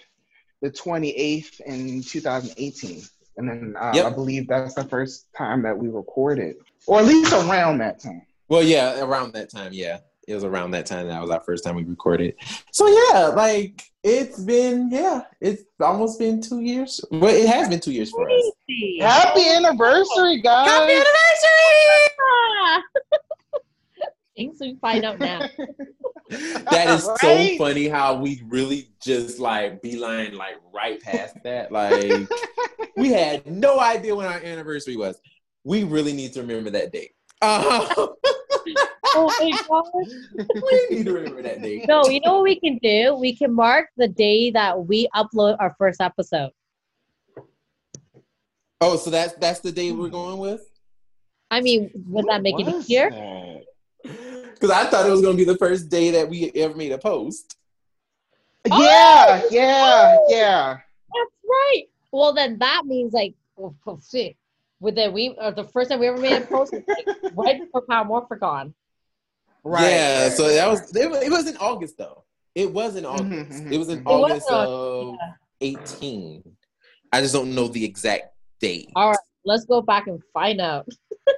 the 0.61 0.71
28th 0.71 1.61
in 1.61 2.03
2018 2.03 3.03
and 3.37 3.49
then 3.49 3.75
uh, 3.81 3.93
Yep. 3.95 4.07
I 4.07 4.11
believe 4.11 4.49
that's 4.49 4.75
the 4.75 4.85
first 4.85 5.27
time 5.37 5.63
that 5.63 5.77
we 5.77 5.89
recorded, 5.89 6.57
or 6.87 7.01
at 7.01 7.07
least 7.07 7.33
around 7.33 7.79
that 7.79 8.01
time. 8.01 8.23
Well, 8.49 8.63
yeah, 8.63 9.01
around 9.01 9.33
that 9.35 9.51
time, 9.51 9.73
yeah. 9.73 10.01
It 10.31 10.35
was 10.35 10.45
around 10.45 10.71
that 10.73 10.87
time 10.87 11.09
that 11.09 11.21
was 11.21 11.31
our 11.31 11.41
first 11.41 11.65
time 11.65 11.75
we 11.75 11.83
recorded. 11.83 12.37
So 12.71 12.87
yeah, 12.87 13.27
like 13.29 13.83
it's 14.05 14.39
been 14.39 14.89
yeah, 14.91 15.23
it's 15.41 15.65
almost 15.81 16.21
been 16.21 16.41
two 16.41 16.61
years. 16.61 17.01
Well, 17.11 17.35
it 17.35 17.49
has 17.49 17.69
been 17.69 17.81
two 17.81 17.91
years 17.91 18.11
for 18.11 18.31
us. 18.31 18.53
Happy 19.01 19.49
anniversary, 19.49 20.41
guys! 20.41 20.69
Happy 20.69 20.93
anniversary! 20.93 21.11
Things 24.37 24.59
we 24.61 24.77
find 24.81 25.05
out 25.05 25.19
now. 25.19 25.49
That 26.71 26.91
is 26.91 27.11
so 27.21 27.57
funny 27.59 27.89
how 27.89 28.15
we 28.15 28.41
really 28.47 28.91
just 29.03 29.41
like 29.41 29.83
beeline 29.83 30.37
like 30.37 30.59
right 30.73 31.03
past 31.03 31.35
that. 31.43 31.73
Like 31.73 32.29
we 32.97 33.11
had 33.11 33.45
no 33.51 33.81
idea 33.81 34.15
when 34.15 34.27
our 34.27 34.39
anniversary 34.39 34.95
was. 34.95 35.21
We 35.65 35.83
really 35.83 36.13
need 36.13 36.33
to 36.35 36.43
remember 36.43 36.71
that 36.71 36.93
date. 36.93 37.17
Uh, 37.43 38.07
Oh 39.15 39.33
my 39.41 39.59
god. 39.69 40.55
we 40.91 40.97
need 40.97 41.07
to 41.07 41.13
remember 41.13 41.43
that 41.43 41.63
date. 41.63 41.87
No, 41.89 42.05
you 42.07 42.21
know 42.25 42.35
what 42.35 42.45
we 42.45 42.61
can 42.61 42.79
do? 42.79 43.15
We 43.15 43.35
can 43.35 43.55
mark 43.55 43.89
the 43.97 44.09
day 44.09 44.51
that 44.53 44.87
we 44.87 45.09
upload 45.15 45.57
our 45.59 45.75
first 45.79 46.01
episode. 46.01 46.51
Oh, 48.81 48.97
so 48.97 49.11
that's 49.11 49.35
that's 49.35 49.61
the 49.61 49.73
day 49.73 49.93
we're 49.93 50.09
going 50.09 50.39
with? 50.39 50.63
I 51.51 51.61
mean, 51.61 51.91
would 52.07 52.27
that 52.27 52.43
make 52.43 52.59
it 52.59 52.65
What 52.65 52.75
is 52.75 52.85
easier? 52.85 53.11
Because 54.03 54.71
I 54.71 54.85
thought 54.85 55.07
it 55.07 55.11
was 55.11 55.21
gonna 55.21 55.37
be 55.37 55.45
the 55.45 55.59
first 55.59 55.89
day 55.89 56.11
that 56.13 56.29
we 56.29 56.51
ever 56.55 56.75
made 56.75 56.93
a 56.93 56.99
post. 56.99 57.57
Oh! 58.71 58.83
Yeah, 58.83 59.43
yeah, 59.51 60.17
yeah. 60.29 60.73
That's 60.75 61.33
right. 61.45 61.85
Well, 62.13 62.33
then 62.33 62.59
that 62.59 62.83
means 62.87 63.13
like, 63.13 63.35
well, 63.57 63.75
oh, 63.87 63.99
shit. 64.11 64.37
With 64.81 64.95
that, 64.95 65.13
we 65.13 65.37
or 65.39 65.51
the 65.53 65.65
first 65.65 65.91
time 65.91 66.01
we 66.01 66.09
ever 66.09 66.19
made 66.19 66.41
a 66.41 66.47
post 66.47 66.73
was 66.73 66.83
like 66.89 67.33
right 67.35 67.61
before 67.61 67.83
Power 67.83 68.07
Morphicon. 68.07 68.73
Right. 69.63 69.91
yeah, 69.91 70.23
right, 70.25 70.33
so 70.33 70.49
that 70.49 70.69
was 70.69 70.97
it, 70.97 71.11
was 71.11 71.23
it 71.23 71.31
was 71.31 71.47
in 71.49 71.57
August 71.59 71.99
though. 71.99 72.25
It 72.55 72.73
was 72.73 72.97
in 72.97 73.05
August. 73.05 73.63
Mhm, 73.63 73.73
It 73.73 73.79
was 73.79 73.89
in 73.89 74.03
was 74.05 74.07
August 74.07 74.51
in 74.51 74.55
of 74.57 75.19
eighteen. 75.61 76.57
I 77.13 77.21
just 77.21 77.35
don't 77.35 77.55
know 77.55 77.69
the 77.69 77.85
exact 77.85 78.35
date. 78.61 78.91
All 78.97 79.11
right, 79.11 79.19
let's 79.45 79.65
go 79.65 79.83
back 79.83 80.07
and 80.07 80.21
find 80.33 80.61
out. 80.61 80.89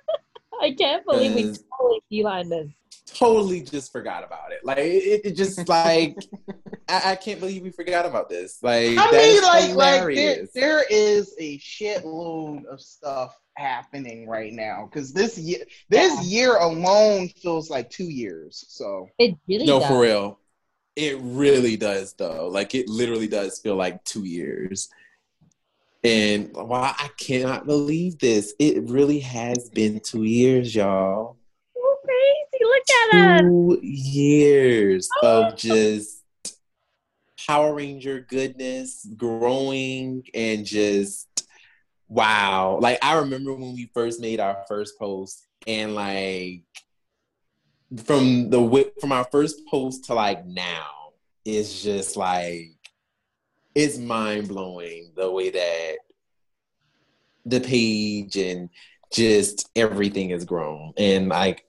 I 0.60 0.72
can't 0.74 1.04
believe 1.04 1.34
we 1.34 1.42
totally 1.78 2.00
beeline 2.08 2.48
this. 2.48 2.68
Totally 3.14 3.62
just 3.62 3.92
forgot 3.92 4.24
about 4.24 4.52
it. 4.52 4.64
Like 4.64 4.78
it, 4.78 5.22
it 5.24 5.36
just 5.36 5.68
like 5.68 6.16
I, 6.88 7.12
I 7.12 7.16
can't 7.16 7.40
believe 7.40 7.62
we 7.62 7.70
forgot 7.70 8.06
about 8.06 8.28
this. 8.28 8.58
Like 8.62 8.96
I 8.98 9.10
mean, 9.10 9.36
is 9.36 9.42
like, 9.42 9.74
like 9.74 10.14
there, 10.14 10.46
there 10.54 10.84
is 10.90 11.34
a 11.38 11.58
shitload 11.58 12.64
of 12.66 12.80
stuff 12.80 13.38
happening 13.56 14.28
right 14.28 14.52
now 14.52 14.86
because 14.86 15.12
this 15.12 15.38
year, 15.38 15.60
this 15.88 16.24
year 16.24 16.56
alone 16.56 17.28
feels 17.28 17.70
like 17.70 17.90
two 17.90 18.08
years. 18.08 18.64
So 18.68 19.08
It 19.18 19.36
really 19.48 19.66
no, 19.66 19.80
does. 19.80 19.88
for 19.88 20.00
real. 20.00 20.38
It 20.96 21.18
really 21.20 21.76
does 21.76 22.12
though. 22.14 22.48
Like 22.48 22.74
it 22.74 22.88
literally 22.88 23.28
does 23.28 23.58
feel 23.60 23.76
like 23.76 24.02
two 24.04 24.24
years. 24.24 24.88
And 26.04 26.52
wow, 26.52 26.94
I 26.98 27.08
cannot 27.16 27.64
believe 27.64 28.18
this. 28.18 28.54
It 28.58 28.90
really 28.90 29.20
has 29.20 29.70
been 29.70 30.00
two 30.00 30.24
years, 30.24 30.74
y'all. 30.74 31.36
So 31.74 31.96
crazy. 32.04 32.64
Look 32.64 32.76
at 32.76 32.81
us. 32.81 32.81
Two 33.40 33.78
years 33.82 35.08
of 35.22 35.52
oh. 35.52 35.56
just 35.56 36.22
Power 37.46 37.74
Ranger 37.74 38.20
goodness 38.20 39.06
growing 39.16 40.24
and 40.34 40.64
just 40.64 41.28
wow. 42.08 42.78
Like 42.80 42.98
I 43.02 43.18
remember 43.18 43.52
when 43.52 43.74
we 43.74 43.90
first 43.94 44.20
made 44.20 44.40
our 44.40 44.64
first 44.68 44.98
post 44.98 45.46
and 45.66 45.94
like 45.94 46.62
from 48.04 48.50
the 48.50 48.92
from 49.00 49.12
our 49.12 49.24
first 49.24 49.66
post 49.66 50.04
to 50.04 50.14
like 50.14 50.46
now 50.46 50.88
it's 51.44 51.82
just 51.82 52.16
like 52.16 52.70
it's 53.74 53.98
mind 53.98 54.48
blowing 54.48 55.12
the 55.16 55.30
way 55.30 55.50
that 55.50 55.96
the 57.44 57.60
page 57.60 58.36
and 58.36 58.68
just 59.12 59.68
everything 59.76 60.30
has 60.30 60.44
grown. 60.44 60.92
And 60.96 61.28
like 61.28 61.64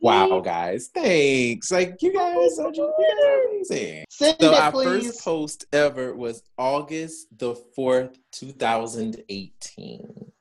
wow 0.00 0.40
guys 0.40 0.88
thanks 0.94 1.70
like 1.72 2.00
you 2.02 2.12
guys 2.14 2.58
are, 2.58 2.68
just, 2.70 2.78
you 2.78 2.94
guys 2.98 3.26
are 3.26 3.48
amazing 3.50 4.04
send 4.10 4.36
so 4.40 4.52
it, 4.52 4.58
our 4.60 4.70
please. 4.72 5.06
first 5.06 5.24
post 5.24 5.64
ever 5.72 6.14
was 6.14 6.42
august 6.56 7.26
the 7.38 7.54
4th 7.76 8.16
2018 8.32 10.32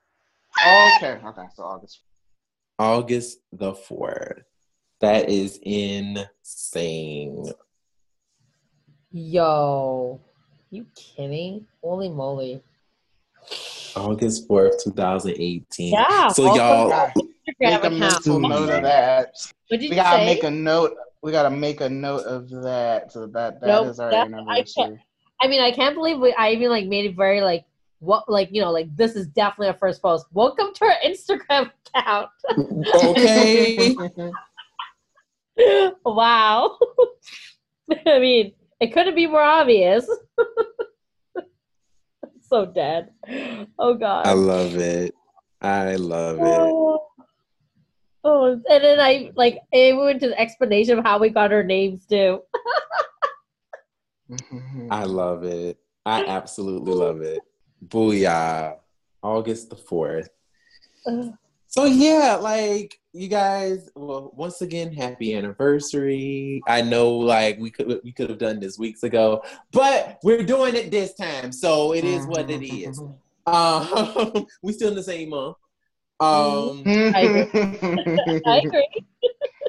okay, 0.61 1.19
okay. 1.25 1.41
So 1.55 1.63
August. 1.63 2.01
august 2.77 3.39
the 3.51 3.73
4th 3.73 4.43
that 4.99 5.29
is 5.29 5.59
insane 5.63 7.45
Yo, 9.11 10.19
you 10.69 10.85
kidding? 10.95 11.65
Holy 11.81 12.09
moly! 12.09 12.61
august 13.95 14.47
4th 14.47 14.83
2018 14.83 15.93
Yeah. 15.93 16.27
so 16.27 16.43
y'all 16.55 16.89
Gotta 16.89 17.13
to 17.19 17.26
make 17.59 17.81
Instagram 17.81 17.85
a 17.85 17.89
mental 17.91 18.37
account. 18.37 18.53
note 18.53 18.69
of 18.69 18.83
that. 18.83 19.33
What 19.67 19.79
did 19.79 19.81
We 19.81 19.87
you 19.89 19.95
gotta 19.95 20.17
say? 20.17 20.25
make 20.25 20.43
a 20.43 20.51
note. 20.51 20.95
We 21.23 21.31
gotta 21.31 21.49
make 21.49 21.81
a 21.81 21.89
note 21.89 22.25
of 22.25 22.49
that. 22.49 23.11
So 23.11 23.25
that 23.27 23.59
that 23.61 23.67
Nope, 23.67 23.87
is 23.87 23.99
our 23.99 24.11
that- 24.11 24.27
I 24.27 24.31
anniversary. 24.59 25.03
I 25.41 25.47
mean, 25.47 25.61
I 25.61 25.71
can't 25.71 25.95
believe 25.95 26.19
we, 26.19 26.33
I 26.33 26.51
even 26.51 26.69
like 26.69 26.87
made 26.87 27.05
it 27.05 27.15
very 27.15 27.41
like 27.41 27.65
what 27.99 28.29
like 28.29 28.49
you 28.51 28.61
know 28.61 28.71
like 28.71 28.95
this 28.95 29.15
is 29.15 29.27
definitely 29.27 29.67
our 29.67 29.77
first 29.77 30.01
post. 30.01 30.25
Welcome 30.33 30.73
to 30.75 30.85
our 30.85 30.95
Instagram 31.05 31.71
account. 31.95 32.29
okay 33.03 33.95
wow. 36.05 36.77
I 38.05 38.19
mean, 38.19 38.53
it 38.79 38.93
couldn't 38.93 39.15
be 39.15 39.27
more 39.27 39.41
obvious. 39.41 40.07
so 42.41 42.65
dead. 42.65 43.09
Oh 43.77 43.93
god. 43.95 44.25
i 44.27 44.33
love 44.33 44.75
it 44.77 45.13
i 45.61 45.95
love 45.95 46.37
oh, 46.39 46.45
it 46.45 46.49
Oh. 48.29 48.61
And 48.69 48.83
then 48.83 48.99
I 48.99 49.31
like 49.35 49.61
it 49.71 49.95
went 49.95 50.19
to 50.19 50.27
the 50.27 50.39
explanation 50.39 50.99
of 50.99 51.05
how 51.05 51.17
we 51.17 51.29
got 51.29 51.53
our 51.53 51.63
names 51.63 52.05
too. 52.05 52.41
I 54.91 55.05
love 55.05 55.45
it. 55.45 55.77
I 56.05 56.25
absolutely 56.25 56.93
love 56.93 57.21
it. 57.21 57.39
Booyah. 57.87 58.79
August 59.23 59.69
the 59.69 59.77
4th. 59.77 60.27
Ugh. 61.07 61.33
So 61.67 61.85
yeah, 61.85 62.35
like 62.35 62.99
you 63.13 63.27
guys, 63.27 63.89
well, 63.95 64.31
once 64.35 64.61
again, 64.61 64.93
happy 64.93 65.35
anniversary. 65.35 66.61
I 66.67 66.81
know 66.81 67.11
like 67.11 67.59
we 67.59 67.69
could 67.71 67.99
we 68.03 68.11
could 68.11 68.29
have 68.29 68.39
done 68.39 68.59
this 68.59 68.79
weeks 68.79 69.03
ago, 69.03 69.43
but 69.71 70.17
we're 70.23 70.43
doing 70.43 70.75
it 70.75 70.91
this 70.91 71.13
time. 71.13 71.51
So 71.51 71.93
it 71.93 72.05
is 72.05 72.25
what 72.25 72.49
it 72.49 72.65
is. 72.65 73.01
Um 73.45 74.45
we 74.63 74.73
still 74.73 74.89
in 74.89 74.95
the 74.95 75.03
same 75.03 75.29
month. 75.29 75.57
Um 76.19 76.83
I 77.15 78.61
agree. 78.63 78.87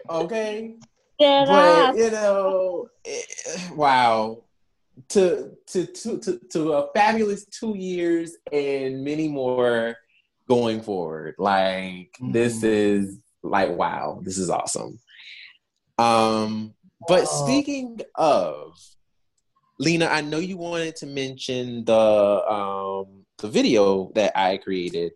okay. 0.08 0.76
Dead 1.18 1.48
but 1.48 1.88
ass. 1.90 1.96
you 1.96 2.10
know, 2.10 2.88
eh, 3.04 3.20
wow, 3.74 4.44
to 5.10 5.52
to 5.66 5.86
to 5.86 6.18
to 6.20 6.38
to 6.52 6.72
a 6.74 6.92
fabulous 6.94 7.44
two 7.46 7.76
years 7.76 8.36
and 8.52 9.02
many 9.04 9.28
more 9.28 9.96
going 10.48 10.80
forward. 10.80 11.34
Like 11.38 12.16
this 12.20 12.62
Mhm. 12.62 12.64
is 12.64 13.18
like 13.42 13.70
wow, 13.76 14.20
this 14.22 14.38
is 14.38 14.48
awesome. 14.48 14.98
Um, 15.98 16.74
but 17.08 17.22
Oh. 17.22 17.44
speaking 17.44 18.00
of 18.14 18.78
Lena, 19.80 20.06
I 20.06 20.20
know 20.22 20.38
you 20.38 20.56
wanted 20.56 20.96
to 20.96 21.06
mention 21.06 21.84
the 21.84 21.94
um 22.48 23.24
the 23.38 23.48
video 23.48 24.10
that 24.14 24.36
I 24.38 24.56
created 24.58 25.12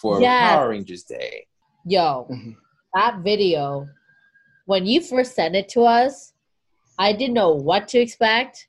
for 0.00 0.20
Yes. 0.20 0.56
Power 0.56 0.70
Rangers 0.70 1.04
Day. 1.04 1.46
Yo, 1.84 2.26
Mhm. 2.30 2.56
that 2.94 3.18
video, 3.20 3.88
when 4.66 4.86
you 4.86 5.00
first 5.00 5.34
sent 5.34 5.56
it 5.56 5.68
to 5.70 5.82
us, 5.82 6.32
I 6.98 7.12
didn't 7.12 7.34
know 7.34 7.54
what 7.54 7.88
to 7.88 7.98
expect. 7.98 8.68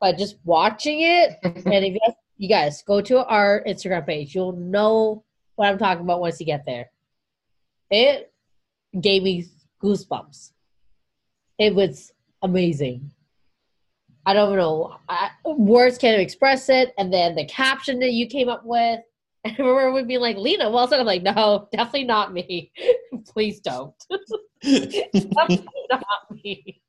But 0.00 0.18
just 0.18 0.36
watching 0.44 1.02
it, 1.02 1.38
and 1.42 1.84
if 1.84 1.94
you 1.94 2.00
guys, 2.00 2.14
you 2.38 2.48
guys 2.48 2.82
go 2.82 3.00
to 3.00 3.24
our 3.26 3.62
Instagram 3.64 4.04
page, 4.06 4.34
you'll 4.34 4.52
know 4.56 5.24
what 5.54 5.68
I'm 5.68 5.78
talking 5.78 6.02
about 6.04 6.20
once 6.20 6.40
you 6.40 6.46
get 6.46 6.64
there. 6.66 6.90
It 7.90 8.32
gave 9.00 9.22
me 9.22 9.44
goosebumps. 9.82 10.52
It 11.58 11.74
was 11.74 12.12
amazing. 12.42 13.12
I 14.26 14.34
don't 14.34 14.56
know. 14.56 14.96
I, 15.08 15.30
words 15.44 15.98
can't 15.98 16.20
express 16.20 16.68
it. 16.68 16.94
And 16.98 17.12
then 17.12 17.34
the 17.34 17.44
caption 17.44 17.98
that 18.00 18.12
you 18.12 18.26
came 18.26 18.48
up 18.48 18.64
with. 18.64 19.00
I 19.44 19.50
remember 19.58 19.92
we 19.92 20.04
being 20.04 20.20
like, 20.20 20.36
Lena 20.36 20.70
Wilson. 20.70 21.00
I'm 21.00 21.06
like, 21.06 21.22
no, 21.22 21.68
definitely 21.72 22.04
not 22.04 22.32
me. 22.32 22.70
Please 23.26 23.60
don't. 23.60 23.94
definitely 24.62 25.66
not 25.90 26.30
me. 26.30 26.80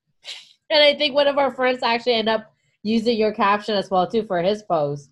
And 0.69 0.83
I 0.83 0.95
think 0.95 1.15
one 1.15 1.27
of 1.27 1.37
our 1.37 1.53
friends 1.53 1.81
actually 1.83 2.13
ended 2.13 2.35
up 2.35 2.53
using 2.83 3.17
your 3.17 3.33
caption 3.33 3.75
as 3.75 3.89
well 3.89 4.07
too 4.07 4.23
for 4.23 4.41
his 4.41 4.63
post. 4.63 5.09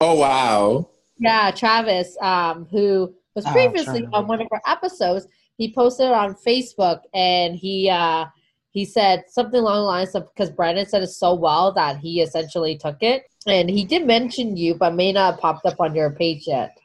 Oh 0.00 0.14
wow. 0.14 0.88
Yeah, 1.18 1.50
Travis, 1.50 2.16
um, 2.20 2.66
who 2.70 3.14
was 3.34 3.46
Oh, 3.46 3.52
previously 3.52 4.00
Travis. 4.00 4.10
on 4.12 4.26
one 4.26 4.40
of 4.40 4.48
our 4.50 4.62
episodes, 4.66 5.26
he 5.56 5.72
posted 5.72 6.06
it 6.06 6.12
on 6.12 6.34
Facebook 6.34 7.00
and 7.14 7.54
he 7.56 7.88
uh 7.90 8.26
he 8.70 8.84
said 8.84 9.24
something 9.28 9.60
along 9.60 9.78
the 9.78 9.82
lines 9.82 10.14
of 10.14 10.28
because 10.34 10.50
Brandon 10.50 10.86
said 10.86 11.02
it 11.02 11.08
so 11.08 11.34
well 11.34 11.72
that 11.72 11.98
he 11.98 12.20
essentially 12.20 12.76
took 12.76 13.02
it. 13.02 13.24
And 13.46 13.68
he 13.68 13.84
did 13.84 14.06
mention 14.06 14.56
you, 14.56 14.74
but 14.74 14.94
may 14.94 15.12
not 15.12 15.32
have 15.32 15.40
popped 15.40 15.66
up 15.66 15.80
on 15.80 15.94
your 15.94 16.10
page 16.10 16.46
yet. 16.46 16.76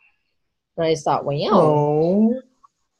And 0.77 0.85
I 0.87 0.93
just 0.93 1.03
thought, 1.03 1.25
wow. 1.25 1.33
Oh. 1.51 2.41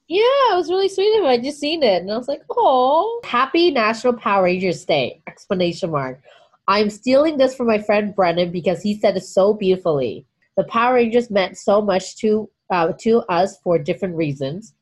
Yeah, 0.08 0.54
it 0.54 0.56
was 0.56 0.70
really 0.70 0.90
sweet 0.90 1.18
of 1.18 1.24
him. 1.24 1.30
I 1.30 1.38
just 1.38 1.60
seen 1.60 1.82
it 1.82 2.02
and 2.02 2.12
I 2.12 2.18
was 2.18 2.28
like, 2.28 2.44
oh. 2.50 3.22
Happy 3.24 3.72
National 3.72 4.14
Power 4.14 4.44
Rangers 4.44 4.84
Day! 4.86 5.22
Explanation 5.28 5.92
mark. 5.92 6.22
I'm 6.68 6.90
stealing 6.90 7.38
this 7.38 7.56
from 7.56 7.68
my 7.68 7.80
friend 7.80 8.16
Brennan 8.16 8.52
because 8.52 8.82
he 8.82 9.00
said 9.00 9.18
it 9.18 9.24
so 9.24 9.54
beautifully. 9.54 10.26
The 10.56 10.66
Power 10.66 10.96
Rangers 10.96 11.32
meant 11.32 11.58
so 11.58 11.82
much 11.82 12.18
to 12.18 12.50
uh, 12.70 12.94
to 13.00 13.20
us 13.30 13.58
for 13.64 13.78
different 13.78 14.16
reasons. 14.16 14.74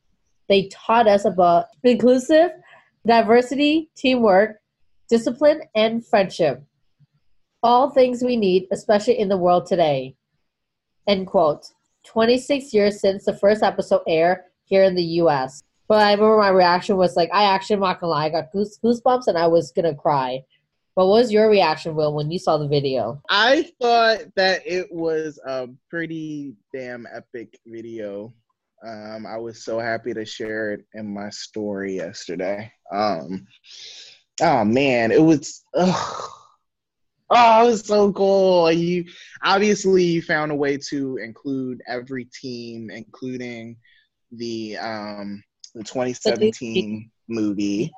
They 0.48 0.68
taught 0.68 1.08
us 1.08 1.26
about 1.26 1.68
inclusive, 1.84 2.52
diversity, 3.06 3.90
teamwork, 3.96 4.62
discipline, 5.10 5.62
and 5.76 6.06
friendship. 6.06 6.64
All 7.64 7.90
things 7.90 8.24
we 8.24 8.36
need, 8.36 8.68
especially 8.72 9.20
in 9.20 9.30
the 9.30 9.38
world 9.38 9.66
today. 9.66 10.16
End 11.08 11.28
quote. 11.28 11.68
26 12.06 12.74
years 12.74 13.00
since 13.00 13.26
the 13.26 13.38
first 13.38 13.62
episode 13.62 14.02
aired 14.08 14.40
here 14.64 14.84
in 14.84 14.96
the 14.96 15.04
US. 15.04 15.62
But 15.88 16.02
I 16.02 16.14
remember 16.14 16.38
my 16.38 16.50
reaction 16.50 16.98
was 16.98 17.16
like, 17.16 17.30
I 17.34 17.44
actually, 17.44 17.76
I'm 17.76 17.82
not 17.82 18.00
gonna 18.00 18.12
lie, 18.12 18.26
I 18.26 18.30
got 18.30 18.52
goose, 18.52 18.80
goosebumps 18.84 19.28
and 19.28 19.38
I 19.38 19.48
was 19.48 19.72
gonna 19.72 19.94
cry. 19.94 20.44
But 20.96 21.08
what 21.08 21.22
was 21.22 21.32
your 21.32 21.50
reaction, 21.50 21.96
Will, 21.96 22.14
when 22.14 22.32
you 22.32 22.40
saw 22.40 22.58
the 22.58 22.68
video? 22.68 23.22
I 23.30 23.72
thought 23.82 24.34
that 24.36 24.62
it 24.66 24.92
was 24.92 25.40
a 25.46 25.70
pretty 25.90 26.54
damn 26.74 27.08
epic 27.14 27.60
video. 27.66 28.34
Um, 28.86 29.26
I 29.26 29.38
was 29.38 29.64
so 29.64 29.80
happy 29.80 30.14
to 30.14 30.26
share 30.26 30.74
it 30.74 30.86
in 30.94 31.14
my 31.14 31.30
story 31.30 31.96
yesterday. 31.98 32.72
Um, 32.92 33.48
oh 34.42 34.66
man, 34.66 35.12
it 35.12 35.22
was. 35.22 35.64
Ugh. 35.76 36.30
Oh, 37.34 37.66
it 37.66 37.68
was 37.68 37.86
so 37.86 38.12
cool. 38.12 38.70
You 38.72 39.06
obviously 39.42 40.04
you 40.04 40.22
found 40.22 40.52
a 40.52 40.56
way 40.56 40.78
to 40.90 41.18
include 41.18 41.82
every 41.88 42.26
team, 42.26 42.90
including 42.90 43.78
the 44.32 44.78
um 44.78 45.44
the 45.74 45.84
2017 45.84 47.10
movie 47.30 47.92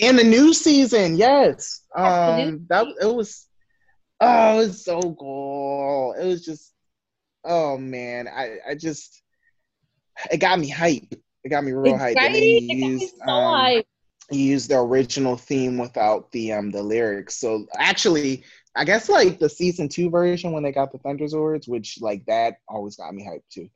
and 0.00 0.18
the 0.18 0.24
new 0.24 0.54
season. 0.54 1.16
Yes, 1.16 1.82
the 1.94 2.02
um, 2.02 2.66
that 2.68 2.86
it 3.00 3.14
was. 3.14 3.46
Oh, 4.20 4.54
it 4.54 4.66
was 4.66 4.84
so 4.84 5.00
cool. 5.00 6.14
It 6.18 6.26
was 6.26 6.44
just. 6.44 6.72
Oh 7.44 7.76
man, 7.78 8.28
I 8.28 8.58
I 8.70 8.74
just. 8.74 9.22
It 10.30 10.38
got 10.38 10.58
me 10.58 10.68
hype. 10.68 11.14
It 11.44 11.48
got 11.50 11.64
me 11.64 11.72
real 11.72 11.96
hype. 11.96 12.22
And 12.22 12.34
then 12.34 12.42
he 12.42 12.58
It 12.68 12.78
got 12.80 12.92
me 12.98 13.08
used, 13.08 13.14
so 13.26 13.32
um, 13.32 13.54
hyped. 13.54 13.84
he 14.30 14.42
used 14.44 14.70
the 14.70 14.78
original 14.78 15.36
theme 15.36 15.78
without 15.78 16.30
the 16.32 16.52
um 16.52 16.70
the 16.70 16.82
lyrics. 16.82 17.36
So 17.36 17.66
actually, 17.76 18.44
I 18.74 18.84
guess 18.84 19.08
like 19.08 19.38
the 19.38 19.48
season 19.48 19.88
two 19.88 20.10
version 20.10 20.52
when 20.52 20.62
they 20.62 20.72
got 20.72 20.92
the 20.92 20.98
Thunderzords, 20.98 21.68
which 21.68 21.98
like 22.00 22.24
that 22.26 22.56
always 22.68 22.96
got 22.96 23.14
me 23.14 23.24
hyped 23.24 23.48
too. 23.50 23.68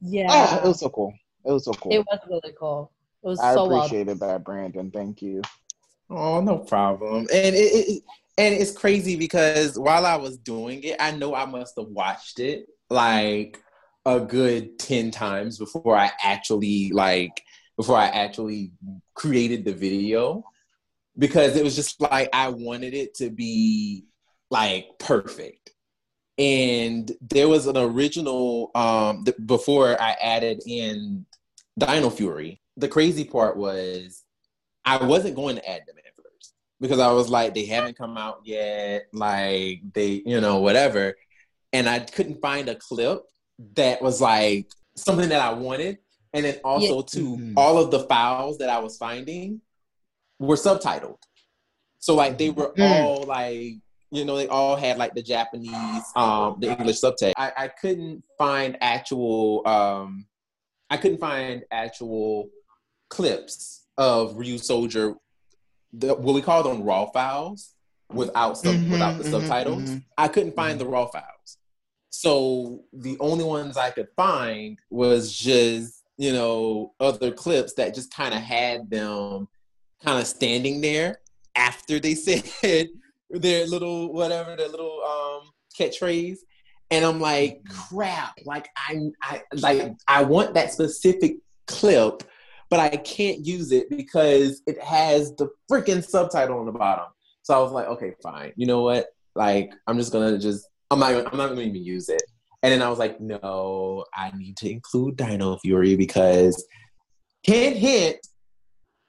Yeah. 0.00 0.26
Oh, 0.30 0.64
it 0.64 0.68
was 0.68 0.80
so 0.80 0.88
cool. 0.90 1.14
It 1.44 1.52
was 1.52 1.64
so 1.64 1.72
cool. 1.74 1.92
It 1.92 1.98
was 2.06 2.18
really 2.28 2.54
cool. 2.58 2.92
It 3.22 3.28
was 3.28 3.40
I 3.40 3.52
so 3.54 3.66
well. 3.66 3.78
appreciated 3.80 4.20
that, 4.20 4.44
Brandon. 4.44 4.90
Thank 4.90 5.22
you. 5.22 5.42
Oh, 6.10 6.40
no 6.40 6.58
problem. 6.58 7.26
And 7.32 7.54
it, 7.54 7.58
it 7.58 8.02
and 8.36 8.54
it's 8.54 8.72
crazy 8.72 9.16
because 9.16 9.78
while 9.78 10.04
I 10.06 10.16
was 10.16 10.36
doing 10.36 10.82
it, 10.82 10.96
I 11.00 11.12
know 11.12 11.34
I 11.34 11.44
must 11.46 11.74
have 11.78 11.88
watched 11.88 12.40
it 12.40 12.66
like 12.90 13.62
a 14.06 14.20
good 14.20 14.78
10 14.78 15.10
times 15.10 15.58
before 15.58 15.96
I 15.96 16.10
actually 16.22 16.90
like 16.92 17.42
before 17.76 17.96
I 17.96 18.06
actually 18.06 18.72
created 19.14 19.64
the 19.64 19.72
video 19.72 20.44
because 21.18 21.56
it 21.56 21.64
was 21.64 21.74
just 21.74 22.00
like 22.00 22.28
I 22.32 22.48
wanted 22.48 22.94
it 22.94 23.14
to 23.16 23.30
be 23.30 24.04
like 24.50 24.86
perfect. 24.98 25.70
And 26.36 27.10
there 27.20 27.48
was 27.48 27.66
an 27.66 27.76
original 27.76 28.70
um 28.74 29.24
th- 29.24 29.36
before 29.44 30.00
I 30.00 30.16
added 30.22 30.62
in 30.66 31.26
Dino 31.78 32.10
Fury. 32.10 32.60
The 32.76 32.88
crazy 32.88 33.24
part 33.24 33.56
was 33.56 34.22
I 34.84 35.04
wasn't 35.04 35.36
going 35.36 35.56
to 35.56 35.68
add 35.68 35.82
them 35.86 35.96
at 35.98 36.14
first 36.16 36.52
because 36.80 36.98
I 36.98 37.10
was 37.12 37.28
like, 37.30 37.54
they 37.54 37.64
haven't 37.64 37.96
come 37.96 38.18
out 38.18 38.40
yet, 38.44 39.06
like 39.12 39.80
they, 39.94 40.22
you 40.26 40.40
know, 40.40 40.58
whatever. 40.60 41.14
And 41.72 41.88
I 41.88 42.00
couldn't 42.00 42.40
find 42.40 42.68
a 42.68 42.74
clip 42.74 43.22
that 43.76 44.02
was 44.02 44.20
like 44.20 44.66
something 44.96 45.28
that 45.28 45.40
I 45.40 45.52
wanted. 45.52 45.98
And 46.32 46.44
then 46.44 46.58
also, 46.64 47.02
too, 47.02 47.36
Mhm. 47.36 47.54
all 47.56 47.78
of 47.78 47.90
the 47.90 48.00
files 48.00 48.58
that 48.58 48.68
I 48.68 48.78
was 48.80 48.96
finding 48.96 49.60
were 50.38 50.56
subtitled. 50.56 51.18
So 52.00 52.14
like 52.14 52.38
they 52.38 52.50
were 52.50 52.72
Mm. 52.76 52.82
all 52.90 53.22
like, 53.22 53.78
you 54.10 54.24
know, 54.24 54.36
they 54.36 54.48
all 54.48 54.76
had 54.76 54.98
like 54.98 55.14
the 55.14 55.22
Japanese, 55.22 56.02
um, 56.16 56.56
the 56.60 56.70
English 56.70 57.00
subtext. 57.00 57.32
I, 57.36 57.52
I 57.56 57.68
couldn't 57.68 58.24
find 58.36 58.76
actual, 58.80 59.66
um, 59.66 60.26
I 60.90 60.96
couldn't 60.96 61.18
find 61.18 61.64
actual 61.70 62.48
clips 63.08 63.86
of 63.96 64.34
Ryusoulger, 64.34 65.16
the, 65.92 66.14
what 66.14 66.34
we 66.34 66.42
call 66.42 66.62
them 66.64 66.82
raw 66.82 67.06
files, 67.06 67.74
without 68.12 68.58
sub, 68.58 68.74
Mhm, 68.76 68.90
without 68.90 69.18
the 69.18 69.24
mhm, 69.24 69.30
subtitles. 69.30 69.82
mhm. 69.90 70.04
I 70.18 70.28
couldn't 70.28 70.54
find 70.56 70.80
the 70.80 70.86
raw 70.86 71.06
files. 71.06 71.33
So 72.16 72.84
the 72.92 73.16
only 73.18 73.44
ones 73.44 73.76
I 73.76 73.90
could 73.90 74.06
find 74.14 74.78
was 74.88 75.36
just, 75.36 76.04
you 76.16 76.32
know, 76.32 76.94
other 77.00 77.32
clips 77.32 77.74
that 77.74 77.92
just 77.92 78.14
kind 78.14 78.32
of 78.32 78.40
had 78.40 78.88
them 78.88 79.48
kind 80.02 80.20
of 80.20 80.26
standing 80.26 80.80
there 80.80 81.18
after 81.56 81.98
they 81.98 82.14
said 82.14 82.88
their 83.30 83.66
little 83.66 84.12
whatever, 84.12 84.54
their 84.54 84.68
little 84.68 85.02
um 85.02 85.50
catchphrase. 85.76 86.38
And 86.92 87.04
I'm 87.04 87.20
like, 87.20 87.62
crap, 87.68 88.38
like 88.44 88.68
I 88.76 89.00
I 89.20 89.42
like 89.54 89.92
I 90.06 90.22
want 90.22 90.54
that 90.54 90.72
specific 90.72 91.38
clip, 91.66 92.22
but 92.70 92.78
I 92.78 92.96
can't 92.96 93.44
use 93.44 93.72
it 93.72 93.90
because 93.90 94.62
it 94.68 94.80
has 94.80 95.34
the 95.34 95.48
freaking 95.68 96.04
subtitle 96.04 96.60
on 96.60 96.66
the 96.66 96.72
bottom. 96.72 97.06
So 97.42 97.58
I 97.58 97.60
was 97.60 97.72
like, 97.72 97.88
okay, 97.88 98.14
fine. 98.22 98.52
You 98.54 98.66
know 98.66 98.82
what? 98.82 99.08
Like, 99.34 99.72
I'm 99.88 99.98
just 99.98 100.12
gonna 100.12 100.38
just 100.38 100.68
I'm 100.90 100.98
not 100.98 101.12
I'm 101.32 101.38
not 101.38 101.48
gonna 101.48 101.60
even 101.62 101.84
use 101.84 102.08
it. 102.08 102.22
And 102.62 102.72
then 102.72 102.82
I 102.82 102.88
was 102.88 102.98
like, 102.98 103.20
no, 103.20 104.04
I 104.14 104.30
need 104.36 104.56
to 104.58 104.70
include 104.70 105.16
Dino 105.16 105.58
Fury 105.58 105.96
because 105.96 106.66
hint 107.42 107.76
hint, 107.76 108.16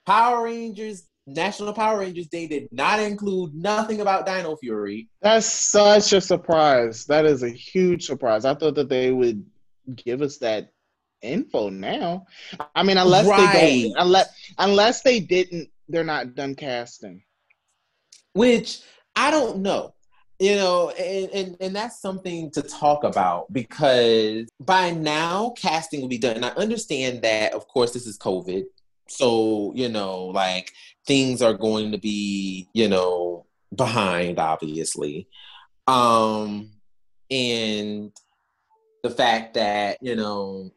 Power 0.05 0.43
Rangers 0.45 1.07
National 1.27 1.73
Power 1.73 1.99
Rangers 1.99 2.27
Day 2.27 2.47
did 2.47 2.67
not 2.71 2.99
include 2.99 3.55
nothing 3.55 4.01
about 4.01 4.25
Dino 4.27 4.55
Fury. 4.57 5.09
That's 5.21 5.45
such 5.47 6.13
a 6.13 6.21
surprise. 6.21 7.05
That 7.05 7.25
is 7.25 7.41
a 7.43 7.49
huge 7.49 8.05
surprise. 8.05 8.45
I 8.45 8.53
thought 8.53 8.75
that 8.75 8.89
they 8.89 9.11
would 9.11 9.43
give 9.95 10.21
us 10.21 10.37
that 10.39 10.69
info 11.23 11.69
now. 11.69 12.27
I 12.75 12.83
mean, 12.83 12.97
unless 12.97 13.25
Right. 13.25 13.53
they 13.53 13.83
don't, 13.83 13.95
unless 14.05 14.27
unless 14.59 15.01
they 15.01 15.19
didn't, 15.19 15.69
they're 15.87 16.03
not 16.03 16.35
done 16.35 16.53
casting. 16.55 17.23
which 18.33 18.81
I 19.15 19.31
don't 19.31 19.59
know. 19.59 19.94
You 20.37 20.55
know, 20.57 20.89
and, 20.89 21.29
and 21.31 21.57
and 21.61 21.75
that's 21.75 22.01
something 22.01 22.51
to 22.51 22.61
talk 22.61 23.05
about 23.05 23.51
because 23.53 24.47
by 24.59 24.91
now 24.91 25.53
casting 25.57 26.01
will 26.01 26.09
be 26.09 26.17
done. 26.17 26.35
And 26.35 26.45
I 26.45 26.49
understand 26.49 27.21
that, 27.21 27.53
of 27.53 27.67
course, 27.69 27.93
this 27.93 28.05
is 28.05 28.17
COVID, 28.17 28.63
so 29.07 29.71
you 29.75 29.87
know, 29.87 30.25
like 30.25 30.73
things 31.07 31.41
are 31.41 31.53
going 31.53 31.93
to 31.93 31.97
be, 31.97 32.67
you 32.73 32.89
know, 32.89 33.45
behind, 33.73 34.37
obviously, 34.37 35.29
um, 35.87 36.71
and 37.31 38.11
the 39.03 39.09
fact 39.09 39.53
that 39.53 39.99
you 40.01 40.17
know 40.17 40.69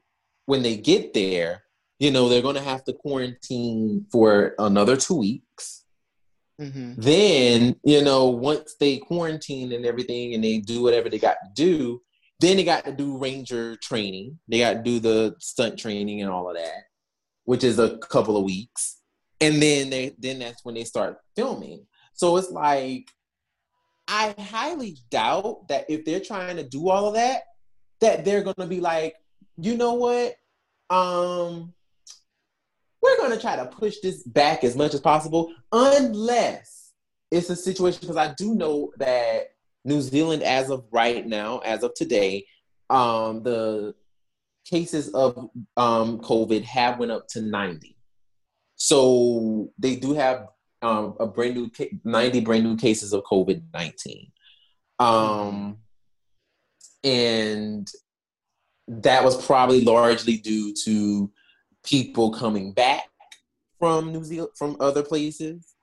when 0.47 0.63
they 0.63 0.77
get 0.77 1.15
there, 1.15 1.65
you 1.99 2.13
know, 2.13 2.29
they're 2.29 2.43
going 2.43 2.55
to 2.55 2.61
have 2.61 2.85
to 2.85 2.93
quarantine 2.93 4.07
for 4.13 4.55
another 4.61 4.97
two 4.97 5.15
weeks 5.15 5.48
Mm-hmm. 6.61 6.95
then 6.97 7.77
you 7.85 8.03
know 8.03 8.27
once 8.31 8.75
they 8.81 8.99
quarantine 8.99 9.71
and 9.73 9.87
everything 9.87 10.35
and 10.35 10.43
they 10.43 10.59
do 10.59 10.83
whatever 10.83 11.09
they 11.09 11.19
got 11.19 11.37
to 11.45 11.51
do 11.55 12.01
then 12.41 12.57
they 12.57 12.65
got 12.65 12.85
to 12.85 12.93
do 12.93 13.17
ranger 13.17 13.77
training. 13.77 14.39
They 14.47 14.61
got 14.61 14.75
to 14.75 14.83
do 14.83 15.01
the 15.01 15.35
stunt 15.41 15.79
training 15.79 16.23
and 16.23 16.31
all 16.31 16.49
of 16.49 16.57
that 16.57 16.85
which 17.49 17.65
is 17.65 17.79
a 17.79 17.97
couple 17.97 18.37
of 18.37 18.45
weeks. 18.45 18.99
And 19.41 19.63
then 19.63 19.89
they 19.89 20.15
then 20.19 20.39
that's 20.39 20.63
when 20.67 20.75
they 20.75 20.85
start 20.85 21.17
filming. 21.35 21.87
So 22.13 22.37
it's 22.37 22.51
like 22.51 23.09
i 24.11 24.35
highly 24.39 24.97
doubt 25.11 25.69
that 25.69 25.85
if 25.89 26.05
they're 26.05 26.21
trying 26.21 26.57
to 26.57 26.63
do 26.63 26.89
all 26.89 27.09
of 27.09 27.15
that 27.15 27.43
that 28.01 28.25
they're 28.25 28.43
going 28.43 28.57
to 28.57 28.67
be 28.67 28.81
like 28.81 29.15
you 29.57 29.77
know 29.77 29.95
what? 29.95 30.35
Um 30.91 31.73
we're 33.19 33.27
going 33.27 33.39
to 33.39 33.43
try 33.43 33.57
to 33.57 33.67
push 33.67 33.97
this 34.03 34.23
back 34.23 34.65
as 34.65 34.77
much 34.77 34.95
as 34.95 35.01
possible 35.01 35.53
unless 35.73 36.93
it's 37.31 37.51
a 37.51 37.57
situation 37.57 38.01
because 38.01 38.17
i 38.17 38.33
do 38.35 38.55
know 38.55 38.93
that 38.99 39.49
New 39.89 40.01
Zealand, 40.01 40.43
as 40.43 40.71
of 40.71 40.85
right 40.93 41.27
now, 41.27 41.59
as 41.59 41.83
of 41.83 41.95
today, 41.95 42.47
um, 42.91 43.43
the 43.43 43.95
cases 44.65 45.09
of 45.09 45.51
um, 45.77 46.21
COVID 46.21 46.63
have 46.65 46.99
went 46.99 47.11
up 47.11 47.27
to 47.29 47.41
90. 47.41 47.97
So 48.77 49.71
they 49.79 49.97
do 49.97 50.15
have 50.15 50.49
um, 50.83 51.17
a 51.19 51.27
brand 51.27 51.55
new 51.55 51.71
90 52.05 52.41
brand 52.41 52.65
new 52.65 52.77
cases 52.77 53.13
of 53.13 53.25
COVID 53.25 53.63
19. 53.73 54.31
Um, 55.01 55.79
and 57.03 57.89
that 58.89 59.25
was 59.25 59.45
probably 59.45 59.81
largely 59.81 60.37
due 60.37 60.75
to 60.85 61.31
people 61.85 62.33
coming 62.33 62.73
back 62.73 63.08
from 63.79 64.13
New 64.13 64.25
Zealand 64.25 64.53
from 64.57 64.77
other 64.81 65.03
places. 65.03 65.75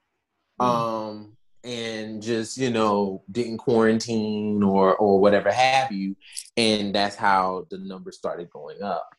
Mm. 0.59 0.65
Um, 0.65 1.37
and 1.65 2.21
just 2.21 2.57
you 2.57 2.69
know 2.69 3.23
didn't 3.31 3.57
quarantine 3.57 4.61
or 4.61 4.95
or 4.95 5.19
whatever 5.19 5.51
have 5.51 5.91
you 5.91 6.15
and 6.55 6.93
that's 6.93 7.15
how 7.15 7.65
the 7.71 7.77
numbers 7.79 8.15
started 8.15 8.49
going 8.51 8.81
up 8.83 9.09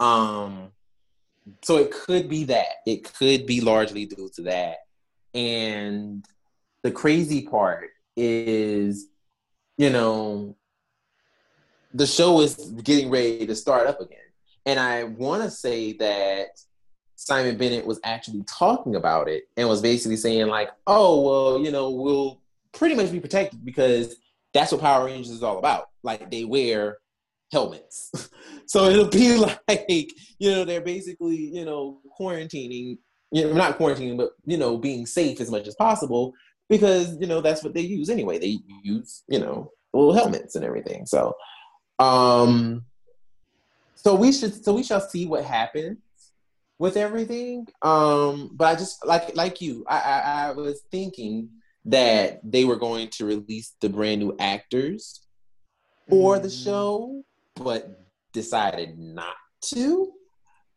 um 0.00 0.72
so 1.62 1.76
it 1.76 1.92
could 1.92 2.28
be 2.28 2.44
that 2.44 2.66
it 2.86 3.04
could 3.14 3.46
be 3.46 3.60
largely 3.60 4.04
due 4.04 4.28
to 4.34 4.42
that 4.42 4.78
and 5.32 6.26
the 6.82 6.90
crazy 6.90 7.42
part 7.42 7.90
is 8.16 9.06
you 9.78 9.90
know 9.90 10.56
the 11.94 12.06
show 12.06 12.40
is 12.40 12.56
getting 12.82 13.10
ready 13.10 13.46
to 13.46 13.54
start 13.54 13.86
up 13.86 14.00
again 14.00 14.18
and 14.66 14.80
i 14.80 15.04
want 15.04 15.40
to 15.40 15.50
say 15.50 15.92
that 15.92 16.48
Simon 17.20 17.58
Bennett 17.58 17.84
was 17.84 18.00
actually 18.02 18.42
talking 18.44 18.96
about 18.96 19.28
it 19.28 19.44
and 19.58 19.68
was 19.68 19.82
basically 19.82 20.16
saying 20.16 20.46
like, 20.46 20.70
"Oh, 20.86 21.20
well, 21.20 21.62
you 21.62 21.70
know, 21.70 21.90
we'll 21.90 22.40
pretty 22.72 22.94
much 22.94 23.12
be 23.12 23.20
protected 23.20 23.62
because 23.62 24.16
that's 24.54 24.72
what 24.72 24.80
Power 24.80 25.04
Rangers 25.04 25.28
is 25.28 25.42
all 25.42 25.58
about. 25.58 25.90
Like 26.02 26.30
they 26.30 26.44
wear 26.44 26.96
helmets. 27.52 28.10
so 28.66 28.86
it'll 28.86 29.08
be 29.08 29.36
like, 29.68 30.10
you 30.38 30.50
know, 30.50 30.64
they're 30.64 30.80
basically, 30.80 31.36
you 31.36 31.66
know, 31.66 32.00
quarantining, 32.18 32.96
you 33.32 33.44
know, 33.44 33.52
not 33.52 33.76
quarantining, 33.76 34.16
but 34.16 34.30
you 34.46 34.56
know, 34.56 34.78
being 34.78 35.04
safe 35.04 35.42
as 35.42 35.50
much 35.50 35.68
as 35.68 35.74
possible 35.74 36.32
because, 36.70 37.18
you 37.20 37.26
know, 37.26 37.42
that's 37.42 37.62
what 37.62 37.74
they 37.74 37.82
use 37.82 38.08
anyway. 38.08 38.38
They 38.38 38.60
use, 38.82 39.24
you 39.28 39.40
know, 39.40 39.70
little 39.92 40.14
helmets 40.14 40.54
and 40.54 40.64
everything. 40.64 41.04
So 41.04 41.34
um 41.98 42.86
so 43.94 44.14
we 44.14 44.32
should 44.32 44.64
so 44.64 44.72
we 44.72 44.82
shall 44.82 45.02
see 45.02 45.26
what 45.26 45.44
happens 45.44 45.98
with 46.80 46.96
everything. 46.96 47.68
Um, 47.82 48.50
but 48.54 48.68
I 48.68 48.74
just 48.74 49.06
like 49.06 49.36
like 49.36 49.60
you, 49.60 49.84
I, 49.86 49.98
I, 49.98 50.48
I 50.48 50.50
was 50.52 50.82
thinking 50.90 51.50
that 51.84 52.40
they 52.42 52.64
were 52.64 52.76
going 52.76 53.08
to 53.08 53.26
release 53.26 53.74
the 53.80 53.90
brand 53.90 54.20
new 54.20 54.34
actors 54.40 55.20
for 56.08 56.38
the 56.38 56.48
mm-hmm. 56.48 56.64
show, 56.64 57.22
but 57.54 58.00
decided 58.32 58.98
not 58.98 59.36
to. 59.66 60.10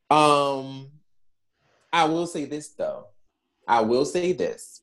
Um, 0.10 0.92
I 1.92 2.04
will 2.04 2.28
say 2.28 2.46
this 2.46 2.74
though. 2.78 3.08
I 3.66 3.80
will 3.82 4.06
say 4.06 4.34
this. 4.34 4.82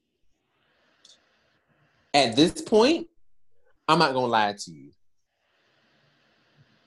At 2.15 2.35
this 2.35 2.63
point, 2.63 3.09
I'm 3.87 3.99
not 3.99 4.15
gonna 4.15 4.27
lie 4.27 4.55
to 4.59 4.71
you. 4.73 4.91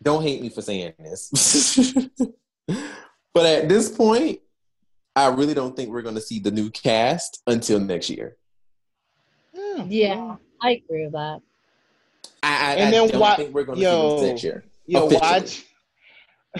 Don't 0.01 0.23
hate 0.23 0.41
me 0.41 0.49
for 0.49 0.63
saying 0.63 0.93
this. 0.97 2.17
But 3.33 3.45
at 3.45 3.69
this 3.69 3.89
point, 3.89 4.39
I 5.15 5.27
really 5.27 5.53
don't 5.53 5.75
think 5.75 5.89
we're 5.89 6.01
going 6.01 6.15
to 6.15 6.21
see 6.21 6.39
the 6.39 6.51
new 6.51 6.69
cast 6.69 7.41
until 7.47 7.79
next 7.79 8.09
year. 8.09 8.37
Yeah, 9.87 10.35
I 10.61 10.71
agree 10.71 11.05
with 11.05 11.13
that. 11.13 11.41
I, 12.41 12.47
I, 12.47 12.75
and 12.75 12.93
then 12.93 13.03
I 13.03 13.07
don't 13.07 13.19
wa- 13.19 13.35
think 13.35 13.53
we're 13.53 13.63
going 13.63 13.79
to 13.79 13.85
see 13.85 14.17
them 14.17 14.27
next 14.27 14.43
year. 14.43 14.63
Yo, 14.85 15.05
watch. 15.05 15.65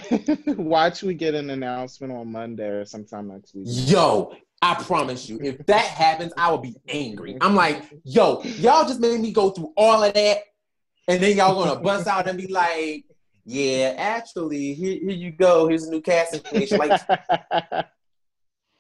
watch 0.58 1.04
we 1.04 1.14
get 1.14 1.36
an 1.36 1.50
announcement 1.50 2.12
on 2.12 2.32
Monday 2.32 2.68
or 2.68 2.86
sometime 2.86 3.28
next 3.28 3.54
week. 3.54 3.66
Yo, 3.68 4.36
I 4.62 4.76
promise 4.76 5.30
you, 5.30 5.40
if 5.44 5.64
that 5.68 5.86
happens, 5.86 6.34
I 6.38 6.50
will 6.50 6.58
be 6.58 6.76
angry. 6.88 7.38
I'm 7.42 7.54
like, 7.54 7.84
yo, 8.04 8.42
y'all 8.44 8.88
just 8.88 9.00
made 9.00 9.20
me 9.20 9.32
go 9.32 9.52
through 9.52 9.74
all 9.78 10.04
of 10.04 10.14
that, 10.14 10.40
and 11.08 11.22
then 11.22 11.38
y'all 11.38 11.62
gonna 11.62 11.80
bust 11.80 12.08
out 12.08 12.28
and 12.28 12.38
be 12.38 12.48
like, 12.48 13.06
yeah, 13.46 13.96
actually, 13.98 14.74
here, 14.74 15.00
here 15.00 15.10
you 15.12 15.32
go. 15.32 15.68
Here's 15.68 15.86
a 15.86 15.92
new 15.92 16.02
cast 16.02 16.34
information. 16.34 16.80
Like, 16.80 17.88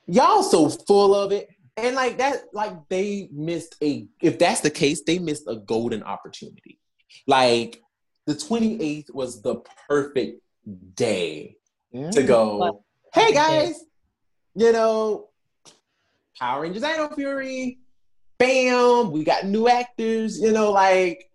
y'all 0.08 0.44
so 0.44 0.70
full 0.70 1.16
of 1.16 1.32
it. 1.32 1.50
And 1.76 1.96
like 1.96 2.18
that, 2.20 2.44
like 2.54 2.74
they 2.90 3.30
missed 3.32 3.76
a, 3.82 4.08
if 4.22 4.38
that's 4.38 4.62
the 4.62 4.70
case, 4.70 5.02
they 5.04 5.18
missed 5.20 5.46
a 5.48 5.56
golden 5.56 6.04
opportunity. 6.04 6.80
Like 7.26 7.82
the 8.28 8.34
28th 8.34 9.14
was 9.14 9.42
the 9.42 9.62
perfect 9.88 10.42
day 10.96 11.58
yeah. 11.92 12.12
to 12.12 12.24
go, 12.24 12.84
hey 13.14 13.34
guys, 13.34 13.76
you 14.56 14.72
know, 14.72 15.30
Power 16.40 16.62
Rangers 16.62 16.84
Dino 16.84 17.10
Fury, 17.10 17.80
bam, 18.38 19.12
we 19.12 19.24
got 19.24 19.46
new 19.46 19.68
actors, 19.68 20.40
you 20.40 20.52
know, 20.52 20.72
like, 20.72 21.30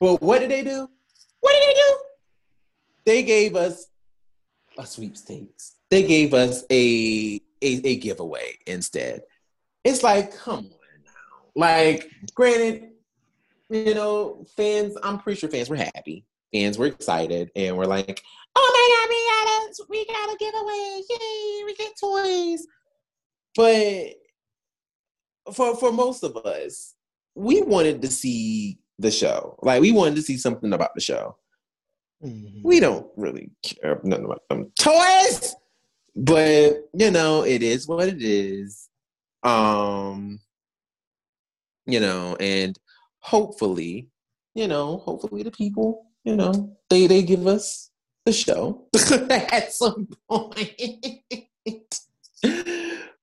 well, 0.00 0.16
what 0.18 0.40
did 0.40 0.50
they 0.50 0.62
do? 0.62 0.88
What 1.40 1.52
did 1.52 1.68
they 1.68 1.74
do? 1.74 1.98
They 3.04 3.22
gave 3.22 3.54
us 3.56 3.86
a 4.78 4.86
sweepstakes. 4.86 5.76
They 5.90 6.02
gave 6.02 6.34
us 6.34 6.64
a, 6.70 7.40
a, 7.62 7.86
a 7.86 7.96
giveaway 7.96 8.58
instead. 8.66 9.22
It's 9.84 10.02
like, 10.02 10.36
come 10.36 10.58
on 10.58 10.64
now. 11.04 11.50
Like, 11.54 12.10
granted, 12.34 12.88
you 13.68 13.94
know, 13.94 14.44
fans, 14.56 14.96
I'm 15.02 15.18
pretty 15.18 15.38
sure 15.38 15.48
fans 15.48 15.70
were 15.70 15.76
happy. 15.76 16.26
Fans 16.52 16.78
were 16.78 16.86
excited 16.86 17.50
and 17.54 17.76
we're 17.76 17.84
like, 17.84 18.20
oh 18.56 18.70
my 18.74 18.88
god, 18.96 19.08
we 19.08 19.16
got 19.30 19.46
a 19.56 19.60
we 19.88 20.04
got 20.06 20.28
a 20.28 20.36
giveaway. 20.38 21.02
Yay, 21.08 21.64
we 21.64 21.74
get 21.76 21.96
toys. 21.98 22.66
But 23.54 24.16
for 25.54 25.76
for 25.76 25.92
most 25.92 26.24
of 26.24 26.36
us, 26.36 26.96
we 27.34 27.62
wanted 27.62 28.02
to 28.02 28.08
see 28.08 28.78
the 28.98 29.10
show. 29.10 29.56
Like 29.62 29.80
we 29.80 29.92
wanted 29.92 30.16
to 30.16 30.22
see 30.22 30.36
something 30.36 30.72
about 30.72 30.94
the 30.94 31.00
show. 31.00 31.36
Mm-hmm. 32.24 32.60
We 32.62 32.80
don't 32.80 33.06
really 33.16 33.50
care 33.62 34.00
nothing 34.04 34.26
about 34.26 34.42
them 34.48 34.70
toys, 34.78 35.54
but 36.14 36.88
you 36.92 37.10
know, 37.10 37.44
it 37.44 37.62
is 37.62 37.88
what 37.88 38.08
it 38.08 38.22
is. 38.22 38.88
Um, 39.42 40.40
you 41.86 42.00
know, 42.00 42.36
and 42.38 42.78
hopefully, 43.20 44.08
you 44.54 44.68
know, 44.68 44.98
hopefully 44.98 45.42
the 45.42 45.50
people, 45.50 46.06
you 46.24 46.36
know, 46.36 46.76
they 46.90 47.06
they 47.06 47.22
give 47.22 47.46
us 47.46 47.90
the 48.26 48.32
show 48.32 48.86
at 49.30 49.72
some 49.72 50.08
point. 50.28 51.22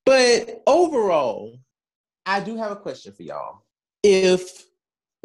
but 0.05 0.63
overall, 0.65 1.59
I 2.25 2.39
do 2.39 2.57
have 2.57 2.71
a 2.71 2.75
question 2.75 3.13
for 3.13 3.23
y'all. 3.23 3.63
If 4.03 4.65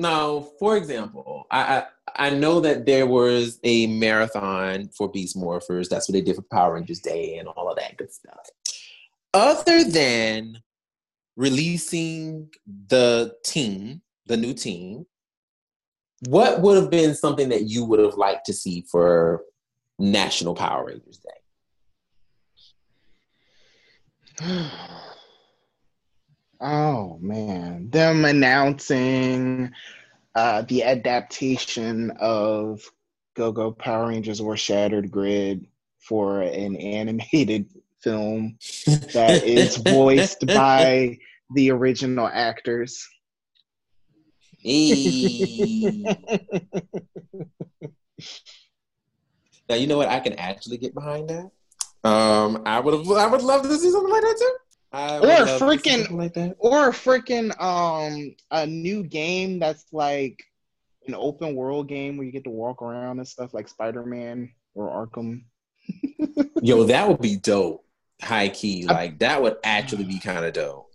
now, 0.02 0.48
for 0.58 0.76
example, 0.76 1.46
I, 1.50 1.78
I, 1.78 1.84
I 2.26 2.30
know 2.30 2.60
that 2.60 2.84
there 2.84 3.06
was 3.06 3.58
a 3.64 3.86
marathon 3.86 4.88
for 4.88 5.10
Beast 5.10 5.36
Morphers. 5.36 5.88
That's 5.88 6.08
what 6.08 6.12
they 6.12 6.20
did 6.20 6.36
for 6.36 6.42
Power 6.42 6.74
Rangers 6.74 7.00
Day 7.00 7.38
and 7.38 7.48
all 7.48 7.70
of 7.70 7.78
that 7.78 7.96
good 7.96 8.12
stuff. 8.12 8.50
Other 9.32 9.84
than 9.84 10.60
releasing 11.36 12.50
the 12.88 13.34
team, 13.44 14.02
the 14.26 14.36
new 14.36 14.52
team, 14.52 15.06
what 16.28 16.60
would 16.60 16.76
have 16.76 16.90
been 16.90 17.14
something 17.14 17.48
that 17.48 17.62
you 17.62 17.84
would 17.84 17.98
have 17.98 18.14
liked 18.14 18.46
to 18.46 18.52
see 18.52 18.84
for 18.90 19.42
National 19.98 20.54
Power 20.54 20.86
Rangers 20.86 21.18
Day? 21.18 21.30
Oh 26.62 27.18
man, 27.20 27.90
them 27.90 28.24
announcing 28.24 29.72
uh, 30.36 30.62
the 30.62 30.84
adaptation 30.84 32.12
of 32.20 32.80
Go 33.34 33.50
Go 33.50 33.72
Power 33.72 34.08
Rangers 34.08 34.40
or 34.40 34.56
Shattered 34.56 35.10
Grid 35.10 35.66
for 35.98 36.40
an 36.42 36.76
animated 36.76 37.68
film 38.00 38.58
that 39.12 39.42
is 39.42 39.76
voiced 39.88 40.46
by 40.46 41.18
the 41.52 41.72
original 41.72 42.28
actors. 42.32 43.08
now 44.64 44.94
you 49.70 49.88
know 49.88 49.96
what 49.96 50.08
I 50.08 50.20
can 50.20 50.34
actually 50.34 50.78
get 50.78 50.94
behind 50.94 51.28
that. 51.30 51.50
Um, 52.08 52.62
I 52.66 52.78
would 52.78 52.94
I 53.16 53.26
would 53.26 53.42
love 53.42 53.62
to 53.62 53.76
see 53.76 53.90
something 53.90 54.12
like 54.12 54.22
that 54.22 54.36
too. 54.38 54.56
I 54.92 55.18
or 55.18 55.46
freaking 55.58 56.10
like 56.10 56.34
that. 56.34 56.56
Or 56.58 56.88
a 56.88 56.92
freaking 56.92 57.58
um 57.60 58.34
a 58.50 58.66
new 58.66 59.02
game 59.02 59.58
that's 59.58 59.86
like 59.92 60.42
an 61.06 61.14
open 61.14 61.54
world 61.54 61.88
game 61.88 62.16
where 62.16 62.26
you 62.26 62.32
get 62.32 62.44
to 62.44 62.50
walk 62.50 62.82
around 62.82 63.18
and 63.18 63.26
stuff 63.26 63.54
like 63.54 63.68
Spider 63.68 64.04
Man 64.04 64.52
or 64.74 64.88
Arkham. 64.88 65.44
Yo, 66.62 66.84
that 66.84 67.08
would 67.08 67.20
be 67.20 67.36
dope. 67.36 67.84
High 68.20 68.50
key, 68.50 68.86
like 68.86 69.18
that 69.18 69.42
would 69.42 69.56
actually 69.64 70.04
be 70.04 70.20
kind 70.20 70.44
of 70.44 70.52
dope. 70.52 70.92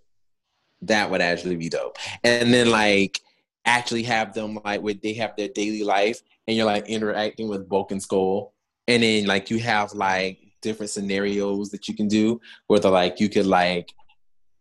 That 0.84 1.12
would 1.12 1.22
actually 1.22 1.58
be 1.58 1.68
dope. 1.68 1.98
And 2.24 2.54
then 2.54 2.70
like 2.70 3.20
actually 3.66 4.04
have 4.04 4.34
them 4.34 4.60
like 4.64 4.82
where 4.82 4.94
they 4.94 5.14
have 5.14 5.36
their 5.36 5.50
daily 5.50 5.84
life 5.84 6.22
and 6.48 6.56
you're 6.56 6.66
like 6.66 6.88
interacting 6.88 7.50
with 7.50 7.68
Bulk 7.68 7.92
and 7.92 8.02
Skull. 8.02 8.54
And 8.88 9.04
then 9.04 9.26
like 9.26 9.50
you 9.50 9.60
have 9.60 9.94
like 9.94 10.40
different 10.68 10.90
scenarios 10.90 11.70
that 11.70 11.88
you 11.88 11.96
can 11.96 12.08
do 12.08 12.42
where 12.68 12.80
the 12.80 12.90
like 12.90 13.20
you 13.22 13.30
could 13.30 13.46
like 13.46 13.94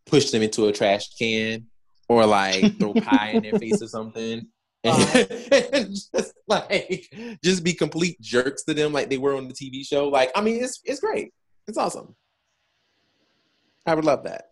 push 0.07 0.31
them 0.31 0.43
into 0.43 0.67
a 0.67 0.73
trash 0.73 1.09
can 1.19 1.67
or 2.09 2.25
like 2.25 2.79
throw 2.79 2.95
pie 3.09 3.33
in 3.35 3.43
their 3.43 3.59
face 3.59 3.83
or 3.83 3.89
something. 3.89 4.47
And, 4.85 5.03
uh-huh. 5.03 5.25
and 5.73 5.89
just 6.15 6.35
like 6.47 7.09
just 7.43 7.65
be 7.65 7.73
complete 7.73 8.21
jerks 8.21 8.63
to 8.65 8.75
them 8.75 8.93
like 8.93 9.11
they 9.11 9.19
were 9.19 9.37
on 9.37 9.49
the 9.49 9.55
TV 9.55 9.85
show. 9.85 10.09
Like, 10.09 10.31
I 10.37 10.41
mean, 10.41 10.63
it's 10.63 10.81
it's 10.85 11.01
great. 11.01 11.35
It's 11.67 11.79
awesome. 11.79 12.15
I 13.85 13.95
would 13.95 14.05
love 14.05 14.25
that. 14.25 14.51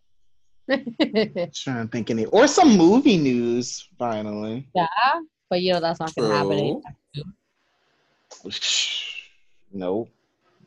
trying 1.55 1.86
to 1.86 1.89
think 1.93 2.10
any 2.10 2.24
or 2.26 2.48
some 2.48 2.76
movie 2.76 3.18
news 3.18 3.86
finally. 3.98 4.66
yeah, 4.74 4.86
but 5.51 5.60
you 5.60 5.72
know 5.72 5.81
that's 5.81 6.01
not 6.01 6.14
gonna 6.14 6.35
happen. 6.35 6.82
True. 7.14 7.24
anytime 8.44 8.97
Nope. 9.72 10.09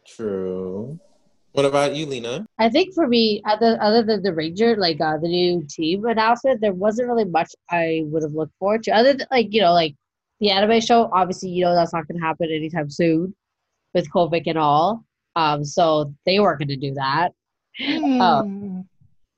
True. 0.08 1.00
What 1.54 1.66
about 1.66 1.96
you, 1.96 2.06
Lena? 2.06 2.46
I 2.60 2.70
think 2.70 2.94
for 2.94 3.08
me, 3.08 3.42
other 3.46 3.78
other 3.82 4.04
than 4.04 4.22
the 4.22 4.34
Ranger, 4.34 4.76
like 4.76 5.02
uh, 5.02 5.18
the 5.18 5.28
new 5.28 5.66
team 5.68 6.06
announcement, 6.06 6.62
there 6.62 6.74
wasn't 6.74 7.08
really 7.08 7.26
much 7.26 7.52
I 7.72 8.04
would 8.06 8.24
have 8.24 8.34
looked 8.34 8.54
forward 8.60 8.84
to. 8.84 8.92
Other 8.92 9.14
than 9.14 9.28
like 9.32 9.48
you 9.52 9.62
know, 9.62 9.74
like 9.74 9.96
the 10.40 10.52
anime 10.52 10.82
show. 10.82 11.10
Obviously, 11.12 11.50
you 11.50 11.66
know 11.66 11.74
that's 11.74 11.94
not 11.94 12.08
going 12.08 12.20
to 12.20 12.26
happen 12.26 12.50
anytime 12.52 12.90
soon, 12.90 13.36
with 13.94 14.12
COVID 14.12 14.44
and 14.46 14.58
all. 14.58 15.04
Um, 15.36 15.64
so 15.64 16.14
they 16.26 16.40
weren't 16.40 16.60
going 16.60 16.68
to 16.70 16.76
do 16.78 16.94
that. 16.96 17.30
Oh. 17.82 18.44
Hmm. 18.44 18.80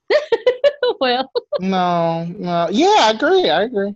well, 1.00 1.32
No, 1.60 2.26
no. 2.26 2.68
Yeah, 2.72 2.96
I 3.00 3.12
agree. 3.12 3.50
I 3.50 3.64
agree. 3.64 3.94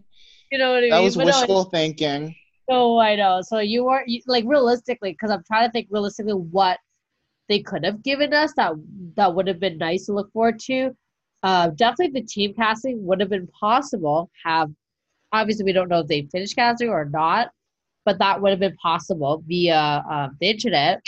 you 0.52 0.58
know 0.58 0.72
what 0.72 0.78
I 0.80 0.82
mean. 0.82 0.90
That 0.92 1.00
was 1.00 1.16
But 1.16 1.28
no, 1.28 1.40
wishful 1.40 1.64
thinking. 1.66 2.36
No, 2.70 2.98
I 2.98 3.16
know. 3.16 3.42
So 3.42 3.60
you 3.60 3.86
weren't 3.86 4.08
you, 4.08 4.22
like 4.28 4.46
realistically, 4.48 5.12
because 5.12 5.32
I'm 5.32 5.44
trying 5.44 5.68
to 5.68 5.72
think 5.72 5.88
realistically 5.92 6.34
what 6.34 6.80
they 7.50 7.60
could 7.60 7.84
have 7.84 8.04
given 8.04 8.34
us 8.34 8.54
that 8.56 8.74
that 9.16 9.36
would 9.36 9.48
have 9.48 9.60
been 9.60 9.78
nice 9.78 10.06
to 10.06 10.14
look 10.14 10.32
forward 10.32 10.60
to. 10.60 10.96
Uh, 11.44 11.68
definitely 11.70 12.22
the 12.22 12.26
team 12.26 12.54
casting 12.54 13.06
would 13.06 13.20
have 13.20 13.30
been 13.30 13.48
possible. 13.48 14.30
Have 14.46 14.72
obviously 15.34 15.66
we 15.66 15.74
don't 15.74 15.90
know 15.90 16.00
if 16.00 16.08
they 16.08 16.22
finished 16.32 16.56
casting 16.56 16.90
or 16.90 17.06
not, 17.06 17.52
but 18.06 18.18
that 18.20 18.42
would 18.42 18.52
have 18.52 18.60
been 18.60 18.78
possible 18.78 19.44
via 19.46 20.04
uh, 20.10 20.30
the 20.40 20.50
internet. 20.50 21.02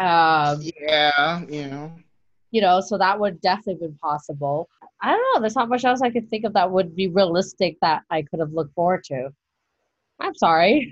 Um, 0.00 0.60
Yeah, 0.80 1.42
you 1.48 1.68
know. 1.68 1.92
you 2.50 2.60
know, 2.60 2.80
so 2.80 2.98
that 2.98 3.20
would 3.20 3.40
definitely 3.40 3.86
been 3.86 3.98
possible. 4.02 4.68
I 5.00 5.12
don't 5.12 5.34
know. 5.34 5.40
There's 5.40 5.54
not 5.54 5.68
much 5.68 5.84
else 5.84 6.02
I 6.02 6.10
could 6.10 6.28
think 6.28 6.44
of 6.44 6.54
that 6.54 6.70
would 6.70 6.96
be 6.96 7.06
realistic 7.06 7.76
that 7.80 8.02
I 8.10 8.22
could 8.22 8.40
have 8.40 8.52
looked 8.52 8.74
forward 8.74 9.04
to. 9.04 9.32
I'm 10.22 10.34
sorry. 10.34 10.90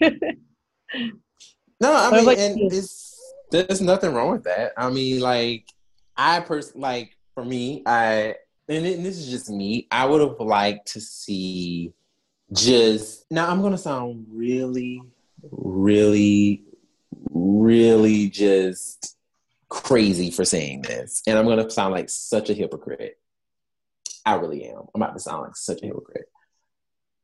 No, 1.81 1.95
I 1.95 2.11
mean, 2.11 2.27
and 2.39 2.73
it's 2.73 3.33
there's 3.51 3.81
nothing 3.81 4.13
wrong 4.13 4.33
with 4.33 4.45
that. 4.45 4.73
I 4.77 4.91
mean, 4.91 5.21
like 5.21 5.65
I 6.17 6.41
pers 6.41 6.73
like 6.77 7.17
for 7.35 7.45
me, 7.45 7.83
I 7.87 8.35
and, 8.69 8.87
it- 8.87 8.97
and 8.99 9.07
this 9.07 9.17
is 9.19 9.31
just 9.31 9.49
me. 9.49 9.87
I 9.91 10.05
would 10.05 10.21
have 10.21 10.39
liked 10.41 10.93
to 10.93 11.01
see 11.01 11.93
just 12.53 13.25
now. 13.31 13.49
I'm 13.51 13.63
gonna 13.63 13.79
sound 13.79 14.27
really, 14.31 15.01
really, 15.51 16.65
really 17.31 18.29
just 18.29 19.17
crazy 19.69 20.31
for 20.31 20.45
saying 20.45 20.83
this, 20.83 21.23
and 21.27 21.39
I'm 21.39 21.47
gonna 21.47 21.71
sound 21.71 21.95
like 21.95 22.11
such 22.11 22.51
a 22.51 22.55
hypocrite. 22.55 23.19
I 24.27 24.35
really 24.35 24.65
am. 24.67 24.83
I'm 24.95 25.01
about 25.03 25.15
to 25.15 25.21
sound 25.21 25.43
like 25.45 25.57
such 25.57 25.83
a 25.83 25.87
hypocrite, 25.87 26.29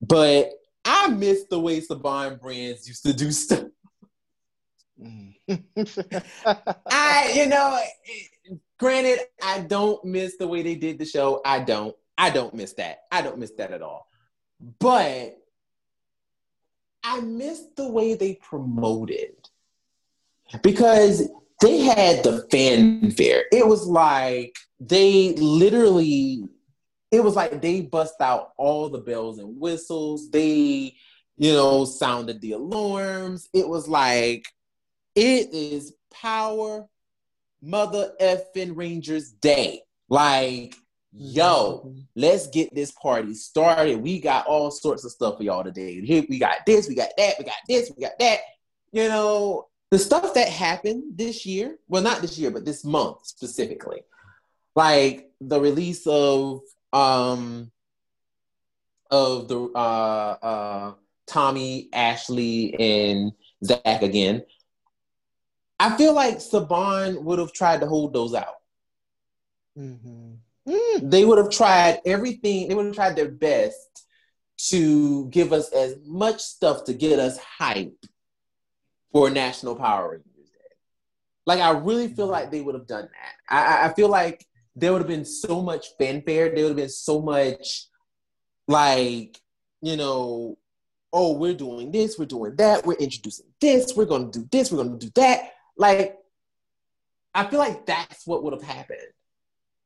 but 0.01 0.51
I 0.87 1.09
miss 1.09 1.45
the 1.51 1.59
way 1.59 1.81
Saban 1.81 2.41
Brands 2.41 2.87
used 2.89 3.03
to 3.05 3.13
do 3.13 3.33
stuff. 3.33 3.65
Mm. 5.01 5.35
I, 6.87 7.33
you 7.35 7.47
know, 7.47 7.79
granted, 8.79 9.19
I 9.43 9.61
don't 9.61 10.05
miss 10.05 10.37
the 10.37 10.47
way 10.47 10.63
they 10.63 10.77
did 10.77 10.99
the 10.99 11.05
show. 11.05 11.41
I 11.45 11.61
don't. 11.61 11.95
I 12.17 12.31
don't 12.31 12.55
miss 12.55 12.73
that. 12.75 13.01
I 13.13 13.21
don't 13.21 13.39
miss 13.39 13.51
that 13.59 13.73
at 13.73 13.83
all. 13.83 14.09
But 14.79 15.37
I 17.05 17.21
miss 17.21 17.63
the 17.77 17.89
way 17.89 18.15
they 18.15 18.35
promoted 18.35 19.35
because 20.63 21.29
they 21.61 21.81
had 21.81 22.25
the 22.25 22.47
fanfare. 22.51 23.45
It 23.53 23.67
was 23.67 23.87
like 23.87 24.57
they 24.81 25.35
literally, 25.35 26.45
it 27.11 27.23
was 27.23 27.37
like 27.37 27.61
they 27.63 27.81
bust 27.83 28.21
out 28.21 28.53
all 28.57 28.89
the 28.89 28.99
bells 28.99 29.39
and 29.39 29.61
whistles. 29.61 30.31
They, 30.31 30.97
you 31.37 31.53
know, 31.53 31.85
sounded 31.85 32.41
the 32.41 32.53
alarms. 32.53 33.49
It 33.53 33.69
was 33.69 33.89
like, 33.89 34.47
it 35.15 35.53
is 35.53 35.95
Power 36.13 36.87
Mother 37.63 38.13
effing 38.21 38.77
Rangers 38.77 39.31
Day. 39.31 39.83
Like, 40.09 40.75
yo, 41.13 41.95
let's 42.15 42.49
get 42.49 42.75
this 42.75 42.91
party 42.93 43.35
started. 43.35 44.03
We 44.03 44.21
got 44.21 44.47
all 44.47 44.71
sorts 44.71 45.05
of 45.05 45.13
stuff 45.13 45.39
for 45.39 45.43
y'all 45.43 45.65
today. 45.65 46.01
Here 46.01 46.25
we 46.29 46.39
got 46.39 46.67
this, 46.67 46.89
we 46.89 46.95
got 46.95 47.11
that, 47.17 47.35
we 47.39 47.45
got 47.45 47.55
this, 47.69 47.91
we 47.97 48.03
got 48.03 48.19
that. 48.19 48.41
You 48.93 49.09
know, 49.09 49.69
the 49.91 49.99
stuff 49.99 50.35
that 50.35 50.49
happened 50.49 51.05
this 51.17 51.47
year, 51.47 51.79
well, 51.89 52.03
not 52.03 52.21
this 52.21 52.39
year, 52.39 52.51
but 52.51 52.65
this 52.65 52.85
month 52.85 53.27
specifically. 53.27 54.03
Like 54.75 55.31
the 55.41 55.61
release 55.61 56.07
of 56.07 56.61
um 56.93 57.71
of 59.11 59.49
the 59.49 59.61
uh 59.75 60.37
uh 60.43 60.95
Tommy, 61.27 61.89
Ashley, 61.93 62.75
and 62.79 63.33
Zach 63.65 64.03
again. 64.03 64.45
I 65.79 65.97
feel 65.97 66.15
like 66.15 66.37
Saban 66.37 67.23
would 67.23 67.39
have 67.39 67.53
tried 67.53 67.81
to 67.81 67.87
hold 67.87 68.13
those 68.15 68.35
out. 68.35 68.55
Mhm. 69.77 70.39
Mm. 70.67 71.11
They 71.11 71.25
would 71.25 71.39
have 71.39 71.51
tried 71.51 72.01
everything, 72.07 72.69
they 72.69 72.75
would 72.75 72.87
have 72.87 72.95
tried 72.95 73.17
their 73.17 73.31
best 73.31 74.05
to 74.71 75.29
give 75.29 75.53
us 75.53 75.71
as 75.71 75.97
much 76.05 76.41
stuff 76.41 76.85
to 76.85 76.95
get 76.95 77.19
us 77.19 77.39
hype 77.39 78.05
for 79.13 79.29
National 79.31 79.77
Power 79.77 80.13
Rangers 80.13 80.51
Day. 80.51 80.77
Like, 81.45 81.61
I 81.61 81.71
really 81.71 82.09
feel 82.09 82.27
like 82.27 82.51
they 82.51 82.63
would 82.63 82.75
have 82.75 82.87
done 82.87 83.09
that. 83.13 83.55
I- 83.55 83.89
I 83.89 83.93
feel 83.95 84.09
like 84.09 84.47
there 84.77 84.93
would 84.93 85.01
have 85.03 85.09
been 85.09 85.25
so 85.25 85.63
much 85.63 85.89
fanfare, 85.99 86.51
there 86.55 86.65
would 86.65 86.71
have 86.71 86.77
been 86.77 86.89
so 86.91 87.21
much, 87.23 87.87
like, 88.69 89.41
you 89.83 89.97
know, 89.97 90.59
oh, 91.13 91.37
we're 91.39 91.55
doing 91.55 91.91
this, 91.91 92.19
we're 92.19 92.27
doing 92.27 92.55
that, 92.57 92.87
we're 92.87 92.95
introducing 92.95 93.47
this, 93.61 93.97
we're 93.97 94.05
gonna 94.05 94.31
do 94.31 94.47
this, 94.53 94.71
we're 94.71 94.85
gonna 94.85 94.99
do 94.99 95.11
that. 95.15 95.53
Like, 95.79 96.19
I 97.35 97.47
feel 97.49 97.59
like 97.59 97.87
that's 97.87 98.27
what 98.27 98.43
would 98.43 98.53
have 98.55 98.63
happened. 98.63 98.99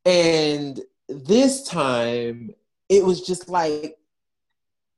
And 0.04 0.80
this 1.08 1.62
time, 1.68 2.50
it 2.88 3.04
was 3.04 3.20
just 3.20 3.48
like, 3.48 3.96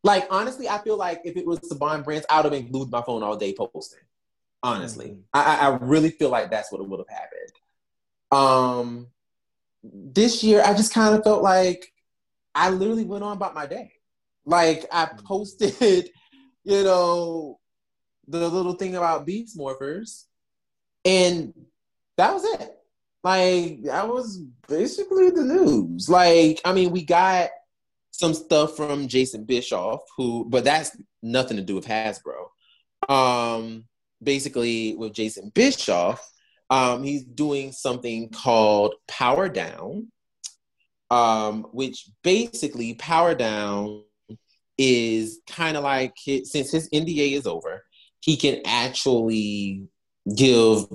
like 0.05 0.27
honestly, 0.31 0.69
I 0.69 0.79
feel 0.79 0.97
like 0.97 1.23
if 1.25 1.37
it 1.37 1.47
was 1.47 1.61
Saban 1.61 2.05
Brands, 2.05 2.27
I 2.31 2.37
would 2.41 2.53
have 2.53 2.63
been 2.63 2.71
glued 2.73 2.87
to 2.87 2.91
my 2.91 3.03
phone 3.03 3.23
all 3.23 3.37
day 3.37 3.55
posting. 3.55 4.01
Honestly, 4.63 5.09
Mhm. 5.09 5.23
I, 5.35 5.43
I 5.57 5.67
I 5.67 5.77
really 5.79 6.11
feel 6.11 6.31
like 6.31 6.51
that's 6.51 6.71
what 6.73 6.81
it 6.81 6.89
would 6.89 7.01
have 7.01 7.09
happened. 7.09 7.53
Um, 8.31 9.12
this 9.83 10.43
year, 10.43 10.63
I 10.65 10.75
just 10.75 10.95
kind 10.95 11.15
of 11.15 11.25
felt 11.25 11.43
like 11.43 11.93
I 12.55 12.71
literally 12.71 13.05
went 13.05 13.25
on 13.25 13.37
about 13.37 13.55
my 13.55 13.67
day. 13.67 13.93
Like 14.45 14.87
I 14.93 15.07
posted, 15.25 16.11
you 16.65 16.85
know, 16.85 17.59
the 18.29 18.49
little 18.49 18.75
thing 18.75 18.95
about 18.95 19.27
beast 19.27 19.59
morphers, 19.59 20.25
and 21.05 21.53
that 22.17 22.33
was 22.33 22.45
it. 22.45 22.79
Like 23.25 23.83
that 23.85 24.09
was 24.09 24.39
basically 24.69 25.31
the 25.31 25.43
news. 25.43 26.09
Like 26.09 26.61
I 26.65 26.73
mean, 26.73 26.91
we 26.91 27.05
got 27.05 27.51
some 28.11 28.35
stuff 28.35 28.77
from 28.77 29.09
Jason 29.09 29.45
Bischoff, 29.45 30.01
who, 30.17 30.45
but 30.49 30.65
that's 30.65 30.97
nothing 31.23 31.57
to 31.57 31.63
do 31.63 31.75
with 31.75 31.87
Hasbro. 31.87 32.49
Um, 33.09 33.85
basically, 34.23 34.95
with 34.97 35.13
Jason 35.13 35.51
Bischoff, 35.55 36.32
um, 36.73 37.03
he's 37.03 37.23
doing 37.23 37.71
something 37.71 38.31
called 38.31 38.95
Power 39.07 39.51
Down, 39.51 40.11
um, 41.11 41.67
which 41.73 42.09
basically 42.25 42.95
Power 42.95 43.35
Down 43.35 44.05
is 44.79 45.41
kind 45.47 45.77
of 45.77 45.85
like 45.85 46.15
his, 46.17 46.51
since 46.51 46.73
his 46.73 46.89
NDA 46.89 47.33
is 47.33 47.47
over, 47.47 47.85
he 48.21 48.39
can 48.39 48.63
actually 48.65 49.87
give 50.35 50.87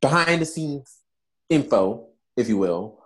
behind 0.00 0.40
the 0.40 0.46
scenes 0.46 1.00
info, 1.50 2.06
if 2.38 2.48
you 2.48 2.56
will, 2.56 2.98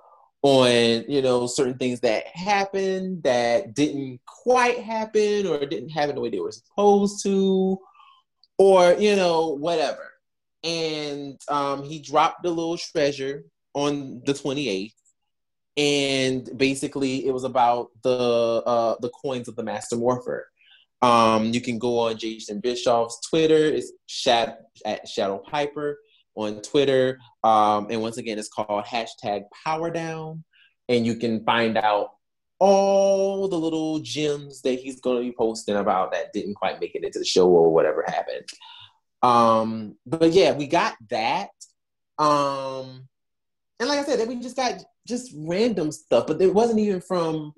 on 0.43 1.05
you 1.09 1.21
know 1.21 1.49
certain 1.49 1.79
things 1.79 1.99
that 2.01 2.29
happened 2.29 3.25
that 3.25 3.75
didn't 3.75 4.21
quite 4.25 4.79
happen 4.79 5.49
or 5.49 5.67
didn't 5.67 5.89
happen 5.89 6.15
the 6.15 6.21
way 6.21 6.31
they 6.31 6.39
were 6.39 6.53
supposed 6.53 7.25
to, 7.25 7.77
or 8.57 8.93
you 8.93 9.17
know 9.17 9.49
whatever. 9.57 10.13
And 10.65 11.41
um, 11.49 11.85
he 11.85 12.01
dropped 12.01 12.43
the 12.43 12.51
little 12.51 12.77
treasure 12.77 13.45
on 13.75 14.23
the 14.27 14.33
28th, 14.33 14.93
and 15.77 16.51
basically 16.57 17.27
it 17.27 17.33
was 17.33 17.45
about 17.45 17.91
the 18.03 18.63
uh, 18.67 18.97
the 19.01 19.11
coins 19.11 19.49
of 19.49 19.57
the 19.57 19.63
Master 19.63 19.97
Morpher. 19.97 20.49
Um, 21.01 21.47
you 21.55 21.61
can 21.61 21.79
go 21.79 21.99
on 22.01 22.19
Jason 22.19 22.61
Bischoff's 22.61 23.21
Twitter. 23.29 23.57
It's 23.57 23.93
Shad- 24.07 24.59
at 24.85 25.07
Shadow 25.07 25.39
Piper 25.39 25.99
on 26.35 26.61
Twitter. 26.63 27.19
Um, 27.45 27.89
and 27.91 28.01
once 28.01 28.17
again, 28.17 28.39
it's 28.39 28.49
called 28.49 28.85
hashtag 28.85 29.45
Power 29.65 29.91
Down. 29.91 30.45
And 30.89 31.07
you 31.07 31.17
can 31.17 31.45
find 31.45 31.77
out 31.77 32.11
all 32.59 33.49
the 33.49 33.59
little 33.59 34.01
gems 34.01 34.63
that 34.63 34.81
he's 34.81 35.01
going 35.01 35.19
to 35.19 35.23
be 35.23 35.35
posting 35.37 35.77
about 35.77 36.13
that 36.13 36.33
didn't 36.33 36.55
quite 36.55 36.81
make 36.81 36.95
it 36.95 37.05
into 37.05 37.19
the 37.19 37.25
show 37.25 37.49
or 37.49 37.73
whatever 37.73 38.05
happened. 38.07 38.49
Um, 39.23 39.97
but 40.07 40.33
yeah, 40.33 40.53
we 40.53 40.67
got 40.67 40.95
that. 41.11 41.51
Um, 42.19 43.09
and 43.81 43.89
like 43.89 44.01
I 44.01 44.05
said, 44.05 44.27
we 44.29 44.37
just 44.37 44.57
got 44.57 44.83
just 45.07 45.33
random 45.37 45.93
stuff, 45.93 46.27
but 46.27 46.41
it 46.41 46.53
wasn't 46.53 46.81
even 46.81 47.01
from 47.01 47.53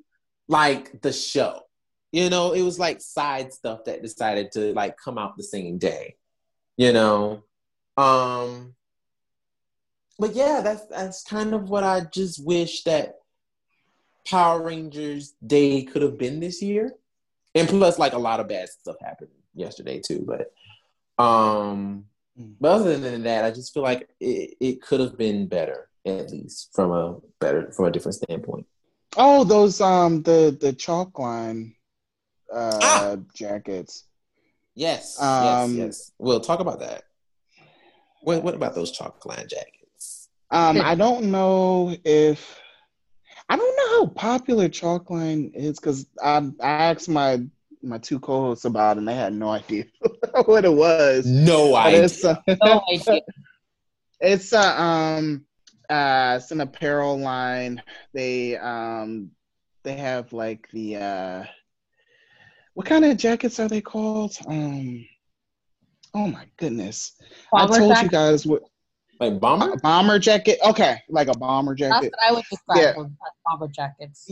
like 0.48 1.00
the 1.02 1.12
show. 1.12 1.60
You 2.12 2.28
know, 2.28 2.52
it 2.52 2.62
was 2.62 2.78
like 2.78 3.00
side 3.00 3.52
stuff 3.52 3.84
that 3.84 4.02
decided 4.02 4.52
to 4.52 4.72
like 4.74 4.96
come 5.02 5.18
out 5.18 5.36
the 5.36 5.44
same 5.44 5.78
day. 5.78 6.16
You 6.76 6.92
know, 6.92 7.44
um, 7.96 8.74
but 10.18 10.34
yeah, 10.34 10.60
that's 10.62 10.86
that's 10.86 11.22
kind 11.24 11.54
of 11.54 11.70
what 11.70 11.84
I 11.84 12.02
just 12.12 12.44
wish 12.44 12.84
that 12.84 13.16
Power 14.26 14.62
Rangers 14.62 15.34
Day 15.46 15.82
could 15.82 16.02
have 16.02 16.18
been 16.18 16.40
this 16.40 16.62
year. 16.62 16.94
And 17.54 17.68
plus, 17.68 17.98
like 17.98 18.12
a 18.12 18.18
lot 18.18 18.40
of 18.40 18.48
bad 18.48 18.68
stuff 18.68 18.96
happened 19.00 19.30
yesterday 19.54 20.00
too. 20.00 20.24
But 20.26 20.52
um, 21.20 22.04
mm. 22.38 22.54
but 22.60 22.72
other 22.72 22.96
than 22.98 23.22
that, 23.24 23.44
I 23.44 23.50
just 23.50 23.74
feel 23.74 23.82
like 23.82 24.08
it, 24.20 24.56
it 24.60 24.82
could 24.82 25.00
have 25.00 25.16
been 25.16 25.46
better, 25.46 25.88
at 26.06 26.30
least 26.30 26.70
from 26.74 26.90
a 26.90 27.18
better 27.40 27.70
from 27.72 27.86
a 27.86 27.90
different 27.90 28.16
standpoint. 28.16 28.66
Oh, 29.16 29.44
those 29.44 29.80
um 29.80 30.22
the 30.22 30.56
the 30.60 30.72
chalk 30.72 31.18
line 31.18 31.74
uh 32.52 32.78
ah! 32.82 33.16
jackets. 33.34 34.04
Yes, 34.74 35.20
um, 35.20 35.76
yes, 35.76 35.76
yes. 35.76 36.12
We'll 36.18 36.40
talk 36.40 36.60
about 36.60 36.80
that. 36.80 37.04
What 38.22 38.42
what 38.42 38.54
about 38.54 38.74
those 38.74 38.92
chalk 38.92 39.24
line 39.26 39.46
jackets? 39.48 40.28
Um, 40.50 40.80
I 40.84 40.94
don't 40.94 41.30
know 41.30 41.96
if 42.04 42.60
I 43.48 43.56
don't 43.56 43.76
know 43.76 43.98
how 43.98 44.06
popular 44.06 44.68
chalk 44.68 45.10
line 45.10 45.50
is 45.54 45.80
because 45.80 46.06
I, 46.22 46.36
I 46.60 46.70
asked 46.70 47.08
my 47.08 47.42
my 47.82 47.98
two 47.98 48.20
co-hosts 48.20 48.64
about 48.64 48.98
and 48.98 49.06
they 49.08 49.14
had 49.14 49.32
no 49.32 49.48
idea 49.48 49.84
what 50.44 50.64
it 50.64 50.72
was. 50.72 51.26
No 51.26 51.74
idea. 51.74 52.04
It's, 52.04 52.24
uh, 52.24 52.36
no 52.62 52.82
idea. 52.92 53.20
it's 54.20 54.52
uh, 54.52 54.80
um 54.80 55.44
uh 55.88 56.38
it's 56.40 56.50
an 56.50 56.60
apparel 56.60 57.18
line. 57.18 57.82
They 58.12 58.56
um 58.56 59.30
they 59.82 59.94
have 59.94 60.32
like 60.32 60.68
the 60.72 60.96
uh 60.96 61.44
what 62.74 62.86
kind 62.86 63.04
of 63.04 63.16
jackets 63.16 63.58
are 63.60 63.68
they 63.68 63.80
called? 63.80 64.36
Um 64.46 65.06
oh 66.14 66.26
my 66.26 66.46
goodness. 66.58 67.12
Bomber 67.50 67.74
I 67.74 67.78
told 67.78 67.92
jacket? 67.92 68.04
you 68.04 68.10
guys 68.10 68.46
what 68.46 68.62
like 69.20 69.38
bomber? 69.38 69.72
A 69.72 69.76
bomber 69.76 70.18
jacket. 70.18 70.58
Okay, 70.64 70.98
like 71.08 71.28
a 71.28 71.36
bomber 71.38 71.74
jacket. 71.74 72.10
That's 72.12 72.12
what 72.12 72.30
I 72.30 72.32
would 72.32 72.44
describe 72.50 72.78
yeah. 72.78 72.92
them 72.92 73.16
bomber 73.44 73.68
jackets. 73.68 74.30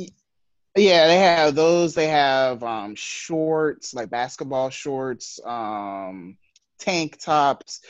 Yeah, 0.78 1.09
they 1.09 1.18
have 1.18 1.55
those. 1.55 1.94
They 1.94 2.09
have 2.09 2.62
um, 2.62 2.94
shorts, 2.94 3.94
like 3.94 4.10
basketball 4.10 4.70
shorts, 4.70 5.40
um, 5.44 6.38
tank 6.78 7.18
tops. 7.20 7.80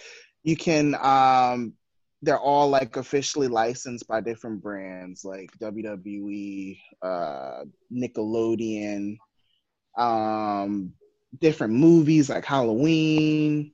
You 0.44 0.56
can. 0.56 0.94
Um, 0.94 1.74
they're 2.22 2.38
all 2.40 2.68
like 2.68 2.96
officially 2.96 3.48
licensed 3.48 4.08
by 4.08 4.20
different 4.20 4.62
brands, 4.62 5.24
like 5.24 5.50
WWE, 5.60 6.80
uh, 7.02 7.64
Nickelodeon, 7.92 9.18
um, 9.96 10.92
different 11.40 11.74
movies 11.74 12.28
like 12.30 12.44
Halloween 12.44 13.72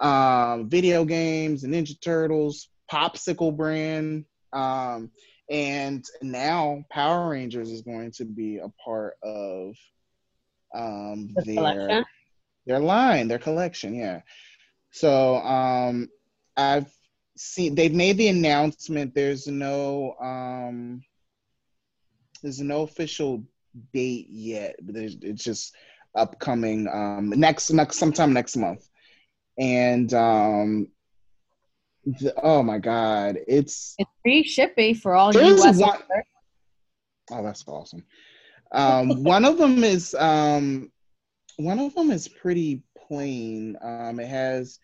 um, 0.00 0.68
video 0.68 1.04
games, 1.04 1.62
the 1.62 1.68
Ninja 1.68 2.00
Turtles, 2.00 2.68
Popsicle 2.90 3.56
brand, 3.56 4.24
um, 4.52 5.10
and 5.50 6.04
now 6.22 6.84
Power 6.90 7.30
Rangers 7.30 7.70
is 7.70 7.82
going 7.82 8.12
to 8.12 8.24
be 8.24 8.58
a 8.58 8.68
part 8.82 9.14
of 9.22 9.74
um, 10.74 11.30
the 11.36 11.42
their 11.44 11.54
collection? 11.54 12.04
their 12.66 12.78
line, 12.78 13.28
their 13.28 13.38
collection. 13.38 13.94
Yeah. 13.94 14.20
So 14.90 15.36
um, 15.36 16.08
I've 16.56 16.90
seen 17.36 17.74
they've 17.74 17.94
made 17.94 18.16
the 18.16 18.28
announcement. 18.28 19.14
There's 19.14 19.46
no 19.46 20.14
um, 20.22 21.02
there's 22.42 22.60
no 22.60 22.82
official 22.82 23.44
date 23.92 24.28
yet, 24.30 24.76
but 24.82 24.96
it's 24.96 25.44
just 25.44 25.74
upcoming 26.16 26.88
um, 26.88 27.30
next 27.30 27.70
next 27.70 27.98
sometime 27.98 28.32
next 28.32 28.56
month 28.56 28.88
and 29.58 30.12
um, 30.14 30.88
the, 32.06 32.34
oh 32.42 32.62
my 32.62 32.78
god, 32.78 33.38
it's 33.46 33.94
it's 33.98 34.10
free 34.22 34.42
shipping 34.42 34.94
for 34.94 35.14
all 35.14 35.34
U.S. 35.34 35.78
One, 35.78 35.98
oh, 37.30 37.42
that's 37.42 37.64
awesome. 37.66 38.04
Um, 38.72 39.08
one 39.24 39.44
of 39.44 39.58
them 39.58 39.84
is 39.84 40.14
um, 40.14 40.90
one 41.56 41.78
of 41.78 41.94
them 41.94 42.10
is 42.10 42.28
pretty 42.28 42.82
plain. 43.08 43.76
Um, 43.82 44.20
it 44.20 44.28
has 44.28 44.78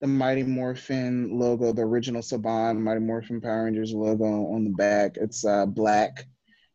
the 0.00 0.06
Mighty 0.06 0.44
Morphin 0.44 1.38
logo, 1.38 1.72
the 1.72 1.82
original 1.82 2.22
Saban 2.22 2.78
Mighty 2.78 3.00
Morphin 3.00 3.40
Power 3.40 3.64
Rangers 3.64 3.92
logo 3.92 4.52
on 4.52 4.64
the 4.64 4.70
back. 4.70 5.16
It's 5.16 5.44
a 5.44 5.66
black 5.66 6.26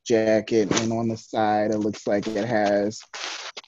jacket, 0.06 0.72
and 0.82 0.92
on 0.92 1.08
the 1.08 1.18
side, 1.18 1.72
it 1.72 1.78
looks 1.78 2.08
like 2.08 2.28
it 2.28 2.46
has 2.46 3.00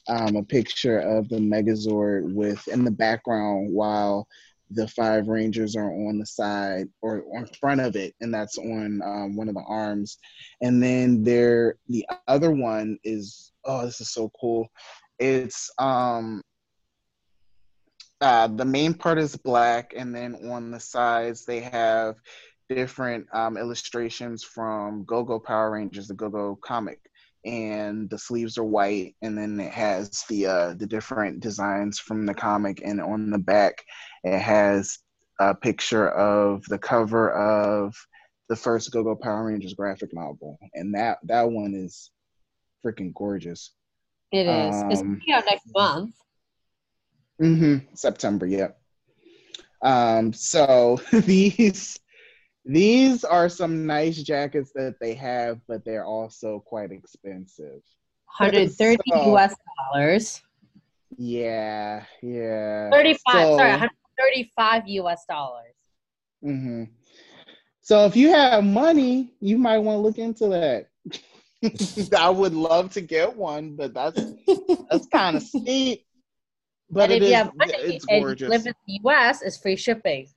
um, 0.07 0.35
a 0.35 0.43
picture 0.43 0.99
of 0.99 1.29
the 1.29 1.37
Megazord 1.37 2.33
with 2.33 2.67
in 2.67 2.83
the 2.83 2.91
background 2.91 3.73
while 3.73 4.27
the 4.71 4.87
five 4.87 5.27
Rangers 5.27 5.75
are 5.75 5.91
on 5.91 6.17
the 6.17 6.25
side 6.25 6.87
or 7.01 7.23
on 7.35 7.47
front 7.59 7.81
of 7.81 7.95
it, 7.95 8.15
and 8.21 8.33
that's 8.33 8.57
on 8.57 9.01
um, 9.03 9.35
one 9.35 9.47
of 9.47 9.55
the 9.55 9.63
arms. 9.67 10.17
And 10.61 10.81
then 10.81 11.23
there, 11.23 11.75
the 11.87 12.05
other 12.27 12.51
one 12.51 12.97
is 13.03 13.51
oh, 13.63 13.85
this 13.85 14.01
is 14.01 14.11
so 14.11 14.31
cool. 14.39 14.67
It's 15.19 15.69
um, 15.77 16.41
uh, 18.21 18.47
the 18.47 18.65
main 18.65 18.93
part 18.93 19.17
is 19.17 19.35
black, 19.35 19.93
and 19.95 20.13
then 20.13 20.49
on 20.51 20.71
the 20.71 20.79
sides 20.79 21.45
they 21.45 21.61
have 21.61 22.15
different 22.69 23.27
um, 23.33 23.57
illustrations 23.57 24.43
from 24.43 25.03
Go 25.05 25.23
Go 25.23 25.39
Power 25.39 25.71
Rangers, 25.71 26.07
the 26.07 26.15
Go 26.15 26.29
Go 26.29 26.57
comic 26.61 26.99
and 27.45 28.09
the 28.09 28.17
sleeves 28.17 28.57
are 28.57 28.63
white 28.63 29.15
and 29.21 29.37
then 29.37 29.59
it 29.59 29.71
has 29.71 30.23
the 30.29 30.47
uh, 30.47 30.73
the 30.73 30.87
different 30.87 31.39
designs 31.39 31.99
from 31.99 32.25
the 32.25 32.33
comic 32.33 32.81
and 32.83 32.99
on 32.99 33.29
the 33.29 33.37
back 33.37 33.85
it 34.25 34.39
has 34.39 34.97
a 35.39 35.53
picture 35.53 36.09
of 36.09 36.63
the 36.65 36.79
cover 36.79 37.31
of 37.31 37.95
the 38.49 38.55
first 38.55 38.91
Go-Go 38.91 39.15
Power 39.15 39.45
Rangers 39.45 39.73
graphic 39.73 40.09
novel 40.13 40.57
and 40.73 40.93
that 40.95 41.19
that 41.23 41.49
one 41.49 41.73
is 41.75 42.11
freaking 42.83 43.13
gorgeous. 43.13 43.71
It 44.31 44.47
is. 44.47 44.75
Um, 44.81 44.91
it's 44.91 45.01
coming 45.01 45.33
out 45.33 45.43
next 45.45 45.67
month. 45.73 46.15
Mm 47.41 47.57
Mhm. 47.59 47.97
September, 47.97 48.45
yeah. 48.45 48.69
Um 49.81 50.33
so 50.33 50.99
these 51.11 51.99
these 52.65 53.23
are 53.23 53.47
some 53.47 53.85
nice 53.85 54.23
jackets 54.23 54.71
that 54.73 54.95
they 54.99 55.13
have, 55.13 55.59
but 55.67 55.85
they're 55.85 56.05
also 56.05 56.63
quite 56.65 56.91
expensive. 56.91 57.81
130 58.39 59.03
so, 59.11 59.35
US 59.35 59.55
dollars. 59.93 60.41
Yeah, 61.17 62.05
yeah. 62.23 62.89
35, 62.91 63.19
so, 63.31 63.57
sorry, 63.57 63.89
135 64.25 64.83
US 64.87 65.25
dollars. 65.29 65.73
Mm-hmm. 66.43 66.83
So 67.81 68.05
if 68.05 68.15
you 68.15 68.29
have 68.29 68.63
money, 68.63 69.33
you 69.39 69.57
might 69.57 69.77
want 69.77 69.97
to 69.97 70.01
look 70.01 70.17
into 70.17 70.47
that. 70.47 70.87
I 72.17 72.29
would 72.29 72.53
love 72.53 72.91
to 72.93 73.01
get 73.01 73.35
one, 73.35 73.75
but 73.75 73.93
that's 73.93 74.21
that's 74.89 75.07
kind 75.07 75.37
of 75.37 75.43
steep. 75.43 76.05
But 76.89 77.11
and 77.11 77.23
if 77.23 77.29
you 77.29 77.35
have 77.35 77.51
money 77.55 77.73
it's 77.73 78.05
gorgeous. 78.05 78.45
and 78.45 78.51
live 78.51 78.67
in 78.67 78.73
the 78.87 79.09
US, 79.09 79.41
it's 79.41 79.57
free 79.57 79.75
shipping. 79.75 80.27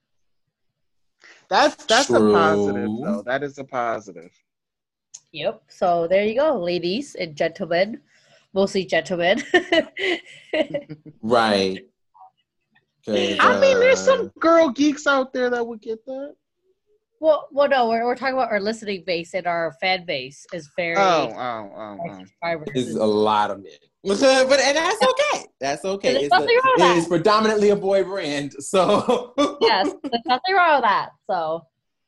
That's 1.48 1.84
that's 1.86 2.06
True. 2.06 2.30
a 2.30 2.34
positive 2.34 2.90
though. 3.02 3.22
That 3.24 3.42
is 3.42 3.58
a 3.58 3.64
positive. 3.64 4.30
Yep. 5.32 5.62
So 5.68 6.06
there 6.08 6.24
you 6.24 6.34
go, 6.34 6.58
ladies 6.58 7.14
and 7.14 7.36
gentlemen. 7.36 8.00
Mostly 8.54 8.84
gentlemen. 8.86 9.42
right. 11.22 11.80
I 13.08 13.60
mean, 13.60 13.80
there's 13.80 14.00
some 14.00 14.28
girl 14.38 14.70
geeks 14.70 15.06
out 15.06 15.32
there 15.32 15.50
that 15.50 15.66
would 15.66 15.80
get 15.80 16.04
that. 16.06 16.34
Well, 17.20 17.48
well, 17.50 17.68
no, 17.68 17.88
we're, 17.88 18.04
we're 18.04 18.14
talking 18.14 18.34
about 18.34 18.50
our 18.52 18.60
listening 18.60 19.02
base 19.04 19.34
and 19.34 19.46
our 19.46 19.72
fan 19.80 20.04
base 20.04 20.46
is 20.52 20.70
very. 20.76 20.96
Oh, 20.96 21.32
oh, 21.36 21.72
oh, 21.76 22.24
oh. 22.44 22.64
It's 22.74 22.94
a 22.94 23.04
lot 23.04 23.50
of 23.50 23.62
men, 23.62 23.72
but 24.04 24.22
and 24.22 24.76
that's 24.76 25.02
okay. 25.02 25.46
That's 25.60 25.84
okay. 25.84 26.24
It's, 26.24 26.34
a, 26.34 26.44
it 26.44 26.96
is 26.96 27.08
predominantly 27.08 27.70
a 27.70 27.76
boy 27.76 28.04
brand, 28.04 28.52
so 28.60 29.34
yes, 29.60 29.92
there's 30.04 30.22
nothing 30.26 30.54
wrong 30.54 30.76
with 30.76 30.84
that. 30.84 31.10
So 31.28 31.62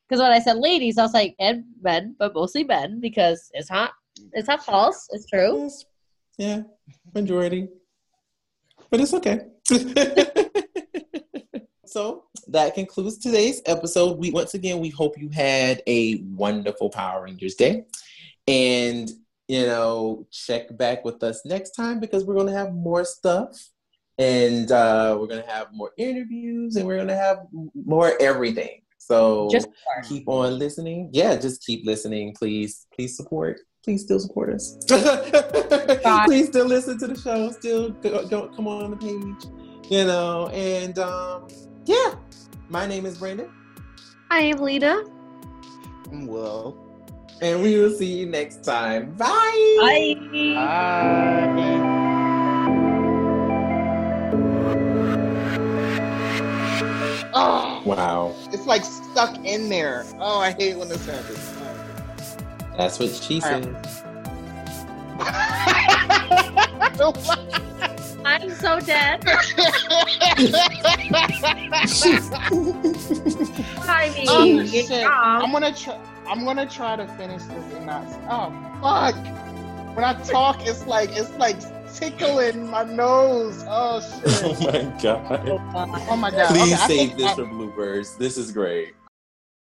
Because 0.09 0.23
when 0.23 0.31
I 0.31 0.39
said 0.39 0.59
ladies, 0.59 0.97
I 0.97 1.03
was 1.03 1.15
like, 1.15 1.35
and 1.41 1.65
men, 1.83 2.15
but 2.19 2.33
mostly 2.33 2.63
men 2.63 3.01
because 3.01 3.51
it's 3.53 3.71
not 3.71 3.91
it's 4.33 4.47
not 4.47 4.65
false. 4.65 5.09
It's 5.11 5.27
true. 5.27 5.63
Yes. 5.63 5.85
Yeah, 6.39 6.63
majority. 7.13 7.69
But 8.91 9.01
it's 9.01 9.15
okay. 9.15 9.41
so 11.91 12.25
that 12.49 12.75
concludes 12.75 13.19
today's 13.19 13.61
episode. 13.67 14.19
We 14.19 14.31
once 14.31 14.55
again 14.55 14.79
we 14.79 14.91
hope 14.91 15.19
you 15.19 15.29
had 15.29 15.83
a 15.87 16.23
wonderful 16.35 16.91
Power 16.91 17.25
Rangers 17.25 17.55
day. 17.55 17.85
And 18.47 19.11
you 19.49 19.67
know, 19.67 20.29
check 20.31 20.77
back 20.77 21.05
with 21.05 21.23
us 21.25 21.45
next 21.45 21.71
time 21.71 21.99
because 21.99 22.25
we're 22.25 22.37
gonna 22.37 22.53
have 22.53 22.73
more 22.73 23.05
stuff. 23.05 23.71
And 24.19 24.71
uh, 24.71 25.17
we're 25.19 25.27
gonna 25.27 25.51
have 25.51 25.73
more 25.73 25.91
interviews 25.97 26.77
and 26.77 26.87
we're 26.87 26.99
gonna 26.99 27.17
have 27.17 27.47
more 27.75 28.13
everything. 28.21 28.83
So 28.99 29.49
Just 29.51 29.67
keep 30.09 30.29
on 30.29 30.59
listening. 30.59 31.11
Yeah, 31.13 31.35
just 31.35 31.67
keep 31.67 31.85
listening, 31.85 32.35
please. 32.39 32.87
Please 32.95 33.17
support. 33.17 33.59
Please 33.83 34.03
still 34.03 34.21
support 34.21 34.51
us. 34.51 34.77
please 36.27 36.47
still 36.47 36.67
listen 36.67 36.99
to 36.99 37.09
the 37.09 37.21
show. 37.21 37.51
Still 37.51 37.91
go, 37.91 38.29
go, 38.29 38.49
come 38.55 38.69
on 38.69 38.93
the 38.93 38.97
page. 38.97 39.51
You 39.91 40.05
know, 40.05 40.47
and 40.49 40.97
um, 41.01 41.49
yeah. 41.87 42.15
My 42.69 42.87
name 42.87 43.07
is 43.07 43.19
Brandon, 43.19 43.51
I 44.31 44.41
am 44.41 44.59
Lita. 44.59 45.09
Well, 46.13 46.77
and 47.43 47.63
we 47.63 47.79
will 47.79 47.91
see 47.91 48.21
you 48.21 48.27
next 48.27 48.65
time. 48.65 49.13
Bye. 49.13 49.77
Bye. 49.81 50.17
bye. 50.55 52.01
Oh, 57.33 57.83
Wow, 57.85 58.35
it's 58.53 58.67
like 58.67 58.85
stuck 58.85 59.37
in 59.45 59.69
there. 59.69 60.05
Oh, 60.19 60.39
I 60.39 60.53
hate 60.53 60.77
when 60.77 60.89
this 60.89 61.05
happens. 61.07 61.55
that's 62.77 62.99
what 62.99 63.11
she 63.11 63.41
said. 63.41 63.65
I'm 68.31 68.51
so 68.51 68.79
dead. 68.81 69.25
I 72.73 74.13
mean, 74.15 74.27
Oh, 74.29 74.65
shit. 74.67 74.91
um, 75.05 75.43
I'm 75.43 75.53
gonna 75.53 75.75
try. 75.75 75.99
I'm 76.29 76.45
gonna 76.45 76.67
try 76.69 76.97
to 76.97 77.07
finish 77.17 77.43
this 77.43 77.75
and 77.75 77.87
not. 77.87 78.05
Oh 78.29 78.51
fuck! 78.81 79.17
When 79.97 80.05
I 80.05 80.15
talk, 80.23 80.65
it's 80.67 80.87
like 80.87 81.11
it's 81.13 81.31
like 81.39 81.57
tickling 81.93 82.71
my 82.71 82.85
nose. 82.85 83.65
Oh 83.69 84.01
shit! 84.25 84.45
Oh 84.45 84.73
my 84.73 85.03
god. 85.03 85.49
oh, 85.49 86.07
Oh 86.11 86.17
my 86.17 86.31
god! 86.31 86.49
Please 86.49 86.73
Okay, 86.75 86.87
save 86.87 86.89
think 87.09 87.17
this 87.19 87.27
I- 87.33 87.35
for 87.35 87.45
bloopers. 87.47 88.17
This 88.17 88.37
is 88.37 88.53
great. 88.53 88.95